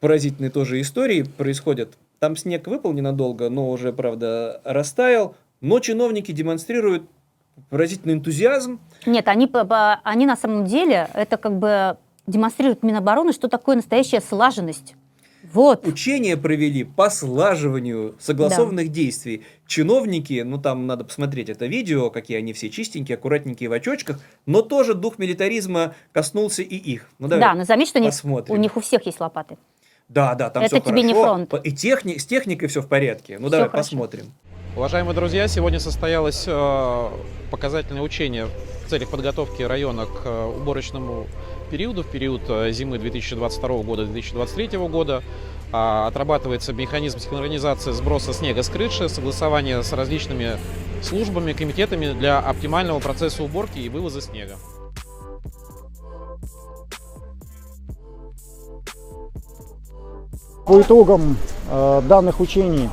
Поразительные 0.00 0.50
тоже 0.50 0.80
истории 0.82 1.22
происходят. 1.22 1.94
Там 2.18 2.36
снег 2.36 2.66
выпал 2.66 2.92
ненадолго, 2.92 3.48
но 3.48 3.70
уже, 3.70 3.92
правда, 3.92 4.60
растаял. 4.64 5.34
Но 5.62 5.78
чиновники 5.80 6.30
демонстрируют 6.32 7.08
поразительный 7.70 8.14
энтузиазм. 8.14 8.80
Нет, 9.06 9.28
они, 9.28 9.50
они 10.04 10.26
на 10.26 10.36
самом 10.36 10.64
деле, 10.66 11.08
это 11.14 11.36
как 11.36 11.58
бы 11.58 11.96
демонстрируют 12.26 12.82
Минобороны, 12.82 13.32
что 13.32 13.48
такое 13.48 13.76
настоящая 13.76 14.20
слаженность. 14.20 14.94
Вот. 15.52 15.86
Учения 15.86 16.36
провели 16.36 16.84
по 16.84 17.10
слаживанию 17.10 18.16
согласованных 18.18 18.88
действий. 18.90 19.42
Чиновники, 19.66 20.42
ну 20.44 20.58
там 20.58 20.86
надо 20.86 21.04
посмотреть 21.04 21.50
это 21.50 21.66
видео, 21.66 22.10
какие 22.10 22.38
они 22.38 22.52
все 22.54 22.70
чистенькие, 22.70 23.16
аккуратненькие 23.16 23.68
в 23.68 23.72
очочках, 23.72 24.20
но 24.46 24.62
тоже 24.62 24.94
дух 24.94 25.18
милитаризма 25.18 25.94
коснулся 26.12 26.62
и 26.62 26.76
их. 26.76 27.10
Ну, 27.18 27.28
давай 27.28 27.40
да, 27.40 27.54
но 27.54 27.64
заметь, 27.64 27.88
что 27.88 28.02
посмотрим. 28.02 28.54
у 28.54 28.58
них 28.58 28.76
у 28.76 28.80
всех 28.80 29.04
есть 29.06 29.20
лопаты. 29.20 29.58
Да, 30.08 30.34
да, 30.34 30.50
там 30.50 30.62
Это 30.62 30.76
все 30.76 30.84
тебе 30.90 31.02
не 31.02 31.12
хорошо. 31.14 31.46
фронт. 31.46 31.66
И 31.66 31.70
техни- 31.72 32.18
с 32.18 32.26
техникой 32.26 32.68
все 32.68 32.80
в 32.82 32.88
порядке. 32.88 33.38
Ну 33.38 33.46
Всё 33.48 33.50
давай 33.50 33.68
хорошо. 33.68 33.90
посмотрим. 33.90 34.32
Уважаемые 34.76 35.14
друзья, 35.14 35.46
сегодня 35.46 35.78
состоялось 35.78 36.46
э, 36.48 37.08
показательное 37.52 38.02
учение 38.02 38.48
в 38.84 38.90
целях 38.90 39.08
подготовки 39.08 39.62
района 39.62 40.06
к 40.06 40.22
э, 40.24 40.46
уборочному 40.46 41.28
периоду, 41.70 42.02
в 42.02 42.08
период 42.08 42.42
э, 42.48 42.72
зимы 42.72 42.98
2022 42.98 43.68
года 43.84 44.04
2023 44.04 44.76
года. 44.88 45.22
А, 45.70 46.08
Отрабатывается 46.08 46.72
механизм 46.72 47.20
синхронизации 47.20 47.92
сброса 47.92 48.32
снега 48.32 48.64
с 48.64 48.68
крыши, 48.68 49.08
согласование 49.08 49.80
с 49.80 49.92
различными 49.92 50.58
службами, 51.02 51.52
комитетами 51.52 52.12
для 52.12 52.40
оптимального 52.40 52.98
процесса 52.98 53.44
уборки 53.44 53.78
и 53.78 53.88
вывоза 53.88 54.22
снега. 54.22 54.56
По 60.66 60.80
итогам 60.80 61.36
данных 61.70 62.40
учений 62.40 62.88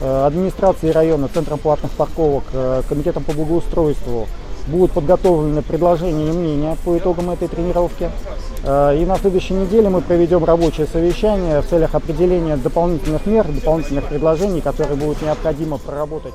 э, 0.00 0.26
администрации 0.26 0.90
района, 0.90 1.28
Центром 1.32 1.58
платных 1.58 1.92
парковок, 1.92 2.44
э, 2.52 2.82
Комитетом 2.88 3.24
по 3.24 3.32
благоустройству 3.32 4.26
будут 4.66 4.92
подготовлены 4.92 5.62
предложения 5.62 6.28
и 6.28 6.32
мнения 6.32 6.76
по 6.84 6.96
итогам 6.98 7.30
этой 7.30 7.48
тренировки. 7.48 8.10
Э, 8.64 8.96
И 8.96 9.06
на 9.06 9.16
следующей 9.16 9.54
неделе 9.54 9.88
мы 9.88 10.00
проведем 10.00 10.44
рабочее 10.44 10.86
совещание 10.86 11.60
в 11.60 11.66
целях 11.66 11.94
определения 11.94 12.56
дополнительных 12.56 13.26
мер, 13.26 13.46
дополнительных 13.46 14.04
предложений, 14.04 14.60
которые 14.62 14.96
будут 14.96 15.22
необходимо 15.22 15.78
проработать. 15.78 16.34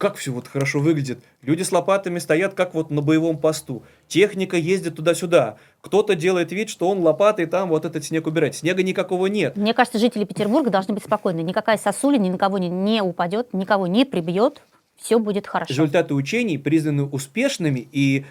Как 0.00 0.16
все 0.16 0.32
вот 0.32 0.48
хорошо 0.48 0.80
выглядит. 0.80 1.18
Люди 1.42 1.62
с 1.62 1.70
лопатами 1.70 2.18
стоят 2.20 2.54
как 2.54 2.72
вот 2.72 2.90
на 2.90 3.02
боевом 3.02 3.36
посту. 3.36 3.82
Техника 4.08 4.56
ездит 4.56 4.96
туда-сюда. 4.96 5.58
Кто-то 5.82 6.14
делает 6.14 6.52
вид, 6.52 6.70
что 6.70 6.88
он 6.88 7.00
лопатой 7.00 7.44
там 7.44 7.68
вот 7.68 7.84
этот 7.84 8.02
снег 8.02 8.26
убирает. 8.26 8.56
Снега 8.56 8.82
никакого 8.82 9.26
нет. 9.26 9.58
Мне 9.58 9.74
кажется, 9.74 9.98
жители 9.98 10.24
Петербурга 10.24 10.70
должны 10.70 10.94
быть 10.94 11.04
спокойны. 11.04 11.40
Никакая 11.40 11.76
сосуля 11.76 12.16
ни 12.16 12.30
на 12.30 12.38
кого 12.38 12.56
не, 12.56 12.70
не 12.70 13.02
упадет, 13.02 13.52
никого 13.52 13.86
не 13.86 14.06
прибьет. 14.06 14.62
Все 14.96 15.18
будет 15.18 15.46
хорошо. 15.46 15.68
Результаты 15.68 16.14
учений 16.14 16.56
признаны 16.56 17.04
успешными, 17.04 17.86
и 17.92 18.24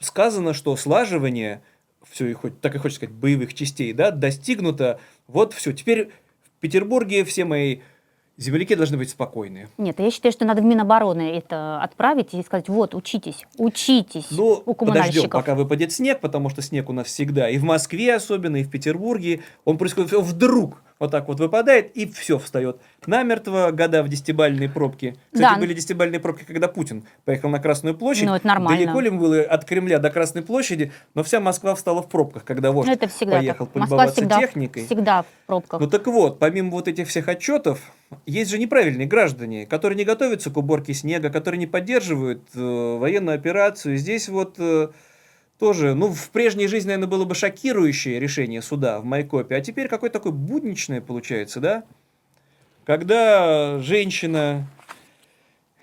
сказано, 0.00 0.52
что 0.52 0.76
слаживание, 0.76 1.62
все 2.06 2.26
и 2.26 2.34
хоть, 2.34 2.60
так 2.60 2.74
и 2.74 2.78
хочется 2.78 3.06
сказать, 3.06 3.14
боевых 3.14 3.54
частей, 3.54 3.94
да, 3.94 4.10
достигнуто. 4.10 5.00
Вот 5.26 5.54
все. 5.54 5.72
Теперь 5.72 6.10
в 6.58 6.60
Петербурге 6.60 7.24
все 7.24 7.46
мои 7.46 7.78
земляки 8.38 8.74
должны 8.74 8.96
быть 8.96 9.10
спокойны. 9.10 9.68
Нет, 9.76 9.98
я 10.00 10.10
считаю, 10.10 10.32
что 10.32 10.44
надо 10.44 10.62
в 10.62 10.64
Минобороны 10.64 11.36
это 11.36 11.82
отправить 11.82 12.32
и 12.32 12.42
сказать, 12.42 12.68
вот, 12.68 12.94
учитесь, 12.94 13.44
учитесь 13.58 14.26
Ну, 14.30 14.62
у 14.64 14.74
подождем, 14.74 14.76
коммунальщиков. 14.94 15.30
пока 15.30 15.54
выпадет 15.54 15.92
снег, 15.92 16.20
потому 16.20 16.48
что 16.48 16.62
снег 16.62 16.88
у 16.88 16.92
нас 16.92 17.08
всегда, 17.08 17.50
и 17.50 17.58
в 17.58 17.64
Москве 17.64 18.14
особенно, 18.14 18.56
и 18.56 18.64
в 18.64 18.70
Петербурге, 18.70 19.40
он 19.64 19.76
происходит 19.76 20.12
вдруг, 20.12 20.82
вот 20.98 21.10
так 21.10 21.28
вот 21.28 21.38
выпадает, 21.40 21.96
и 21.96 22.06
все 22.06 22.38
встает 22.38 22.80
намертво, 23.06 23.70
года 23.72 24.02
в 24.02 24.08
десятибальные 24.08 24.68
пробки. 24.68 25.16
Кстати, 25.32 25.54
Да. 25.54 25.60
были 25.60 25.72
десятибальные 25.74 26.20
пробки, 26.20 26.44
когда 26.44 26.68
Путин 26.68 27.04
поехал 27.24 27.48
на 27.48 27.60
Красную 27.60 27.96
площадь. 27.96 28.26
Ну, 28.26 28.34
это 28.34 28.46
нормально. 28.46 28.78
Далеко 28.78 29.00
ли 29.00 29.10
было 29.10 29.40
от 29.40 29.64
Кремля 29.64 29.98
до 29.98 30.10
Красной 30.10 30.42
площади, 30.42 30.92
но 31.14 31.22
вся 31.22 31.40
Москва 31.40 31.74
встала 31.74 32.02
в 32.02 32.08
пробках, 32.08 32.44
когда 32.44 32.72
вождь 32.72 32.88
это 32.88 33.08
всегда 33.08 33.38
поехал 33.38 33.66
так. 33.66 33.76
Москва 33.76 33.96
полюбоваться 33.98 34.20
всегда, 34.20 34.40
техникой. 34.40 34.86
всегда 34.86 35.22
в 35.22 35.26
пробках. 35.46 35.80
Ну 35.80 35.86
так 35.88 36.06
вот, 36.06 36.38
помимо 36.38 36.70
вот 36.72 36.88
этих 36.88 37.08
всех 37.08 37.28
отчетов, 37.28 37.80
есть 38.26 38.50
же 38.50 38.58
неправильные 38.58 39.06
граждане, 39.06 39.66
которые 39.66 39.96
не 39.96 40.04
готовятся 40.04 40.50
к 40.50 40.56
уборке 40.56 40.94
снега, 40.94 41.30
которые 41.30 41.58
не 41.58 41.66
поддерживают 41.66 42.42
э, 42.54 42.96
военную 42.98 43.36
операцию. 43.36 43.96
Здесь 43.96 44.28
вот 44.28 44.56
э, 44.58 44.88
тоже, 45.58 45.94
ну, 45.94 46.12
в 46.12 46.30
прежней 46.30 46.68
жизни, 46.68 46.88
наверное, 46.88 47.08
было 47.08 47.24
бы 47.24 47.34
шокирующее 47.34 48.20
решение 48.20 48.62
суда 48.62 49.00
в 49.00 49.04
Майкопе, 49.04 49.56
а 49.56 49.60
теперь 49.60 49.88
какое-то 49.88 50.18
такое 50.18 50.32
будничное 50.32 51.00
получается, 51.00 51.60
да? 51.60 51.84
Когда 52.84 53.78
женщина 53.80 54.66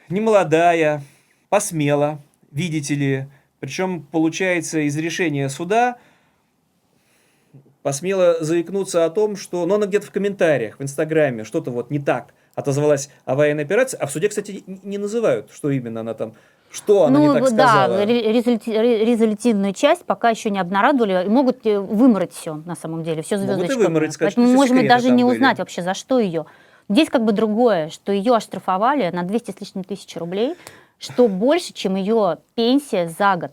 немолодая, 0.10 1.04
посмела, 1.50 2.20
видите 2.52 2.96
ли, 2.96 3.28
причем 3.60 4.04
получается 4.04 4.80
из 4.80 4.98
решения 4.98 5.50
суда 5.50 5.98
посмела 7.84 8.44
заикнуться 8.44 9.06
о 9.06 9.10
том, 9.10 9.36
что, 9.36 9.66
ну, 9.66 9.76
она 9.76 9.86
где-то 9.86 10.08
в 10.08 10.12
комментариях, 10.12 10.80
в 10.80 10.84
Инстаграме, 10.84 11.44
что-то 11.44 11.70
вот 11.70 11.92
не 11.92 12.00
так 12.00 12.34
отозвалась 12.56 13.10
о 13.26 13.36
военной 13.36 13.64
операции, 13.64 13.98
а 13.98 14.08
в 14.08 14.12
суде, 14.12 14.30
кстати, 14.30 14.64
не 14.66 14.98
называют, 14.98 15.52
что 15.52 15.70
именно 15.70 16.00
она 16.00 16.14
там, 16.14 16.34
что 16.76 17.06
она 17.06 17.20
ну, 17.20 17.34
не 17.34 17.40
так 17.40 17.48
сказала. 17.50 17.98
да, 17.98 18.06
ре- 18.06 18.32
резолютивную 18.32 19.74
часть 19.74 20.04
пока 20.06 20.30
еще 20.30 20.50
не 20.50 20.60
обнародовали. 20.60 21.28
Могут 21.28 21.66
э, 21.66 21.80
вымороть 21.80 22.34
все, 22.34 22.56
на 22.66 22.76
самом 22.76 23.04
деле, 23.04 23.22
все 23.22 23.38
Могут 23.38 23.50
и 23.50 23.54
звездочками. 23.56 23.84
вымороть, 23.86 24.14
сказать, 24.14 24.36
Поэтому 24.36 24.64
и 24.64 24.68
секреты 24.68 24.88
даже 24.90 25.10
не 25.12 25.24
были. 25.24 25.36
узнать 25.36 25.60
вообще, 25.60 25.82
за 25.82 25.94
что 25.94 26.20
ее. 26.20 26.46
Здесь 26.90 27.10
как 27.10 27.24
бы 27.24 27.32
другое, 27.32 27.90
что 27.90 28.12
ее 28.12 28.36
оштрафовали 28.36 29.10
на 29.10 29.24
200 29.24 29.52
с 29.52 29.60
лишним 29.62 29.84
тысяч 29.84 30.16
рублей, 30.18 30.56
что 31.00 31.28
больше, 31.28 31.74
чем 31.74 31.96
ее 31.96 32.38
пенсия 32.56 33.08
за 33.08 33.36
год. 33.38 33.52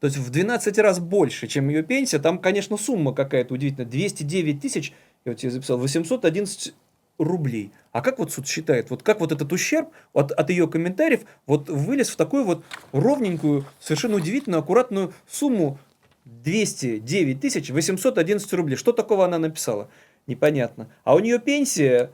То 0.00 0.06
есть 0.06 0.16
в 0.16 0.30
12 0.30 0.78
раз 0.78 0.98
больше, 0.98 1.46
чем 1.46 1.68
ее 1.68 1.82
пенсия. 1.82 2.18
Там, 2.18 2.38
конечно, 2.38 2.76
сумма 2.76 3.12
какая-то 3.12 3.54
удивительная. 3.54 3.86
209 3.86 4.60
тысяч, 4.60 4.92
я 5.24 5.32
вот 5.32 5.38
тебе 5.38 5.50
записал, 5.50 5.78
811 5.78 6.74
рублей. 7.20 7.72
А 7.92 8.00
как 8.00 8.18
вот 8.18 8.32
суд 8.32 8.46
считает? 8.46 8.90
Вот 8.90 9.02
как 9.02 9.20
вот 9.20 9.32
этот 9.32 9.52
ущерб 9.52 9.90
от, 10.12 10.32
от 10.32 10.50
ее 10.50 10.66
комментариев 10.66 11.20
вот 11.46 11.68
вылез 11.68 12.08
в 12.08 12.16
такую 12.16 12.44
вот 12.44 12.64
ровненькую, 12.92 13.66
совершенно 13.78 14.16
удивительную, 14.16 14.60
аккуратную 14.60 15.12
сумму 15.28 15.78
209 16.24 17.40
тысяч 17.40 17.70
811 17.70 18.52
рублей. 18.54 18.76
Что 18.76 18.92
такого 18.92 19.24
она 19.24 19.38
написала? 19.38 19.88
Непонятно. 20.26 20.88
А 21.04 21.14
у 21.14 21.18
нее 21.18 21.38
пенсия 21.38 22.10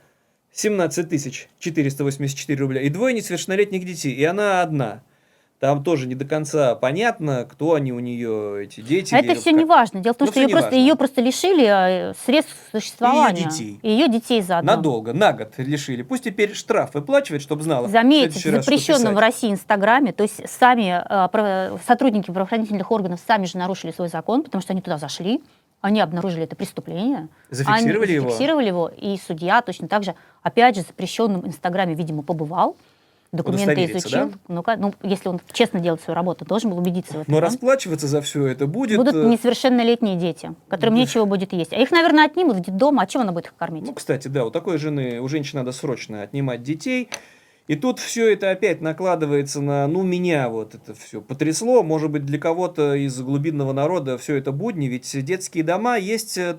17 0.52 1.08
тысяч 1.08 1.48
484 1.58 2.58
рубля 2.58 2.80
и 2.80 2.88
двое 2.88 3.14
несовершеннолетних 3.14 3.84
детей. 3.84 4.14
И 4.14 4.24
она 4.24 4.62
одна. 4.62 5.02
Там 5.58 5.82
тоже 5.82 6.06
не 6.06 6.14
до 6.14 6.26
конца 6.26 6.74
понятно, 6.74 7.46
кто 7.50 7.72
они 7.74 7.90
у 7.90 7.98
нее, 7.98 8.64
эти 8.64 8.82
дети. 8.82 9.14
А 9.14 9.18
это 9.18 9.34
все 9.34 9.50
как. 9.52 9.58
не 9.58 9.64
важно. 9.64 10.00
Дело 10.00 10.12
в 10.12 10.18
том, 10.18 10.26
Ну, 10.26 10.32
что 10.32 10.40
ее 10.42 10.48
просто, 10.50 10.66
важно. 10.70 10.78
ее 10.78 10.94
просто 10.96 11.20
лишили 11.22 11.66
э, 12.10 12.12
средств 12.26 12.54
существования. 12.72 13.44
детей. 13.44 13.80
И 13.82 13.88
ее 13.90 14.08
детей 14.08 14.42
заодно. 14.42 14.76
Надолго, 14.76 15.14
на 15.14 15.32
год 15.32 15.54
лишили. 15.56 16.02
Пусть 16.02 16.24
теперь 16.24 16.52
штраф 16.54 16.92
выплачивает, 16.92 17.40
чтобы 17.40 17.62
знала. 17.62 17.88
Заметьте, 17.88 18.38
в 18.50 18.62
запрещенном 18.64 19.14
в. 19.14 19.18
России 19.18 19.50
Инстаграме, 19.50 20.12
то 20.12 20.24
есть 20.24 20.42
сами 20.48 21.02
э, 21.02 21.28
право- 21.30 21.80
сотрудники 21.86 22.30
правоохранительных 22.30 22.90
органов 22.92 23.20
сами 23.26 23.46
же 23.46 23.56
нарушили 23.56 23.92
свой 23.92 24.08
закон, 24.08 24.42
потому 24.42 24.60
что 24.60 24.74
они 24.74 24.82
туда 24.82 24.98
зашли, 24.98 25.42
они 25.80 26.00
обнаружили 26.00 26.44
это 26.44 26.54
преступление. 26.54 27.28
Зафиксировали 27.48 28.04
они 28.08 28.14
его? 28.14 28.28
зафиксировали 28.28 28.66
его, 28.66 28.88
и 28.94 29.18
судья 29.26 29.62
точно 29.62 29.88
так 29.88 30.04
же, 30.04 30.14
опять 30.42 30.76
же, 30.76 30.82
в 30.82 30.86
запрещенном 30.88 31.46
Инстаграме, 31.46 31.94
видимо, 31.94 32.22
побывал, 32.22 32.76
документы 33.32 33.84
изучил. 33.84 34.10
да? 34.10 34.30
Ну-ка, 34.48 34.76
ну, 34.76 34.94
если 35.02 35.28
он 35.28 35.40
честно 35.52 35.80
делает 35.80 36.02
свою 36.02 36.14
работу, 36.14 36.44
должен 36.44 36.70
был 36.70 36.78
убедиться 36.78 37.14
в 37.14 37.20
этом. 37.22 37.34
Но 37.34 37.40
да? 37.40 37.46
расплачиваться 37.46 38.06
за 38.06 38.20
все 38.20 38.46
это 38.46 38.66
будет... 38.66 38.96
Будут 38.96 39.14
э, 39.14 39.26
несовершеннолетние 39.26 40.16
дети, 40.16 40.54
которым 40.68 40.94
нечего 40.94 41.24
будет 41.24 41.52
есть. 41.52 41.72
А 41.72 41.76
их, 41.76 41.90
наверное, 41.90 42.26
отнимут 42.26 42.56
в 42.56 42.60
детдом, 42.60 42.98
а 42.98 43.06
чем 43.06 43.22
она 43.22 43.32
будет 43.32 43.46
их 43.46 43.54
кормить? 43.56 43.84
Ну, 43.84 43.94
кстати, 43.94 44.28
да, 44.28 44.44
у 44.44 44.50
такой 44.50 44.78
жены, 44.78 45.20
у 45.20 45.28
женщины 45.28 45.60
надо 45.60 45.72
срочно 45.72 46.22
отнимать 46.22 46.62
детей. 46.62 47.08
И 47.68 47.74
тут 47.74 47.98
все 47.98 48.32
это 48.32 48.50
опять 48.50 48.80
накладывается 48.80 49.60
на, 49.60 49.88
ну, 49.88 50.02
меня 50.04 50.48
вот 50.48 50.74
это 50.74 50.94
все 50.94 51.20
потрясло. 51.20 51.82
Может 51.82 52.10
быть, 52.10 52.24
для 52.24 52.38
кого-то 52.38 52.94
из 52.94 53.20
глубинного 53.20 53.72
народа 53.72 54.18
все 54.18 54.36
это 54.36 54.52
будни, 54.52 54.86
ведь 54.86 55.24
детские 55.24 55.64
дома 55.64 55.98
есть 55.98 56.38
э, 56.38 56.58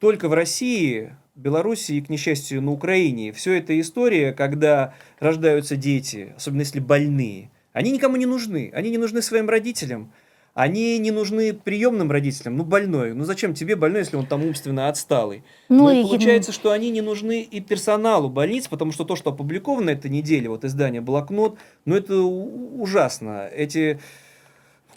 только 0.00 0.28
в 0.28 0.32
России, 0.32 1.14
Белоруссии 1.34 1.96
и, 1.96 2.00
к 2.02 2.10
несчастью, 2.10 2.60
на 2.60 2.72
Украине. 2.72 3.32
Все 3.32 3.54
это 3.54 3.78
история, 3.80 4.32
когда 4.32 4.94
рождаются 5.18 5.76
дети, 5.76 6.34
особенно 6.36 6.60
если 6.60 6.78
больные. 6.78 7.50
Они 7.72 7.90
никому 7.90 8.16
не 8.16 8.26
нужны. 8.26 8.70
Они 8.74 8.90
не 8.90 8.98
нужны 8.98 9.22
своим 9.22 9.48
родителям. 9.48 10.12
Они 10.52 10.98
не 10.98 11.10
нужны 11.10 11.54
приемным 11.54 12.10
родителям. 12.10 12.58
Ну, 12.58 12.64
больной. 12.64 13.14
Ну, 13.14 13.24
зачем 13.24 13.54
тебе 13.54 13.76
больной, 13.76 14.00
если 14.00 14.16
он 14.16 14.26
там 14.26 14.44
умственно 14.44 14.88
отсталый? 14.88 15.42
Ну, 15.70 15.84
Ну, 15.84 15.90
и- 15.90 16.02
получается, 16.02 16.52
что 16.52 16.70
они 16.72 16.90
не 16.90 17.00
нужны 17.00 17.40
и 17.40 17.60
персоналу 17.60 18.28
больниц, 18.28 18.68
потому 18.68 18.92
что 18.92 19.04
то, 19.04 19.16
что 19.16 19.30
опубликовано 19.30 19.88
этой 19.88 20.10
неделе, 20.10 20.50
вот 20.50 20.66
издание 20.66 21.00
«Блокнот», 21.00 21.56
ну, 21.86 21.96
это 21.96 22.14
ужасно. 22.20 23.48
Эти 23.48 24.00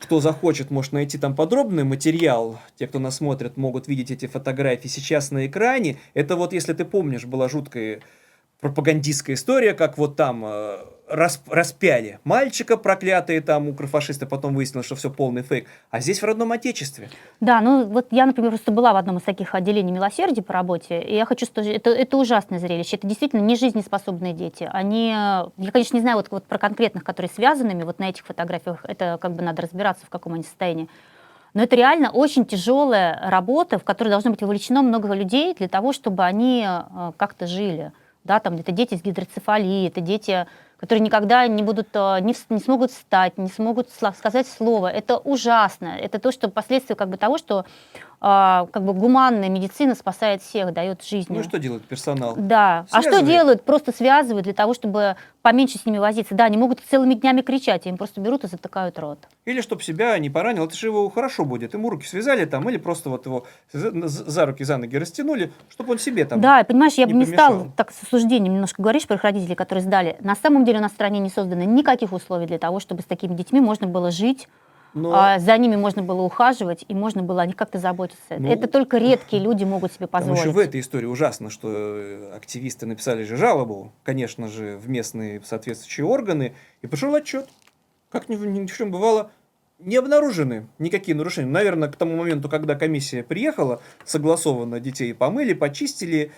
кто 0.05 0.21
захочет, 0.21 0.69
может 0.69 0.93
найти 0.93 1.17
там 1.17 1.35
подробный 1.35 1.83
материал. 1.83 2.59
Те, 2.77 2.85
кто 2.87 2.99
нас 2.99 3.17
смотрит, 3.17 3.57
могут 3.57 3.87
видеть 3.87 4.11
эти 4.11 4.27
фотографии 4.27 4.87
сейчас 4.87 5.31
на 5.31 5.47
экране. 5.47 5.97
Это 6.13 6.35
вот, 6.35 6.53
если 6.53 6.73
ты 6.73 6.85
помнишь, 6.85 7.25
была 7.25 7.49
жуткая 7.49 8.01
пропагандистская 8.61 9.35
история, 9.35 9.73
как 9.73 9.97
вот 9.97 10.15
там 10.15 10.45
э, 10.45 10.77
рас- 11.07 11.41
распяли 11.47 12.19
мальчика 12.23 12.77
проклятые 12.77 13.41
там 13.41 13.69
укрофашисты, 13.69 14.25
потом 14.25 14.55
выяснилось, 14.55 14.85
что 14.85 14.95
все 14.95 15.09
полный 15.09 15.43
фейк. 15.43 15.67
А 15.89 15.99
здесь 15.99 16.21
в 16.21 16.25
родном 16.25 16.51
отечестве. 16.51 17.09
Да, 17.39 17.61
ну 17.61 17.85
вот 17.85 18.07
я, 18.11 18.25
например, 18.25 18.51
просто 18.51 18.71
была 18.71 18.93
в 18.93 18.95
одном 18.95 19.17
из 19.17 19.23
таких 19.23 19.55
отделений 19.55 19.91
милосердия 19.91 20.41
по 20.41 20.53
работе, 20.53 21.01
и 21.01 21.15
я 21.15 21.25
хочу 21.25 21.45
сказать, 21.45 21.75
это, 21.75 21.89
это 21.89 22.17
ужасное 22.17 22.59
зрелище. 22.59 22.95
Это 22.97 23.07
действительно 23.07 23.41
не 23.41 23.55
жизнеспособные 23.55 24.33
дети. 24.33 24.69
Они, 24.71 25.09
я, 25.09 25.71
конечно, 25.71 25.95
не 25.95 26.01
знаю 26.01 26.17
вот, 26.17 26.27
вот 26.31 26.45
про 26.45 26.57
конкретных, 26.57 27.03
которые 27.03 27.29
связанными, 27.33 27.83
вот 27.83 27.99
на 27.99 28.09
этих 28.09 28.25
фотографиях, 28.25 28.79
это 28.83 29.17
как 29.21 29.33
бы 29.33 29.41
надо 29.41 29.61
разбираться, 29.61 30.05
в 30.05 30.09
каком 30.09 30.33
они 30.33 30.43
состоянии. 30.43 30.89
Но 31.53 31.63
это 31.63 31.77
реально 31.77 32.09
очень 32.09 32.45
тяжелая 32.45 33.17
работа, 33.29 33.79
в 33.79 33.85
которой 33.85 34.09
должно 34.09 34.31
быть 34.31 34.41
вовлечено 34.41 34.81
много 34.81 35.13
людей 35.13 35.55
для 35.55 35.69
того, 35.69 35.93
чтобы 35.93 36.25
они 36.25 36.65
э, 36.67 37.11
как-то 37.15 37.47
жили. 37.47 37.93
Да, 38.25 38.41
там 38.41 38.55
это 38.55 38.73
дети 38.73 38.95
с 38.95 39.01
гидроцефалией, 39.01 39.87
это 39.87 40.01
дети, 40.01 40.47
которые 40.85 41.01
никогда 41.01 41.47
не 41.47 41.63
будут, 41.63 41.87
э, 41.93 42.19
не, 42.21 42.35
не 42.49 42.59
смогут 42.59 42.91
встать, 42.91 43.39
не 43.39 43.49
смогут 43.49 43.89
сказать 43.89 44.47
слово. 44.47 44.91
Это 44.91 45.17
ужасно. 45.17 45.97
Это 45.97 46.19
то, 46.19 46.31
что 46.31 46.47
последствия 46.47 46.95
как 46.95 47.09
бы 47.09 47.17
того, 47.17 47.39
что 47.39 47.65
как 48.19 48.83
бы 48.83 48.93
гуманная 48.93 49.49
медицина 49.49 49.95
спасает 49.95 50.41
всех, 50.41 50.73
дает 50.73 51.03
жизнь. 51.03 51.27
Ну 51.29 51.43
что 51.43 51.59
делает 51.59 51.85
персонал? 51.85 52.33
Да. 52.37 52.85
А 52.91 53.01
что 53.01 53.11
Связывает. 53.11 53.25
делают? 53.27 53.63
Просто 53.63 53.91
связывают 53.91 54.45
для 54.45 54.53
того, 54.53 54.73
чтобы 54.73 55.15
поменьше 55.41 55.77
с 55.77 55.85
ними 55.85 55.99
возиться. 55.99 56.33
Да, 56.33 56.45
они 56.45 56.57
могут 56.57 56.79
целыми 56.79 57.13
днями 57.13 57.41
кричать, 57.41 57.85
им 57.85 57.97
просто 57.97 58.19
берут 58.19 58.43
и 58.43 58.47
затыкают 58.47 58.97
рот. 58.97 59.19
Или 59.45 59.61
чтобы 59.61 59.83
себя 59.83 60.17
не 60.17 60.29
поранил, 60.31 60.65
это 60.65 60.75
же 60.75 60.87
его 60.87 61.07
хорошо 61.09 61.45
будет. 61.45 61.73
Ему 61.75 61.89
руки 61.91 62.07
связали 62.07 62.45
там, 62.45 62.67
или 62.67 62.77
просто 62.77 63.09
вот 63.11 63.25
его 63.27 63.45
за, 63.71 64.45
руки, 64.47 64.63
за 64.63 64.77
ноги 64.77 64.95
растянули, 64.95 65.51
чтобы 65.69 65.91
он 65.91 65.99
себе 65.99 66.25
там 66.25 66.41
Да, 66.41 66.61
и 66.61 66.63
понимаешь, 66.63 66.93
я 66.93 67.05
не 67.05 67.13
бы 67.13 67.19
не 67.19 67.25
помешал. 67.25 67.51
стала 67.53 67.71
так 67.75 67.91
с 67.91 68.01
осуждением 68.03 68.53
немножко 68.53 68.81
говоришь 68.81 69.05
про 69.05 69.17
их 69.17 69.23
родителей, 69.23 69.55
которые 69.55 69.83
сдали. 69.83 70.17
На 70.21 70.35
самом 70.35 70.65
деле 70.65 70.79
у 70.79 70.81
нас 70.81 70.91
в 70.91 70.95
стране 70.95 71.19
не 71.19 71.29
создано 71.29 71.63
никаких 71.63 72.11
условий 72.11 72.47
для 72.47 72.57
того, 72.57 72.79
чтобы 72.79 73.03
с 73.03 73.05
такими 73.05 73.35
детьми 73.35 73.59
можно 73.59 73.85
было 73.85 74.09
жить, 74.09 74.47
Но- 74.95 75.13
а, 75.13 75.37
за 75.39 75.55
ними 75.57 75.75
можно 75.75 76.01
было 76.01 76.21
ухаживать, 76.21 76.83
и 76.87 76.95
можно 76.95 77.21
было 77.21 77.41
о 77.43 77.45
них 77.45 77.55
как-то 77.55 77.77
заботиться. 77.77 78.21
Ну, 78.39 78.51
Это 78.51 78.67
только 78.67 78.97
редкие 78.97 79.43
люди 79.43 79.63
могут 79.65 79.91
себе 79.91 80.07
Там 80.07 80.21
позволить. 80.21 80.39
еще 80.41 80.49
в 80.51 80.57
этой 80.57 80.79
истории 80.79 81.05
ужасно, 81.05 81.49
что 81.51 81.69
э, 81.71 82.31
активисты 82.35 82.85
написали 82.87 83.23
же 83.23 83.35
жалобу, 83.35 83.91
конечно 84.03 84.47
же, 84.47 84.77
в 84.77 84.89
местные 84.89 85.41
соответствующие 85.45 86.05
органы, 86.07 86.55
и 86.81 86.87
пришел 86.87 87.13
отчет. 87.13 87.47
Как 88.09 88.29
ни, 88.29 88.35
в- 88.35 88.45
ни 88.47 88.65
в 88.65 88.75
чем 88.75 88.89
бывало, 88.89 89.29
не 89.79 89.97
обнаружены 89.97 90.67
никакие 90.79 91.15
нарушения. 91.17 91.49
Наверное, 91.51 91.89
к 91.89 91.97
тому 91.97 92.15
моменту, 92.15 92.47
когда 92.47 92.75
комиссия 92.75 93.21
приехала, 93.23 93.81
согласованно 94.05 94.79
детей 94.79 95.13
помыли, 95.13 95.53
почистили, 95.53 96.31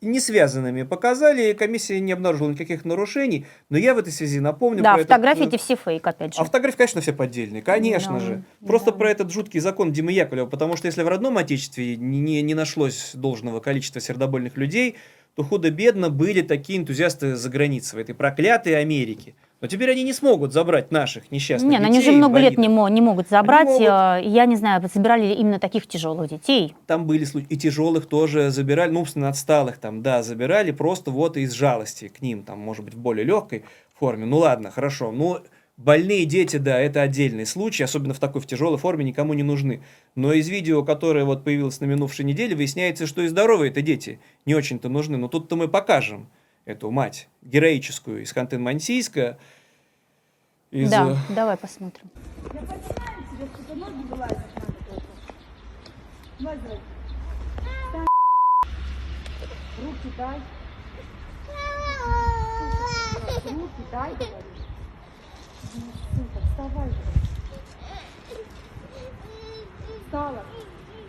не 0.00 0.20
связанными 0.20 0.82
показали, 0.82 1.52
комиссия 1.52 2.00
не 2.00 2.12
обнаружила 2.12 2.50
никаких 2.50 2.84
нарушений. 2.84 3.46
Но 3.70 3.78
я 3.78 3.94
в 3.94 3.98
этой 3.98 4.12
связи 4.12 4.40
напомню 4.40 4.82
Да, 4.82 4.92
про 4.92 5.00
этот, 5.00 5.08
фотографии 5.08 5.44
э, 5.44 5.48
эти 5.48 5.56
все 5.56 5.76
фейк, 5.76 6.06
опять 6.06 6.34
же. 6.34 6.40
а 6.40 6.44
фотографии, 6.44 6.76
конечно, 6.76 7.00
все 7.00 7.12
поддельные, 7.12 7.62
конечно 7.62 8.14
Да, 8.14 8.20
же. 8.20 8.42
Просто 8.66 8.92
про 8.92 9.10
этот 9.10 9.30
жуткий 9.32 9.60
закон 9.60 9.92
Димы 9.92 10.12
Яковлева, 10.12 10.46
потому 10.46 10.76
что 10.76 10.86
если 10.86 11.02
в 11.02 11.08
родном 11.08 11.38
отечестве 11.38 11.96
не, 11.96 12.20
не, 12.20 12.42
не 12.42 12.54
нашлось 12.54 13.12
должного 13.14 13.60
количества 13.60 14.00
сердобольных 14.00 14.56
людей, 14.56 14.96
то 15.34 15.42
худо-бедно 15.42 16.10
были 16.10 16.40
такие 16.40 16.78
энтузиасты 16.78 17.36
за 17.36 17.48
границей, 17.50 17.98
в 17.98 18.00
этой 18.00 18.14
проклятой 18.14 18.80
Америке. 18.80 19.34
Но 19.60 19.68
теперь 19.68 19.90
они 19.90 20.02
не 20.02 20.12
смогут 20.12 20.52
забрать 20.52 20.90
наших 20.90 21.30
несчастных 21.30 21.70
Не, 21.70 21.78
ну 21.78 21.84
детей. 21.86 21.96
они 21.98 22.04
же 22.04 22.12
много 22.12 22.38
лет 22.38 22.58
не, 22.58 22.68
мо- 22.68 22.88
не 22.88 23.00
могут 23.00 23.28
забрать. 23.30 23.66
могут. 23.66 23.80
и 23.80 24.28
Я 24.28 24.44
не 24.44 24.56
знаю, 24.56 24.86
собирали 24.92 25.26
ли 25.28 25.32
именно 25.34 25.58
таких 25.58 25.86
тяжелых 25.86 26.28
детей. 26.28 26.74
Там 26.86 27.06
были 27.06 27.24
случаи, 27.24 27.46
и 27.48 27.56
тяжелых 27.56 28.06
тоже 28.06 28.50
забирали, 28.50 28.90
ну, 28.90 29.00
умственно 29.00 29.28
отсталых 29.30 29.78
там, 29.78 30.02
да, 30.02 30.22
забирали 30.22 30.72
просто 30.72 31.10
вот 31.10 31.36
из 31.38 31.52
жалости 31.52 32.08
к 32.08 32.20
ним, 32.20 32.42
там, 32.42 32.58
может 32.58 32.84
быть, 32.84 32.94
в 32.94 32.98
более 32.98 33.24
легкой 33.24 33.64
форме. 33.98 34.26
Ну, 34.26 34.38
ладно, 34.38 34.70
хорошо. 34.70 35.10
Ну, 35.10 35.38
больные 35.78 36.26
дети, 36.26 36.58
да, 36.58 36.78
это 36.78 37.00
отдельный 37.00 37.46
случай, 37.46 37.82
особенно 37.82 38.12
в 38.12 38.18
такой, 38.18 38.42
в 38.42 38.46
тяжелой 38.46 38.78
форме, 38.78 39.04
никому 39.06 39.32
не 39.32 39.42
нужны. 39.42 39.82
Но 40.14 40.34
из 40.34 40.48
видео, 40.48 40.82
которое 40.84 41.24
вот 41.24 41.44
появилось 41.44 41.80
на 41.80 41.86
минувшей 41.86 42.26
неделе, 42.26 42.54
выясняется, 42.54 43.06
что 43.06 43.22
и 43.22 43.26
здоровые 43.28 43.70
это 43.70 43.80
дети 43.80 44.20
не 44.44 44.54
очень-то 44.54 44.90
нужны. 44.90 45.16
Но 45.16 45.28
тут-то 45.28 45.56
мы 45.56 45.66
покажем 45.68 46.28
эту 46.66 46.90
мать 46.90 47.28
героическую 47.42 48.22
из 48.22 48.34
Ханты-Мансийска. 48.34 49.38
Из, 50.72 50.90
Да, 50.90 51.12
э, 51.12 51.16
давай 51.34 51.56
посмотрим. 51.56 52.10
Я 52.42 52.50
понимаю 52.60 52.82
тебя, 52.82 53.46
что 53.64 53.74
ноги 53.76 54.02
вылазят 54.08 54.38
надо 54.56 54.72
только. 54.90 55.06
Вылазь. 56.40 56.58
Встань. 57.86 58.06
Руки 59.80 60.12
дай. 60.18 60.40
Руки 63.44 63.82
дай, 63.92 64.10
говорю. 64.14 64.34
Ну, 65.74 65.80
сука, 66.16 66.40
вставай. 66.46 66.88
говорю. 66.88 67.00
Встала. 70.04 70.44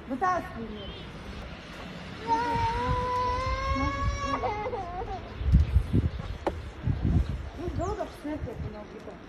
Вытаскивай 0.07 0.67
меня. 0.69 0.97
Ну, 7.87 7.95
долго 7.95 8.09
посмотри, 8.11 8.53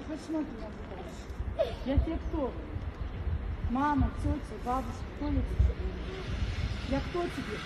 Почему 0.09 0.45
ты 0.45 0.51
меня? 0.57 1.71
Я 1.87 1.99
тебе 1.99 2.19
кто? 2.29 2.53
Мама, 3.71 4.11
тетя, 4.21 4.59
бабушка, 4.65 5.05
кто 5.17 5.27
я 5.27 5.33
тебе? 5.33 5.75
Я 6.89 7.01
кто 7.01 7.23
тебе? 7.23 7.59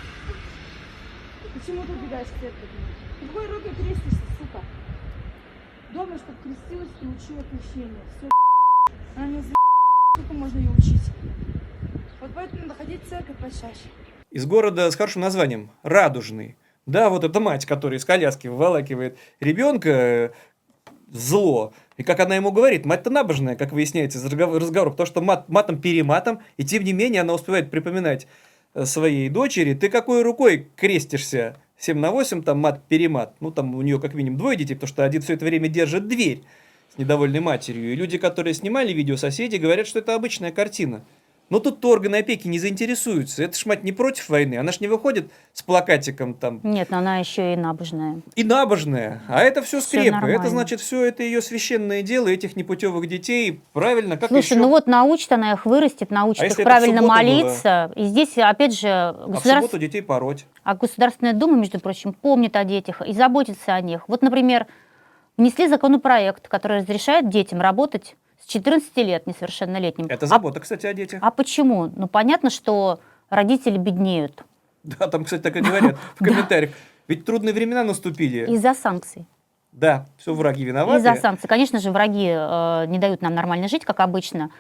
Почему 1.55 1.83
ты 1.85 1.93
убегаешь 1.93 2.27
к 2.27 2.41
церкви? 2.41 2.69
Ты 3.21 3.27
какой 3.27 3.47
руки 3.47 3.71
крестишься, 3.75 4.21
сука? 4.39 4.61
Дома, 5.95 6.19
чтобы 6.19 6.39
крестилась 6.43 6.89
и 7.01 7.07
учила 7.07 7.43
крещение. 7.45 8.03
Все, 8.19 8.29
она 9.17 9.27
не 9.29 9.41
за 9.41 9.55
сколько 10.17 10.35
можно 10.35 10.59
ее 10.59 10.71
учить. 10.73 11.11
Вот 12.21 12.31
поэтому 12.35 12.63
надо 12.63 12.75
ходить 12.75 13.03
в 13.03 13.09
церковь 13.09 13.37
почаще. 13.39 13.89
Из 14.31 14.45
города 14.45 14.91
с 14.91 14.97
хорошим 14.97 15.23
названием 15.23 15.71
Радужный. 15.83 16.57
Да, 16.87 17.11
вот 17.11 17.23
эта 17.23 17.39
мать, 17.39 17.65
которая 17.65 17.99
из 17.99 18.05
коляски 18.05 18.49
выволакивает 18.49 19.17
ребенка, 19.39 19.91
э, 19.91 20.31
зло. 21.13 21.73
И 21.97 22.03
как 22.03 22.21
она 22.21 22.37
ему 22.37 22.51
говорит, 22.51 22.85
мать-то 22.85 23.11
набожная, 23.11 23.55
как 23.55 23.73
выясняется 23.73 24.19
из 24.19 24.25
разговора, 24.25 24.91
потому 24.91 25.07
что 25.07 25.21
мат, 25.21 25.49
матом-перематом, 25.49 26.41
и 26.57 26.65
тем 26.65 26.83
не 26.85 26.93
менее 26.93 27.21
она 27.21 27.35
успевает 27.35 27.71
припоминать 27.71 28.27
э, 28.75 28.85
своей 28.85 29.29
дочери, 29.29 29.75
ты 29.75 29.89
какой 29.89 30.23
рукой 30.23 30.69
крестишься? 30.77 31.57
7 31.79 31.99
на 31.99 32.13
8, 32.13 32.43
там 32.43 32.61
мат-перемат. 32.61 33.35
Ну, 33.41 33.51
там 33.51 33.75
у 33.75 33.83
нее 33.83 34.01
как 34.01 34.15
минимум 34.15 34.39
двое 34.39 34.57
детей, 34.57 34.75
потому 34.75 34.89
что 34.89 35.05
один 35.05 35.21
все 35.21 35.35
это 35.35 35.45
время 35.45 35.69
держит 35.69 36.07
дверь 36.07 36.45
с 36.95 36.99
недовольной 36.99 37.41
матерью. 37.41 37.93
И 37.93 37.97
люди, 37.97 38.19
которые 38.19 38.55
снимали 38.55 38.93
видео 38.93 39.17
соседи, 39.17 39.57
говорят, 39.57 39.89
что 39.89 39.99
это 39.99 40.15
обычная 40.15 40.53
картина. 40.53 41.05
Но 41.53 41.59
тут 41.59 41.85
органы 41.85 42.17
опеки 42.17 42.49
не 42.49 42.59
заинтересуются. 42.59 43.43
Это 43.45 43.59
ж 43.59 43.67
мать 43.67 43.85
не 43.85 43.93
против 43.93 44.31
войны. 44.31 44.55
Она 44.55 44.73
ж 44.73 44.81
не 44.81 44.89
выходит 44.89 45.31
с 45.53 45.63
плакатиком 45.63 46.33
там. 46.33 46.61
Нет, 46.63 46.89
но 46.89 46.97
она 46.97 47.19
еще 47.19 47.53
и 47.53 47.57
набожная. 47.57 48.23
И 48.37 48.43
набожная. 48.43 49.21
А 49.29 49.43
это 49.43 49.61
все 49.61 49.83
скрепы. 49.83 50.13
нормально. 50.13 50.37
Это 50.41 50.49
значит, 50.49 50.81
все 50.81 51.05
это 51.05 51.23
ее 51.23 51.43
священное 51.43 52.01
дело, 52.01 52.29
этих 52.29 52.57
непутевых 52.57 53.07
детей. 53.07 53.61
Правильно, 53.75 54.17
как 54.17 54.31
Слушай, 54.31 54.53
еще? 54.53 54.61
ну 54.61 54.71
вот 54.71 54.87
научит 54.87 55.31
она 55.31 55.53
их 55.53 55.67
вырастет, 55.67 56.11
научит 56.11 56.43
А 56.43 56.47
их 56.47 56.57
правильно 56.57 57.03
молиться. 57.03 57.93
И 57.97 58.05
здесь, 58.05 58.39
опять 58.39 58.73
же, 58.73 58.89
А 58.89 59.13
в 59.13 59.33
государство... 59.33 59.61
субботу 59.61 59.79
детей 59.79 60.01
пороть. 60.01 60.47
А 60.65 60.75
Государственная 60.75 61.35
Дума, 61.35 61.59
между 61.59 61.79
прочим, 61.81 62.15
помнит 62.15 62.57
о 62.57 62.65
детях 62.65 63.03
и 63.07 63.13
заботится 63.13 63.75
о 63.75 63.81
них. 63.83 64.05
Вот, 64.09 64.23
например, 64.23 64.69
внесли 65.37 65.69
законопроект, 65.69 66.49
который 66.49 66.79
разрешает 66.79 67.29
детям 67.29 67.61
работать 67.61 68.17
с 68.43 68.47
14 68.47 68.97
лет 68.99 69.27
несовершеннолетним. 69.27 70.07
Это 70.09 70.27
А- 70.27 70.29
забота, 70.29 70.61
кстати, 70.61 70.87
о 70.87 70.95
детях. 70.95 71.21
А, 71.23 71.31
почему? 71.31 71.91
Ну, 71.95 72.09
понятно, 72.09 72.51
что 72.51 73.01
родители 73.31 73.79
беднеют 73.79 74.45
Да, 74.83 75.07
там, 75.09 75.25
кстати, 75.25 75.43
так 75.43 75.57
и 75.57 75.61
говорят 75.61 75.97
в 76.17 76.25
комментариях. 76.25 76.73
Ведь 77.09 77.25
трудные 77.25 77.53
времена 77.55 77.85
наступили. 77.85 78.47
из-за 78.53 78.75
санкций. 78.75 79.27
Да, 79.73 80.07
все 80.19 80.35
враги 80.35 80.65
виноваты. 80.65 80.99
Из-за 80.99 81.15
санкций. 81.15 81.49
Конечно 81.49 81.79
же, 81.79 81.91
враги 81.91 82.29
э, 82.29 82.87
не 82.89 82.99
дают 82.99 83.23
нам 83.23 83.35
нормально 83.35 83.69
жить, 83.69 83.85
как 83.85 84.01
обычно. 84.01 84.51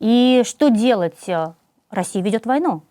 И 0.00 0.42
что 0.44 0.68
делать? 0.70 1.28
Э, 1.28 1.54
Россия 1.90 2.22
ведет 2.22 2.46
войну. 2.46 2.82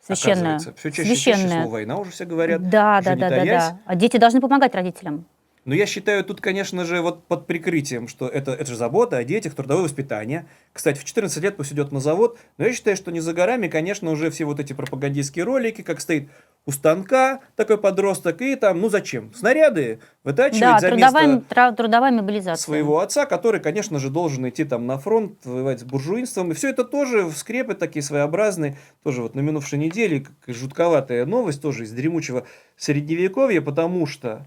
Священную. 0.00 0.58
Все 0.60 0.72
чаще 0.72 0.88
и 0.88 0.92
чаще 0.92 1.14
Священную. 1.14 1.62
слово 1.62 1.72
война 1.72 1.96
уже 1.98 2.10
все 2.12 2.24
говорят. 2.24 2.68
Да, 2.68 3.00
да, 3.02 3.14
да, 3.16 3.28
да, 3.30 3.44
да. 3.44 3.78
А 3.84 3.94
дети 3.96 4.16
должны 4.16 4.40
помогать 4.40 4.74
родителям. 4.74 5.24
Но 5.64 5.74
я 5.76 5.86
считаю, 5.86 6.24
тут, 6.24 6.40
конечно 6.40 6.84
же, 6.84 7.00
вот 7.02 7.24
под 7.28 7.46
прикрытием, 7.46 8.08
что 8.08 8.26
это, 8.26 8.50
это 8.52 8.66
же 8.66 8.74
забота 8.74 9.16
о 9.18 9.24
детях, 9.24 9.54
трудовое 9.54 9.84
воспитание. 9.84 10.46
Кстати, 10.72 10.98
в 10.98 11.04
14 11.04 11.40
лет 11.40 11.56
пусть 11.56 11.72
идет 11.72 11.92
на 11.92 12.00
завод, 12.00 12.36
но 12.58 12.66
я 12.66 12.72
считаю, 12.72 12.96
что 12.96 13.12
не 13.12 13.20
за 13.20 13.32
горами, 13.32 13.68
конечно, 13.68 14.10
уже 14.10 14.30
все 14.30 14.44
вот 14.44 14.58
эти 14.58 14.72
пропагандистские 14.72 15.44
ролики, 15.44 15.82
как 15.82 16.00
стоит 16.00 16.28
у 16.66 16.72
станка 16.72 17.40
такой 17.54 17.78
подросток, 17.78 18.40
и 18.42 18.56
там, 18.56 18.80
ну 18.80 18.88
зачем, 18.88 19.32
снаряды 19.34 20.00
вытачивать 20.24 20.60
Да, 20.60 20.78
за 20.80 20.88
трудовая, 20.88 21.26
место 21.26 21.44
тра- 21.48 21.72
трудовая 21.72 22.10
мобилизация. 22.10 22.56
своего 22.62 22.98
отца, 23.00 23.24
который, 23.26 23.60
конечно 23.60 24.00
же, 24.00 24.10
должен 24.10 24.48
идти 24.48 24.64
там 24.64 24.86
на 24.86 24.98
фронт, 24.98 25.38
воевать 25.44 25.80
с 25.80 25.84
буржуинством. 25.84 26.50
И 26.50 26.54
все 26.54 26.70
это 26.70 26.82
тоже 26.84 27.22
в 27.24 27.36
скрепы 27.36 27.74
такие 27.74 28.02
своеобразные. 28.02 28.76
Тоже 29.04 29.22
вот 29.22 29.34
на 29.36 29.40
минувшей 29.40 29.78
неделе 29.78 30.24
жутковатая 30.48 31.24
новость 31.24 31.62
тоже 31.62 31.84
из 31.84 31.92
дремучего 31.92 32.46
средневековья, 32.76 33.60
потому 33.60 34.06
что 34.06 34.46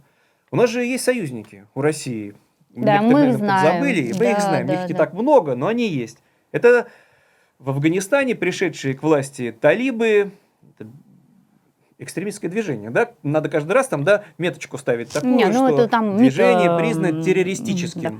у 0.56 0.62
нас 0.62 0.70
же 0.70 0.84
есть 0.86 1.04
союзники 1.04 1.66
у 1.76 1.82
России. 1.82 2.34
Да, 2.74 2.98
Некоторые, 3.00 3.12
мы 3.28 3.30
их 3.32 3.38
знаем. 3.38 3.66
подзабыли, 3.66 4.02
и 4.02 4.14
мы 4.14 4.26
их 4.32 4.36
Да, 4.36 4.42
знаем. 4.42 4.68
да, 4.68 4.74
их 4.84 4.88
не 4.90 4.94
да. 4.94 4.98
так 5.00 5.14
много, 5.14 5.56
но 5.56 5.68
они 5.68 5.88
есть. 5.88 6.18
Это 6.52 6.88
в 7.60 7.70
Афганистане 7.70 8.36
пришедшие 8.36 8.94
к 8.96 9.04
власти 9.04 9.56
талибы, 9.60 10.32
это 10.78 10.90
экстремистское 11.98 12.50
движение, 12.52 12.90
да? 12.90 13.12
Надо 13.24 13.50
каждый 13.50 13.72
раз 13.72 13.88
там, 13.88 14.04
да, 14.04 14.24
меточку 14.38 14.78
ставить 14.78 15.10
такую, 15.12 15.36
Не, 15.36 15.46
ну 15.46 15.68
что 15.68 15.70
это 15.82 15.88
там 15.88 16.18
движение 16.18 16.68
мито- 16.70 16.78
признано 16.80 17.24
террористическим. 17.24 18.02
да. 18.02 18.14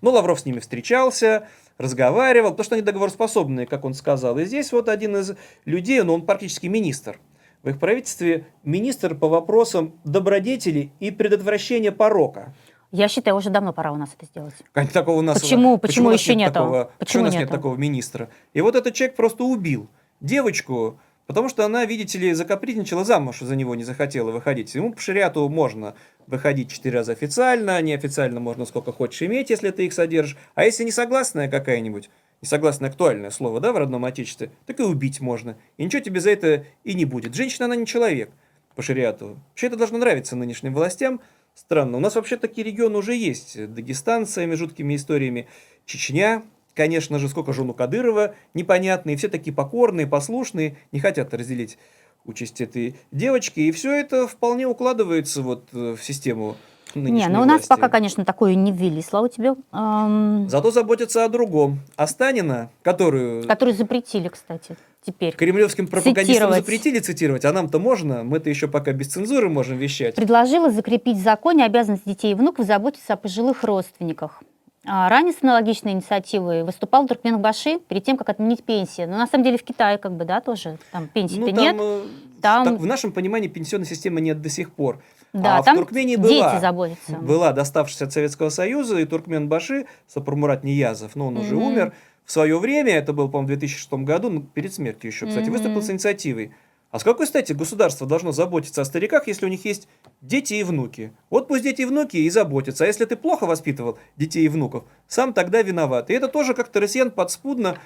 Ну, 0.00 0.10
Лавров 0.10 0.40
с 0.40 0.44
ними 0.46 0.58
встречался, 0.58 1.46
разговаривал, 1.78 2.50
потому 2.50 2.64
что 2.64 2.74
они 2.74 2.82
договороспособные, 2.82 3.66
как 3.66 3.84
он 3.84 3.94
сказал. 3.94 4.36
И 4.38 4.44
здесь 4.44 4.72
вот 4.72 4.88
один 4.88 5.16
из 5.16 5.34
людей, 5.64 6.02
ну, 6.02 6.14
он 6.14 6.26
практически 6.26 6.66
министр. 6.66 7.20
В 7.62 7.68
их 7.68 7.78
правительстве 7.78 8.46
министр 8.64 9.14
по 9.14 9.28
вопросам 9.28 9.94
добродетели 10.04 10.90
и 10.98 11.10
предотвращения 11.12 11.92
порока. 11.92 12.52
Я 12.90 13.08
считаю, 13.08 13.36
уже 13.36 13.50
давно 13.50 13.72
пора 13.72 13.92
у 13.92 13.96
нас 13.96 14.10
это 14.18 14.26
сделать. 14.26 14.54
Такого 14.92 15.18
у 15.18 15.22
нас, 15.22 15.40
Почему- 15.40 15.78
почему 15.78 16.08
у 16.08 16.10
нас 16.10 16.20
еще 16.20 16.34
нет 16.34 16.48
нету? 16.48 16.54
Такого, 16.54 16.84
Почему 16.84 16.96
почему 16.98 17.22
у 17.22 17.24
нас 17.26 17.34
нет 17.34 17.40
нету? 17.42 17.52
такого 17.52 17.76
министра? 17.76 18.28
И 18.52 18.60
вот 18.60 18.74
этот 18.74 18.92
человек 18.94 19.16
просто 19.16 19.44
убил 19.44 19.88
девочку, 20.20 20.98
потому 21.26 21.48
что 21.48 21.64
она, 21.64 21.86
видите 21.86 22.18
ли, 22.18 22.34
закапризничала 22.34 23.04
замуж, 23.04 23.38
за 23.40 23.54
него 23.56 23.74
не 23.76 23.84
захотела 23.84 24.30
выходить. 24.32 24.74
Ему 24.74 24.92
по 24.92 25.00
шариату 25.00 25.48
можно 25.48 25.94
выходить 26.26 26.70
четыре 26.70 26.98
раза 26.98 27.12
официально, 27.12 27.80
неофициально 27.80 28.40
можно 28.40 28.66
сколько 28.66 28.92
хочешь 28.92 29.22
иметь, 29.22 29.50
если 29.50 29.70
ты 29.70 29.86
их 29.86 29.92
содержишь. 29.94 30.36
А 30.54 30.64
если 30.64 30.84
несогласная 30.84 31.48
какая-нибудь, 31.48 32.10
несогласное 32.42 32.90
актуальное 32.90 33.30
слово, 33.30 33.60
да, 33.60 33.72
в 33.72 33.78
родном 33.78 34.04
отечестве, 34.04 34.50
так 34.66 34.80
и 34.80 34.82
убить 34.82 35.20
можно. 35.20 35.56
И 35.78 35.84
ничего 35.84 36.02
тебе 36.02 36.20
за 36.20 36.30
это 36.30 36.66
и 36.84 36.94
не 36.94 37.04
будет. 37.04 37.34
Женщина, 37.34 37.66
она 37.66 37.76
не 37.76 37.86
человек 37.86 38.30
по 38.74 38.82
шариату. 38.82 39.38
Вообще 39.50 39.68
это 39.68 39.76
должно 39.76 39.98
нравиться 39.98 40.36
нынешним 40.36 40.74
властям. 40.74 41.20
Странно. 41.54 41.98
У 41.98 42.00
нас 42.00 42.14
вообще 42.14 42.36
такие 42.36 42.66
регионы 42.66 42.98
уже 42.98 43.14
есть. 43.14 43.72
Дагестан 43.72 44.26
с 44.26 44.32
своими 44.32 44.54
жуткими 44.54 44.96
историями, 44.96 45.48
Чечня, 45.84 46.42
конечно 46.74 47.18
же, 47.18 47.28
сколько 47.28 47.52
жену 47.52 47.74
Кадырова 47.74 48.34
непонятные, 48.54 49.16
все 49.16 49.28
такие 49.28 49.54
покорные, 49.54 50.06
послушные, 50.06 50.76
не 50.92 51.00
хотят 51.00 51.34
разделить 51.34 51.78
участь 52.24 52.60
этой 52.60 52.96
девочки. 53.10 53.60
И 53.60 53.72
все 53.72 53.92
это 53.92 54.26
вполне 54.26 54.66
укладывается 54.66 55.42
вот 55.42 55.68
э, 55.72 55.94
в 55.98 56.02
систему 56.02 56.56
Не, 56.94 57.02
нынешней 57.02 57.32
ну 57.32 57.40
у 57.42 57.44
нас 57.44 57.66
власти. 57.66 57.68
пока, 57.68 57.88
конечно, 57.88 58.24
такое 58.24 58.54
не 58.54 58.72
ввели, 58.72 59.02
слава 59.02 59.28
тебе. 59.28 59.54
Эм, 59.72 60.48
Зато 60.48 60.70
заботятся 60.70 61.24
о 61.24 61.28
другом. 61.28 61.80
А 61.96 62.06
Станина, 62.06 62.70
которую 62.82 63.46
Который 63.46 63.74
запретили, 63.74 64.28
кстати, 64.28 64.76
теперь. 65.04 65.34
кремлевским 65.34 65.86
пропагандистам 65.86 66.26
Цитировать. 66.34 66.56
запретили 66.58 66.98
цитировать, 66.98 67.44
а 67.44 67.52
нам-то 67.52 67.78
можно, 67.78 68.22
мы-то 68.24 68.50
еще 68.50 68.68
пока 68.68 68.92
без 68.92 69.08
цензуры 69.08 69.48
можем 69.48 69.78
вещать. 69.78 70.14
Предложила 70.14 70.70
закрепить 70.70 71.16
в 71.18 71.22
законе 71.22 71.64
обязанность 71.64 72.04
детей 72.04 72.32
и 72.32 72.34
внуков 72.34 72.66
заботиться 72.66 73.14
о 73.14 73.16
пожилых 73.16 73.64
родственниках. 73.64 74.42
А 74.84 75.08
Ранее 75.08 75.32
с 75.32 75.36
аналогичной 75.42 75.92
инициативой 75.92 76.64
выступал 76.64 77.06
Туркменбаши 77.06 77.78
перед 77.78 78.02
тем, 78.04 78.16
как 78.16 78.28
отменить 78.28 78.64
пенсии. 78.64 79.02
Но 79.02 79.16
на 79.16 79.28
самом 79.28 79.44
деле 79.44 79.56
в 79.56 79.62
Китае 79.62 79.96
как 79.96 80.12
бы, 80.12 80.24
да, 80.24 80.40
тоже 80.40 80.76
там 80.90 81.06
пенсий-то 81.06 81.40
Ну, 81.42 81.46
там, 81.52 81.56
нет. 81.62 81.76
э, 81.78 82.02
Там- 82.42 82.64
так, 82.64 82.78
в 82.80 82.86
нашем 82.86 83.12
понимании 83.12 83.46
пенсионной 83.46 83.86
системы 83.86 84.20
нет 84.20 84.42
до 84.42 84.48
сих 84.48 84.72
пор. 84.72 85.00
Да, 85.32 85.58
а 85.58 85.62
там 85.62 85.76
в 85.76 85.80
Туркмении 85.80 86.16
дети 86.16 86.40
была, 86.40 86.60
заботятся. 86.60 87.16
была 87.16 87.52
доставшаяся 87.52 88.04
от 88.04 88.12
Советского 88.12 88.50
Союза, 88.50 88.98
и 88.98 89.04
Туркменбаши, 89.06 89.86
Сапармурат 90.06 90.62
Ниязов, 90.62 91.16
но 91.16 91.28
он 91.28 91.38
уже 91.38 91.56
Мгм. 91.56 91.64
умер, 91.64 91.92
в 92.24 92.32
свое 92.32 92.58
время, 92.58 92.92
это 92.92 93.12
было, 93.12 93.26
по-моему, 93.28 93.46
в 93.46 93.48
2006 93.48 94.04
году, 94.04 94.30
ну, 94.30 94.42
перед 94.42 94.72
смертью 94.74 95.10
еще, 95.10 95.26
кстати, 95.26 95.46
Мгм. 95.46 95.52
выступил 95.54 95.82
с 95.82 95.90
инициативой. 95.90 96.54
А 96.90 96.98
с 96.98 97.04
какой 97.04 97.26
стати 97.26 97.54
государство 97.54 98.06
должно 98.06 98.32
заботиться 98.32 98.82
о 98.82 98.84
стариках, 98.84 99.26
если 99.26 99.46
у 99.46 99.48
них 99.48 99.64
есть 99.64 99.88
дети 100.20 100.52
и 100.54 100.62
внуки? 100.62 101.14
Вот 101.30 101.48
пусть 101.48 101.62
дети 101.62 101.80
и 101.80 101.84
внуки 101.86 102.18
и 102.18 102.28
заботятся. 102.28 102.84
А 102.84 102.86
если 102.86 103.06
ты 103.06 103.16
плохо 103.16 103.46
воспитывал 103.46 103.98
детей 104.16 104.44
и 104.44 104.48
внуков, 104.50 104.84
сам 105.08 105.32
тогда 105.32 105.62
виноват. 105.62 106.10
И 106.10 106.12
это 106.12 106.28
тоже 106.28 106.52
как-то 106.52 106.80
россиян 106.80 107.10
подспудно 107.10 107.78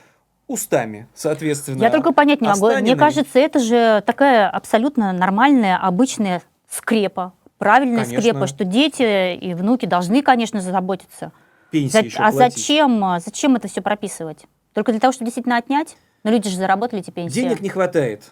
устами, 0.48 1.06
соответственно. 1.14 1.82
Я 1.82 1.90
только 1.90 2.12
понять 2.12 2.40
не 2.40 2.48
А 2.48 2.56
могу. 2.56 2.68
Мне 2.74 2.96
кажется, 2.96 3.38
это 3.38 3.60
же 3.60 4.02
такая 4.04 4.50
абсолютно 4.50 5.12
нормальная, 5.12 5.76
обычная 5.76 6.42
скрепа. 6.70 7.32
Правильная 7.58 8.04
Конечно. 8.04 8.20
скрепа, 8.20 8.46
что 8.46 8.64
дети 8.64 9.34
и 9.34 9.54
внуки 9.54 9.86
должны, 9.86 10.22
конечно, 10.22 10.60
заботиться. 10.60 11.32
Пенсии 11.70 11.92
За- 11.92 12.00
еще 12.00 12.18
а 12.18 12.30
платить. 12.30 12.58
зачем, 12.58 13.04
а, 13.04 13.20
зачем 13.20 13.56
это 13.56 13.68
все 13.68 13.80
прописывать? 13.80 14.44
Только 14.74 14.92
для 14.92 15.00
того, 15.00 15.12
чтобы 15.12 15.26
действительно 15.26 15.56
отнять? 15.56 15.96
Но 16.22 16.30
люди 16.30 16.48
же 16.50 16.56
заработали 16.56 17.00
эти 17.00 17.10
пенсии. 17.10 17.34
Денег 17.34 17.60
не 17.60 17.68
хватает. 17.68 18.24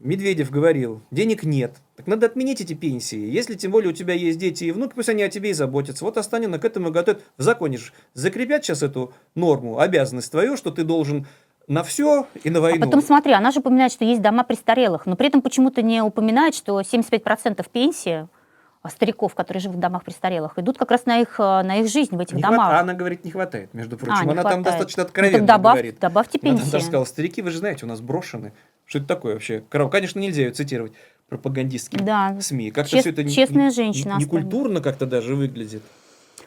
Медведев 0.00 0.50
говорил, 0.50 1.00
денег 1.12 1.44
нет. 1.44 1.76
Так 1.96 2.08
надо 2.08 2.26
отменить 2.26 2.60
эти 2.60 2.72
пенсии. 2.72 3.18
Если 3.18 3.54
тем 3.54 3.70
более 3.70 3.90
у 3.90 3.92
тебя 3.92 4.14
есть 4.14 4.36
дети 4.38 4.64
и 4.64 4.72
внуки, 4.72 4.94
пусть 4.96 5.08
они 5.08 5.22
о 5.22 5.28
тебе 5.28 5.50
и 5.50 5.52
заботятся. 5.52 6.04
Вот 6.04 6.16
Останина 6.18 6.58
к 6.58 6.64
этому 6.64 6.88
и 6.88 6.90
готовит. 6.92 7.22
В 7.36 7.42
законе 7.42 7.78
же 7.78 7.92
закрепят 8.12 8.64
сейчас 8.64 8.82
эту 8.82 9.12
норму, 9.36 9.78
обязанность 9.78 10.30
твою, 10.32 10.56
что 10.56 10.72
ты 10.72 10.82
должен 10.82 11.26
на 11.68 11.82
все 11.82 12.26
и 12.42 12.50
на 12.50 12.58
А 12.58 12.62
войну. 12.62 12.84
потом 12.86 13.02
смотри, 13.02 13.32
она 13.32 13.50
же 13.50 13.60
упоминает, 13.60 13.92
что 13.92 14.04
есть 14.04 14.20
дома 14.20 14.42
престарелых, 14.44 15.06
но 15.06 15.16
при 15.16 15.28
этом 15.28 15.42
почему-то 15.42 15.82
не 15.82 16.02
упоминает, 16.02 16.54
что 16.54 16.80
75% 16.80 17.64
пенсии 17.70 18.28
а, 18.84 18.88
стариков, 18.88 19.34
которые 19.36 19.60
живут 19.60 19.76
в 19.76 19.80
домах 19.80 20.02
престарелых, 20.02 20.58
идут 20.58 20.76
как 20.76 20.90
раз 20.90 21.06
на 21.06 21.20
их, 21.20 21.36
а, 21.38 21.62
на 21.62 21.76
их 21.76 21.88
жизнь 21.88 22.16
в 22.16 22.18
этих 22.18 22.34
Не 22.34 22.42
домах. 22.42 22.66
хват- 22.66 22.74
а 22.78 22.80
она 22.80 22.94
говорит, 22.94 23.24
не 23.24 23.30
хватает, 23.30 23.72
между 23.74 23.96
прочим. 23.96 24.28
А, 24.28 24.32
она 24.32 24.42
там 24.42 24.42
хватает. 24.42 24.64
достаточно 24.64 25.02
Ну, 25.04 25.06
откровенно 25.06 25.46
добавь- 25.46 25.74
говорит. 25.74 25.98
добавьте 26.00 26.38
Она 26.42 26.50
там 26.50 26.58
пенсии. 26.58 26.72
даже 26.72 26.84
сказала, 26.86 27.04
старики, 27.04 27.42
вы 27.42 27.50
же 27.52 27.58
знаете, 27.58 27.86
у 27.86 27.88
нас 27.88 28.00
брошены. 28.00 28.52
Что 28.84 28.98
это 28.98 29.06
такое 29.06 29.34
вообще? 29.34 29.62
Конечно, 29.70 30.18
нельзя 30.18 30.42
ее 30.42 30.50
цитировать 30.50 30.92
пропагандистским 31.28 32.04
Да. 32.04 32.36
СМИ. 32.40 32.72
Как-то 32.72 32.90
Чест- 32.90 33.02
все 33.02 33.10
это 33.10 33.22
не- 33.22 33.30
честная 33.30 33.66
не- 33.68 33.70
женщина 33.74 34.16
не, 34.18 34.24
культурно 34.24 34.80
как-то 34.80 35.06
даже 35.06 35.36
выглядит. 35.36 35.82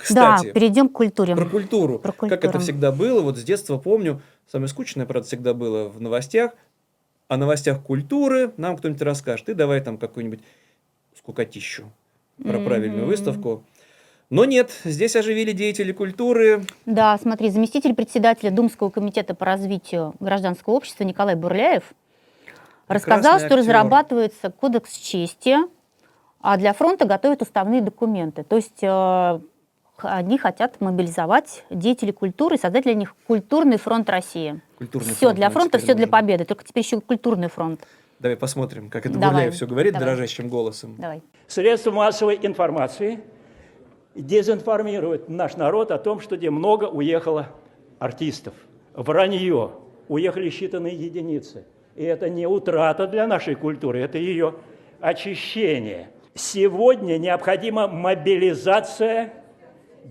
да, 0.09 0.35
Кстати, 0.37 0.51
перейдем 0.51 0.89
к 0.89 0.91
культуре. 0.91 1.35
про 1.37 1.45
культуру. 1.45 1.99
Про 1.99 2.11
Как 2.11 2.23
это 2.33 2.37
культуру. 2.41 2.59
всегда 2.63 2.91
было, 2.91 3.21
вот 3.21 3.37
с 3.37 3.43
детства 3.43 3.77
помню, 3.77 4.21
самое 4.51 4.67
скучное, 4.67 5.05
правда, 5.05 5.27
всегда 5.27 5.53
было 5.53 5.87
в 5.89 6.01
новостях. 6.01 6.51
О 7.27 7.37
новостях 7.37 7.81
культуры 7.81 8.51
нам 8.57 8.77
кто-нибудь 8.77 9.01
расскажет. 9.01 9.49
И 9.49 9.53
давай 9.53 9.81
там 9.81 9.97
какую-нибудь 9.97 10.41
скукотищу 11.17 11.91
про 12.43 12.59
правильную 12.59 13.01
Мгм. 13.01 13.07
выставку. 13.07 13.63
Но 14.29 14.45
нет, 14.45 14.71
здесь 14.83 15.15
оживили 15.15 15.51
деятели 15.51 15.91
культуры. 15.91 16.65
Да, 16.85 17.17
смотри, 17.19 17.49
заместитель 17.49 17.93
председателя 17.93 18.51
Думского 18.51 18.89
комитета 18.89 19.35
по 19.35 19.45
развитию 19.45 20.13
гражданского 20.19 20.73
общества 20.73 21.03
Николай 21.03 21.35
Бурляев 21.35 21.83
рассказал, 22.87 23.39
что 23.39 23.55
разрабатывается 23.55 24.49
кодекс 24.51 24.91
чести, 24.97 25.57
а 26.41 26.57
для 26.57 26.73
фронта 26.73 27.05
готовят 27.05 27.41
уставные 27.41 27.81
документы. 27.81 28.43
То 28.43 28.55
есть 28.55 28.83
э, 28.83 29.39
они 29.97 30.37
хотят 30.37 30.81
мобилизовать 30.81 31.63
деятелей 31.69 32.11
культуры 32.11 32.55
и 32.55 32.59
создать 32.59 32.83
для 32.83 32.93
них 32.93 33.15
культурный 33.27 33.77
фронт 33.77 34.09
России. 34.09 34.61
Культурный 34.77 35.13
все 35.13 35.27
фронт 35.27 35.35
для 35.35 35.49
фронта, 35.49 35.77
все 35.77 35.93
для 35.93 36.07
победы. 36.07 36.45
Только 36.45 36.63
теперь 36.63 36.83
еще 36.83 36.99
культурный 37.01 37.49
фронт. 37.49 37.81
Давай 38.19 38.37
посмотрим, 38.37 38.89
как 38.89 39.05
это 39.05 39.15
Давай, 39.15 39.29
Бурляев 39.29 39.53
все 39.53 39.67
говорит 39.67 39.93
давай. 39.93 40.07
дрожащим 40.07 40.47
голосом. 40.47 40.95
Давай. 40.97 41.21
Средства 41.47 41.91
массовой 41.91 42.39
информации 42.41 43.19
дезинформируют 44.15 45.29
наш 45.29 45.57
народ 45.57 45.91
о 45.91 45.97
том, 45.97 46.19
что 46.21 46.37
где 46.37 46.49
много 46.49 46.85
уехало 46.85 47.49
артистов. 47.99 48.53
Вранье. 48.93 49.71
Уехали 50.07 50.49
считанные 50.49 50.95
единицы. 50.95 51.65
И 51.95 52.03
это 52.03 52.29
не 52.29 52.45
утрата 52.45 53.07
для 53.07 53.25
нашей 53.25 53.55
культуры, 53.55 54.01
это 54.01 54.17
ее 54.17 54.55
очищение. 54.99 56.09
Сегодня 56.33 57.17
необходима 57.17 57.87
мобилизация 57.87 59.33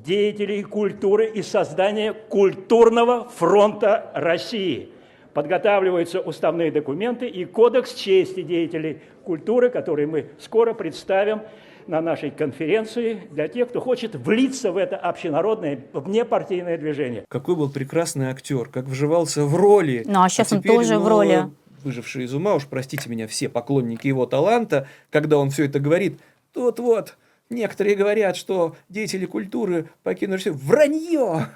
деятелей 0.03 0.63
культуры 0.63 1.27
и 1.27 1.43
создание 1.43 2.13
культурного 2.13 3.29
фронта 3.29 4.11
России. 4.15 4.91
Подготавливаются 5.33 6.21
уставные 6.21 6.71
документы 6.71 7.27
и 7.27 7.45
кодекс 7.45 7.95
чести 7.95 8.43
деятелей 8.43 9.01
культуры, 9.25 9.71
который 9.71 10.07
мы 10.07 10.27
скоро 10.39 10.75
представим 10.75 11.43
на 11.87 12.01
нашей 12.01 12.31
конференции 12.31 13.23
для 13.31 13.49
тех, 13.49 13.69
кто 13.69 13.81
хочет 13.81 14.15
влиться 14.15 14.73
в 14.73 14.77
это 14.77 14.97
общенародное, 14.97 15.81
внепартийное 15.93 16.79
движение. 16.79 17.25
Какой 17.29 17.57
был 17.57 17.71
прекрасный 17.71 18.27
актер, 18.27 18.69
как 18.69 18.87
вживался 18.87 19.45
в 19.45 19.55
роли. 19.55 20.03
Ну, 20.07 20.23
а 20.23 20.29
щас 20.29 20.53
он 20.53 20.61
теперь, 20.61 20.77
тоже 20.77 20.99
в 20.99 21.03
ну, 21.03 21.09
роли. 21.09 21.45
Выживший 21.83 22.25
из 22.25 22.35
ума, 22.35 22.55
уж 22.55 22.67
простите 22.67 23.11
меня, 23.11 23.27
все 23.27 23.49
поклонники 23.49 24.07
его 24.07 24.25
таланта, 24.25 24.89
когда 25.11 25.37
он 25.37 25.51
все 25.51 25.67
это 25.67 25.81
говорит, 25.81 26.19
тут 26.55 26.79
вот, 26.79 27.17
некоторые 27.55 27.97
говорят, 27.97 28.37
что 28.37 28.77
деятели 28.89 29.27
культуры 29.27 29.89
покинули 30.03 30.39
все. 30.39 30.53
Вранье! 30.53 31.47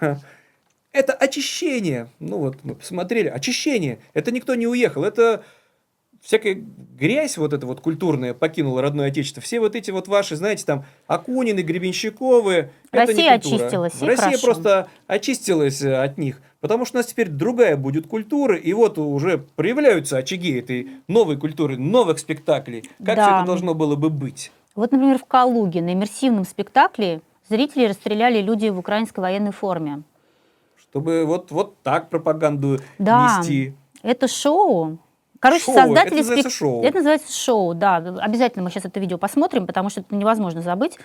Это 0.93 1.13
очищение. 1.13 2.09
Ну 2.19 2.39
вот, 2.39 2.57
мы 2.65 2.75
посмотрели, 2.75 3.29
очищение. 3.29 3.99
Это 4.15 4.31
никто 4.33 4.55
не 4.55 4.67
уехал, 4.67 5.05
это 5.05 5.45
всякая 6.23 6.55
грязь 6.99 7.37
вот 7.37 7.53
эта 7.53 7.67
вот 7.67 7.81
культурная 7.81 8.35
покинула 8.35 8.83
родное 8.83 9.09
отечество. 9.09 9.43
Все 9.43 9.61
вот 9.61 9.77
эти 9.77 9.91
вот 9.91 10.09
ваши, 10.09 10.35
знаете, 10.35 10.65
там 10.65 10.85
Акунины, 11.07 11.61
Гребенщиковы. 11.61 12.71
это 12.91 13.13
не 13.13 13.29
Россия 13.29 13.39
культура. 13.39 13.55
очистилась, 13.61 14.03
Россия 14.03 14.17
хорошо. 14.27 14.45
просто 14.45 14.89
очистилась 15.07 15.83
э, 15.83 15.95
от 15.95 16.19
них. 16.19 16.41
Потому 16.61 16.85
что 16.87 16.97
у 16.97 17.01
нас 17.01 17.07
теперь 17.07 17.29
другая 17.29 17.77
будет 17.77 18.09
культура, 18.09 18.57
и 18.57 18.73
вот 18.73 18.99
уже 18.99 19.39
проявляются 19.39 20.17
очаги 20.17 20.59
этой 20.59 20.89
новой 21.07 21.37
культуры, 21.37 21.77
новых 21.77 22.19
спектаклей. 22.19 22.83
Как 23.05 23.15
Да. 23.17 23.27
все 23.27 23.37
это 23.37 23.47
должно 23.47 23.75
было 23.75 23.95
бы 23.95 24.11
быть? 24.11 24.51
Вот, 24.79 24.93
например, 24.93 25.19
в 25.19 25.25
Калуге 25.25 25.83
на 25.83 25.93
иммерсивном 25.93 26.45
спектакле 26.45 27.21
зрителей 27.49 27.89
расстреляли 27.89 28.41
люди 28.41 28.69
в 28.69 28.79
украинской 28.79 29.19
военной 29.19 29.51
форме. 29.51 30.03
Чтобы 30.77 31.25
вот, 31.27 31.51
вот 31.51 31.83
так 31.83 32.09
пропаганду 32.09 32.79
Да, 32.97 33.39
нести. 33.41 33.75
это 34.05 34.29
шоу. 34.29 34.99
Короче, 35.41 35.65
Шоу, 35.65 35.75
создатели 35.75 36.07
это 36.07 36.17
называется 36.19 36.49
спек- 36.49 36.53
шоу. 36.53 36.83
Это 36.85 36.97
называется 36.99 37.33
шоу, 37.33 37.75
да. 37.75 37.97
Обязательно 37.97 38.63
мы 38.63 38.71
сейчас 38.71 38.85
это 38.85 39.01
видео 39.01 39.19
посмотрим, 39.19 39.67
потому 39.67 39.91
что 39.91 40.03
это 40.03 40.15
невозможно 40.15 40.63
забыть. 40.63 40.97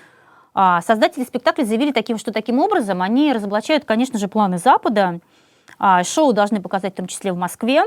А, 0.53 0.81
создатели 0.81 1.23
спектакля 1.23 1.65
заявили 1.65 1.91
таким, 1.91 2.19
что 2.19 2.31
таким 2.31 2.59
образом 2.59 3.01
они 3.01 3.33
разоблачают, 3.33 3.85
конечно 3.85 4.19
же, 4.19 4.27
планы 4.27 4.59
Запада. 4.59 5.19
А, 5.79 6.03
шоу 6.03 6.31
должны 6.33 6.61
показать 6.61 6.93
в 6.93 6.97
том 6.97 7.07
числе 7.07 7.33
в 7.33 7.37
Москве. 7.37 7.85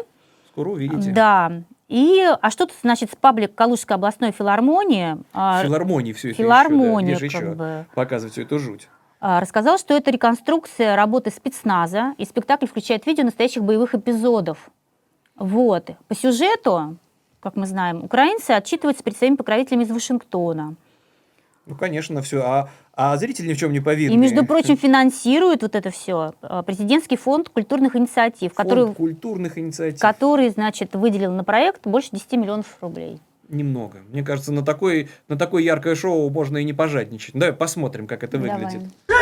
Скоро 0.50 0.70
увидите. 0.70 1.12
Да. 1.12 1.62
И, 1.88 2.20
а 2.40 2.50
что 2.50 2.66
тут 2.66 2.76
значит 2.82 3.12
с 3.12 3.16
паблик 3.16 3.54
Калужской 3.54 3.94
областной 3.96 4.32
филармонии? 4.32 5.18
а, 5.32 5.62
Филармонии 5.62 6.12
все 6.12 6.30
это 6.30 6.38
Филармония, 6.38 7.14
еще, 7.14 7.20
да. 7.20 7.26
Где 7.26 7.38
же 7.38 7.44
еще 7.44 7.54
бы. 7.54 7.86
показывать 7.94 8.32
всю 8.32 8.42
эту 8.42 8.58
жуть? 8.58 8.88
а, 9.20 9.40
рассказал, 9.40 9.78
что 9.78 9.94
это 9.94 10.10
реконструкция 10.10 10.96
работы 10.96 11.30
спецназа, 11.30 12.14
и 12.18 12.24
спектакль 12.24 12.66
включает 12.66 13.06
видео 13.06 13.24
настоящих 13.24 13.62
боевых 13.62 13.94
эпизодов. 13.94 14.70
Вот. 15.36 15.90
По 16.08 16.14
сюжету, 16.14 16.96
как 17.40 17.56
мы 17.56 17.66
знаем, 17.66 18.02
украинцы 18.04 18.50
отчитываются 18.50 19.04
перед 19.04 19.16
своими 19.16 19.36
покровителями 19.36 19.84
из 19.84 19.90
Вашингтона. 19.90 20.74
Ну, 21.66 21.74
конечно, 21.74 22.22
все. 22.22 22.42
А, 22.42 22.70
а 22.94 23.16
зрители 23.16 23.48
ни 23.48 23.54
в 23.54 23.58
чем 23.58 23.72
не 23.72 23.80
повинны. 23.80 24.14
И, 24.14 24.16
между 24.16 24.46
прочим, 24.46 24.76
финансирует 24.76 25.62
вот 25.62 25.74
это 25.74 25.90
все 25.90 26.32
президентский 26.64 27.16
фонд 27.16 27.48
культурных 27.48 27.96
инициатив, 27.96 28.54
Фонд 28.54 28.68
который, 28.68 28.94
культурных 28.94 29.58
инициатив. 29.58 30.00
который, 30.00 30.48
значит, 30.50 30.94
выделил 30.94 31.32
на 31.32 31.42
проект 31.42 31.84
больше 31.84 32.10
10 32.12 32.32
миллионов 32.32 32.76
рублей. 32.80 33.18
Немного. 33.48 33.98
Мне 34.08 34.22
кажется, 34.22 34.52
на, 34.52 34.62
такой, 34.62 35.08
на 35.28 35.36
такое 35.36 35.62
яркое 35.62 35.94
шоу 35.94 36.30
можно 36.30 36.58
и 36.58 36.64
не 36.64 36.72
пожадничать. 36.72 37.34
Давай 37.34 37.52
посмотрим, 37.52 38.06
как 38.06 38.22
это 38.22 38.38
Давай. 38.38 38.52
выглядит. 38.52 38.82
А 39.08 39.16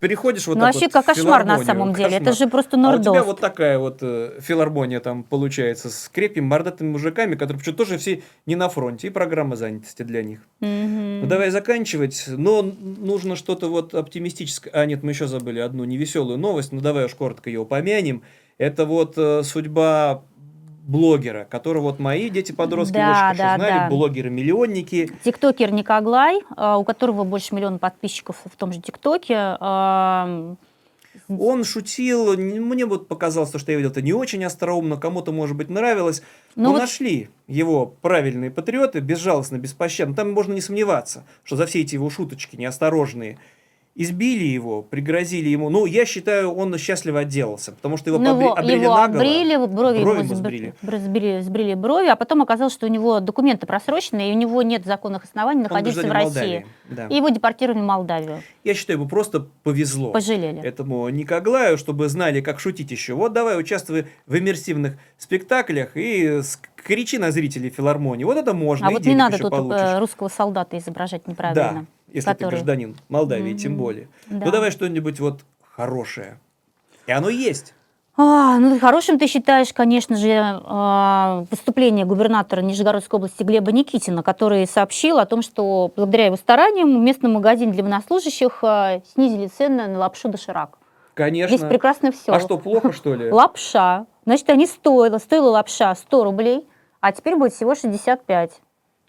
Переходишь 0.00 0.46
вот 0.46 0.54
Ну, 0.54 0.62
так 0.62 0.72
вообще, 0.74 0.86
вот 0.86 0.92
как 0.92 1.06
кошмар 1.06 1.44
на 1.44 1.62
самом 1.62 1.92
деле. 1.92 2.16
Это 2.16 2.30
Кошмар. 2.30 2.34
же 2.36 2.46
просто 2.48 2.76
А 2.76 2.78
у 2.78 2.82
тебя 2.82 2.90
нордост. 3.12 3.26
вот 3.26 3.40
такая 3.40 3.78
вот 3.78 3.98
э, 4.00 4.38
филармония 4.40 4.98
там 5.00 5.22
получается 5.24 5.90
с 5.90 6.08
крепкими 6.08 6.44
мордатыми 6.46 6.88
мужиками, 6.88 7.34
которые 7.34 7.58
почему 7.58 7.76
тоже 7.76 7.98
все 7.98 8.22
не 8.46 8.56
на 8.56 8.70
фронте, 8.70 9.08
и 9.08 9.10
программа 9.10 9.56
занятости 9.56 10.02
для 10.02 10.22
них. 10.22 10.40
Мгм. 10.60 11.20
Ну, 11.20 11.26
давай 11.26 11.50
заканчивать, 11.50 12.24
но 12.28 12.62
нужно 12.62 13.36
что-то 13.36 13.68
вот 13.68 13.94
оптимистическое. 13.94 14.72
А, 14.72 14.86
нет, 14.86 15.02
мы 15.02 15.10
еще 15.12 15.26
забыли 15.26 15.60
одну 15.60 15.84
невеселую 15.84 16.38
новость, 16.38 16.72
ну 16.72 16.80
давай 16.80 17.04
уж 17.04 17.14
коротко 17.14 17.50
ее 17.50 17.60
упомянем. 17.60 18.22
Это 18.56 18.86
вот 18.86 19.14
э, 19.18 19.42
судьба 19.42 20.22
блогера, 20.86 21.44
которого 21.44 21.82
вот 21.82 21.98
мои 21.98 22.30
дети-подростки 22.30 22.94
Да, 22.94 23.14
хорошо 23.14 23.38
да, 23.38 23.56
знали, 23.56 23.70
да. 23.72 23.88
блогеры-миллионники. 23.88 25.12
Тиктокер 25.24 25.72
Никоглай, 25.72 26.40
а, 26.56 26.78
у 26.78 26.84
которого 26.84 27.24
больше 27.24 27.54
миллиона 27.54 27.78
подписчиков 27.78 28.36
в 28.44 28.56
том 28.56 28.72
же 28.72 28.80
ТикТоке. 28.80 29.56
Он 31.28 31.64
шутил, 31.64 32.36
мне 32.36 32.86
вот 32.86 33.08
показалось, 33.08 33.50
то, 33.50 33.58
что 33.58 33.72
я 33.72 33.78
видел, 33.78 33.90
это 33.90 34.02
не 34.02 34.12
очень 34.12 34.44
остроумно, 34.44 34.96
кому-то, 34.96 35.32
может 35.32 35.56
быть, 35.56 35.68
нравилось. 35.68 36.22
Ну 36.56 36.64
но 36.64 36.70
вот- 36.72 36.78
нашли 36.80 37.30
его 37.46 37.86
правильные 37.86 38.50
патриоты, 38.50 39.00
безжалостно, 39.00 39.56
беспощадно. 39.56 40.14
Там 40.14 40.32
можно 40.32 40.52
не 40.54 40.60
сомневаться, 40.60 41.24
что 41.44 41.56
за 41.56 41.66
все 41.66 41.80
эти 41.82 41.94
его 41.94 42.10
шуточки 42.10 42.56
неосторожные 42.56 43.38
избили 43.96 44.44
его, 44.44 44.82
пригрозили 44.82 45.48
ему. 45.48 45.68
Ну, 45.68 45.84
я 45.84 46.06
считаю, 46.06 46.52
он 46.52 46.76
счастливо 46.78 47.20
отделался, 47.20 47.72
потому 47.72 47.96
что 47.96 48.10
его, 48.10 48.18
Ну, 48.18 48.30
побри- 48.30 48.44
его, 48.44 48.54
обрили 48.56 48.72
его 48.84 48.94
наголо. 48.96 49.04
обрили, 49.18 49.56
брови, 49.66 49.98
ему 49.98 50.12
ему 50.12 50.22
сбри- 50.22 50.34
сбрили. 50.36 50.74
бр- 50.82 50.98
сбрили, 50.98 51.40
сбрили 51.40 51.74
брови, 51.74 52.06
а 52.06 52.16
потом 52.16 52.40
оказалось, 52.42 52.72
что 52.72 52.86
у 52.86 52.88
него 52.88 53.20
документы 53.20 53.66
просроченные, 53.66 54.30
и 54.30 54.34
у 54.34 54.38
него 54.38 54.62
нет 54.62 54.86
законных 54.86 55.24
оснований 55.24 55.62
находиться 55.62 56.02
в 56.06 56.10
России. 56.10 56.24
Молдавии, 56.24 56.66
да. 56.88 57.06
И 57.08 57.16
его 57.16 57.28
депортировали 57.30 57.80
в 57.80 57.84
Молдавию. 57.84 58.42
Я 58.64 58.74
считаю, 58.74 58.98
ему 59.00 59.08
просто 59.08 59.46
повезло. 59.64 60.12
Пожалели. 60.12 60.60
Этому 60.62 61.08
Никоглаю, 61.08 61.76
чтобы 61.76 62.08
знали, 62.08 62.40
как 62.40 62.60
шутить 62.60 62.90
еще. 62.90 63.14
Вот 63.14 63.32
давай 63.32 63.58
участвуй 63.58 64.06
в 64.26 64.36
иммерсивных 64.38 64.94
спектаклях 65.18 65.96
и 65.96 66.40
кричи 66.76 67.18
на 67.18 67.30
зрителей 67.32 67.70
филармонии. 67.70 68.24
Вот 68.24 68.36
это 68.36 68.54
можно, 68.54 68.86
а 68.86 68.90
вот 68.90 69.04
не 69.04 69.14
надо 69.14 69.38
тут 69.38 69.50
получишь. 69.50 69.80
э, 69.82 69.98
русского 69.98 70.28
солдата 70.28 70.78
изображать 70.78 71.26
неправильно. 71.26 71.72
Да, 71.80 71.84
если 72.12 72.28
ты 72.30 72.34
который- 72.34 72.50
гражданин 72.50 72.96
Молдавии, 73.08 73.54
тем 73.54 73.72
Мгм. 73.72 73.80
более. 73.80 74.08
Да. 74.28 74.46
Ну 74.46 74.50
давай 74.52 74.70
что-нибудь 74.70 75.20
вот 75.20 75.40
хорошее. 75.74 76.38
И 77.06 77.12
оно 77.12 77.28
есть. 77.28 77.74
А, 78.16 78.58
ну, 78.58 78.78
хорошим 78.78 79.18
ты 79.18 79.26
считаешь, 79.28 79.72
конечно 79.72 80.14
же, 80.16 80.28
а, 80.64 81.44
выступление 81.50 82.04
губернатора 82.04 82.60
Нижегородской 82.60 83.16
области 83.18 83.42
Глеба 83.42 83.72
Никитина, 83.72 84.22
который 84.22 84.66
сообщил 84.66 85.18
о 85.18 85.24
том, 85.26 85.40
что 85.42 85.90
благодаря 85.96 86.26
его 86.26 86.36
стараниям 86.36 86.98
в 86.98 87.00
местном 87.00 87.32
магазине 87.34 87.72
для 87.72 87.82
военнослужащих 87.82 88.58
а, 88.62 89.00
снизили 89.14 89.46
цены 89.46 89.86
на 89.86 89.98
лапшу 89.98 90.28
доширак. 90.28 90.76
Конечно. 91.14 91.56
Здесь 91.56 91.66
прекрасно 91.68 92.12
все. 92.12 92.32
А 92.32 92.40
что, 92.40 92.58
плохо, 92.58 92.92
что 92.92 93.14
ли? 93.14 93.30
Лапша. 93.32 94.06
Значит, 94.26 94.50
они 94.50 94.66
стоила, 94.66 95.16
стоила 95.18 95.50
лапша 95.50 95.94
100 95.94 96.24
рублей, 96.24 96.68
а 97.00 97.12
теперь 97.12 97.36
будет 97.36 97.54
всего 97.54 97.74
65. 97.74 98.60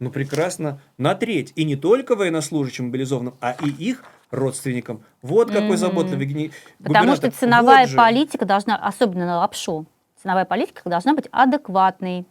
Ну, 0.02 0.10
прекрасно. 0.10 0.82
На 0.98 1.14
треть. 1.14 1.54
И 1.56 1.64
не 1.64 1.76
только 1.76 2.16
военнослужащим 2.16 2.86
мобилизованным, 2.88 3.36
а 3.40 3.56
и 3.64 3.70
их 3.70 4.04
родственникам. 4.32 5.04
Вот 5.22 5.50
какой 5.50 5.68
Мгм. 5.68 5.78
заботливый 5.78 6.26
гни- 6.26 6.52
Потому 6.84 7.16
что 7.16 7.30
ценовая 7.30 7.82
Вот 7.82 7.90
же. 7.92 7.98
политика 7.98 8.46
должна, 8.46 8.76
особенно 8.78 9.28
на 9.28 9.38
лапшу, 9.38 9.86
ценовая 10.24 10.46
политика 10.46 10.82
должна 10.90 11.14
быть 11.14 11.28
адекватной. 11.32 12.26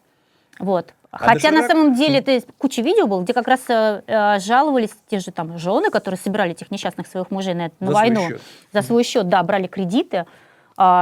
Вот. 0.59 0.93
А 1.13 1.19
Хотя 1.19 1.53
на 1.53 1.61
доширак- 1.61 1.67
самом 1.69 1.95
деле 1.95 2.19
это 2.19 2.43
куча 2.59 2.83
видео 2.83 3.07
было, 3.07 3.23
где 3.23 3.33
как 3.35 3.47
раз 3.47 3.61
э, 3.69 4.03
э, 4.07 4.41
жаловались 4.41 4.91
те 5.09 5.21
же 5.21 5.31
там 5.31 5.57
жены, 5.59 5.91
которые 5.91 6.19
собирали 6.19 6.51
этих 6.53 6.73
несчастных 6.73 7.07
своих 7.07 7.31
мужей 7.31 7.55
на, 7.55 7.65
на 7.65 7.71
За 7.81 7.87
свой 7.87 7.95
войну. 7.95 8.29
счет. 8.29 8.43
За 8.73 8.83
свой 8.83 9.05
счет, 9.05 9.29
да, 9.29 9.43
брали 9.45 9.69
кредиты, 9.69 10.27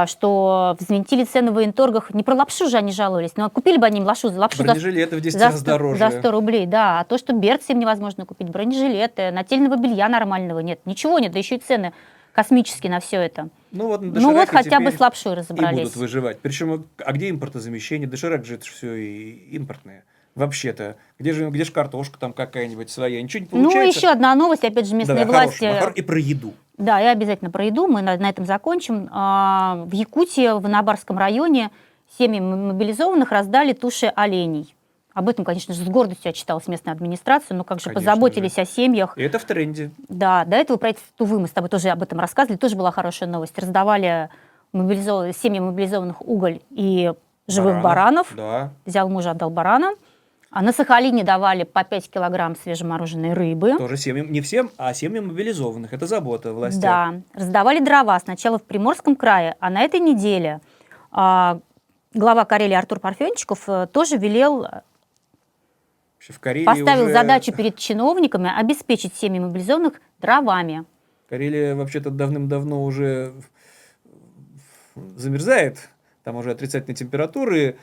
что 0.07 0.75
взвинтили 0.79 1.23
цены 1.23 1.51
в 1.51 1.53
военторгах. 1.55 2.13
Не 2.13 2.23
про 2.23 2.35
лапшу 2.35 2.67
же 2.69 2.77
они 2.77 2.91
жаловались, 2.91 3.37
но 3.37 3.49
купили 3.49 3.77
бы 3.77 3.85
они 3.85 4.01
лапшу, 4.01 4.29
лапшу 4.31 4.57
за, 4.59 4.63
Бронежилеты 4.65 5.15
в 5.17 5.21
10 5.21 5.39
за, 5.39 5.45
раз 5.45 5.59
100, 5.59 5.65
дороже. 5.65 5.99
за 5.99 6.11
100 6.11 6.31
рублей, 6.31 6.65
да. 6.65 6.99
А 6.99 7.03
то, 7.05 7.17
что 7.17 7.33
берцы 7.33 7.71
им 7.71 7.79
невозможно 7.79 8.25
купить, 8.25 8.49
бронежилеты, 8.49 9.31
нательного 9.31 9.77
белья 9.77 10.09
нормального 10.09 10.59
нет, 10.59 10.79
ничего 10.85 11.19
нет, 11.19 11.31
да 11.31 11.39
еще 11.39 11.55
и 11.55 11.59
цены 11.59 11.93
космические 12.33 12.91
на 12.91 12.99
все 12.99 13.17
это. 13.17 13.49
Ну 13.71 13.87
вот, 13.87 14.01
Ну 14.01 14.33
вот 14.33 14.49
хотя 14.49 14.79
бы 14.79 14.91
с 14.91 14.99
лапшой 14.99 15.33
И 15.33 15.35
разобрались. 15.35 15.79
будут 15.79 15.95
выживать. 15.95 16.39
Причем, 16.39 16.85
а 17.03 17.11
где 17.11 17.29
импортозамещение? 17.29 18.07
Доширак 18.07 18.45
же 18.45 18.55
это 18.55 18.65
все 18.65 18.93
и 18.95 19.31
импортное. 19.55 20.03
Вообще-то. 20.39 20.95
Где 21.19 21.33
же, 21.33 21.49
где 21.49 21.65
же 21.65 21.71
картошка 21.73 22.17
там 22.17 22.31
какая-нибудь 22.31 22.89
своя? 22.89 23.21
Ничего 23.21 23.41
не 23.43 23.49
Ну, 23.51 23.63
получается. 23.69 23.99
еще 23.99 24.07
одна 24.09 24.33
новость, 24.35 24.63
опять 24.63 24.87
же, 24.87 24.95
местные 24.95 25.25
Давай, 25.25 25.43
власти. 25.45 25.65
хорошего, 25.65 25.81
хор- 25.81 25.93
И 25.95 26.01
про 26.01 26.17
еду. 26.17 26.53
Да, 26.77 26.97
я 26.99 27.11
обязательно 27.11 27.51
про 27.51 27.65
еду, 27.65 27.87
мы 27.87 28.01
на, 28.01 28.15
на 28.15 28.29
этом 28.29 28.45
закончим. 28.45 29.09
А, 29.11 29.83
в 29.85 29.91
Якутии, 29.93 30.57
в 30.57 30.65
Набарском 30.69 31.17
районе, 31.17 31.71
семьям 32.17 32.69
мобилизованных 32.69 33.31
раздали 33.31 33.73
туши 33.73 34.05
оленей. 34.15 34.73
Об 35.13 35.27
этом, 35.27 35.43
конечно 35.43 35.73
же, 35.73 35.83
с 35.83 35.87
гордостью 35.89 36.29
отчиталась 36.29 36.67
местная 36.67 36.93
администрация, 36.93 37.57
но 37.57 37.65
как 37.65 37.79
же 37.79 37.89
Конечно 37.89 38.09
позаботились 38.11 38.57
о 38.57 38.63
семьях. 38.63 39.17
И 39.17 39.21
это 39.23 39.39
в 39.39 39.43
тренде. 39.43 39.91
Да, 40.07 40.45
до 40.45 40.55
этого 40.55 40.77
правительство 40.77 41.11
Тувы, 41.17 41.41
мы 41.41 41.47
с 41.47 41.51
тобой 41.51 41.69
тоже 41.69 41.89
об 41.89 42.01
этом 42.01 42.17
рассказывали, 42.21 42.55
тоже 42.57 42.77
была 42.77 42.91
хорошая 42.91 43.27
новость. 43.27 43.59
Раздавали 43.59 44.29
мобилизов... 44.71 45.35
семьям 45.35 45.65
мобилизованных 45.65 46.21
уголь 46.25 46.61
и 46.69 47.11
живых 47.47 47.81
баранов. 47.81 48.33
Да. 48.37 48.69
Взял 48.85 49.09
мужа, 49.09 49.31
отдал 49.31 49.49
барана. 49.49 49.95
А 50.51 50.63
на 50.63 50.73
Сахалине 50.73 51.23
давали 51.23 51.63
по 51.63 51.83
5 51.83 52.09
килограмм 52.09 52.55
свежемороженой 52.55 53.33
рыбы. 53.33 53.77
Тоже 53.77 53.97
семьям, 53.97 54.31
не 54.31 54.41
всем, 54.41 54.71
а 54.77 54.93
семьям 54.95 55.27
мобилизованных. 55.27 55.93
Это 55.93 56.07
забота 56.07 56.53
властей. 56.53 56.81
Да, 56.81 57.21
раздавали 57.33 57.79
дрова 57.79 58.19
сначала 58.19 58.57
в 58.57 58.63
Приморском 58.63 59.15
крае, 59.15 59.55
а 59.59 59.69
на 59.69 59.81
этой 59.81 59.99
неделе 59.99 60.59
а, 61.11 61.59
глава 62.15 62.45
Карелии 62.45 62.73
Артур 62.73 62.99
Парфенчиков 62.99 63.69
э, 63.69 63.87
тоже 63.91 64.17
велел, 64.17 64.63
э, 64.65 64.81
В 66.17 66.39
Карелии 66.39 66.65
поставил 66.65 67.03
уже- 67.05 67.13
задачу 67.13 67.51
перед 67.53 67.75
чиновниками 67.77 68.51
обеспечить 68.51 69.15
семьи 69.15 69.39
мобилизованных 69.39 70.01
дровами. 70.19 70.83
Карелия 71.29 71.75
вообще-то 71.75 72.09
давным-давно 72.09 72.83
уже 72.83 73.33
замерзает. 74.95 75.89
Там 76.23 76.37
уже 76.37 76.51
отрицательные 76.51 76.95
температуры. 76.95 77.77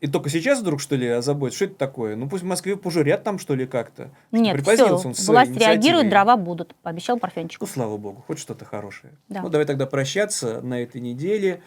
И 0.00 0.06
только 0.06 0.28
сейчас 0.28 0.60
вдруг, 0.60 0.80
что 0.80 0.96
ли, 0.96 1.08
озаботится? 1.08 1.56
Что 1.56 1.64
это 1.66 1.74
такое? 1.76 2.16
Ну, 2.16 2.28
пусть 2.28 2.42
в 2.42 2.46
Москве 2.46 2.76
пожурят 2.76 3.24
там, 3.24 3.38
что 3.38 3.54
ли, 3.54 3.66
как-то. 3.66 4.10
Нет, 4.32 4.60
все, 4.60 4.96
он 4.96 5.14
власть 5.16 5.56
реагирует, 5.56 6.10
дрова 6.10 6.36
будут, 6.36 6.74
пообещал 6.82 7.18
Парфенчиков. 7.18 7.68
Ну, 7.68 7.72
слава 7.72 7.96
богу, 7.96 8.22
хоть 8.26 8.38
что-то 8.38 8.64
хорошее. 8.64 9.14
Да. 9.28 9.42
Ну, 9.42 9.48
давай 9.48 9.66
тогда 9.66 9.86
прощаться 9.86 10.60
на 10.60 10.82
этой 10.82 11.00
неделе. 11.00 11.62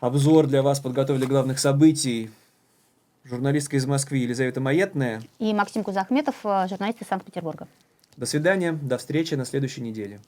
Обзор 0.00 0.46
для 0.46 0.62
вас 0.62 0.78
подготовили 0.78 1.24
главных 1.24 1.58
событий. 1.58 2.30
Журналистка 3.24 3.76
из 3.76 3.86
Москвы 3.86 4.18
Елизавета 4.18 4.60
Маятная. 4.60 5.20
И 5.40 5.52
Максим 5.52 5.82
Кузахметов, 5.82 6.36
э, 6.44 6.68
журналист 6.68 7.02
из 7.02 7.08
Санкт-Петербурга. 7.08 7.66
До 8.16 8.26
свидания, 8.26 8.72
до 8.72 8.98
встречи 8.98 9.34
на 9.34 9.44
следующей 9.44 9.80
неделе. 9.80 10.20